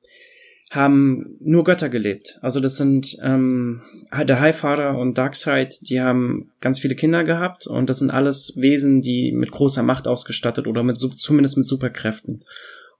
haben 0.72 1.38
nur 1.40 1.64
Götter 1.64 1.90
gelebt. 1.90 2.38
Also 2.42 2.60
das 2.60 2.76
sind 2.76 3.18
ähm, 3.22 3.82
der 4.24 4.40
Highfather 4.40 4.98
und 4.98 5.18
Darkseid, 5.18 5.78
die 5.90 6.02
haben 6.02 6.52
ganz 6.60 6.80
viele 6.80 6.96
Kinder 6.96 7.24
gehabt 7.24 7.68
und 7.68 7.90
das 7.90 8.00
sind 8.00 8.10
alles 8.10 8.54
Wesen, 8.58 9.02
die 9.02 9.32
mit 9.32 9.52
großer 9.52 9.84
Macht 9.84 10.08
ausgestattet 10.08 10.68
oder 10.68 10.84
mit 10.84 10.98
zumindest 10.98 11.58
mit 11.58 11.68
Superkräften. 11.68 12.44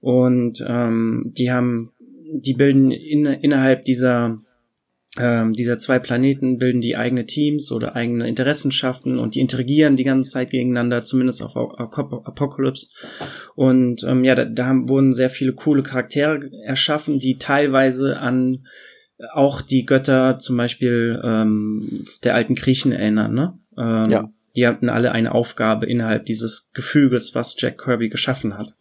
Und 0.00 0.64
ähm, 0.66 1.32
die 1.36 1.50
haben, 1.50 1.92
die 2.32 2.54
bilden 2.54 2.90
in, 2.90 3.26
innerhalb 3.26 3.84
dieser 3.84 4.38
ähm, 5.18 5.52
dieser 5.52 5.78
zwei 5.78 5.98
Planeten 5.98 6.58
bilden 6.58 6.80
die 6.80 6.96
eigene 6.96 7.26
Teams 7.26 7.72
oder 7.72 7.96
eigene 7.96 8.28
Interessenschaften 8.28 9.18
und 9.18 9.34
die 9.34 9.40
interagieren 9.40 9.96
die 9.96 10.04
ganze 10.04 10.30
Zeit 10.30 10.50
gegeneinander, 10.50 11.04
zumindest 11.04 11.42
auf 11.42 11.56
Apocalypse. 11.56 12.88
Und 13.54 14.04
ähm, 14.04 14.24
ja, 14.24 14.34
da, 14.34 14.44
da 14.44 14.66
haben, 14.66 14.88
wurden 14.88 15.12
sehr 15.12 15.30
viele 15.30 15.52
coole 15.52 15.82
Charaktere 15.82 16.50
erschaffen, 16.64 17.18
die 17.18 17.38
teilweise 17.38 18.18
an 18.18 18.58
auch 19.32 19.62
die 19.62 19.86
Götter 19.86 20.38
zum 20.38 20.56
Beispiel 20.56 21.20
ähm, 21.24 22.04
der 22.24 22.34
alten 22.34 22.54
Griechen 22.54 22.92
erinnern. 22.92 23.34
Ne? 23.34 23.58
Ähm, 23.78 24.10
ja. 24.10 24.30
Die 24.56 24.66
hatten 24.66 24.88
alle 24.88 25.12
eine 25.12 25.32
Aufgabe 25.32 25.86
innerhalb 25.86 26.26
dieses 26.26 26.70
Gefüges, 26.72 27.34
was 27.34 27.56
Jack 27.58 27.78
Kirby 27.78 28.08
geschaffen 28.08 28.56
hat. 28.56 28.72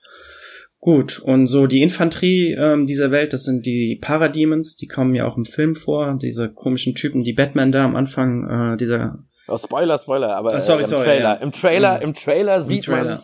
Gut, 0.85 1.17
und 1.17 1.47
so 1.47 1.65
die 1.65 1.81
Infanterie 1.81 2.53
ähm, 2.53 2.85
dieser 2.85 3.09
Welt, 3.09 3.33
das 3.33 3.43
sind 3.43 3.65
die 3.65 3.95
Parademons, 3.99 4.75
die 4.75 4.85
kommen 4.85 5.15
ja 5.15 5.25
auch 5.25 5.35
im 5.35 5.45
Film 5.45 5.73
vor, 5.73 6.15
diese 6.21 6.47
komischen 6.47 6.93
Typen, 6.93 7.23
die 7.23 7.33
Batman 7.33 7.71
da 7.71 7.85
am 7.85 7.95
Anfang 7.95 8.73
äh, 8.73 8.77
dieser 8.77 9.17
Oh, 9.47 9.57
Spoiler, 9.57 9.97
Spoiler, 9.97 10.35
aber 10.35 10.53
oh, 10.53 10.59
sorry, 10.59 10.81
äh, 10.81 10.83
im, 10.83 10.87
sorry, 10.87 11.05
Trailer. 11.05 11.23
Ja. 11.23 11.33
im 11.33 11.51
Trailer, 11.51 11.97
mhm. 11.97 12.03
im 12.03 12.13
Trailer, 12.13 12.61
sieht 12.61 12.83
Trailer. 12.83 13.19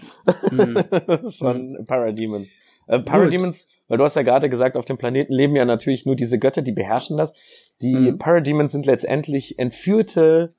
man 0.51 0.85
mhm. 1.21 1.31
von 1.33 1.85
Parademons. 1.85 2.49
Äh, 2.87 2.97
Parademons, 2.97 3.67
weil 3.87 3.99
du 3.99 4.05
hast 4.05 4.15
ja 4.15 4.23
gerade 4.23 4.49
gesagt, 4.49 4.75
auf 4.75 4.85
dem 4.85 4.97
Planeten 4.97 5.31
leben 5.31 5.55
ja 5.55 5.63
natürlich 5.65 6.07
nur 6.07 6.15
diese 6.15 6.39
Götter, 6.39 6.63
die 6.63 6.71
beherrschen 6.71 7.17
das. 7.17 7.31
Die 7.83 7.93
mhm. 7.93 8.17
Parademons 8.17 8.71
sind 8.71 8.87
letztendlich 8.87 9.59
entführte 9.59 10.55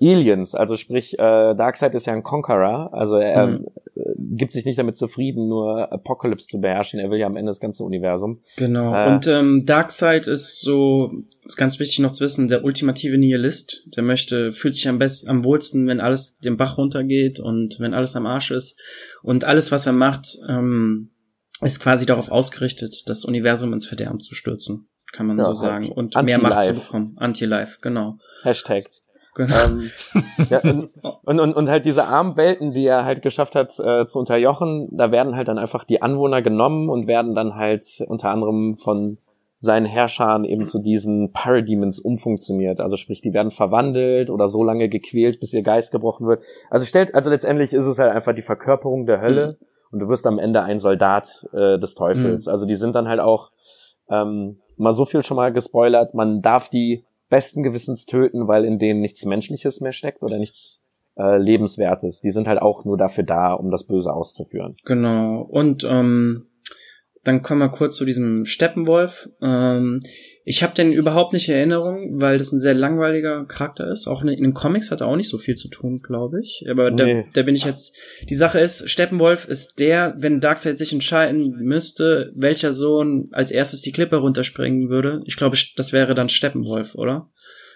Aliens, 0.00 0.54
also 0.54 0.76
sprich, 0.76 1.14
äh, 1.14 1.54
Darkseid 1.54 1.94
ist 1.94 2.06
ja 2.06 2.12
ein 2.12 2.22
Conqueror, 2.22 2.92
also 2.92 3.16
er 3.16 3.46
mhm. 3.46 3.66
äh, 3.94 4.00
gibt 4.16 4.52
sich 4.52 4.64
nicht 4.64 4.78
damit 4.78 4.96
zufrieden, 4.96 5.48
nur 5.48 5.90
Apocalypse 5.90 6.48
zu 6.48 6.60
beherrschen, 6.60 7.00
er 7.00 7.10
will 7.10 7.18
ja 7.18 7.26
am 7.26 7.36
Ende 7.36 7.50
das 7.50 7.60
ganze 7.60 7.82
Universum. 7.82 8.42
Genau, 8.56 8.94
äh, 8.94 9.08
und 9.08 9.26
ähm, 9.26 9.64
Darkseid 9.64 10.26
ist 10.26 10.60
so, 10.60 11.12
ist 11.44 11.56
ganz 11.56 11.80
wichtig 11.80 12.00
noch 12.00 12.12
zu 12.12 12.24
wissen, 12.24 12.48
der 12.48 12.64
ultimative 12.64 13.16
Nihilist, 13.16 13.84
der 13.96 14.02
möchte, 14.02 14.52
fühlt 14.52 14.74
sich 14.74 14.88
am 14.88 14.98
besten, 14.98 15.30
am 15.30 15.44
wohlsten, 15.44 15.86
wenn 15.86 16.00
alles 16.00 16.38
den 16.38 16.56
Bach 16.58 16.76
runtergeht 16.76 17.40
und 17.40 17.80
wenn 17.80 17.94
alles 17.94 18.16
am 18.16 18.26
Arsch 18.26 18.50
ist 18.50 18.78
und 19.22 19.44
alles, 19.44 19.72
was 19.72 19.86
er 19.86 19.94
macht, 19.94 20.38
ähm, 20.48 21.10
ist 21.62 21.80
quasi 21.80 22.04
darauf 22.04 22.30
ausgerichtet, 22.30 23.04
das 23.06 23.24
Universum 23.24 23.72
ins 23.72 23.86
Verderben 23.86 24.20
zu 24.20 24.34
stürzen, 24.34 24.88
kann 25.12 25.26
man 25.26 25.38
ja, 25.38 25.44
so 25.44 25.50
halt 25.50 25.58
sagen, 25.58 25.88
und 25.90 26.22
mehr 26.22 26.38
Macht 26.38 26.64
zu 26.64 26.74
bekommen. 26.74 27.14
Anti-Life, 27.16 27.78
genau. 27.80 28.18
Hashtag. 28.42 28.90
Genau. 29.36 29.54
Ähm, 29.54 29.90
ja, 30.50 30.60
und, 31.24 31.40
und, 31.40 31.54
und 31.54 31.68
halt 31.68 31.86
diese 31.86 32.04
armen 32.04 32.36
Welten, 32.36 32.72
die 32.72 32.86
er 32.86 33.04
halt 33.04 33.22
geschafft 33.22 33.54
hat 33.54 33.78
äh, 33.78 34.06
zu 34.06 34.18
unterjochen, 34.18 34.88
da 34.92 35.10
werden 35.10 35.36
halt 35.36 35.48
dann 35.48 35.58
einfach 35.58 35.84
die 35.84 36.02
Anwohner 36.02 36.42
genommen 36.42 36.88
und 36.88 37.06
werden 37.06 37.34
dann 37.34 37.54
halt 37.54 37.84
unter 38.08 38.30
anderem 38.30 38.74
von 38.74 39.18
seinen 39.58 39.86
Herrschern 39.86 40.44
eben 40.44 40.66
zu 40.66 40.78
diesen 40.78 41.32
Parademons 41.32 41.98
umfunktioniert. 41.98 42.80
Also 42.80 42.96
sprich, 42.96 43.20
die 43.20 43.32
werden 43.32 43.50
verwandelt 43.50 44.30
oder 44.30 44.48
so 44.48 44.62
lange 44.62 44.88
gequält, 44.88 45.40
bis 45.40 45.52
ihr 45.52 45.62
Geist 45.62 45.92
gebrochen 45.92 46.26
wird. 46.26 46.42
Also 46.70 46.84
stellt, 46.84 47.14
also 47.14 47.30
letztendlich 47.30 47.72
ist 47.72 47.86
es 47.86 47.98
halt 47.98 48.12
einfach 48.12 48.34
die 48.34 48.42
Verkörperung 48.42 49.06
der 49.06 49.20
Hölle 49.20 49.58
mhm. 49.58 49.66
und 49.92 49.98
du 50.00 50.08
wirst 50.08 50.26
am 50.26 50.38
Ende 50.38 50.62
ein 50.62 50.78
Soldat 50.78 51.46
äh, 51.52 51.78
des 51.78 51.94
Teufels. 51.94 52.46
Mhm. 52.46 52.52
Also 52.52 52.66
die 52.66 52.76
sind 52.76 52.94
dann 52.94 53.08
halt 53.08 53.20
auch 53.20 53.50
ähm, 54.10 54.58
mal 54.76 54.92
so 54.92 55.04
viel 55.04 55.22
schon 55.22 55.36
mal 55.36 55.52
gespoilert, 55.52 56.14
man 56.14 56.42
darf 56.42 56.68
die 56.68 57.04
besten 57.28 57.62
Gewissens 57.62 58.06
töten, 58.06 58.48
weil 58.48 58.64
in 58.64 58.78
denen 58.78 59.00
nichts 59.00 59.24
Menschliches 59.24 59.80
mehr 59.80 59.92
steckt 59.92 60.22
oder 60.22 60.38
nichts 60.38 60.80
äh, 61.18 61.38
Lebenswertes. 61.38 62.20
Die 62.20 62.30
sind 62.30 62.46
halt 62.46 62.60
auch 62.60 62.84
nur 62.84 62.96
dafür 62.96 63.24
da, 63.24 63.52
um 63.52 63.70
das 63.70 63.86
Böse 63.86 64.12
auszuführen. 64.12 64.72
Genau. 64.84 65.42
Und 65.42 65.84
ähm, 65.84 66.46
dann 67.26 67.42
kommen 67.42 67.60
wir 67.60 67.68
kurz 67.68 67.96
zu 67.96 68.04
diesem 68.04 68.44
Steppenwolf. 68.44 69.28
Ähm, 69.42 70.00
ich 70.44 70.62
habe 70.62 70.74
den 70.74 70.92
überhaupt 70.92 71.32
nicht 71.32 71.48
in 71.48 71.56
Erinnerung, 71.56 72.20
weil 72.20 72.38
das 72.38 72.52
ein 72.52 72.60
sehr 72.60 72.74
langweiliger 72.74 73.44
Charakter 73.46 73.90
ist. 73.90 74.06
Auch 74.06 74.22
in, 74.22 74.28
den 74.28 74.54
Comics 74.54 74.92
hat 74.92 75.00
er 75.00 75.08
auch 75.08 75.16
nicht 75.16 75.28
so 75.28 75.38
viel 75.38 75.56
zu 75.56 75.68
tun, 75.68 76.02
glaube 76.02 76.40
ich. 76.40 76.64
Aber 76.70 76.92
nee. 76.92 77.24
da, 77.24 77.28
da 77.34 77.42
bin 77.42 77.56
ich 77.56 77.64
jetzt. 77.64 77.96
Die 78.28 78.36
Sache 78.36 78.60
ist, 78.60 78.88
Steppenwolf 78.88 79.48
ist 79.48 79.80
der, 79.80 80.14
wenn 80.18 80.40
Darkseid 80.40 80.78
sich 80.78 80.92
entscheiden 80.92 81.56
müsste, 81.62 82.30
welcher 82.36 82.72
Sohn 82.72 83.28
als 83.32 83.50
erstes 83.50 83.80
die 83.80 83.92
Klippe 83.92 84.16
runterspringen 84.16 84.88
würde. 84.88 85.22
Ich 85.24 85.36
glaube, 85.36 85.56
das 85.76 85.92
wäre 85.92 86.14
dann 86.14 86.28
Steppenwolf, 86.28 86.94
oder? 86.94 87.28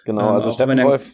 Genau, 0.05 0.29
ähm, 0.29 0.35
also 0.35 0.51
Steppenwolf 0.51 1.13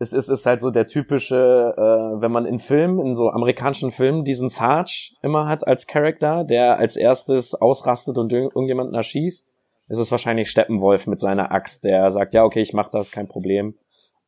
es 0.00 0.12
ist, 0.12 0.28
ist 0.28 0.46
halt 0.46 0.60
so 0.60 0.70
der 0.70 0.86
typische, 0.86 1.74
äh, 1.76 2.20
wenn 2.20 2.30
man 2.30 2.46
in 2.46 2.60
Filmen, 2.60 3.00
in 3.00 3.14
so 3.14 3.30
amerikanischen 3.30 3.90
Filmen, 3.90 4.24
diesen 4.24 4.48
Sarge 4.48 5.10
immer 5.22 5.48
hat 5.48 5.66
als 5.66 5.86
Charakter, 5.86 6.44
der 6.44 6.78
als 6.78 6.96
erstes 6.96 7.54
ausrastet 7.54 8.16
und 8.16 8.32
irgendjemanden 8.32 8.94
erschießt, 8.94 9.46
ist 9.88 9.98
es 9.98 10.10
wahrscheinlich 10.10 10.50
Steppenwolf 10.50 11.06
mit 11.06 11.18
seiner 11.18 11.50
Axt, 11.50 11.82
der 11.82 12.10
sagt, 12.10 12.34
ja, 12.34 12.44
okay, 12.44 12.60
ich 12.60 12.72
mach 12.72 12.90
das, 12.90 13.10
kein 13.10 13.26
Problem. 13.26 13.74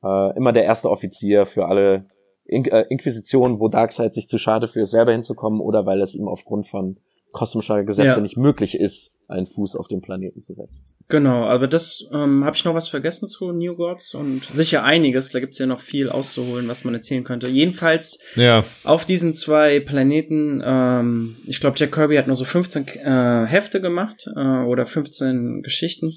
Äh, 0.02 0.36
immer 0.36 0.52
der 0.52 0.64
erste 0.64 0.90
Offizier 0.90 1.46
für 1.46 1.66
alle 1.66 2.06
In 2.46 2.64
äh, 2.64 2.86
Inquisitionen, 2.88 3.60
wo 3.60 3.68
Darkseid 3.68 4.14
sich 4.14 4.26
zu 4.28 4.38
schade 4.38 4.66
für 4.66 4.80
ist, 4.80 4.90
selber 4.90 5.12
hinzukommen 5.12 5.60
oder 5.60 5.86
weil 5.86 6.00
es 6.00 6.14
ihm 6.14 6.26
aufgrund 6.26 6.66
von 6.68 6.96
kosmischer 7.32 7.84
Gesetze 7.84 8.16
ja. 8.16 8.20
nicht 8.20 8.36
möglich 8.36 8.74
ist, 8.74 9.12
einen 9.30 9.46
Fuß 9.46 9.76
auf 9.76 9.88
dem 9.88 10.00
Planeten 10.00 10.42
zu 10.42 10.54
setzen. 10.54 10.82
Genau, 11.08 11.44
aber 11.44 11.66
das 11.66 12.04
ähm, 12.12 12.44
habe 12.44 12.56
ich 12.56 12.64
noch 12.64 12.74
was 12.74 12.88
vergessen 12.88 13.28
zu 13.28 13.52
New 13.52 13.74
Gods 13.74 14.14
und 14.14 14.44
sicher 14.44 14.84
einiges. 14.84 15.30
Da 15.30 15.40
gibt's 15.40 15.58
ja 15.58 15.66
noch 15.66 15.80
viel 15.80 16.08
auszuholen, 16.08 16.68
was 16.68 16.84
man 16.84 16.94
erzählen 16.94 17.24
könnte. 17.24 17.48
Jedenfalls 17.48 18.18
ja. 18.34 18.64
auf 18.84 19.04
diesen 19.04 19.34
zwei 19.34 19.80
Planeten, 19.80 20.62
ähm, 20.64 21.36
ich 21.46 21.60
glaube, 21.60 21.76
Jack 21.78 21.92
Kirby 21.92 22.16
hat 22.16 22.26
nur 22.26 22.36
so 22.36 22.44
15 22.44 22.86
äh, 22.88 23.46
Hefte 23.46 23.80
gemacht 23.80 24.26
äh, 24.36 24.40
oder 24.40 24.84
15 24.86 25.62
Geschichten. 25.62 26.12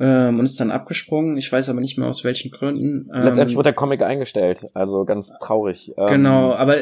ähm, 0.00 0.38
und 0.38 0.44
ist 0.44 0.60
dann 0.60 0.70
abgesprungen. 0.70 1.36
Ich 1.36 1.50
weiß 1.50 1.68
aber 1.68 1.80
nicht 1.80 1.98
mehr 1.98 2.08
aus 2.08 2.24
welchen 2.24 2.50
Gründen. 2.50 3.10
Ähm, 3.14 3.24
Letztendlich 3.24 3.56
wurde 3.56 3.68
der 3.68 3.74
Comic 3.74 4.02
eingestellt, 4.02 4.66
also 4.72 5.04
ganz 5.04 5.32
traurig. 5.40 5.92
Ähm, 5.96 6.06
genau, 6.06 6.54
aber 6.54 6.78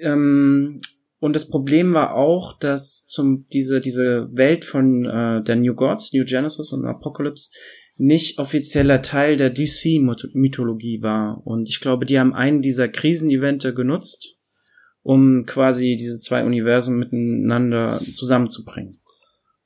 ähm, 0.00 0.80
und 1.24 1.34
das 1.34 1.48
Problem 1.48 1.94
war 1.94 2.14
auch, 2.14 2.52
dass 2.58 3.06
zum 3.06 3.46
diese 3.46 3.80
diese 3.80 4.28
Welt 4.36 4.66
von 4.66 5.06
äh, 5.06 5.42
der 5.42 5.56
New 5.56 5.74
Gods, 5.74 6.12
New 6.12 6.22
Genesis 6.26 6.70
und 6.74 6.84
Apocalypse 6.84 7.48
nicht 7.96 8.38
offizieller 8.38 9.00
Teil 9.00 9.36
der 9.36 9.48
DC-Mythologie 9.48 11.00
war. 11.00 11.40
Und 11.46 11.70
ich 11.70 11.80
glaube, 11.80 12.04
die 12.04 12.20
haben 12.20 12.34
einen 12.34 12.60
dieser 12.60 12.88
Krisenevente 12.88 13.72
genutzt, 13.72 14.36
um 15.02 15.46
quasi 15.46 15.96
diese 15.96 16.18
zwei 16.18 16.44
Universen 16.44 16.98
miteinander 16.98 18.02
zusammenzubringen. 18.14 19.00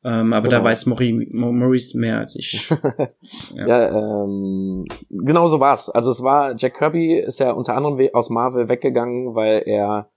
Ähm, 0.04 0.32
aber 0.32 0.48
genau. 0.48 0.62
da 0.62 0.64
weiß 0.64 0.86
Maurice 0.86 1.98
mehr 1.98 2.18
als 2.18 2.36
ich. 2.36 2.70
ja, 3.56 3.66
ja 3.66 4.22
ähm, 4.22 4.84
genau 5.10 5.48
so 5.48 5.58
war's. 5.58 5.90
Also 5.90 6.12
es 6.12 6.22
war, 6.22 6.54
Jack 6.56 6.74
Kirby 6.74 7.18
ist 7.18 7.40
ja 7.40 7.50
unter 7.50 7.74
anderem 7.74 7.98
aus 8.12 8.30
Marvel 8.30 8.68
weggegangen, 8.68 9.34
weil 9.34 9.64
er 9.66 10.08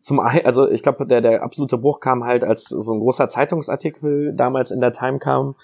zum 0.00 0.20
also 0.20 0.68
ich 0.68 0.82
glaube, 0.82 1.06
der, 1.06 1.20
der 1.20 1.42
absolute 1.42 1.78
Bruch 1.78 2.00
kam 2.00 2.24
halt, 2.24 2.44
als 2.44 2.64
so 2.64 2.92
ein 2.92 3.00
großer 3.00 3.28
Zeitungsartikel 3.28 4.34
damals 4.34 4.70
in 4.70 4.80
der 4.80 4.92
Time 4.92 5.18
kam, 5.18 5.54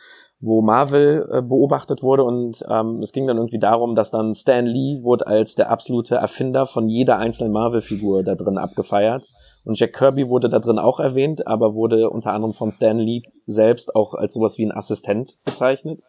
wo 0.41 0.61
Marvel 0.63 1.27
äh, 1.31 1.43
beobachtet 1.43 2.03
wurde 2.03 2.25
und 2.25 2.63
ähm, 2.69 3.01
es 3.03 3.13
ging 3.13 3.27
dann 3.27 3.39
irgendwie 3.39 3.59
darum, 3.59 3.95
dass 3.95 4.11
dann 4.11 4.35
Stan 4.35 4.67
Lee 4.67 5.03
wurde 5.03 5.27
als 5.27 5.55
der 5.55 5.71
absolute 5.71 6.17
Erfinder 6.17 6.67
von 6.67 6.89
jeder 6.89 7.19
einzelnen 7.19 7.53
Marvel-Figur 7.53 8.23
da 8.23 8.35
drin 8.35 8.59
abgefeiert. 8.59 9.25
Und 9.65 9.81
Jack 9.81 9.95
Kirby 9.95 10.29
wurde 10.29 10.49
da 10.49 10.61
drin 10.61 10.79
auch 10.79 11.01
erwähnt, 11.01 11.47
aber 11.47 11.75
wurde 11.75 12.09
unter 12.11 12.33
anderem 12.33 12.55
von 12.55 12.71
Stan 12.71 12.99
Lee 12.99 13.23
selbst 13.47 13.97
auch 13.97 14.15
als 14.15 14.35
sowas 14.35 14.59
wie 14.59 14.65
ein 14.65 14.71
Assistent 14.71 15.37
bezeichnet. 15.45 16.01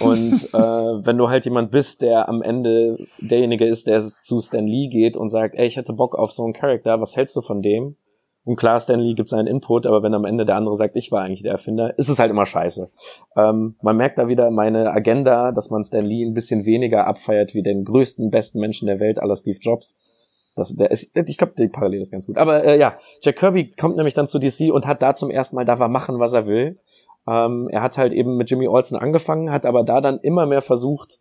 Und 0.00 0.32
äh, 0.54 1.06
wenn 1.06 1.18
du 1.18 1.28
halt 1.28 1.44
jemand 1.44 1.70
bist, 1.70 2.02
der 2.02 2.28
am 2.28 2.42
Ende 2.42 3.06
derjenige 3.20 3.66
ist, 3.66 3.86
der 3.86 4.06
zu 4.22 4.40
Stan 4.40 4.66
Lee 4.66 4.88
geht 4.88 5.16
und 5.16 5.28
sagt, 5.28 5.54
ey, 5.54 5.66
ich 5.66 5.76
hätte 5.76 5.92
Bock 5.92 6.14
auf 6.14 6.32
so 6.32 6.44
einen 6.44 6.52
Charakter, 6.52 7.00
was 7.00 7.16
hältst 7.16 7.36
du 7.36 7.42
von 7.42 7.62
dem? 7.62 7.96
Und 8.44 8.56
klar, 8.56 8.80
Stan 8.80 8.98
Lee 8.98 9.12
gibt 9.12 9.28
seinen 9.28 9.46
Input, 9.46 9.84
aber 9.84 10.02
wenn 10.02 10.14
am 10.14 10.24
Ende 10.24 10.46
der 10.46 10.56
andere 10.56 10.74
sagt, 10.76 10.96
ich 10.96 11.12
war 11.12 11.22
eigentlich 11.22 11.42
der 11.42 11.52
Erfinder, 11.52 11.98
ist 11.98 12.08
es 12.08 12.18
halt 12.18 12.30
immer 12.30 12.46
scheiße. 12.46 12.90
Ähm, 13.36 13.76
man 13.82 13.96
merkt 13.96 14.16
da 14.16 14.26
wieder 14.26 14.50
meine 14.50 14.90
Agenda, 14.90 15.52
dass 15.52 15.68
man 15.68 15.84
Stan 15.84 16.04
Lee 16.04 16.24
ein 16.24 16.32
bisschen 16.32 16.64
weniger 16.64 17.06
abfeiert 17.06 17.52
wie 17.52 17.62
den 17.62 17.84
größten, 17.84 18.30
besten 18.30 18.58
Menschen 18.58 18.86
der 18.86 19.00
Welt, 19.00 19.18
aller 19.18 19.36
Steve 19.36 19.58
Jobs. 19.60 19.94
Das, 20.56 20.74
der 20.74 20.90
ist, 20.90 21.14
ich 21.14 21.36
glaube, 21.36 21.52
die 21.58 21.68
Parallele 21.68 22.02
ist 22.02 22.10
ganz 22.10 22.26
gut. 22.26 22.38
Aber 22.38 22.64
äh, 22.64 22.78
ja, 22.78 22.98
Jack 23.22 23.36
Kirby 23.36 23.72
kommt 23.78 23.96
nämlich 23.96 24.14
dann 24.14 24.28
zu 24.28 24.38
DC 24.38 24.72
und 24.72 24.86
hat 24.86 25.02
da 25.02 25.14
zum 25.14 25.30
ersten 25.30 25.54
Mal, 25.54 25.64
darf 25.64 25.80
er 25.80 25.88
machen, 25.88 26.18
was 26.18 26.32
er 26.32 26.46
will. 26.46 26.78
Ähm, 27.28 27.68
er 27.70 27.82
hat 27.82 27.98
halt 27.98 28.12
eben 28.12 28.36
mit 28.36 28.50
Jimmy 28.50 28.68
Olsen 28.68 28.96
angefangen, 28.96 29.50
hat 29.50 29.66
aber 29.66 29.84
da 29.84 30.00
dann 30.00 30.18
immer 30.20 30.46
mehr 30.46 30.62
versucht, 30.62 31.18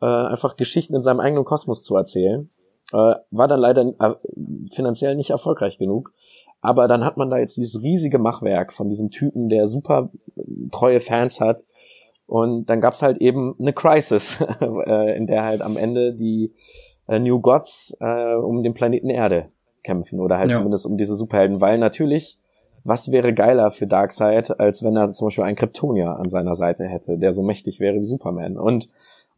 äh, 0.00 0.06
einfach 0.06 0.56
Geschichten 0.56 0.94
in 0.94 1.02
seinem 1.02 1.20
eigenen 1.20 1.44
Kosmos 1.44 1.82
zu 1.82 1.96
erzählen. 1.96 2.48
Äh, 2.92 3.14
war 3.30 3.48
dann 3.48 3.60
leider 3.60 3.82
äh, 3.82 4.14
finanziell 4.72 5.14
nicht 5.14 5.30
erfolgreich 5.30 5.78
genug. 5.78 6.12
Aber 6.62 6.88
dann 6.88 7.04
hat 7.04 7.16
man 7.16 7.30
da 7.30 7.38
jetzt 7.38 7.56
dieses 7.56 7.82
riesige 7.82 8.18
Machwerk 8.18 8.72
von 8.72 8.88
diesem 8.88 9.10
Typen, 9.10 9.48
der 9.48 9.66
super 9.66 10.10
treue 10.72 11.00
Fans 11.00 11.40
hat. 11.40 11.62
Und 12.26 12.66
dann 12.66 12.80
gab's 12.80 13.02
halt 13.02 13.18
eben 13.18 13.56
eine 13.58 13.72
Crisis, 13.72 14.40
äh, 14.60 15.16
in 15.16 15.26
der 15.26 15.44
halt 15.44 15.62
am 15.62 15.76
Ende 15.76 16.14
die 16.14 16.52
äh, 17.08 17.18
New 17.18 17.40
Gods 17.40 17.96
äh, 18.00 18.34
um 18.34 18.62
den 18.62 18.74
Planeten 18.74 19.10
Erde 19.10 19.48
kämpfen 19.82 20.20
oder 20.20 20.38
halt 20.38 20.50
ja. 20.50 20.58
zumindest 20.58 20.86
um 20.86 20.96
diese 20.96 21.16
Superhelden, 21.16 21.60
weil 21.60 21.78
natürlich, 21.78 22.38
was 22.84 23.10
wäre 23.10 23.34
geiler 23.34 23.70
für 23.70 23.86
Darkseid, 23.86 24.58
als 24.58 24.82
wenn 24.82 24.96
er 24.96 25.12
zum 25.12 25.28
Beispiel 25.28 25.44
einen 25.44 25.56
Kryptonier 25.56 26.16
an 26.18 26.28
seiner 26.28 26.54
Seite 26.54 26.84
hätte, 26.84 27.18
der 27.18 27.32
so 27.32 27.42
mächtig 27.42 27.80
wäre 27.80 28.00
wie 28.00 28.06
Superman. 28.06 28.56
Und 28.56 28.88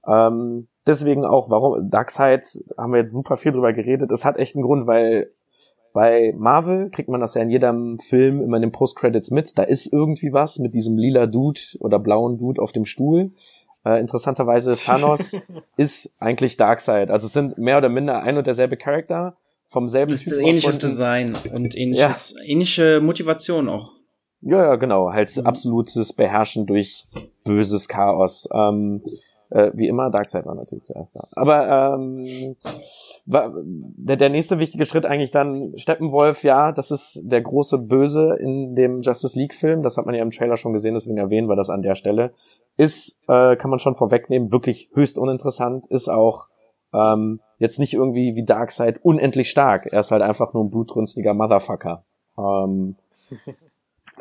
ähm, 0.06 0.68
deswegen 0.86 1.24
auch, 1.24 1.50
warum 1.50 1.90
Darkseid 1.90 2.44
haben 2.76 2.92
wir 2.92 3.00
jetzt 3.00 3.12
super 3.12 3.36
viel 3.36 3.52
drüber 3.52 3.72
geredet. 3.72 4.10
Es 4.10 4.24
hat 4.24 4.36
echt 4.36 4.54
einen 4.54 4.64
Grund, 4.64 4.86
weil 4.86 5.30
bei 5.92 6.34
Marvel 6.36 6.90
kriegt 6.90 7.08
man 7.08 7.20
das 7.20 7.34
ja 7.34 7.42
in 7.42 7.50
jedem 7.50 7.98
Film 7.98 8.40
immer 8.40 8.56
in 8.56 8.62
den 8.62 8.72
Post-Credits 8.72 9.30
mit. 9.30 9.58
Da 9.58 9.62
ist 9.62 9.92
irgendwie 9.92 10.32
was 10.32 10.58
mit 10.58 10.74
diesem 10.74 10.96
lila 10.96 11.26
Dude 11.26 11.60
oder 11.80 11.98
blauen 11.98 12.38
Dude 12.38 12.62
auf 12.62 12.72
dem 12.72 12.86
Stuhl. 12.86 13.32
Äh, 13.84 14.00
interessanterweise 14.00 14.72
Thanos 14.72 15.40
ist 15.76 16.14
eigentlich 16.18 16.56
Darkseid. 16.56 17.10
Also 17.10 17.26
es 17.26 17.32
sind 17.32 17.58
mehr 17.58 17.78
oder 17.78 17.88
minder 17.88 18.22
ein 18.22 18.38
und 18.38 18.46
derselbe 18.46 18.76
Charakter 18.76 19.36
vom 19.72 19.88
selben 19.88 20.16
Typ. 20.16 20.38
Ähnliches 20.38 20.78
Design 20.78 21.36
und 21.52 21.76
ähnliches, 21.76 22.34
ja. 22.36 22.44
ähnliche 22.44 23.00
Motivation 23.00 23.68
auch. 23.68 23.92
Ja, 24.42 24.62
ja, 24.62 24.76
genau. 24.76 25.12
Halt 25.12 25.34
mhm. 25.36 25.46
absolutes 25.46 26.12
Beherrschen 26.12 26.66
durch 26.66 27.06
böses 27.44 27.88
Chaos. 27.88 28.48
Ähm, 28.52 29.02
äh, 29.50 29.70
wie 29.74 29.88
immer, 29.88 30.10
Darkseid 30.10 30.46
war 30.46 30.54
natürlich 30.54 30.84
zuerst 30.84 31.14
da. 31.14 31.28
Aber 31.32 31.96
ähm, 31.96 32.56
war, 33.26 33.52
der, 33.64 34.16
der 34.16 34.30
nächste 34.30 34.58
wichtige 34.58 34.86
Schritt 34.86 35.06
eigentlich 35.06 35.30
dann, 35.30 35.72
Steppenwolf, 35.76 36.42
ja, 36.42 36.72
das 36.72 36.90
ist 36.90 37.20
der 37.22 37.42
große 37.42 37.78
Böse 37.78 38.36
in 38.40 38.74
dem 38.74 39.02
Justice 39.02 39.38
League-Film. 39.38 39.82
Das 39.82 39.96
hat 39.96 40.06
man 40.06 40.14
ja 40.14 40.22
im 40.22 40.30
Trailer 40.30 40.56
schon 40.56 40.72
gesehen, 40.72 40.94
deswegen 40.94 41.18
erwähnen 41.18 41.48
wir 41.48 41.56
das 41.56 41.70
an 41.70 41.82
der 41.82 41.94
Stelle. 41.94 42.32
Ist, 42.76 43.22
äh, 43.28 43.56
kann 43.56 43.70
man 43.70 43.78
schon 43.78 43.94
vorwegnehmen, 43.94 44.50
wirklich 44.50 44.88
höchst 44.94 45.18
uninteressant, 45.18 45.86
ist 45.88 46.08
auch 46.08 46.48
ähm, 46.94 47.40
jetzt 47.62 47.78
nicht 47.78 47.94
irgendwie 47.94 48.34
wie 48.34 48.44
Darkseid 48.44 49.04
unendlich 49.04 49.48
stark. 49.48 49.86
Er 49.86 50.00
ist 50.00 50.10
halt 50.10 50.20
einfach 50.20 50.52
nur 50.52 50.64
ein 50.64 50.70
blutrünstiger 50.70 51.32
Motherfucker. 51.32 52.04
Ähm, 52.36 52.96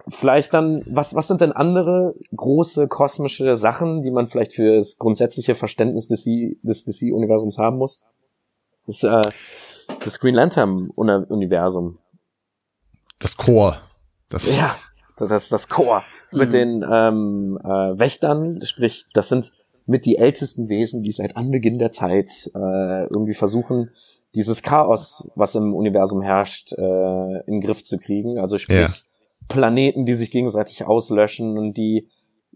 vielleicht 0.07 0.53
dann, 0.53 0.83
was, 0.85 1.15
was 1.15 1.27
sind 1.27 1.41
denn 1.41 1.51
andere 1.51 2.13
große 2.35 2.87
kosmische 2.87 3.57
Sachen, 3.57 4.03
die 4.03 4.11
man 4.11 4.27
vielleicht 4.27 4.53
für 4.53 4.77
das 4.77 4.97
grundsätzliche 4.97 5.55
Verständnis 5.55 6.07
des, 6.07 6.23
des 6.23 6.85
DC-Universums 6.85 7.57
haben 7.57 7.77
muss? 7.77 8.05
Das, 8.85 9.01
äh, 9.01 9.21
das 10.03 10.19
Green 10.19 10.35
Lantern-Universum. 10.35 11.97
Das 13.17 13.35
Core. 13.37 13.77
Das 14.29 14.55
ja, 14.55 14.75
das, 15.17 15.49
das 15.49 15.67
Core. 15.67 16.03
Mhm. 16.31 16.39
Mit 16.39 16.53
den 16.53 16.85
ähm, 16.89 17.59
äh, 17.63 17.97
Wächtern, 17.97 18.61
sprich, 18.63 19.05
das 19.13 19.29
sind 19.29 19.51
mit 19.85 20.05
die 20.05 20.17
ältesten 20.17 20.69
Wesen, 20.69 21.03
die 21.03 21.11
seit 21.11 21.37
Anbeginn 21.37 21.79
der 21.79 21.91
Zeit 21.91 22.51
äh, 22.55 23.03
irgendwie 23.05 23.33
versuchen, 23.33 23.89
dieses 24.35 24.63
Chaos, 24.63 25.29
was 25.35 25.55
im 25.55 25.73
Universum 25.73 26.21
herrscht, 26.21 26.71
äh, 26.73 27.39
in 27.45 27.53
den 27.55 27.61
Griff 27.61 27.83
zu 27.83 27.97
kriegen. 27.97 28.39
Also 28.39 28.57
sprich, 28.57 28.79
ja 28.79 28.93
Planeten, 29.51 30.05
die 30.05 30.15
sich 30.15 30.31
gegenseitig 30.31 30.85
auslöschen 30.85 31.57
und 31.57 31.75
die 31.75 32.07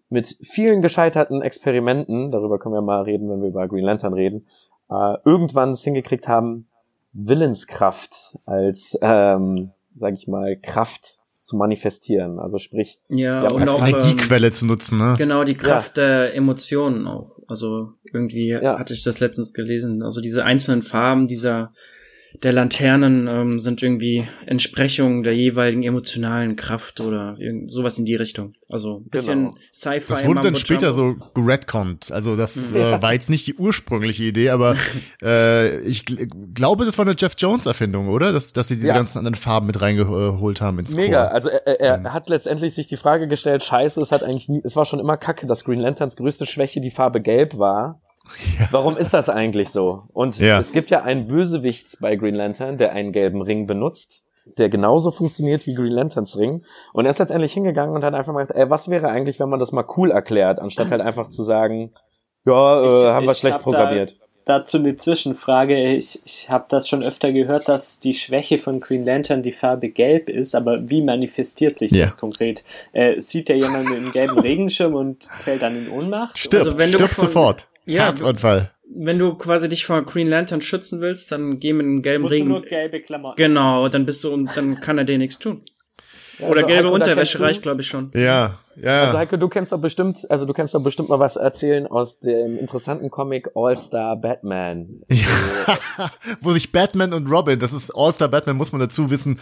mit 0.09 0.37
vielen 0.41 0.81
gescheiterten 0.81 1.41
Experimenten, 1.41 2.31
darüber 2.31 2.57
können 2.57 2.75
wir 2.75 2.81
mal 2.81 3.01
reden, 3.01 3.29
wenn 3.29 3.41
wir 3.41 3.49
über 3.49 3.67
Green 3.67 3.83
Lantern 3.83 4.13
reden, 4.13 4.47
äh, 4.89 5.17
irgendwann 5.25 5.71
es 5.71 5.83
hingekriegt 5.83 6.27
haben, 6.27 6.67
Willenskraft 7.11 8.37
als, 8.45 8.97
ähm, 9.01 9.71
sag 9.93 10.13
ich 10.13 10.27
mal, 10.27 10.57
Kraft 10.57 11.17
zu 11.45 11.57
manifestieren. 11.57 12.39
Also 12.39 12.57
sprich, 12.57 12.99
ja, 13.07 13.47
und 13.47 13.61
als 13.61 13.69
auch, 13.69 13.87
Energiequelle 13.87 14.47
ähm, 14.47 14.53
zu 14.53 14.65
nutzen. 14.65 14.97
Ne? 14.97 15.13
Genau, 15.17 15.43
die 15.43 15.53
Kraft 15.53 15.97
ja. 15.97 16.03
der 16.03 16.35
Emotionen 16.35 17.05
auch. 17.05 17.39
Also 17.47 17.93
irgendwie 18.11 18.47
ja. 18.47 18.79
hatte 18.79 18.95
ich 18.95 19.03
das 19.03 19.19
letztens 19.19 19.53
gelesen. 19.53 20.01
Also 20.01 20.21
diese 20.21 20.43
einzelnen 20.43 20.81
Farben 20.81 21.27
dieser 21.27 21.71
der 22.43 22.53
Laternen 22.53 23.27
ähm, 23.27 23.59
sind 23.59 23.81
irgendwie 23.81 24.27
Entsprechungen 24.45 25.23
der 25.23 25.35
jeweiligen 25.35 25.83
emotionalen 25.83 26.55
Kraft 26.55 26.99
oder 27.01 27.35
irgend 27.39 27.71
sowas 27.71 27.97
in 27.97 28.05
die 28.05 28.15
Richtung. 28.15 28.53
Also 28.69 29.01
bisschen 29.05 29.47
genau. 29.47 29.57
Sci-Fi. 29.73 30.05
Das 30.07 30.25
wurde 30.25 30.41
dann 30.41 30.55
später 30.55 30.91
so 30.91 31.15
geredconnt. 31.33 32.11
Also 32.11 32.35
das 32.35 32.71
mhm. 32.71 32.77
äh, 32.77 33.01
war 33.01 33.13
jetzt 33.13 33.29
nicht 33.29 33.45
die 33.47 33.55
ursprüngliche 33.55 34.23
Idee, 34.23 34.49
aber 34.49 34.75
äh, 35.23 35.79
ich 35.81 36.05
gl 36.05 36.27
glaube, 36.53 36.85
das 36.85 36.97
war 36.97 37.05
eine 37.05 37.15
Jeff 37.17 37.33
Jones 37.37 37.65
Erfindung, 37.65 38.07
oder? 38.07 38.31
Dass, 38.31 38.53
dass 38.53 38.67
sie 38.67 38.75
diese 38.75 38.87
ja. 38.87 38.95
ganzen 38.95 39.19
anderen 39.19 39.35
Farben 39.35 39.67
mit 39.67 39.81
reingeholt 39.81 40.61
haben 40.61 40.79
ins 40.79 40.95
Mega. 40.95 41.23
Core. 41.23 41.31
Also 41.31 41.49
er, 41.49 41.79
er 41.79 41.97
mhm. 41.99 42.13
hat 42.13 42.29
letztendlich 42.29 42.73
sich 42.73 42.87
die 42.87 42.97
Frage 42.97 43.27
gestellt, 43.27 43.63
scheiße, 43.63 44.01
es 44.01 44.11
hat 44.11 44.23
eigentlich 44.23 44.49
nie, 44.49 44.61
es 44.63 44.75
war 44.75 44.85
schon 44.85 44.99
immer 44.99 45.17
kacke, 45.17 45.47
dass 45.47 45.63
Green 45.63 45.79
Lanterns 45.79 46.15
größte 46.15 46.45
Schwäche 46.45 46.81
die 46.81 46.91
Farbe 46.91 47.21
gelb 47.21 47.57
war. 47.57 48.01
Ja. 48.59 48.67
Warum 48.71 48.97
ist 48.97 49.13
das 49.13 49.29
eigentlich 49.29 49.69
so? 49.69 50.03
Und 50.13 50.39
ja. 50.39 50.59
es 50.59 50.71
gibt 50.71 50.89
ja 50.89 51.03
einen 51.03 51.27
Bösewicht 51.27 51.99
bei 51.99 52.15
Green 52.15 52.35
Lantern, 52.35 52.77
der 52.77 52.91
einen 52.91 53.11
gelben 53.11 53.41
Ring 53.41 53.67
benutzt, 53.67 54.25
der 54.57 54.69
genauso 54.69 55.11
funktioniert 55.11 55.65
wie 55.65 55.73
Green 55.73 55.91
Lanterns 55.91 56.37
Ring. 56.37 56.63
Und 56.93 57.05
er 57.05 57.11
ist 57.11 57.19
letztendlich 57.19 57.53
hingegangen 57.53 57.95
und 57.95 58.03
hat 58.03 58.13
einfach 58.13 58.33
mal 58.33 58.43
gesagt, 58.43 58.59
ey, 58.59 58.69
was 58.69 58.89
wäre 58.89 59.09
eigentlich, 59.09 59.39
wenn 59.39 59.49
man 59.49 59.59
das 59.59 59.71
mal 59.71 59.85
cool 59.97 60.11
erklärt, 60.11 60.59
anstatt 60.59 60.91
halt 60.91 61.01
einfach 61.01 61.29
zu 61.29 61.43
sagen, 61.43 61.93
ja, 62.45 62.81
äh, 62.81 62.85
ich, 62.85 63.13
haben 63.13 63.25
wir 63.25 63.33
schlecht 63.33 63.55
hab 63.55 63.63
programmiert. 63.63 64.15
Da, 64.45 64.59
dazu 64.59 64.77
eine 64.77 64.95
Zwischenfrage. 64.95 65.77
Ich, 65.93 66.19
ich 66.25 66.49
habe 66.49 66.65
das 66.69 66.87
schon 66.87 67.03
öfter 67.03 67.31
gehört, 67.31 67.67
dass 67.67 67.99
die 67.99 68.13
Schwäche 68.13 68.59
von 68.59 68.79
Green 68.79 69.03
Lantern 69.03 69.41
die 69.41 69.51
Farbe 69.51 69.89
gelb 69.89 70.29
ist, 70.29 70.53
aber 70.53 70.89
wie 70.89 71.01
manifestiert 71.01 71.79
sich 71.79 71.91
ja. 71.91 72.05
das 72.05 72.17
konkret? 72.17 72.63
Äh, 72.93 73.19
sieht 73.21 73.49
der 73.49 73.57
jemand 73.57 73.89
mit 73.89 73.97
einem 73.97 74.11
gelben 74.11 74.39
Regenschirm 74.39 74.93
und 74.93 75.27
fällt 75.39 75.63
dann 75.63 75.75
in 75.75 75.89
Ohnmacht? 75.89 76.37
Stirbt, 76.37 76.65
also 76.67 76.77
wenn 76.77 76.89
stirbt 76.89 77.13
von, 77.13 77.27
sofort. 77.27 77.67
Ja, 77.85 78.05
Herzanfall. 78.05 78.71
Wenn 78.97 79.19
du 79.19 79.35
quasi 79.35 79.67
dich 79.67 79.85
vor 79.85 80.03
Green 80.03 80.27
Lantern 80.27 80.61
schützen 80.61 81.01
willst, 81.01 81.31
dann 81.31 81.59
geh 81.59 81.73
mit 81.73 81.85
einem 81.85 82.01
gelben 82.01 82.23
Musst 82.23 82.33
Regen. 82.33 82.45
Du 82.47 82.51
nur 82.53 82.61
gelbe 82.61 83.01
Klamotten. 83.01 83.41
Genau, 83.41 83.89
dann 83.89 84.05
bist 84.05 84.23
du 84.23 84.31
und 84.31 84.55
dann 84.55 84.79
kann 84.79 84.97
er 84.97 85.03
dir 85.03 85.17
nichts 85.17 85.39
tun. 85.39 85.61
Ja, 86.39 86.47
Oder 86.47 86.63
also 86.63 86.67
gelbe 86.67 86.89
Unterwäsche 86.91 87.39
reicht, 87.39 87.61
glaube 87.61 87.81
ich, 87.81 87.87
schon. 87.87 88.11
Ja, 88.13 88.59
Ja. 88.81 89.05
Also 89.05 89.17
Heiko, 89.17 89.37
du 89.37 89.47
kennst 89.47 89.71
doch 89.71 89.79
bestimmt, 89.79 90.29
also 90.29 90.45
du 90.45 90.53
kennst 90.53 90.73
doch 90.73 90.83
bestimmt 90.83 91.09
mal 91.09 91.19
was 91.19 91.35
erzählen 91.35 91.87
aus 91.87 92.19
dem 92.19 92.57
interessanten 92.57 93.09
Comic 93.09 93.49
All-Star 93.55 94.15
Batman. 94.15 95.01
Ja. 95.09 95.25
Wo 96.41 96.51
sich 96.51 96.71
Batman 96.71 97.13
und 97.13 97.29
Robin, 97.29 97.59
das 97.59 97.73
ist 97.73 97.91
All-Star 97.95 98.27
Batman, 98.27 98.55
muss 98.55 98.71
man 98.71 98.81
dazu 98.81 99.09
wissen, 99.09 99.39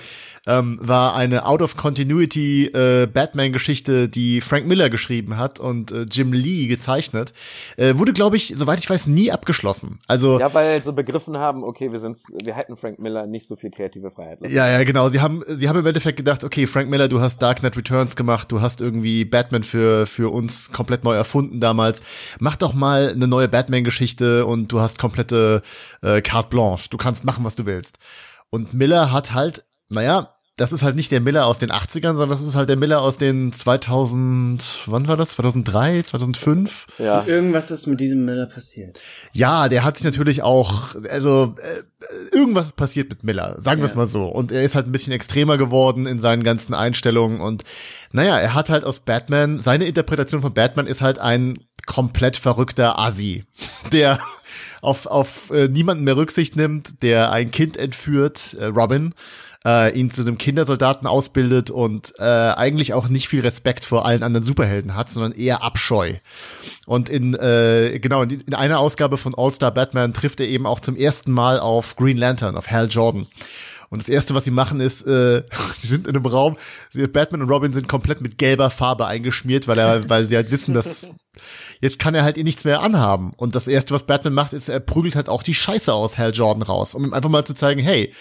ähm, 0.48 0.78
war 0.82 1.16
eine 1.16 1.46
Out-of-Continuity 1.46 2.68
äh, 2.68 3.08
Batman-Geschichte, 3.08 4.10
die 4.10 4.42
Frank 4.42 4.68
Miller 4.68 4.90
geschrieben 4.90 5.38
hat 5.38 5.60
und 5.60 5.92
äh, 5.92 6.06
Jim 6.10 6.34
Lee 6.34 6.68
gezeichnet. 6.68 7.34
Äh, 7.78 7.98
wurde, 7.98 8.14
glaube 8.14 8.36
ich, 8.36 8.54
soweit 8.56 8.80
ich 8.80 8.90
weiß, 8.90 9.08
nie 9.08 9.32
abgeschlossen. 9.32 10.00
Also 10.08 10.40
Ja, 10.40 10.54
weil 10.54 10.84
sie 10.84 10.94
begriffen 10.94 11.38
haben, 11.38 11.64
okay, 11.64 11.92
wir 11.92 12.00
sind, 12.00 12.18
wir 12.44 12.54
hätten 12.56 12.76
Frank 12.76 13.00
Miller 13.00 13.26
nicht 13.26 13.48
so 13.48 13.56
viel 13.56 13.72
kreative 13.72 14.12
Freiheit. 14.12 14.42
lassen. 14.42 14.54
Ja, 14.54 14.68
ja, 14.68 14.84
genau. 14.84 15.10
Sie 15.10 15.22
haben, 15.22 15.44
sie 15.48 15.70
haben 15.70 15.80
im 15.80 15.86
Endeffekt 15.86 16.18
gedacht, 16.18 16.44
okay, 16.44 16.68
Frank 16.68 16.90
Miller, 16.90 17.08
du 17.08 17.20
hast 17.20 17.42
Dark 17.42 17.60
Knight 17.60 17.78
Returns 17.78 18.16
gemacht, 18.16 18.52
du 18.52 18.62
hast 18.62 18.82
irgendwie 18.82 19.23
Batman 19.26 19.64
für, 19.64 20.08
für 20.08 20.32
uns 20.32 20.72
komplett 20.72 21.04
neu 21.04 21.16
erfunden 21.16 21.60
damals. 21.60 22.04
Mach 22.40 22.56
doch 22.56 22.74
mal 22.74 23.12
eine 23.12 23.28
neue 23.28 23.48
Batman-Geschichte 23.48 24.46
und 24.46 24.72
du 24.72 24.80
hast 24.80 24.98
komplette 24.98 25.62
äh, 26.02 26.22
carte 26.22 26.50
blanche. 26.50 26.90
Du 26.90 26.98
kannst 26.98 27.26
machen, 27.26 27.44
was 27.44 27.56
du 27.56 27.66
willst. 27.66 28.00
Und 28.50 28.74
Miller 28.74 29.12
hat 29.12 29.34
halt, 29.34 29.66
naja, 29.90 30.36
das 30.56 30.72
ist 30.72 30.84
halt 30.84 30.96
nicht 30.96 31.12
der 31.12 31.20
Miller 31.22 31.48
aus 31.48 31.58
den 31.58 31.72
80ern, 31.72 32.16
sondern 32.16 32.30
das 32.30 32.42
ist 32.42 32.56
halt 32.56 32.70
der 32.70 32.78
Miller 32.78 33.02
aus 33.02 33.18
den 33.18 33.52
2000, 33.52 34.84
wann 34.86 35.08
war 35.08 35.18
das? 35.18 35.32
2003, 35.32 36.04
2005? 36.04 36.88
Ja. 37.00 37.24
Irgendwas 37.26 37.72
ist 37.72 37.88
mit 37.88 38.00
diesem 38.00 38.24
Miller 38.26 38.46
passiert. 38.46 39.02
Ja, 39.32 39.68
der 39.68 39.84
hat 39.84 39.98
sich 39.98 40.06
natürlich 40.06 40.44
auch, 40.44 40.96
also 41.10 41.56
äh, 41.58 42.36
irgendwas 42.36 42.68
ist 42.68 42.76
passiert 42.76 43.10
mit 43.10 43.24
Miller, 43.24 43.56
sagen 43.60 43.82
wir 43.82 43.86
es 43.86 43.92
Ja. 43.92 43.98
mal 43.98 44.08
so. 44.08 44.28
Und 44.28 44.52
er 44.52 44.64
ist 44.64 44.76
halt 44.76 44.86
ein 44.88 44.92
bisschen 44.92 45.14
extremer 45.14 45.58
geworden 45.58 46.06
in 46.06 46.20
seinen 46.20 46.44
ganzen 46.44 46.74
Einstellungen. 46.76 47.42
Und 47.42 47.64
naja, 48.12 48.38
er 48.38 48.54
hat 48.54 48.70
halt 48.70 48.84
aus 48.84 49.00
Batman, 49.00 49.60
seine 49.60 49.86
Interpretation 49.86 50.42
von 50.42 50.54
Batman 50.54 50.86
ist 50.88 51.02
halt 51.02 51.18
ein 51.18 51.58
komplett 51.88 52.38
verrückter 52.38 53.00
Asi, 53.00 53.46
der 53.92 54.20
auf, 54.82 55.06
auf 55.08 55.50
äh, 55.50 55.68
niemanden 55.68 56.04
mehr 56.04 56.16
Rücksicht 56.18 56.56
nimmt, 56.56 57.02
der 57.02 57.32
ein 57.32 57.52
Kind 57.52 57.76
entführt, 57.78 58.56
äh, 58.60 58.66
Robin, 58.66 59.16
äh, 59.66 59.98
ihn 59.98 60.12
zu 60.12 60.22
einem 60.22 60.38
Kindersoldaten 60.38 61.08
ausbildet 61.08 61.70
und 61.70 62.14
äh, 62.20 62.24
eigentlich 62.24 62.94
auch 62.94 63.10
nicht 63.10 63.28
viel 63.28 63.42
Respekt 63.42 63.86
vor 63.86 64.06
allen 64.06 64.24
anderen 64.24 64.44
Superhelden 64.44 64.96
hat, 64.96 65.10
sondern 65.10 65.32
eher 65.32 65.64
Abscheu. 65.64 66.16
Und 66.86 67.10
in 67.10 67.34
äh, 67.34 68.00
genau 68.02 68.24
in, 68.24 68.42
in 68.42 68.54
einer 68.54 68.80
Ausgabe 68.80 69.18
von 69.18 69.34
All 69.36 69.52
Star 69.52 69.72
Batman 69.72 70.14
trifft 70.14 70.40
er 70.40 70.48
eben 70.48 70.66
auch 70.66 70.80
zum 70.80 70.96
ersten 70.96 71.32
Mal 71.32 71.60
auf 71.60 71.96
Green 71.96 72.18
Lantern, 72.18 72.58
auf 72.58 72.70
Hal 72.70 72.88
Jordan. 72.90 73.26
Und 73.94 74.02
das 74.02 74.10
erste, 74.10 74.34
was 74.34 74.44
sie 74.44 74.50
machen, 74.50 74.80
ist, 74.80 75.06
äh, 75.06 75.44
sie 75.82 75.88
sind 75.88 76.08
in 76.08 76.16
einem 76.16 76.26
Raum, 76.26 76.58
Batman 76.94 77.44
und 77.44 77.50
Robin 77.52 77.74
sind 77.74 77.88
komplett 77.88 78.22
mit 78.22 78.40
gelber 78.40 78.72
Farbe 78.72 79.06
eingeschmiert, 79.06 79.68
weil 79.68 79.78
er, 79.78 80.10
weil 80.10 80.26
sie 80.26 80.36
halt 80.36 80.50
wissen, 80.50 80.74
dass 80.74 81.08
jetzt 81.80 82.00
kann 82.00 82.16
er 82.16 82.24
halt 82.24 82.40
eh 82.40 82.44
nichts 82.44 82.66
mehr 82.66 82.82
anhaben. 82.82 83.34
Und 83.38 83.54
das 83.54 83.68
erste, 83.68 83.94
was 83.94 84.08
Batman 84.08 84.34
macht, 84.34 84.54
ist, 84.54 84.68
er 84.68 84.80
prügelt 84.80 85.16
halt 85.16 85.30
auch 85.30 85.44
die 85.44 85.54
Scheiße 85.54 85.94
aus 85.94 86.18
Hal 86.18 86.34
Jordan 86.34 86.64
raus, 86.64 86.96
um 86.96 87.06
ihm 87.06 87.14
einfach 87.14 87.30
mal 87.30 87.46
zu 87.46 87.54
zeigen, 87.54 87.82
hey, 87.82 88.12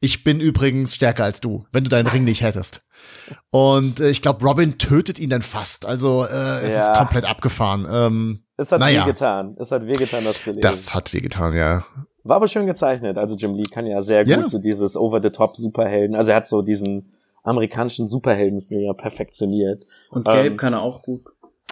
ich 0.00 0.24
bin 0.24 0.40
übrigens 0.40 0.94
stärker 0.94 1.24
als 1.24 1.40
du, 1.40 1.64
wenn 1.72 1.84
du 1.84 1.90
deinen 1.90 2.06
Ring 2.06 2.24
nicht 2.24 2.42
hättest. 2.42 2.86
Und 3.50 4.00
äh, 4.00 4.10
ich 4.10 4.22
glaube, 4.22 4.44
Robin 4.44 4.78
tötet 4.78 5.18
ihn 5.18 5.30
dann 5.30 5.42
fast. 5.42 5.86
Also 5.86 6.24
äh, 6.24 6.66
es 6.66 6.74
Ja. 6.74 6.92
ist 6.92 6.98
komplett 6.98 7.24
abgefahren. 7.24 7.86
Ähm, 7.90 8.42
Es 8.56 8.72
hat 8.72 8.80
Naja. 8.80 9.04
wehgetan. 9.06 9.56
Es 9.58 9.70
hat 9.72 9.86
wehgetan, 9.86 10.24
das 10.24 10.42
zu 10.42 10.50
lesen. 10.50 10.60
das 10.62 10.94
hat 10.94 11.12
wehgetan, 11.12 11.54
ja. 11.54 11.84
War 12.24 12.36
aber 12.36 12.48
schön 12.48 12.66
gezeichnet. 12.66 13.16
Also 13.16 13.34
Jim 13.36 13.54
Lee 13.54 13.62
kann 13.64 13.86
ja 13.86 14.02
sehr 14.02 14.24
gut 14.24 14.30
Ja. 14.36 14.48
so 14.48 14.58
dieses 14.58 14.96
Over-the-Top-Superhelden. 14.96 16.14
Also 16.16 16.30
er 16.32 16.36
hat 16.38 16.46
so 16.48 16.60
diesen 16.62 17.12
amerikanischen 17.42 18.08
Superheldenstil 18.08 18.80
ja 18.80 18.92
perfektioniert. 18.92 19.84
Und 20.10 20.26
Ähm, 20.28 20.34
Gelb 20.34 20.58
kann 20.58 20.74
er 20.74 20.82
auch 20.82 21.02
gut. 21.02 21.22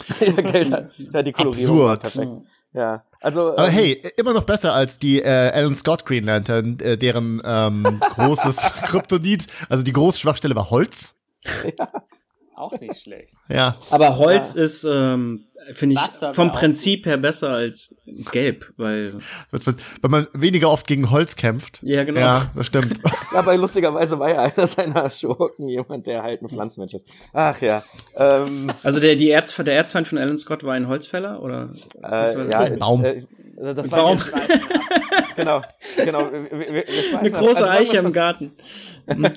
ja, 0.20 0.32
Geld 0.32 0.70
hat, 0.72 0.90
ja, 0.96 1.22
die 1.22 1.32
Kolorierung 1.32 1.80
Absurd. 1.90 2.00
perfekt. 2.02 2.32
Ja, 2.72 3.04
also 3.20 3.52
Aber 3.52 3.68
ähm, 3.68 3.72
hey, 3.72 3.92
immer 4.16 4.32
noch 4.32 4.44
besser 4.44 4.74
als 4.74 4.98
die 4.98 5.20
äh, 5.20 5.50
Alan 5.52 5.74
Scott 5.74 6.04
Green 6.04 6.24
Lantern, 6.24 6.78
äh, 6.80 6.96
deren 6.96 7.40
ähm, 7.44 8.00
großes 8.14 8.74
Kryptonit, 8.84 9.46
also 9.68 9.82
die 9.82 9.92
große 9.92 10.18
Schwachstelle 10.20 10.54
war 10.54 10.70
Holz. 10.70 11.18
Auch 12.54 12.78
nicht 12.78 13.02
schlecht. 13.02 13.32
Ja. 13.48 13.76
Aber 13.90 14.18
Holz 14.18 14.54
ist, 14.54 14.84
ähm, 14.84 15.46
finde 15.72 15.94
ich, 15.94 16.00
Wasser 16.00 16.34
vom 16.34 16.52
Prinzip 16.52 17.06
her 17.06 17.16
besser 17.16 17.50
als 17.50 17.96
Gelb, 18.32 18.72
weil, 18.76 19.14
Wenn 19.50 20.10
man 20.10 20.26
weniger 20.32 20.70
oft 20.70 20.86
gegen 20.86 21.10
Holz 21.10 21.36
kämpft. 21.36 21.80
ja, 21.82 22.04
genau. 22.04 22.20
Ja, 22.20 22.50
das 22.54 22.66
stimmt. 22.66 23.00
aber 23.34 23.56
lustigerweise 23.56 24.18
war 24.18 24.30
ja 24.30 24.42
einer 24.42 24.66
seiner 24.66 25.08
Schurken 25.10 25.68
jemand, 25.68 26.06
der 26.06 26.22
halt 26.22 26.42
ein 26.42 26.48
Pflanzenmensch 26.48 26.94
ist. 26.94 27.06
Ach 27.32 27.60
ja. 27.60 27.82
Ähm, 28.16 28.70
Also 28.82 29.00
der, 29.00 29.16
die 29.16 29.30
Erz, 29.30 29.54
der 29.56 29.74
Erzfeind 29.74 30.08
von 30.08 30.18
Alan 30.18 30.38
Scott 30.38 30.64
war 30.64 30.74
ein 30.74 30.88
Holzfäller, 30.88 31.42
oder? 31.42 31.70
Äh, 32.02 32.10
das? 32.10 32.34
ja, 32.34 32.76
Baum. 32.76 33.04
Äh, 33.04 33.22
das 33.56 33.86
Ein 33.86 33.90
war 33.90 34.00
Baum. 34.00 34.22
genau, 35.39 35.62
genau. 35.97 36.31
Wir- 36.32 36.74
wir- 36.74 36.85
Eine 37.19 37.31
große 37.31 37.66
also 37.66 37.94
Eiche 37.94 37.98
im 37.98 38.12
Garten. 38.12 38.52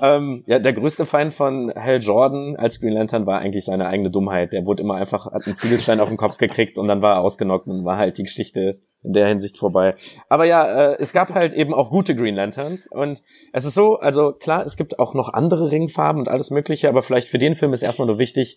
Ähm, 0.00 0.44
ja, 0.46 0.58
der 0.60 0.72
größte 0.72 1.04
Feind 1.04 1.34
von 1.34 1.72
Hal 1.74 1.98
Jordan 2.00 2.56
als 2.56 2.80
Green 2.80 2.92
Lantern 2.94 3.26
war 3.26 3.40
eigentlich 3.40 3.64
seine 3.64 3.86
eigene 3.86 4.10
Dummheit. 4.10 4.52
Der 4.52 4.64
wurde 4.64 4.82
immer 4.82 4.94
einfach, 4.94 5.26
hat 5.26 5.44
einen 5.46 5.56
Ziegelstein 5.56 6.00
auf 6.00 6.08
den 6.08 6.16
Kopf 6.16 6.38
gekriegt 6.38 6.78
und 6.78 6.88
dann 6.88 7.02
war 7.02 7.16
er 7.16 7.20
ausgenockt 7.20 7.66
und 7.66 7.84
war 7.84 7.96
halt 7.98 8.16
die 8.16 8.22
Geschichte 8.22 8.78
in 9.02 9.12
der 9.12 9.26
Hinsicht 9.28 9.58
vorbei. 9.58 9.94
Aber 10.28 10.44
ja, 10.44 10.92
äh, 10.92 10.96
es 11.00 11.12
gab 11.12 11.30
halt 11.30 11.52
eben 11.52 11.74
auch 11.74 11.90
gute 11.90 12.14
Green 12.14 12.36
Lanterns 12.36 12.86
und 12.90 13.22
es 13.52 13.64
ist 13.64 13.74
so, 13.74 13.98
also 13.98 14.32
klar, 14.32 14.64
es 14.64 14.76
gibt 14.76 14.98
auch 14.98 15.14
noch 15.14 15.32
andere 15.32 15.70
Ringfarben 15.70 16.20
und 16.20 16.28
alles 16.28 16.50
mögliche, 16.50 16.88
aber 16.88 17.02
vielleicht 17.02 17.28
für 17.28 17.38
den 17.38 17.56
Film 17.56 17.72
ist 17.72 17.82
erstmal 17.82 18.06
nur 18.06 18.18
wichtig, 18.18 18.56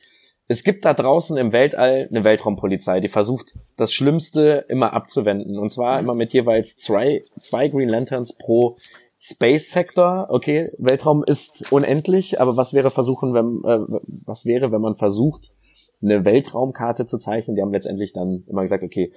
es 0.52 0.65
gibt 0.65 0.84
da 0.84 0.94
draußen 0.94 1.38
im 1.38 1.53
Weltall 1.53 2.10
eine 2.10 2.26
Weltraumpolizei, 2.26 2.99
die 2.99 3.07
versucht, 3.07 3.53
das 3.78 3.94
Schlimmste 3.94 4.65
immer 4.68 4.91
abzuwenden. 4.91 5.57
Und 5.57 5.72
zwar 5.72 5.98
immer 5.98 6.14
mit 6.14 6.34
jeweils 6.34 6.76
zwei, 6.76 7.22
zwei 7.40 7.69
Green 7.69 7.88
Lanterns 7.88 8.36
pro 8.36 8.76
Space 9.18 9.72
Sector. 9.72 10.28
Okay, 10.30 10.69
Weltraum 10.78 11.23
ist 11.23 11.72
unendlich, 11.72 12.41
aber 12.41 12.57
was 12.57 12.73
wäre 12.73 12.91
versuchen, 12.91 13.34
wenn, 13.34 13.61
äh, 13.64 14.02
was 14.26 14.45
wäre, 14.45 14.73
wenn 14.73 14.82
man 14.82 14.98
versucht, 14.98 15.53
eine 16.02 16.26
Weltraumkarte 16.26 17.06
zu 17.06 17.18
zeichnen? 17.18 17.56
Die 17.56 17.61
haben 17.61 17.72
letztendlich 17.72 18.11
dann 18.11 18.44
immer 18.49 18.64
gesagt, 18.64 18.84
okay, 18.84 19.14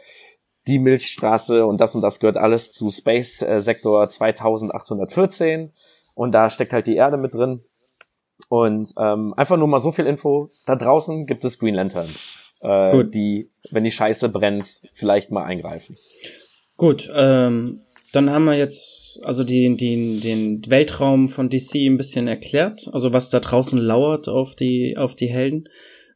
die 0.68 0.78
Milchstraße 0.78 1.66
und 1.66 1.80
das 1.80 1.96
und 1.96 2.02
das 2.02 2.20
gehört 2.20 2.36
alles 2.36 2.70
zu 2.70 2.90
Space 2.90 3.42
äh, 3.42 3.60
Sektor 3.60 4.08
2814 4.08 5.72
und 6.14 6.30
da 6.30 6.48
steckt 6.48 6.72
halt 6.72 6.86
die 6.86 6.94
Erde 6.94 7.16
mit 7.16 7.34
drin. 7.34 7.64
Und 8.54 8.92
ähm, 8.96 9.34
einfach 9.36 9.56
nur 9.56 9.66
mal 9.66 9.80
so 9.80 9.90
viel 9.90 10.06
Info. 10.06 10.48
Da 10.64 10.76
draußen 10.76 11.26
gibt 11.26 11.44
es 11.44 11.58
Green 11.58 11.74
Lanterns, 11.74 12.38
äh, 12.60 12.88
Gut. 12.92 13.12
die, 13.12 13.50
wenn 13.72 13.82
die 13.82 13.90
Scheiße 13.90 14.28
brennt, 14.28 14.80
vielleicht 14.92 15.32
mal 15.32 15.42
eingreifen. 15.42 15.96
Gut, 16.76 17.10
ähm, 17.12 17.80
dann 18.12 18.30
haben 18.30 18.44
wir 18.44 18.54
jetzt 18.54 19.18
also 19.24 19.42
die, 19.42 19.76
die, 19.76 20.20
den 20.20 20.62
Weltraum 20.68 21.26
von 21.26 21.48
DC 21.48 21.74
ein 21.86 21.96
bisschen 21.96 22.28
erklärt, 22.28 22.88
also 22.92 23.12
was 23.12 23.28
da 23.28 23.40
draußen 23.40 23.80
lauert 23.80 24.28
auf 24.28 24.54
die, 24.54 24.96
auf 24.96 25.16
die 25.16 25.26
Helden. 25.26 25.68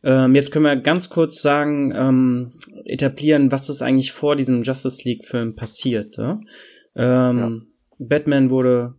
Ähm, 0.04 0.36
jetzt 0.36 0.52
können 0.52 0.64
wir 0.64 0.76
ganz 0.76 1.10
kurz 1.10 1.42
sagen, 1.42 1.92
ähm, 1.92 2.52
etablieren, 2.84 3.50
was 3.50 3.68
ist 3.68 3.82
eigentlich 3.82 4.12
vor 4.12 4.36
diesem 4.36 4.62
Justice 4.62 5.02
League-Film 5.02 5.56
passiert. 5.56 6.16
Ja? 6.18 6.40
Ähm, 6.94 7.66
Batman 7.98 8.50
wurde 8.50 8.94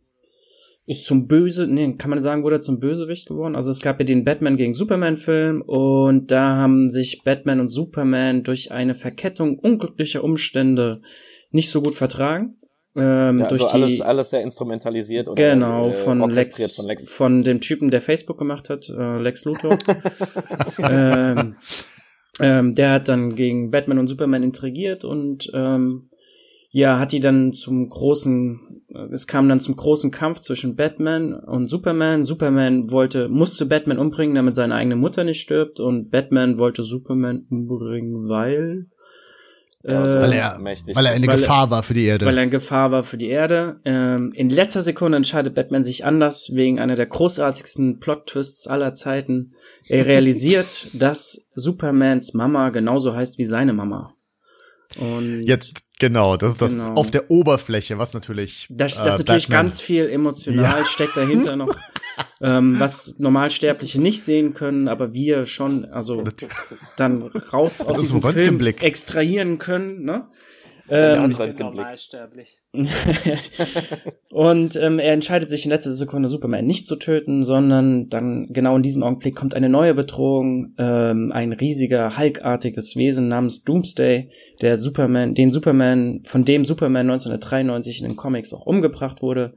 ist 0.89 1.05
zum 1.05 1.27
Böse, 1.27 1.67
nee, 1.67 1.93
kann 1.99 2.09
man 2.09 2.19
sagen, 2.19 2.43
wurde 2.43 2.55
er 2.55 2.61
zum 2.61 2.79
Bösewicht 2.79 3.27
geworden. 3.27 3.55
Also 3.55 3.69
es 3.69 3.79
gab 3.79 3.99
ja 3.99 4.05
den 4.05 4.23
Batman 4.23 4.57
gegen 4.57 4.73
Superman-Film 4.73 5.61
und 5.61 6.31
da 6.31 6.55
haben 6.55 6.89
sich 6.89 7.21
Batman 7.23 7.59
und 7.59 7.67
Superman 7.67 8.41
durch 8.41 8.71
eine 8.71 8.95
Verkettung 8.95 9.59
unglücklicher 9.59 10.23
Umstände 10.23 11.01
nicht 11.51 11.69
so 11.69 11.83
gut 11.83 11.93
vertragen. 11.93 12.57
Ähm, 12.95 13.37
Ja, 13.37 13.47
durch 13.47 13.61
also 13.61 13.77
die, 13.77 13.83
alles, 13.83 14.01
alles 14.01 14.29
sehr 14.31 14.41
instrumentalisiert 14.41 15.27
oder 15.27 15.51
genau, 15.51 15.89
äh, 15.89 15.93
von 15.93 16.27
Lex, 16.31 16.75
von 16.75 16.87
Lex. 16.87 17.07
von 17.07 17.43
dem 17.43 17.61
Typen, 17.61 17.91
der 17.91 18.01
Facebook 18.01 18.39
gemacht 18.39 18.71
hat, 18.71 18.89
äh, 18.89 19.19
Lex 19.19 19.45
Luthor. 19.45 19.77
ähm, 20.79 21.55
ähm, 22.39 22.73
der 22.73 22.93
hat 22.93 23.07
dann 23.07 23.35
gegen 23.35 23.69
Batman 23.69 23.99
und 23.99 24.07
Superman 24.07 24.41
intrigiert 24.41 25.05
und 25.05 25.51
ähm, 25.53 26.09
ja, 26.71 26.99
hat 26.99 27.11
die 27.11 27.19
dann 27.19 27.51
zum 27.53 27.89
großen, 27.89 28.59
äh, 28.93 29.13
es 29.13 29.25
kam 29.27 29.49
dann 29.49 29.59
zum 29.59 29.75
großen 29.75 30.11
Kampf 30.11 30.39
zwischen 30.39 30.75
Batman 30.75 31.33
und 31.33 31.67
Superman. 31.67 32.25
Superman 32.25 32.91
wollte, 32.91 33.27
musste 33.27 33.65
Batman 33.65 33.97
umbringen, 33.97 34.35
damit 34.35 34.55
seine 34.55 34.75
eigene 34.75 34.95
Mutter 34.95 35.23
nicht 35.23 35.41
stirbt 35.41 35.79
und 35.79 36.11
Batman 36.11 36.59
wollte 36.59 36.83
Superman 36.83 37.45
umbringen, 37.49 38.29
weil 38.29 38.87
Ja, 39.81 40.03
äh, 40.03 40.21
Weil 40.21 40.33
er, 40.33 40.59
mächtig. 40.59 40.93
weil 40.93 41.05
er 41.05 41.13
eine 41.13 41.25
Weil 41.25 41.35
er- 41.35 41.39
Gefahr 41.39 41.71
war 41.71 41.83
für 41.83 41.93
die 41.93 42.03
Erde. 42.03 42.25
weil 42.25 42.37
er 42.37 42.43
in 42.43 42.49
Gefahr 42.49 42.91
war 42.91 43.01
für 43.03 43.15
die 43.17 43.29
Erde. 43.29 43.79
Ähm, 43.85 44.33
in 44.35 44.49
letzter 44.49 44.81
Sekunde 44.81 45.15
entscheidet 45.15 45.55
Batman 45.55 45.85
sich 45.85 46.03
anders, 46.03 46.51
wegen 46.53 46.79
einer 46.81 46.97
der 46.97 47.05
großartigsten 47.05 47.99
Plot-Twists 48.01 48.67
aller 48.67 48.93
Zeiten. 48.93 49.53
Er 49.87 50.05
realisiert, 50.05 50.89
dass 51.01 51.47
Supermans 51.55 52.33
Mama 52.33 52.71
genauso 52.71 53.15
heißt 53.15 53.37
wie 53.37 53.45
seine 53.45 53.71
Mama. 53.71 54.13
Und 54.97 55.43
Jetzt, 55.43 55.73
genau, 55.99 56.35
das 56.37 56.53
ist 56.53 56.61
das 56.61 56.77
Genau. 56.79 56.93
auf 56.95 57.11
der 57.11 57.29
Oberfläche, 57.29 57.97
was 57.97 58.13
natürlich. 58.13 58.67
das, 58.69 58.95
das 58.95 59.05
äh, 59.05 59.09
ist 59.11 59.17
natürlich 59.19 59.47
Batman- 59.47 59.65
ganz 59.67 59.81
viel 59.81 60.09
emotional, 60.09 60.79
Ja. 60.79 60.85
steckt 60.85 61.15
dahinter 61.17 61.55
noch. 61.55 61.75
ähm, 62.41 62.79
was 62.79 63.19
Normalsterbliche 63.19 64.01
nicht 64.01 64.23
sehen 64.23 64.53
können, 64.53 64.87
aber 64.87 65.13
wir 65.13 65.45
schon, 65.45 65.85
also 65.85 66.23
dann 66.97 67.23
raus 67.53 67.81
aus 67.81 67.99
diesem 67.99 68.21
Film 68.21 68.59
extrahieren 68.65 69.57
können, 69.59 70.03
ne? 70.03 70.27
Ähm, 70.91 71.29
normalsterblich. 71.57 72.59
und 74.31 74.75
ähm, 74.75 74.99
er 74.99 75.13
entscheidet 75.13 75.49
sich 75.49 75.65
in 75.65 75.71
letzter 75.71 75.91
Sekunde, 75.91 76.29
Superman 76.29 76.65
nicht 76.65 76.87
zu 76.87 76.95
töten, 76.95 77.43
sondern 77.43 78.09
dann 78.09 78.45
genau 78.47 78.75
in 78.75 78.83
diesem 78.83 79.03
Augenblick 79.03 79.35
kommt 79.35 79.55
eine 79.55 79.69
neue 79.69 79.93
Bedrohung, 79.93 80.73
ähm, 80.77 81.31
ein 81.31 81.53
riesiger, 81.53 82.17
hulkartiges 82.17 82.95
Wesen 82.95 83.27
namens 83.27 83.63
Doomsday, 83.63 84.29
der 84.61 84.77
Superman, 84.77 85.33
den 85.33 85.49
Superman, 85.49 86.21
von 86.25 86.45
dem 86.45 86.65
Superman 86.65 87.09
1993 87.09 88.01
in 88.01 88.07
den 88.07 88.15
Comics 88.15 88.53
auch 88.53 88.65
umgebracht 88.65 89.21
wurde, 89.21 89.53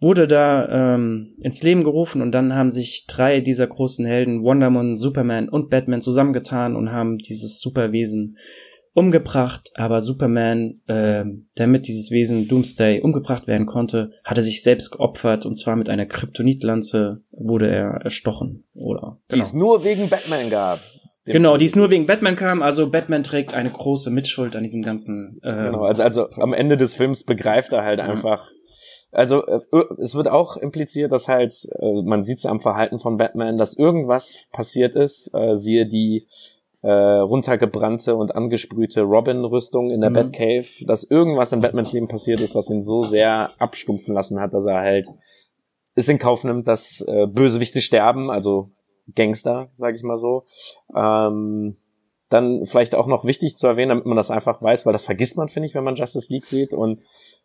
wurde 0.00 0.28
da 0.28 0.94
ähm, 0.94 1.34
ins 1.42 1.62
Leben 1.62 1.82
gerufen 1.82 2.22
und 2.22 2.32
dann 2.32 2.54
haben 2.54 2.70
sich 2.70 3.06
drei 3.08 3.40
dieser 3.40 3.66
großen 3.66 4.04
Helden, 4.04 4.42
Wonder 4.42 4.68
Woman, 4.68 4.96
Superman 4.96 5.48
und 5.48 5.70
Batman 5.70 6.00
zusammengetan 6.00 6.76
und 6.76 6.92
haben 6.92 7.18
dieses 7.18 7.58
Superwesen 7.60 8.36
umgebracht, 8.98 9.70
aber 9.74 10.00
Superman, 10.00 10.80
äh, 10.88 11.24
damit 11.54 11.86
dieses 11.86 12.10
Wesen 12.10 12.48
Doomsday 12.48 13.00
umgebracht 13.00 13.46
werden 13.46 13.66
konnte, 13.66 14.10
hatte 14.24 14.42
sich 14.42 14.62
selbst 14.62 14.90
geopfert 14.90 15.46
und 15.46 15.56
zwar 15.56 15.76
mit 15.76 15.88
einer 15.88 16.06
Kryptonitlanze 16.06 17.22
wurde 17.30 17.70
er 17.70 18.00
erstochen, 18.02 18.64
oder? 18.74 19.18
Genau. 19.28 19.34
Die 19.34 19.40
es 19.40 19.54
nur 19.54 19.84
wegen 19.84 20.08
Batman 20.08 20.50
gab. 20.50 20.80
Genau, 21.24 21.56
die 21.58 21.66
es 21.66 21.76
nur 21.76 21.90
wegen 21.90 22.06
Batman 22.06 22.36
kam, 22.36 22.62
also 22.62 22.90
Batman 22.90 23.22
trägt 23.22 23.54
eine 23.54 23.70
große 23.70 24.10
Mitschuld 24.10 24.56
an 24.56 24.62
diesem 24.62 24.82
ganzen. 24.82 25.38
Äh, 25.42 25.66
genau, 25.66 25.84
also, 25.84 26.02
also 26.02 26.30
am 26.38 26.52
Ende 26.52 26.76
des 26.76 26.94
Films 26.94 27.24
begreift 27.24 27.72
er 27.72 27.84
halt 27.84 28.00
einfach. 28.00 28.48
Also 29.10 29.46
äh, 29.46 29.60
es 30.02 30.14
wird 30.14 30.28
auch 30.28 30.56
impliziert, 30.56 31.12
dass 31.12 31.28
halt, 31.28 31.54
äh, 31.78 32.02
man 32.02 32.22
sieht 32.22 32.38
es 32.38 32.46
am 32.46 32.60
Verhalten 32.60 32.98
von 32.98 33.16
Batman, 33.16 33.58
dass 33.58 33.76
irgendwas 33.76 34.38
passiert 34.52 34.96
ist, 34.96 35.30
äh, 35.34 35.56
siehe 35.56 35.86
die 35.86 36.26
äh, 36.82 36.90
runtergebrannte 36.90 38.14
und 38.14 38.34
angesprühte 38.34 39.02
Robin-Rüstung 39.02 39.90
in 39.90 40.00
der 40.00 40.10
mhm. 40.10 40.14
Batcave, 40.14 40.66
dass 40.86 41.04
irgendwas 41.04 41.52
in 41.52 41.60
Batmans 41.60 41.92
Leben 41.92 42.08
passiert 42.08 42.40
ist, 42.40 42.54
was 42.54 42.70
ihn 42.70 42.82
so 42.82 43.02
sehr 43.02 43.50
abstumpfen 43.58 44.14
lassen 44.14 44.40
hat, 44.40 44.54
dass 44.54 44.66
er 44.66 44.80
halt 44.80 45.06
es 45.94 46.08
in 46.08 46.18
Kauf 46.18 46.44
nimmt, 46.44 46.68
dass 46.68 47.00
äh, 47.00 47.26
Bösewichte 47.26 47.80
sterben, 47.80 48.30
also 48.30 48.70
Gangster, 49.14 49.68
sage 49.74 49.96
ich 49.96 50.02
mal 50.02 50.18
so. 50.18 50.44
Ähm, 50.94 51.76
dann 52.28 52.66
vielleicht 52.66 52.94
auch 52.94 53.06
noch 53.06 53.24
wichtig 53.24 53.56
zu 53.56 53.66
erwähnen, 53.66 53.88
damit 53.88 54.06
man 54.06 54.16
das 54.16 54.30
einfach 54.30 54.62
weiß, 54.62 54.86
weil 54.86 54.92
das 54.92 55.04
vergisst 55.04 55.36
man, 55.36 55.48
finde 55.48 55.66
ich, 55.66 55.74
wenn 55.74 55.84
man 55.84 55.96
Justice 55.96 56.32
League 56.32 56.46
sieht. 56.46 56.72
Und 56.72 57.00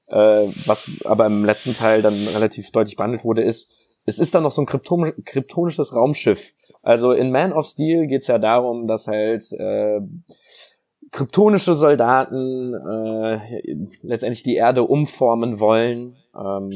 äh, 0.08 0.50
was 0.66 0.90
aber 1.06 1.26
im 1.26 1.46
letzten 1.46 1.74
Teil 1.74 2.02
dann 2.02 2.28
relativ 2.34 2.70
deutlich 2.72 2.98
behandelt 2.98 3.24
wurde, 3.24 3.44
ist, 3.44 3.72
es 4.06 4.20
ist 4.20 4.36
dann 4.36 4.44
noch 4.44 4.52
so 4.52 4.62
ein 4.62 4.66
kryptonisches 4.68 5.96
Raumschiff, 5.96 6.52
also 6.84 7.14
in 7.14 7.32
Man 7.32 7.54
of 7.54 7.66
Steel 7.66 8.08
geht's 8.08 8.28
ja 8.28 8.38
darum, 8.38 8.88
dass 8.88 9.08
halt 9.08 9.52
äh, 9.54 10.02
kryptonische 11.12 11.76
Soldaten 11.76 12.74
äh, 12.74 13.76
letztendlich 14.02 14.44
die 14.44 14.56
Erde 14.56 14.84
umformen 14.84 15.60
wollen, 15.60 16.18
ähm, 16.38 16.74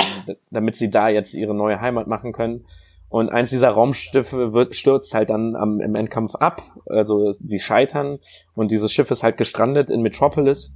damit 0.49 0.77
sie 0.77 0.89
da 0.89 1.09
jetzt 1.09 1.33
ihre 1.33 1.53
neue 1.53 1.81
Heimat 1.81 2.07
machen 2.07 2.31
können. 2.31 2.65
Und 3.09 3.29
eins 3.29 3.49
dieser 3.49 3.69
Raumschiffe 3.69 4.53
wird, 4.53 4.75
stürzt 4.75 5.13
halt 5.13 5.29
dann 5.29 5.55
am, 5.55 5.81
im 5.81 5.95
Endkampf 5.95 6.35
ab. 6.35 6.61
Also 6.85 7.31
sie 7.31 7.59
scheitern 7.59 8.19
und 8.53 8.71
dieses 8.71 8.91
Schiff 8.91 9.11
ist 9.11 9.23
halt 9.23 9.37
gestrandet 9.37 9.89
in 9.89 10.01
Metropolis. 10.01 10.73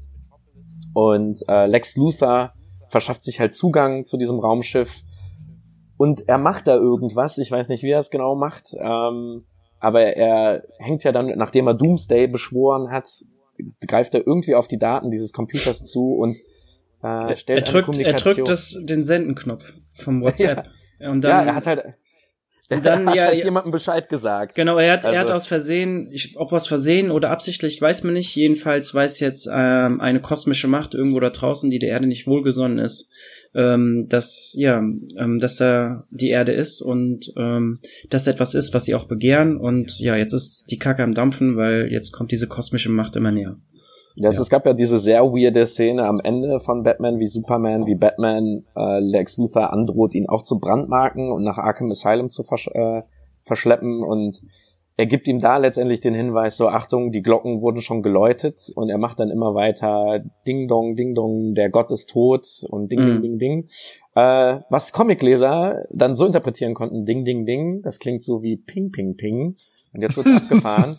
Und 0.94 1.40
äh, 1.48 1.68
Lex 1.68 1.96
Luthor 1.96 2.54
verschafft 2.90 3.24
sich 3.24 3.40
halt 3.40 3.56
Zugang 3.56 4.06
zu 4.06 4.18
diesem 4.18 4.40
Raumschiff 4.40 5.04
und 6.02 6.28
er 6.28 6.40
macht 6.40 6.66
da 6.66 6.74
irgendwas, 6.74 7.38
ich 7.38 7.52
weiß 7.52 7.70
nicht, 7.70 7.84
wie 7.84 7.92
er 7.92 8.00
es 8.00 8.10
genau 8.10 8.34
macht, 8.34 8.74
ähm, 8.74 9.44
aber 9.80 10.02
er 10.02 10.64
hängt 10.80 11.04
ja 11.04 11.12
dann, 11.12 11.28
nachdem 11.38 11.68
er 11.68 11.76
Doomsday 11.76 12.26
beschworen 12.26 12.90
hat, 12.90 13.08
greift 13.88 14.16
er 14.16 14.26
irgendwie 14.26 14.56
auf 14.56 14.68
die 14.68 14.80
Daten 14.80 15.12
dieses 15.12 15.32
Computers 15.32 15.86
zu 15.86 16.16
und 16.16 16.38
äh, 17.04 17.36
stellt 17.38 17.60
er 17.60 17.72
drückt, 17.72 18.00
er 18.00 18.14
drückt 18.14 18.50
das, 18.50 18.80
den 18.82 19.04
Sendenknopf 19.04 19.74
vom 19.94 20.22
WhatsApp. 20.24 20.70
Ja. 21.00 21.12
Und 21.12 21.24
dann, 21.24 21.46
ja, 21.46 21.52
er 21.52 21.56
hat 21.56 21.68
halt, 21.68 21.84
und 22.72 22.84
dann 22.86 23.08
hat 23.08 23.16
ja, 23.16 23.26
halt 23.26 23.44
jemandem 23.44 23.72
Bescheid 23.72 24.10
gesagt. 24.10 24.56
Genau, 24.56 24.80
er 24.80 24.94
hat, 24.94 25.06
also. 25.06 25.14
er 25.14 25.20
hat 25.20 25.30
also 25.30 25.36
aus 25.36 25.46
Versehen, 25.46 26.10
ich, 26.12 26.36
ob 26.36 26.52
was 26.52 26.68
Versehen 26.68 27.12
oder 27.12 27.30
absichtlich, 27.30 27.80
weiß 27.80 28.02
man 28.06 28.14
nicht. 28.14 28.36
Jedenfalls 28.36 28.96
weiß 28.96 29.20
jetzt 29.20 29.48
ähm, 29.54 30.02
eine 30.02 30.20
kosmische 30.20 30.68
Macht 30.68 30.96
irgendwo 30.96 31.20
da 31.20 31.30
draußen, 31.30 31.70
die 31.70 31.78
der 31.78 31.90
Erde 31.90 32.08
nicht 32.08 32.26
wohlgesonnen 32.26 32.80
ist, 32.80 33.12
ähm, 33.56 34.08
dass 34.10 34.54
ja, 34.58 34.82
ähm, 35.18 35.40
dass 35.40 35.58
da 35.58 36.04
die 36.12 36.30
Erde 36.30 36.54
ist 36.54 36.82
und 36.82 37.34
ähm, 37.38 37.80
dass 38.10 38.28
etwas 38.28 38.54
ist, 38.54 38.74
was 38.74 38.86
sie 38.86 38.96
auch 38.96 39.08
begehren. 39.08 39.58
Und 39.58 40.00
ja, 40.00 40.16
jetzt 40.16 40.34
ist 40.34 40.72
die 40.72 40.78
Kacke 40.78 41.04
am 41.04 41.14
Dampfen, 41.14 41.58
weil 41.58 41.92
jetzt 41.92 42.12
kommt 42.12 42.32
diese 42.32 42.48
kosmische 42.48 42.92
Macht 42.92 43.16
immer 43.16 43.32
näher. 43.32 43.58
Ja, 44.16 44.30
es 44.30 44.50
gab 44.50 44.66
ja 44.66 44.74
diese 44.74 45.00
sehr 45.00 45.22
weirde 45.24 45.66
Szene 45.66 46.06
am 46.06 46.20
Ende 46.22 46.60
von 46.60 46.84
Batman, 46.84 47.20
wie 47.20 47.28
Superman, 47.28 47.86
wie 47.86 47.96
Batman 47.96 48.66
äh, 48.76 49.00
Lex 49.00 49.38
Luthor 49.38 49.72
androht, 49.72 50.14
ihn 50.14 50.28
auch 50.28 50.44
zu 50.44 50.60
brandmarken 50.60 51.32
und 51.32 51.44
nach 51.44 51.58
Arkham 51.58 51.90
Asylum 51.92 52.30
zu 52.30 52.44
versch 52.44 52.68
äh, 52.74 53.04
verschleppen 53.44 54.04
und 54.04 54.42
er 55.02 55.08
gibt 55.08 55.28
ihm 55.28 55.40
da 55.40 55.58
letztendlich 55.58 56.00
den 56.00 56.14
Hinweis, 56.14 56.58
so 56.58 56.68
Achtung, 56.68 57.12
die 57.12 57.24
Glocken 57.24 57.60
wurden 57.62 57.82
schon 57.82 58.04
geläutet 58.04 58.72
und 58.76 58.88
er 58.88 59.00
macht 59.00 59.20
dann 59.20 59.32
immer 59.32 59.56
weiter 59.56 60.24
Ding 60.46 60.68
Dong, 60.68 60.96
Ding 60.96 61.16
Dong, 61.16 61.56
der 61.56 61.72
Gott 61.72 61.90
ist 61.90 62.12
tot 62.12 62.44
und 62.70 62.92
Ding 62.92 63.00
mhm. 63.00 63.08
Ding 63.08 63.22
Ding 63.24 63.40
Ding. 63.40 63.70
Äh, 64.14 64.60
was 64.70 64.94
Comicleser 64.94 65.86
dann 65.90 66.16
so 66.16 66.28
interpretieren 66.28 66.76
konnten, 66.76 67.08
Ding 67.08 67.26
Ding 67.26 67.48
Ding, 67.48 67.82
das 67.82 67.98
klingt 67.98 68.24
so 68.24 68.44
wie 68.44 68.58
Ping 68.58 68.92
Ping 68.92 69.18
Ping 69.18 69.56
und 69.96 70.02
jetzt 70.04 70.18
wird's 70.18 70.36
abgefahren. 70.36 70.96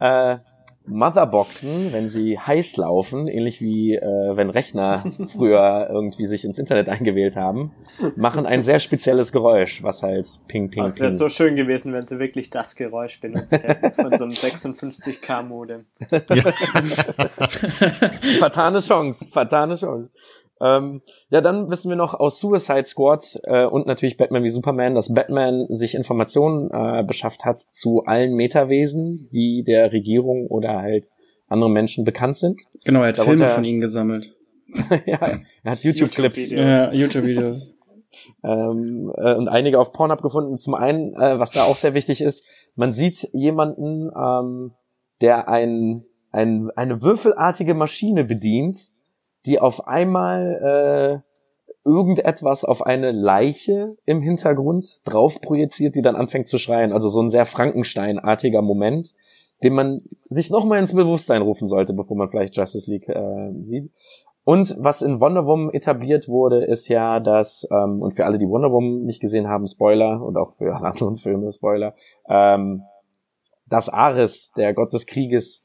äh, 0.00 0.38
Motherboxen, 0.86 1.92
wenn 1.92 2.08
sie 2.08 2.38
heiß 2.38 2.76
laufen, 2.76 3.28
ähnlich 3.28 3.60
wie 3.60 3.94
äh, 3.94 4.36
wenn 4.36 4.50
Rechner 4.50 5.04
früher 5.32 5.88
irgendwie 5.90 6.26
sich 6.26 6.44
ins 6.44 6.58
Internet 6.58 6.88
eingewählt 6.88 7.36
haben, 7.36 7.72
machen 8.16 8.46
ein 8.46 8.62
sehr 8.62 8.80
spezielles 8.80 9.32
Geräusch, 9.32 9.82
was 9.82 10.02
halt 10.02 10.26
ping 10.48 10.70
ping 10.70 10.82
Das 10.82 10.98
wäre 10.98 11.10
so 11.10 11.28
schön 11.28 11.56
gewesen, 11.56 11.92
wenn 11.92 12.06
sie 12.06 12.18
wirklich 12.18 12.50
das 12.50 12.74
Geräusch 12.74 13.20
benutzt 13.20 13.52
hätten 13.52 13.92
von 13.94 14.16
so 14.16 14.24
einem 14.24 14.32
56k 14.32 15.42
Modem. 15.42 15.84
Ja. 16.10 16.20
vertane 18.38 18.80
Chance, 18.80 19.26
vertane 19.30 19.76
Chance. 19.76 20.10
Ähm, 20.62 21.02
ja, 21.28 21.40
dann 21.40 21.70
wissen 21.70 21.88
wir 21.88 21.96
noch 21.96 22.14
aus 22.14 22.38
Suicide 22.38 22.84
Squad 22.84 23.40
äh, 23.44 23.64
und 23.66 23.88
natürlich 23.88 24.16
Batman 24.16 24.44
wie 24.44 24.50
Superman, 24.50 24.94
dass 24.94 25.12
Batman 25.12 25.66
sich 25.68 25.94
Informationen 25.94 26.70
äh, 26.70 27.02
beschafft 27.02 27.44
hat 27.44 27.60
zu 27.72 28.04
allen 28.04 28.34
Metawesen, 28.34 29.28
die 29.32 29.64
der 29.66 29.92
Regierung 29.92 30.46
oder 30.46 30.80
halt 30.80 31.10
anderen 31.48 31.72
Menschen 31.72 32.04
bekannt 32.04 32.36
sind. 32.36 32.60
Genau, 32.84 33.00
er 33.00 33.08
hat 33.08 33.18
Darunter, 33.18 33.38
Filme 33.38 33.48
von 33.48 33.64
ihnen 33.64 33.80
gesammelt. 33.80 34.34
ja, 35.06 35.38
er 35.64 35.72
hat 35.72 35.82
YouTube-Clips. 35.82 36.36
YouTube 36.50 36.64
ja, 36.64 36.92
YouTube-Videos. 36.92 37.74
ähm, 38.44 39.12
äh, 39.16 39.34
und 39.34 39.48
einige 39.48 39.80
auf 39.80 39.92
Pornhub 39.92 40.22
gefunden. 40.22 40.58
Zum 40.58 40.76
einen, 40.76 41.14
äh, 41.16 41.40
was 41.40 41.50
da 41.50 41.64
auch 41.64 41.76
sehr 41.76 41.94
wichtig 41.94 42.20
ist, 42.20 42.44
man 42.76 42.92
sieht 42.92 43.28
jemanden, 43.32 44.10
ähm, 44.16 44.72
der 45.20 45.48
ein, 45.48 46.04
ein, 46.30 46.70
eine 46.76 47.02
würfelartige 47.02 47.74
Maschine 47.74 48.24
bedient, 48.24 48.78
die 49.46 49.60
auf 49.60 49.86
einmal 49.86 51.22
äh, 51.24 51.88
irgendetwas 51.88 52.64
auf 52.64 52.82
eine 52.82 53.10
Leiche 53.10 53.96
im 54.04 54.22
Hintergrund 54.22 55.00
drauf 55.04 55.40
projiziert, 55.40 55.94
die 55.94 56.02
dann 56.02 56.16
anfängt 56.16 56.48
zu 56.48 56.58
schreien. 56.58 56.92
Also 56.92 57.08
so 57.08 57.20
ein 57.20 57.30
sehr 57.30 57.46
Frankenstein-artiger 57.46 58.62
Moment, 58.62 59.12
den 59.62 59.74
man 59.74 60.00
sich 60.28 60.50
nochmal 60.50 60.78
ins 60.78 60.94
Bewusstsein 60.94 61.42
rufen 61.42 61.68
sollte, 61.68 61.92
bevor 61.92 62.16
man 62.16 62.28
vielleicht 62.28 62.56
Justice 62.56 62.90
League 62.90 63.08
äh, 63.08 63.52
sieht. 63.62 63.90
Und 64.44 64.76
was 64.80 65.02
in 65.02 65.20
Wonder 65.20 65.44
Woman 65.44 65.72
etabliert 65.72 66.28
wurde, 66.28 66.64
ist 66.64 66.88
ja, 66.88 67.20
dass, 67.20 67.66
ähm, 67.70 68.02
und 68.02 68.12
für 68.12 68.26
alle, 68.26 68.38
die 68.38 68.48
Wonder 68.48 68.72
Woman 68.72 69.04
nicht 69.04 69.20
gesehen 69.20 69.46
haben, 69.46 69.68
Spoiler, 69.68 70.20
und 70.20 70.36
auch 70.36 70.52
für 70.54 70.74
alle 70.74 70.88
anderen 70.88 71.16
Filme, 71.16 71.52
Spoiler, 71.52 71.94
ähm, 72.28 72.82
dass 73.66 73.88
Ares, 73.88 74.52
der 74.56 74.74
Gott 74.74 74.92
des 74.92 75.06
Krieges, 75.06 75.62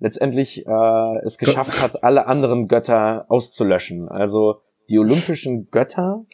letztendlich 0.00 0.66
äh, 0.66 1.18
es 1.24 1.38
geschafft 1.38 1.80
hat, 1.80 2.02
alle 2.02 2.26
anderen 2.26 2.66
Götter 2.66 3.26
auszulöschen. 3.28 4.08
Also 4.08 4.60
die 4.88 4.98
olympischen 4.98 5.70
Götter 5.70 6.24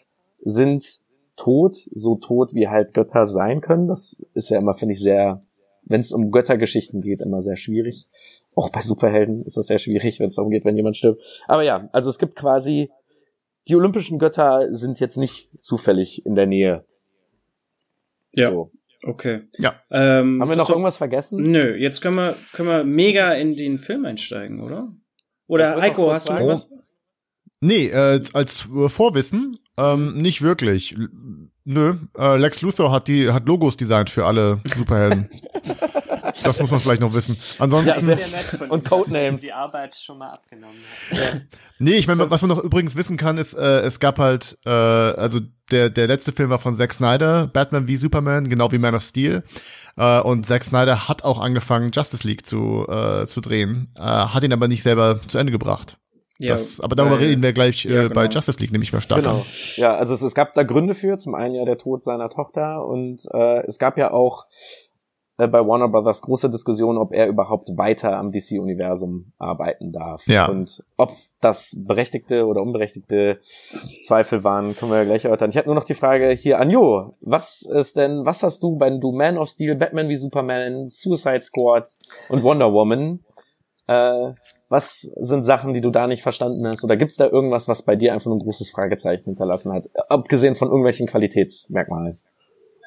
sind 0.43 1.01
tot, 1.37 1.77
so 1.95 2.17
tot 2.17 2.55
wie 2.55 2.69
halt 2.69 2.95
Götter 2.95 3.27
sein 3.27 3.61
können. 3.61 3.89
Das 3.89 4.23
ist 4.35 4.49
ja 4.49 4.59
immer, 4.59 4.75
finde 4.75 4.95
ich, 4.95 5.01
sehr, 5.01 5.43
wenn 5.83 6.01
es 6.01 6.13
um 6.13 6.31
Göttergeschichten 6.31 7.03
geht, 7.03 7.21
immer 7.21 7.43
sehr 7.43 7.57
schwierig. 7.57 8.07
Auch 8.55 8.71
bei 8.71 8.81
Superhelden 8.81 9.45
ist 9.45 9.57
das 9.57 9.67
sehr 9.67 9.79
schwierig, 9.79 10.19
wenn 10.19 10.29
es 10.29 10.37
darum 10.37 10.51
geht, 10.51 10.65
wenn 10.65 10.77
jemand 10.77 10.97
stirbt. 10.97 11.19
Aber 11.47 11.63
ja, 11.63 11.89
also 11.93 12.09
es 12.09 12.19
gibt 12.19 12.37
quasi, 12.37 12.91
die 13.69 13.77
olympischen 13.77 14.19
Götter 14.19 14.69
sind 14.75 14.99
jetzt 14.99 15.19
nicht 15.19 15.51
zufällig 15.63 16.25
in 16.25 16.35
der 16.35 16.47
Nähe. 16.47 16.85
Ja. 18.35 18.51
So. 18.51 18.71
Okay. 19.07 19.43
Ja. 19.59 19.75
Ähm, 19.91 20.41
Haben 20.41 20.49
wir 20.49 20.57
noch 20.57 20.69
irgendwas 20.69 20.97
vergessen? 20.97 21.43
Nö, 21.43 21.77
jetzt 21.77 22.01
können 22.01 22.17
wir, 22.17 22.37
können 22.53 22.69
wir 22.69 22.85
mega 22.85 23.33
in 23.33 23.55
den 23.55 23.79
Film 23.79 24.05
einsteigen, 24.05 24.61
oder? 24.61 24.93
Oder 25.47 25.81
Heiko, 25.81 26.13
hast 26.13 26.29
du 26.29 26.35
noch 26.35 26.47
was? 26.47 26.69
Nee, 27.61 27.87
äh, 27.87 28.21
als 28.33 28.69
Vorwissen 28.89 29.53
ähm, 29.79 30.15
nicht 30.21 30.43
wirklich. 30.43 30.97
Nö, 31.65 31.95
äh, 32.19 32.37
Lex 32.37 32.63
Luthor 32.63 32.93
hat 32.93 33.09
die 33.09 33.31
hat 33.31 33.47
Logos 33.47 33.77
designt 33.77 34.11
für 34.11 34.27
alle 34.27 34.61
Superhelden. 34.77 35.29
das 36.43 36.61
muss 36.61 36.71
man 36.71 36.81
vielleicht 36.81 37.01
noch 37.01 37.15
wissen. 37.15 37.37
Ansonsten 37.59 38.05
Sehr 38.05 38.17
nett 38.17 38.45
von 38.59 38.71
Und 38.71 38.85
Codenames. 38.85 39.41
Die 39.41 39.53
Arbeit 39.53 39.97
schon 39.97 40.19
mal 40.19 40.31
abgenommen 40.31 40.77
hat. 41.11 41.43
Nee, 41.79 41.93
ich 41.93 42.07
meine, 42.07 42.31
was 42.31 42.43
man 42.43 42.49
noch 42.49 42.63
übrigens 42.63 42.97
wissen 42.97 43.17
kann, 43.17 43.39
ist, 43.39 43.55
äh, 43.55 43.81
es 43.81 44.01
gab 44.01 44.19
halt, 44.19 44.59
äh, 44.65 44.71
also 44.71 45.41
der, 45.71 45.91
der 45.91 46.07
letzte 46.07 46.33
Film 46.33 46.51
war 46.51 46.59
von 46.59 46.75
Zack 46.75 46.93
Snyder, 46.93 47.49
Batman 47.49 47.87
wie 47.87 47.97
Superman, 47.97 48.49
genau 48.49 48.73
wie 48.73 48.79
Man 48.79 48.95
of 48.95 49.03
Steel. 49.03 49.45
Äh, 49.97 50.21
und 50.21 50.47
Zack 50.47 50.65
Snyder 50.65 51.09
hat 51.09 51.25
auch 51.25 51.41
angefangen, 51.41 51.91
Justice 51.93 52.27
League 52.27 52.47
zu, 52.47 52.87
äh, 52.89 53.27
zu 53.27 53.41
drehen, 53.41 53.93
äh, 53.97 54.01
hat 54.01 54.43
ihn 54.43 54.53
aber 54.53 54.69
nicht 54.69 54.83
selber 54.83 55.21
zu 55.27 55.39
Ende 55.39 55.53
gebracht. 55.53 55.99
Ja, 56.39 56.49
das, 56.49 56.81
aber 56.81 56.95
darüber 56.95 57.19
reden 57.19 57.43
wir 57.43 57.55
gleich 57.55 57.87
äh, 57.87 57.95
ja, 57.95 58.09
bei 58.09 58.25
genau. 58.25 58.35
Justice 58.35 58.61
League 58.61 58.71
nämlich 58.71 58.93
mal 58.93 59.01
stark. 59.01 59.23
Genau. 59.23 59.47
Ja, 59.77 59.97
also 59.97 60.13
es, 60.13 60.21
es 60.21 60.35
gab 60.35 60.55
da 60.55 60.65
Gründe 60.65 60.95
für. 60.95 61.17
Zum 61.17 61.35
einen 61.35 61.55
ja 61.55 61.65
der 61.65 61.79
Tod 61.79 62.05
seiner 62.05 62.29
Tochter 62.29 62.85
und 62.85 63.23
äh, 63.33 63.67
es 63.67 63.79
gab 63.79 63.97
ja 63.97 64.11
auch 64.11 64.45
äh, 65.39 65.47
bei 65.47 65.67
Warner 65.67 65.89
Brothers 65.89 66.23
große 66.23 66.51
Diskussion, 66.51 66.97
ob 66.97 67.13
er 67.13 67.27
überhaupt 67.27 67.77
weiter 67.77 68.17
am 68.17 68.33
DC-Universum 68.33 69.33
arbeiten 69.39 69.93
darf. 69.93 70.27
Ja. 70.27 70.49
Und 70.49 70.83
ob 70.97 71.13
das 71.41 71.77
berechtigte 71.87 72.47
oder 72.47 72.63
unberechtigte 72.63 73.41
Zweifel 74.03 74.43
waren, 74.45 74.75
können 74.75 74.91
wir 74.91 74.99
ja 74.99 75.05
gleich 75.05 75.25
erörtern. 75.25 75.51
Ich 75.51 75.57
habe 75.57 75.67
nur 75.67 75.75
noch 75.75 75.85
die 75.85 75.95
Frage 75.95 76.31
hier 76.31 76.59
an 76.59 76.71
Jo. 76.71 77.15
Was 77.21 77.63
ist 77.63 77.97
denn, 77.97 78.25
was 78.25 78.43
hast 78.43 78.63
du, 78.63 78.81
wenn 78.81 79.01
du 79.01 79.13
Man 79.13 79.37
of 79.37 79.49
Steel, 79.49 79.75
Batman 79.77 80.09
wie 80.09 80.17
Superman, 80.17 80.89
Suicide 80.89 81.43
Squad 81.43 81.89
und 82.31 82.43
Wonder 82.43 82.73
Woman, 82.73 83.21
äh, 83.87 84.33
was 84.69 85.03
sind 85.21 85.45
Sachen, 85.45 85.75
die 85.75 85.81
du 85.81 85.91
da 85.91 86.07
nicht 86.07 86.23
verstanden 86.23 86.67
hast? 86.67 86.83
Oder 86.83 86.97
gibt's 86.97 87.17
da 87.17 87.29
irgendwas, 87.29 87.69
was 87.69 87.83
bei 87.83 87.95
dir 87.95 88.13
einfach 88.13 88.27
nur 88.27 88.37
ein 88.37 88.43
großes 88.43 88.71
Fragezeichen 88.71 89.25
hinterlassen 89.25 89.73
hat? 89.73 89.85
Abgesehen 90.09 90.57
von 90.57 90.69
irgendwelchen 90.69 91.07
Qualitätsmerkmalen. 91.07 92.19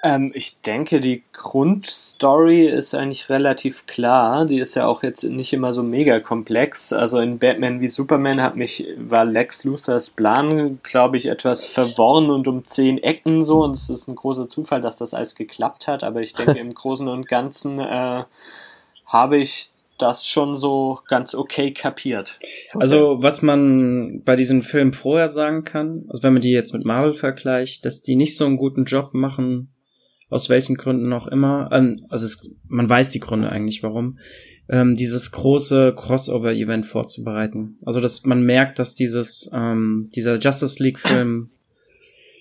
Ähm, 0.01 0.31
ich 0.33 0.61
denke, 0.61 1.01
die 1.01 1.23
Grundstory 1.33 2.67
ist 2.67 2.93
eigentlich 2.93 3.29
relativ 3.29 3.85
klar. 3.85 4.45
Die 4.45 4.59
ist 4.59 4.75
ja 4.75 4.87
auch 4.87 5.03
jetzt 5.03 5.23
nicht 5.23 5.51
immer 5.51 5.73
so 5.73 5.83
mega 5.83 6.19
komplex. 6.19 6.93
Also 6.93 7.19
in 7.19 7.39
Batman 7.39 7.81
wie 7.81 7.89
Superman 7.89 8.41
hat 8.41 8.55
mich, 8.55 8.87
war 8.97 9.25
Lex 9.25 9.63
Luthers 9.65 10.09
Plan, 10.09 10.79
glaube 10.83 11.17
ich, 11.17 11.25
etwas 11.25 11.65
verworren 11.65 12.29
und 12.29 12.47
um 12.47 12.65
zehn 12.65 12.97
Ecken 12.97 13.43
so. 13.43 13.63
Und 13.63 13.71
es 13.71 13.89
ist 13.89 14.07
ein 14.07 14.15
großer 14.15 14.47
Zufall, 14.47 14.81
dass 14.81 14.95
das 14.95 15.13
alles 15.13 15.35
geklappt 15.35 15.87
hat. 15.87 16.03
Aber 16.03 16.21
ich 16.21 16.33
denke, 16.33 16.51
im 16.59 16.73
Großen 16.73 17.07
und 17.07 17.27
Ganzen 17.27 17.79
äh, 17.79 18.23
habe 19.07 19.37
ich 19.37 19.69
das 19.97 20.25
schon 20.25 20.55
so 20.55 20.99
ganz 21.09 21.35
okay 21.35 21.73
kapiert. 21.73 22.39
Also, 22.73 23.21
was 23.21 23.41
man 23.41 24.21
bei 24.23 24.37
diesen 24.37 24.61
Filmen 24.61 24.93
vorher 24.93 25.27
sagen 25.27 25.65
kann, 25.65 26.05
also 26.07 26.23
wenn 26.23 26.31
man 26.31 26.41
die 26.41 26.51
jetzt 26.51 26.73
mit 26.73 26.85
Marvel 26.85 27.13
vergleicht, 27.13 27.85
dass 27.85 28.01
die 28.01 28.15
nicht 28.15 28.37
so 28.37 28.45
einen 28.45 28.55
guten 28.55 28.85
Job 28.85 29.13
machen, 29.13 29.73
aus 30.29 30.49
welchen 30.49 30.75
Gründen 30.75 31.11
auch 31.13 31.27
immer. 31.27 31.69
Ähm, 31.71 32.05
Also 32.09 32.25
es, 32.25 32.49
man 32.67 32.87
weiß 32.87 33.11
die 33.11 33.19
Gründe 33.19 33.51
eigentlich, 33.51 33.83
warum. 33.83 34.19
Ähm, 34.69 34.95
dieses 34.95 35.31
große 35.31 35.95
Crossover-Event 35.97 36.85
vorzubereiten. 36.85 37.75
Also 37.85 37.99
dass 37.99 38.25
man 38.25 38.43
merkt, 38.43 38.77
dass 38.77 38.93
dieses 38.95 39.49
ähm, 39.53 40.09
dieser 40.15 40.35
Justice 40.37 40.81
League-Film 40.81 41.49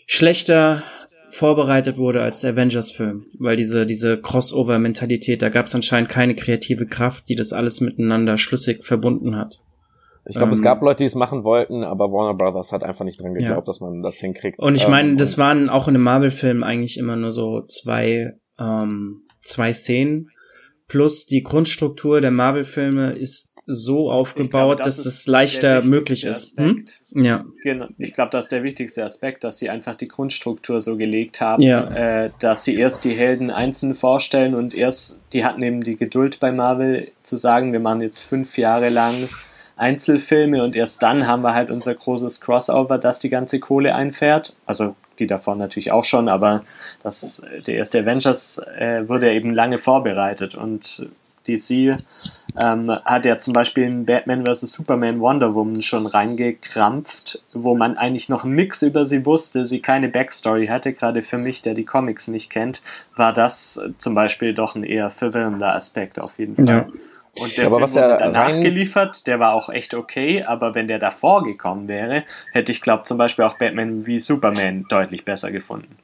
schlechter 0.06 0.82
vorbereitet 1.30 1.98
wurde 1.98 2.22
als 2.22 2.40
der 2.40 2.52
Avengers-Film, 2.52 3.26
weil 3.38 3.56
diese 3.56 3.86
diese 3.86 4.18
Crossover-Mentalität, 4.18 5.42
da 5.42 5.48
gab 5.48 5.66
es 5.66 5.74
anscheinend 5.74 6.10
keine 6.10 6.34
kreative 6.34 6.86
Kraft, 6.86 7.28
die 7.28 7.36
das 7.36 7.52
alles 7.52 7.80
miteinander 7.80 8.36
schlüssig 8.36 8.84
verbunden 8.84 9.36
hat. 9.36 9.60
Ich 10.28 10.36
glaube, 10.36 10.52
es 10.52 10.58
Ähm, 10.58 10.64
gab 10.64 10.82
Leute, 10.82 10.98
die 10.98 11.06
es 11.06 11.14
machen 11.14 11.42
wollten, 11.44 11.82
aber 11.84 12.12
Warner 12.12 12.34
Brothers 12.36 12.70
hat 12.72 12.82
einfach 12.82 13.04
nicht 13.04 13.20
dran 13.20 13.34
geglaubt, 13.34 13.66
Ja. 13.66 13.72
dass 13.72 13.80
man 13.80 14.02
das 14.02 14.16
hinkriegt. 14.16 14.58
Und 14.58 14.74
ich 14.76 14.84
Ähm, 14.84 14.90
meine, 14.90 15.16
das 15.16 15.34
und- 15.34 15.38
waren 15.44 15.68
auch 15.70 15.88
in 15.88 15.94
einem 15.94 16.04
Marvel-Film 16.04 16.62
eigentlich 16.62 16.98
immer 16.98 17.16
nur 17.16 17.32
so 17.32 17.62
zwei, 17.62 18.32
ähm, 18.60 19.22
zwei 19.44 19.72
Szenen. 19.72 20.28
Plus 20.86 21.26
die 21.26 21.42
Grundstruktur 21.42 22.22
der 22.22 22.30
Marvel-Filme 22.30 23.12
ist 23.12 23.56
so 23.66 24.10
aufgebaut, 24.10 24.80
dass 24.86 25.04
es 25.04 25.26
leichter 25.26 25.82
möglich 25.82 26.24
ist. 26.24 26.56
Hm? 26.58 26.86
Ja, 27.10 27.44
Genau. 27.62 27.88
Ich 27.98 28.14
glaube, 28.14 28.30
das 28.30 28.46
ist 28.46 28.52
der 28.52 28.62
wichtigste 28.62 29.04
Aspekt, 29.04 29.44
dass 29.44 29.58
sie 29.58 29.68
einfach 29.68 29.96
die 29.96 30.08
Grundstruktur 30.08 30.80
so 30.80 30.96
gelegt 30.96 31.42
haben, 31.42 31.62
Ja. 31.62 31.88
äh, 32.24 32.30
dass 32.40 32.64
sie 32.64 32.74
erst 32.74 33.04
die 33.04 33.12
Helden 33.12 33.50
einzeln 33.50 33.92
vorstellen 33.94 34.54
und 34.54 34.74
erst, 34.74 35.20
die 35.34 35.44
hatten 35.44 35.62
eben 35.62 35.82
die 35.84 35.96
Geduld 35.96 36.40
bei 36.40 36.52
Marvel 36.52 37.08
zu 37.22 37.36
sagen, 37.36 37.72
wir 37.74 37.80
machen 37.80 38.00
jetzt 38.00 38.22
fünf 38.22 38.56
Jahre 38.56 38.88
lang 38.88 39.28
Einzelfilme 39.78 40.62
und 40.62 40.76
erst 40.76 41.02
dann 41.02 41.26
haben 41.26 41.42
wir 41.42 41.54
halt 41.54 41.70
unser 41.70 41.94
großes 41.94 42.40
Crossover, 42.40 42.98
das 42.98 43.18
die 43.18 43.30
ganze 43.30 43.60
Kohle 43.60 43.94
einfährt. 43.94 44.54
Also 44.66 44.96
die 45.18 45.26
davon 45.26 45.58
natürlich 45.58 45.92
auch 45.92 46.04
schon, 46.04 46.28
aber 46.28 46.64
das, 47.02 47.42
der 47.66 47.74
erste 47.74 48.00
Avengers 48.00 48.60
äh, 48.78 49.08
wurde 49.08 49.26
ja 49.26 49.32
eben 49.32 49.52
lange 49.52 49.78
vorbereitet 49.78 50.54
und 50.54 51.08
DC 51.48 51.96
ähm, 52.58 52.90
hat 53.04 53.24
ja 53.24 53.38
zum 53.38 53.52
Beispiel 53.54 53.84
in 53.84 54.04
Batman 54.04 54.44
vs. 54.44 54.72
Superman 54.72 55.20
Wonder 55.20 55.54
Woman 55.54 55.82
schon 55.82 56.06
reingekrampft, 56.06 57.42
wo 57.52 57.74
man 57.74 57.96
eigentlich 57.96 58.28
noch 58.28 58.44
nix 58.44 58.82
über 58.82 59.06
sie 59.06 59.24
wusste, 59.24 59.64
sie 59.64 59.80
keine 59.80 60.08
Backstory 60.08 60.66
hatte, 60.66 60.92
gerade 60.92 61.22
für 61.22 61.38
mich, 61.38 61.62
der 61.62 61.74
die 61.74 61.84
Comics 61.84 62.28
nicht 62.28 62.50
kennt, 62.50 62.82
war 63.16 63.32
das 63.32 63.80
zum 63.98 64.14
Beispiel 64.14 64.54
doch 64.54 64.74
ein 64.74 64.84
eher 64.84 65.10
verwirrender 65.10 65.74
Aspekt 65.74 66.20
auf 66.20 66.38
jeden 66.38 66.56
Fall. 66.56 66.66
Ja. 66.66 66.86
Und 67.40 67.56
der 67.56 67.66
Aber 67.66 67.76
Film 67.76 67.82
was 67.84 67.94
wurde 67.94 68.16
danach 68.18 68.48
rein- 68.48 68.62
geliefert, 68.62 69.26
der 69.26 69.38
war 69.40 69.54
auch 69.54 69.68
echt 69.68 69.94
okay, 69.94 70.42
aber 70.44 70.74
wenn 70.74 70.88
der 70.88 70.98
davor 70.98 71.42
gekommen 71.44 71.88
wäre, 71.88 72.24
hätte 72.52 72.72
ich 72.72 72.80
glaube 72.80 73.04
zum 73.04 73.18
Beispiel 73.18 73.44
auch 73.44 73.58
Batman 73.58 74.06
wie 74.06 74.20
Superman 74.20 74.84
deutlich 74.88 75.24
besser 75.24 75.50
gefunden. 75.50 75.96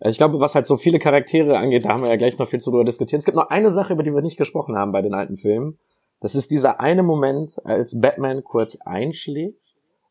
Ich 0.00 0.16
glaube, 0.16 0.38
was 0.38 0.54
halt 0.54 0.66
so 0.68 0.76
viele 0.76 1.00
Charaktere 1.00 1.58
angeht, 1.58 1.84
da 1.84 1.88
haben 1.88 2.02
wir 2.02 2.10
ja 2.10 2.16
gleich 2.16 2.38
noch 2.38 2.48
viel 2.48 2.60
zu 2.60 2.70
drüber 2.70 2.84
diskutiert. 2.84 3.18
Es 3.18 3.24
gibt 3.24 3.36
noch 3.36 3.50
eine 3.50 3.70
Sache, 3.70 3.94
über 3.94 4.04
die 4.04 4.14
wir 4.14 4.22
nicht 4.22 4.36
gesprochen 4.36 4.76
haben 4.76 4.92
bei 4.92 5.02
den 5.02 5.12
alten 5.14 5.38
Filmen. 5.38 5.78
Das 6.20 6.34
ist 6.36 6.50
dieser 6.52 6.80
eine 6.80 7.02
Moment, 7.02 7.56
als 7.64 8.00
Batman 8.00 8.44
kurz 8.44 8.76
einschlägt 8.84 9.58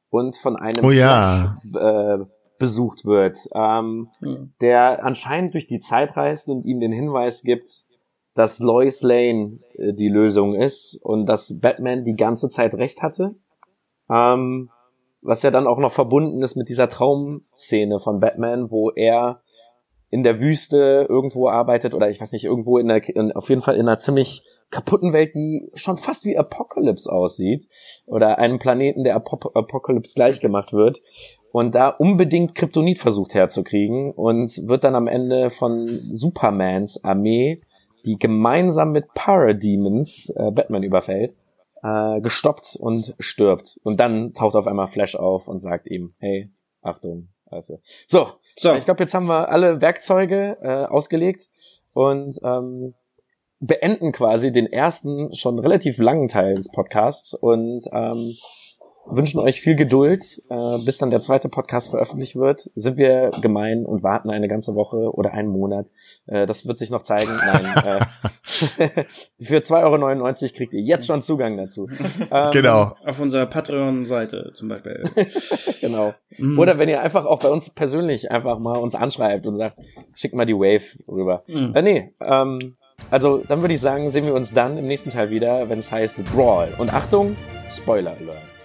und 0.10 0.36
von 0.38 0.56
einem 0.58 0.84
Oh 0.86 0.92
ja. 0.92 1.58
Flash, 1.72 1.84
äh, 2.22 2.26
besucht 2.60 3.06
wird, 3.06 3.38
ähm, 3.54 4.10
Hm. 4.20 4.52
der 4.62 5.06
anscheinend 5.06 5.54
durch 5.54 5.68
die 5.68 5.80
Zeit 5.80 6.18
reist 6.18 6.50
und 6.50 6.66
ihm 6.66 6.80
den 6.80 6.92
Hinweis 6.92 7.44
gibt, 7.44 7.70
dass 8.38 8.60
Lois 8.60 9.02
Lane 9.02 9.60
äh, 9.74 9.94
die 9.94 10.10
Lösung 10.10 10.56
ist 10.56 11.00
und 11.02 11.26
dass 11.26 11.60
Batman 11.60 12.06
die 12.06 12.16
ganze 12.16 12.50
Zeit 12.50 12.76
recht 12.76 13.02
hatte. 13.02 13.36
Ähm, 14.10 14.70
was 15.22 15.42
ja 15.42 15.52
dann 15.52 15.68
auch 15.68 15.80
noch 15.80 15.92
verbunden 15.92 16.42
ist 16.44 16.56
mit 16.56 16.70
dieser 16.70 16.88
Traumszene 16.88 18.00
von 18.00 18.20
Batman, 18.20 18.72
wo 18.72 18.92
er 18.92 19.42
in 20.10 20.24
der 20.24 20.40
Wüste 20.40 21.06
irgendwo 21.10 21.50
arbeitet 21.50 21.94
oder 21.94 22.10
ich 22.10 22.22
weiß 22.22 22.32
nicht, 22.32 22.46
irgendwo 22.46 22.78
in 22.78 22.88
der, 22.88 23.04
in, 23.10 23.32
auf 23.34 23.50
jeden 23.50 23.62
Fall 23.62 23.76
in 23.76 23.82
einer 23.82 23.98
ziemlich 23.98 24.44
kaputten 24.70 25.14
Welt, 25.14 25.34
die 25.34 25.70
schon 25.74 25.98
fast 25.98 26.24
wie 26.24 26.38
Apocalypse 26.38 27.12
aussieht 27.12 27.68
oder 28.06 28.38
einem 28.38 28.60
Planeten, 28.60 29.04
der 29.04 29.16
Apop 29.16 29.56
Apocalypse 29.56 30.14
gleichgemacht 30.14 30.74
wird 30.74 31.02
und 31.52 31.74
da 31.74 31.90
unbedingt 31.90 32.56
Kryptonit 32.56 33.00
versucht 33.00 33.34
herzukriegen 33.34 34.12
und 34.12 34.68
wird 34.68 34.84
dann 34.84 34.96
am 34.96 35.08
Ende 35.08 35.50
von 35.50 35.88
Supermans 35.88 37.04
Armee, 37.04 37.62
die 38.08 38.18
gemeinsam 38.18 38.92
mit 38.92 39.14
Parademons 39.14 40.30
äh, 40.36 40.52
Batman 40.52 40.84
überfällt, 40.84 41.36
äh, 41.84 42.22
gestoppt 42.22 42.78
und 42.80 43.14
stirbt. 43.20 43.80
Und 43.84 44.00
dann 44.00 44.34
taucht 44.34 44.56
auf 44.56 44.66
einmal 44.66 44.88
Flash 44.88 45.16
auf 45.16 45.48
und 45.48 45.60
sagt 45.60 45.88
ihm, 45.88 46.14
hey, 46.20 46.50
Achtung. 46.82 47.28
Also. 47.50 47.80
So, 48.08 48.28
So, 48.60 48.74
ich 48.74 48.86
glaube, 48.86 49.04
jetzt 49.04 49.14
haben 49.14 49.28
wir 49.28 49.50
alle 49.50 49.82
Werkzeuge 49.82 50.58
äh, 50.62 50.86
ausgelegt 50.86 51.44
und 51.94 52.40
ähm, 52.44 52.96
beenden 53.60 54.12
quasi 54.12 54.52
den 54.52 54.66
ersten 54.66 55.34
schon 55.36 55.60
relativ 55.60 56.00
langen 56.00 56.28
Teil 56.28 56.56
des 56.56 56.72
Podcasts 56.72 57.36
und 57.36 57.84
ähm, 57.92 58.34
wünschen 59.06 59.40
euch 59.40 59.62
viel 59.62 59.76
Geduld, 59.76 60.42
äh, 60.50 60.78
bis 60.84 60.98
dann 60.98 61.12
der 61.12 61.22
zweite 61.22 61.50
Podcast 61.50 61.90
veröffentlicht 61.90 62.36
wird. 62.36 62.72
Sind 62.74 62.98
wir 62.98 63.30
gemein 63.42 63.86
und 63.86 64.02
warten 64.02 64.32
eine 64.32 64.48
ganze 64.48 64.74
Woche 64.74 65.14
oder 65.14 65.34
einen 65.34 65.50
Monat. 65.50 65.86
Äh, 66.28 66.46
das 66.46 66.66
wird 66.68 66.78
sich 66.78 66.90
noch 66.90 67.04
zeigen. 67.04 67.32
Nein, 67.38 67.66
äh, 68.78 69.04
für 69.44 69.58
2,99 69.58 70.44
Euro 70.44 70.54
kriegt 70.56 70.74
ihr 70.74 70.82
jetzt 70.82 71.08
schon 71.08 71.22
Zugang 71.22 71.58
dazu. 71.58 71.90
Ähm, 72.30 72.52
Genau. 72.52 72.94
auf 73.06 73.20
unserer 73.20 73.46
Patreon-Seite 73.46 74.52
zum 74.54 74.68
Beispiel. 74.68 75.10
Genau. 75.82 76.14
Mhm. 76.38 76.60
Oder 76.60 76.78
wenn 76.78 76.90
ihr 76.90 77.02
einfach 77.02 77.26
auch 77.26 77.40
bei 77.40 77.48
uns 77.50 77.70
persönlich 77.70 78.32
einfach 78.32 78.60
mal 78.60 78.78
uns 78.78 78.96
anschreibt 78.96 79.46
und 79.46 79.58
sagt, 79.58 79.78
schickt 80.16 80.36
mal 80.36 80.46
die 80.46 80.54
Wave 80.56 80.84
rüber. 81.08 81.44
Mhm. 81.48 81.74
Äh, 81.76 81.82
nee, 81.82 82.14
ähm, 82.26 82.76
also 83.12 83.44
dann 83.48 83.62
würde 83.62 83.76
ich 83.76 83.82
sagen, 83.82 84.10
sehen 84.10 84.26
wir 84.26 84.34
uns 84.34 84.54
dann 84.54 84.78
im 84.78 84.88
nächsten 84.88 85.12
Teil 85.12 85.30
wieder, 85.30 85.70
wenn 85.70 85.80
es 85.80 85.92
heißt 85.92 86.24
Brawl. 86.34 86.70
Und 86.78 86.94
Achtung, 86.94 87.36
Spoiler 87.72 88.12
Alert. 88.20 88.57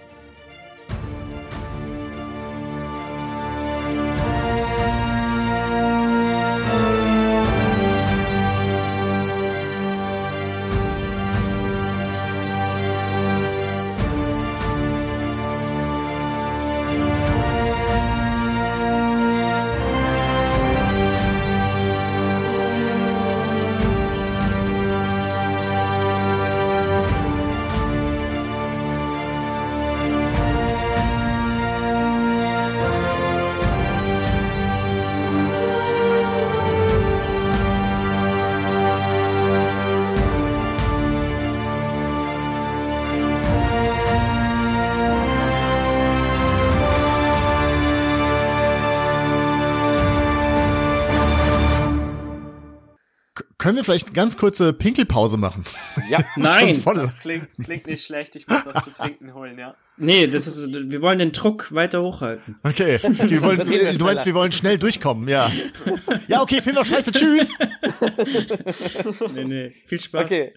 Können 53.63 53.77
wir 53.77 53.85
vielleicht 53.85 54.07
eine 54.07 54.15
ganz 54.15 54.35
kurze 54.35 54.73
Pinkelpause 54.73 55.37
machen? 55.37 55.63
Ja, 56.09 56.19
Nein. 56.35 56.81
voll. 56.81 57.09
Klingt, 57.21 57.47
klingt 57.63 57.87
nicht 57.87 58.05
schlecht, 58.05 58.35
ich 58.35 58.45
muss 58.45 58.65
was 58.65 58.83
zu 58.83 58.89
trinken 58.89 59.33
holen, 59.33 59.57
ja. 59.57 59.73
Nee, 59.95 60.27
das 60.27 60.47
ist, 60.47 60.67
wir 60.73 61.01
wollen 61.01 61.19
den 61.19 61.31
Druck 61.31 61.73
weiter 61.73 62.01
hochhalten. 62.03 62.57
Okay, 62.63 62.99
wir 63.01 63.41
wollen, 63.41 63.59
du 63.59 63.65
meinst, 63.65 63.95
schneller. 63.95 64.25
wir 64.25 64.33
wollen 64.33 64.51
schnell 64.51 64.77
durchkommen, 64.77 65.29
ja. 65.29 65.49
Ja, 66.27 66.41
okay, 66.41 66.61
Film 66.61 66.75
war 66.75 66.83
scheiße, 66.83 67.13
tschüss. 67.13 67.53
Nee, 69.33 69.45
nee. 69.45 69.73
Viel 69.85 69.99
Spaß. 70.01 70.25
okay. 70.25 70.53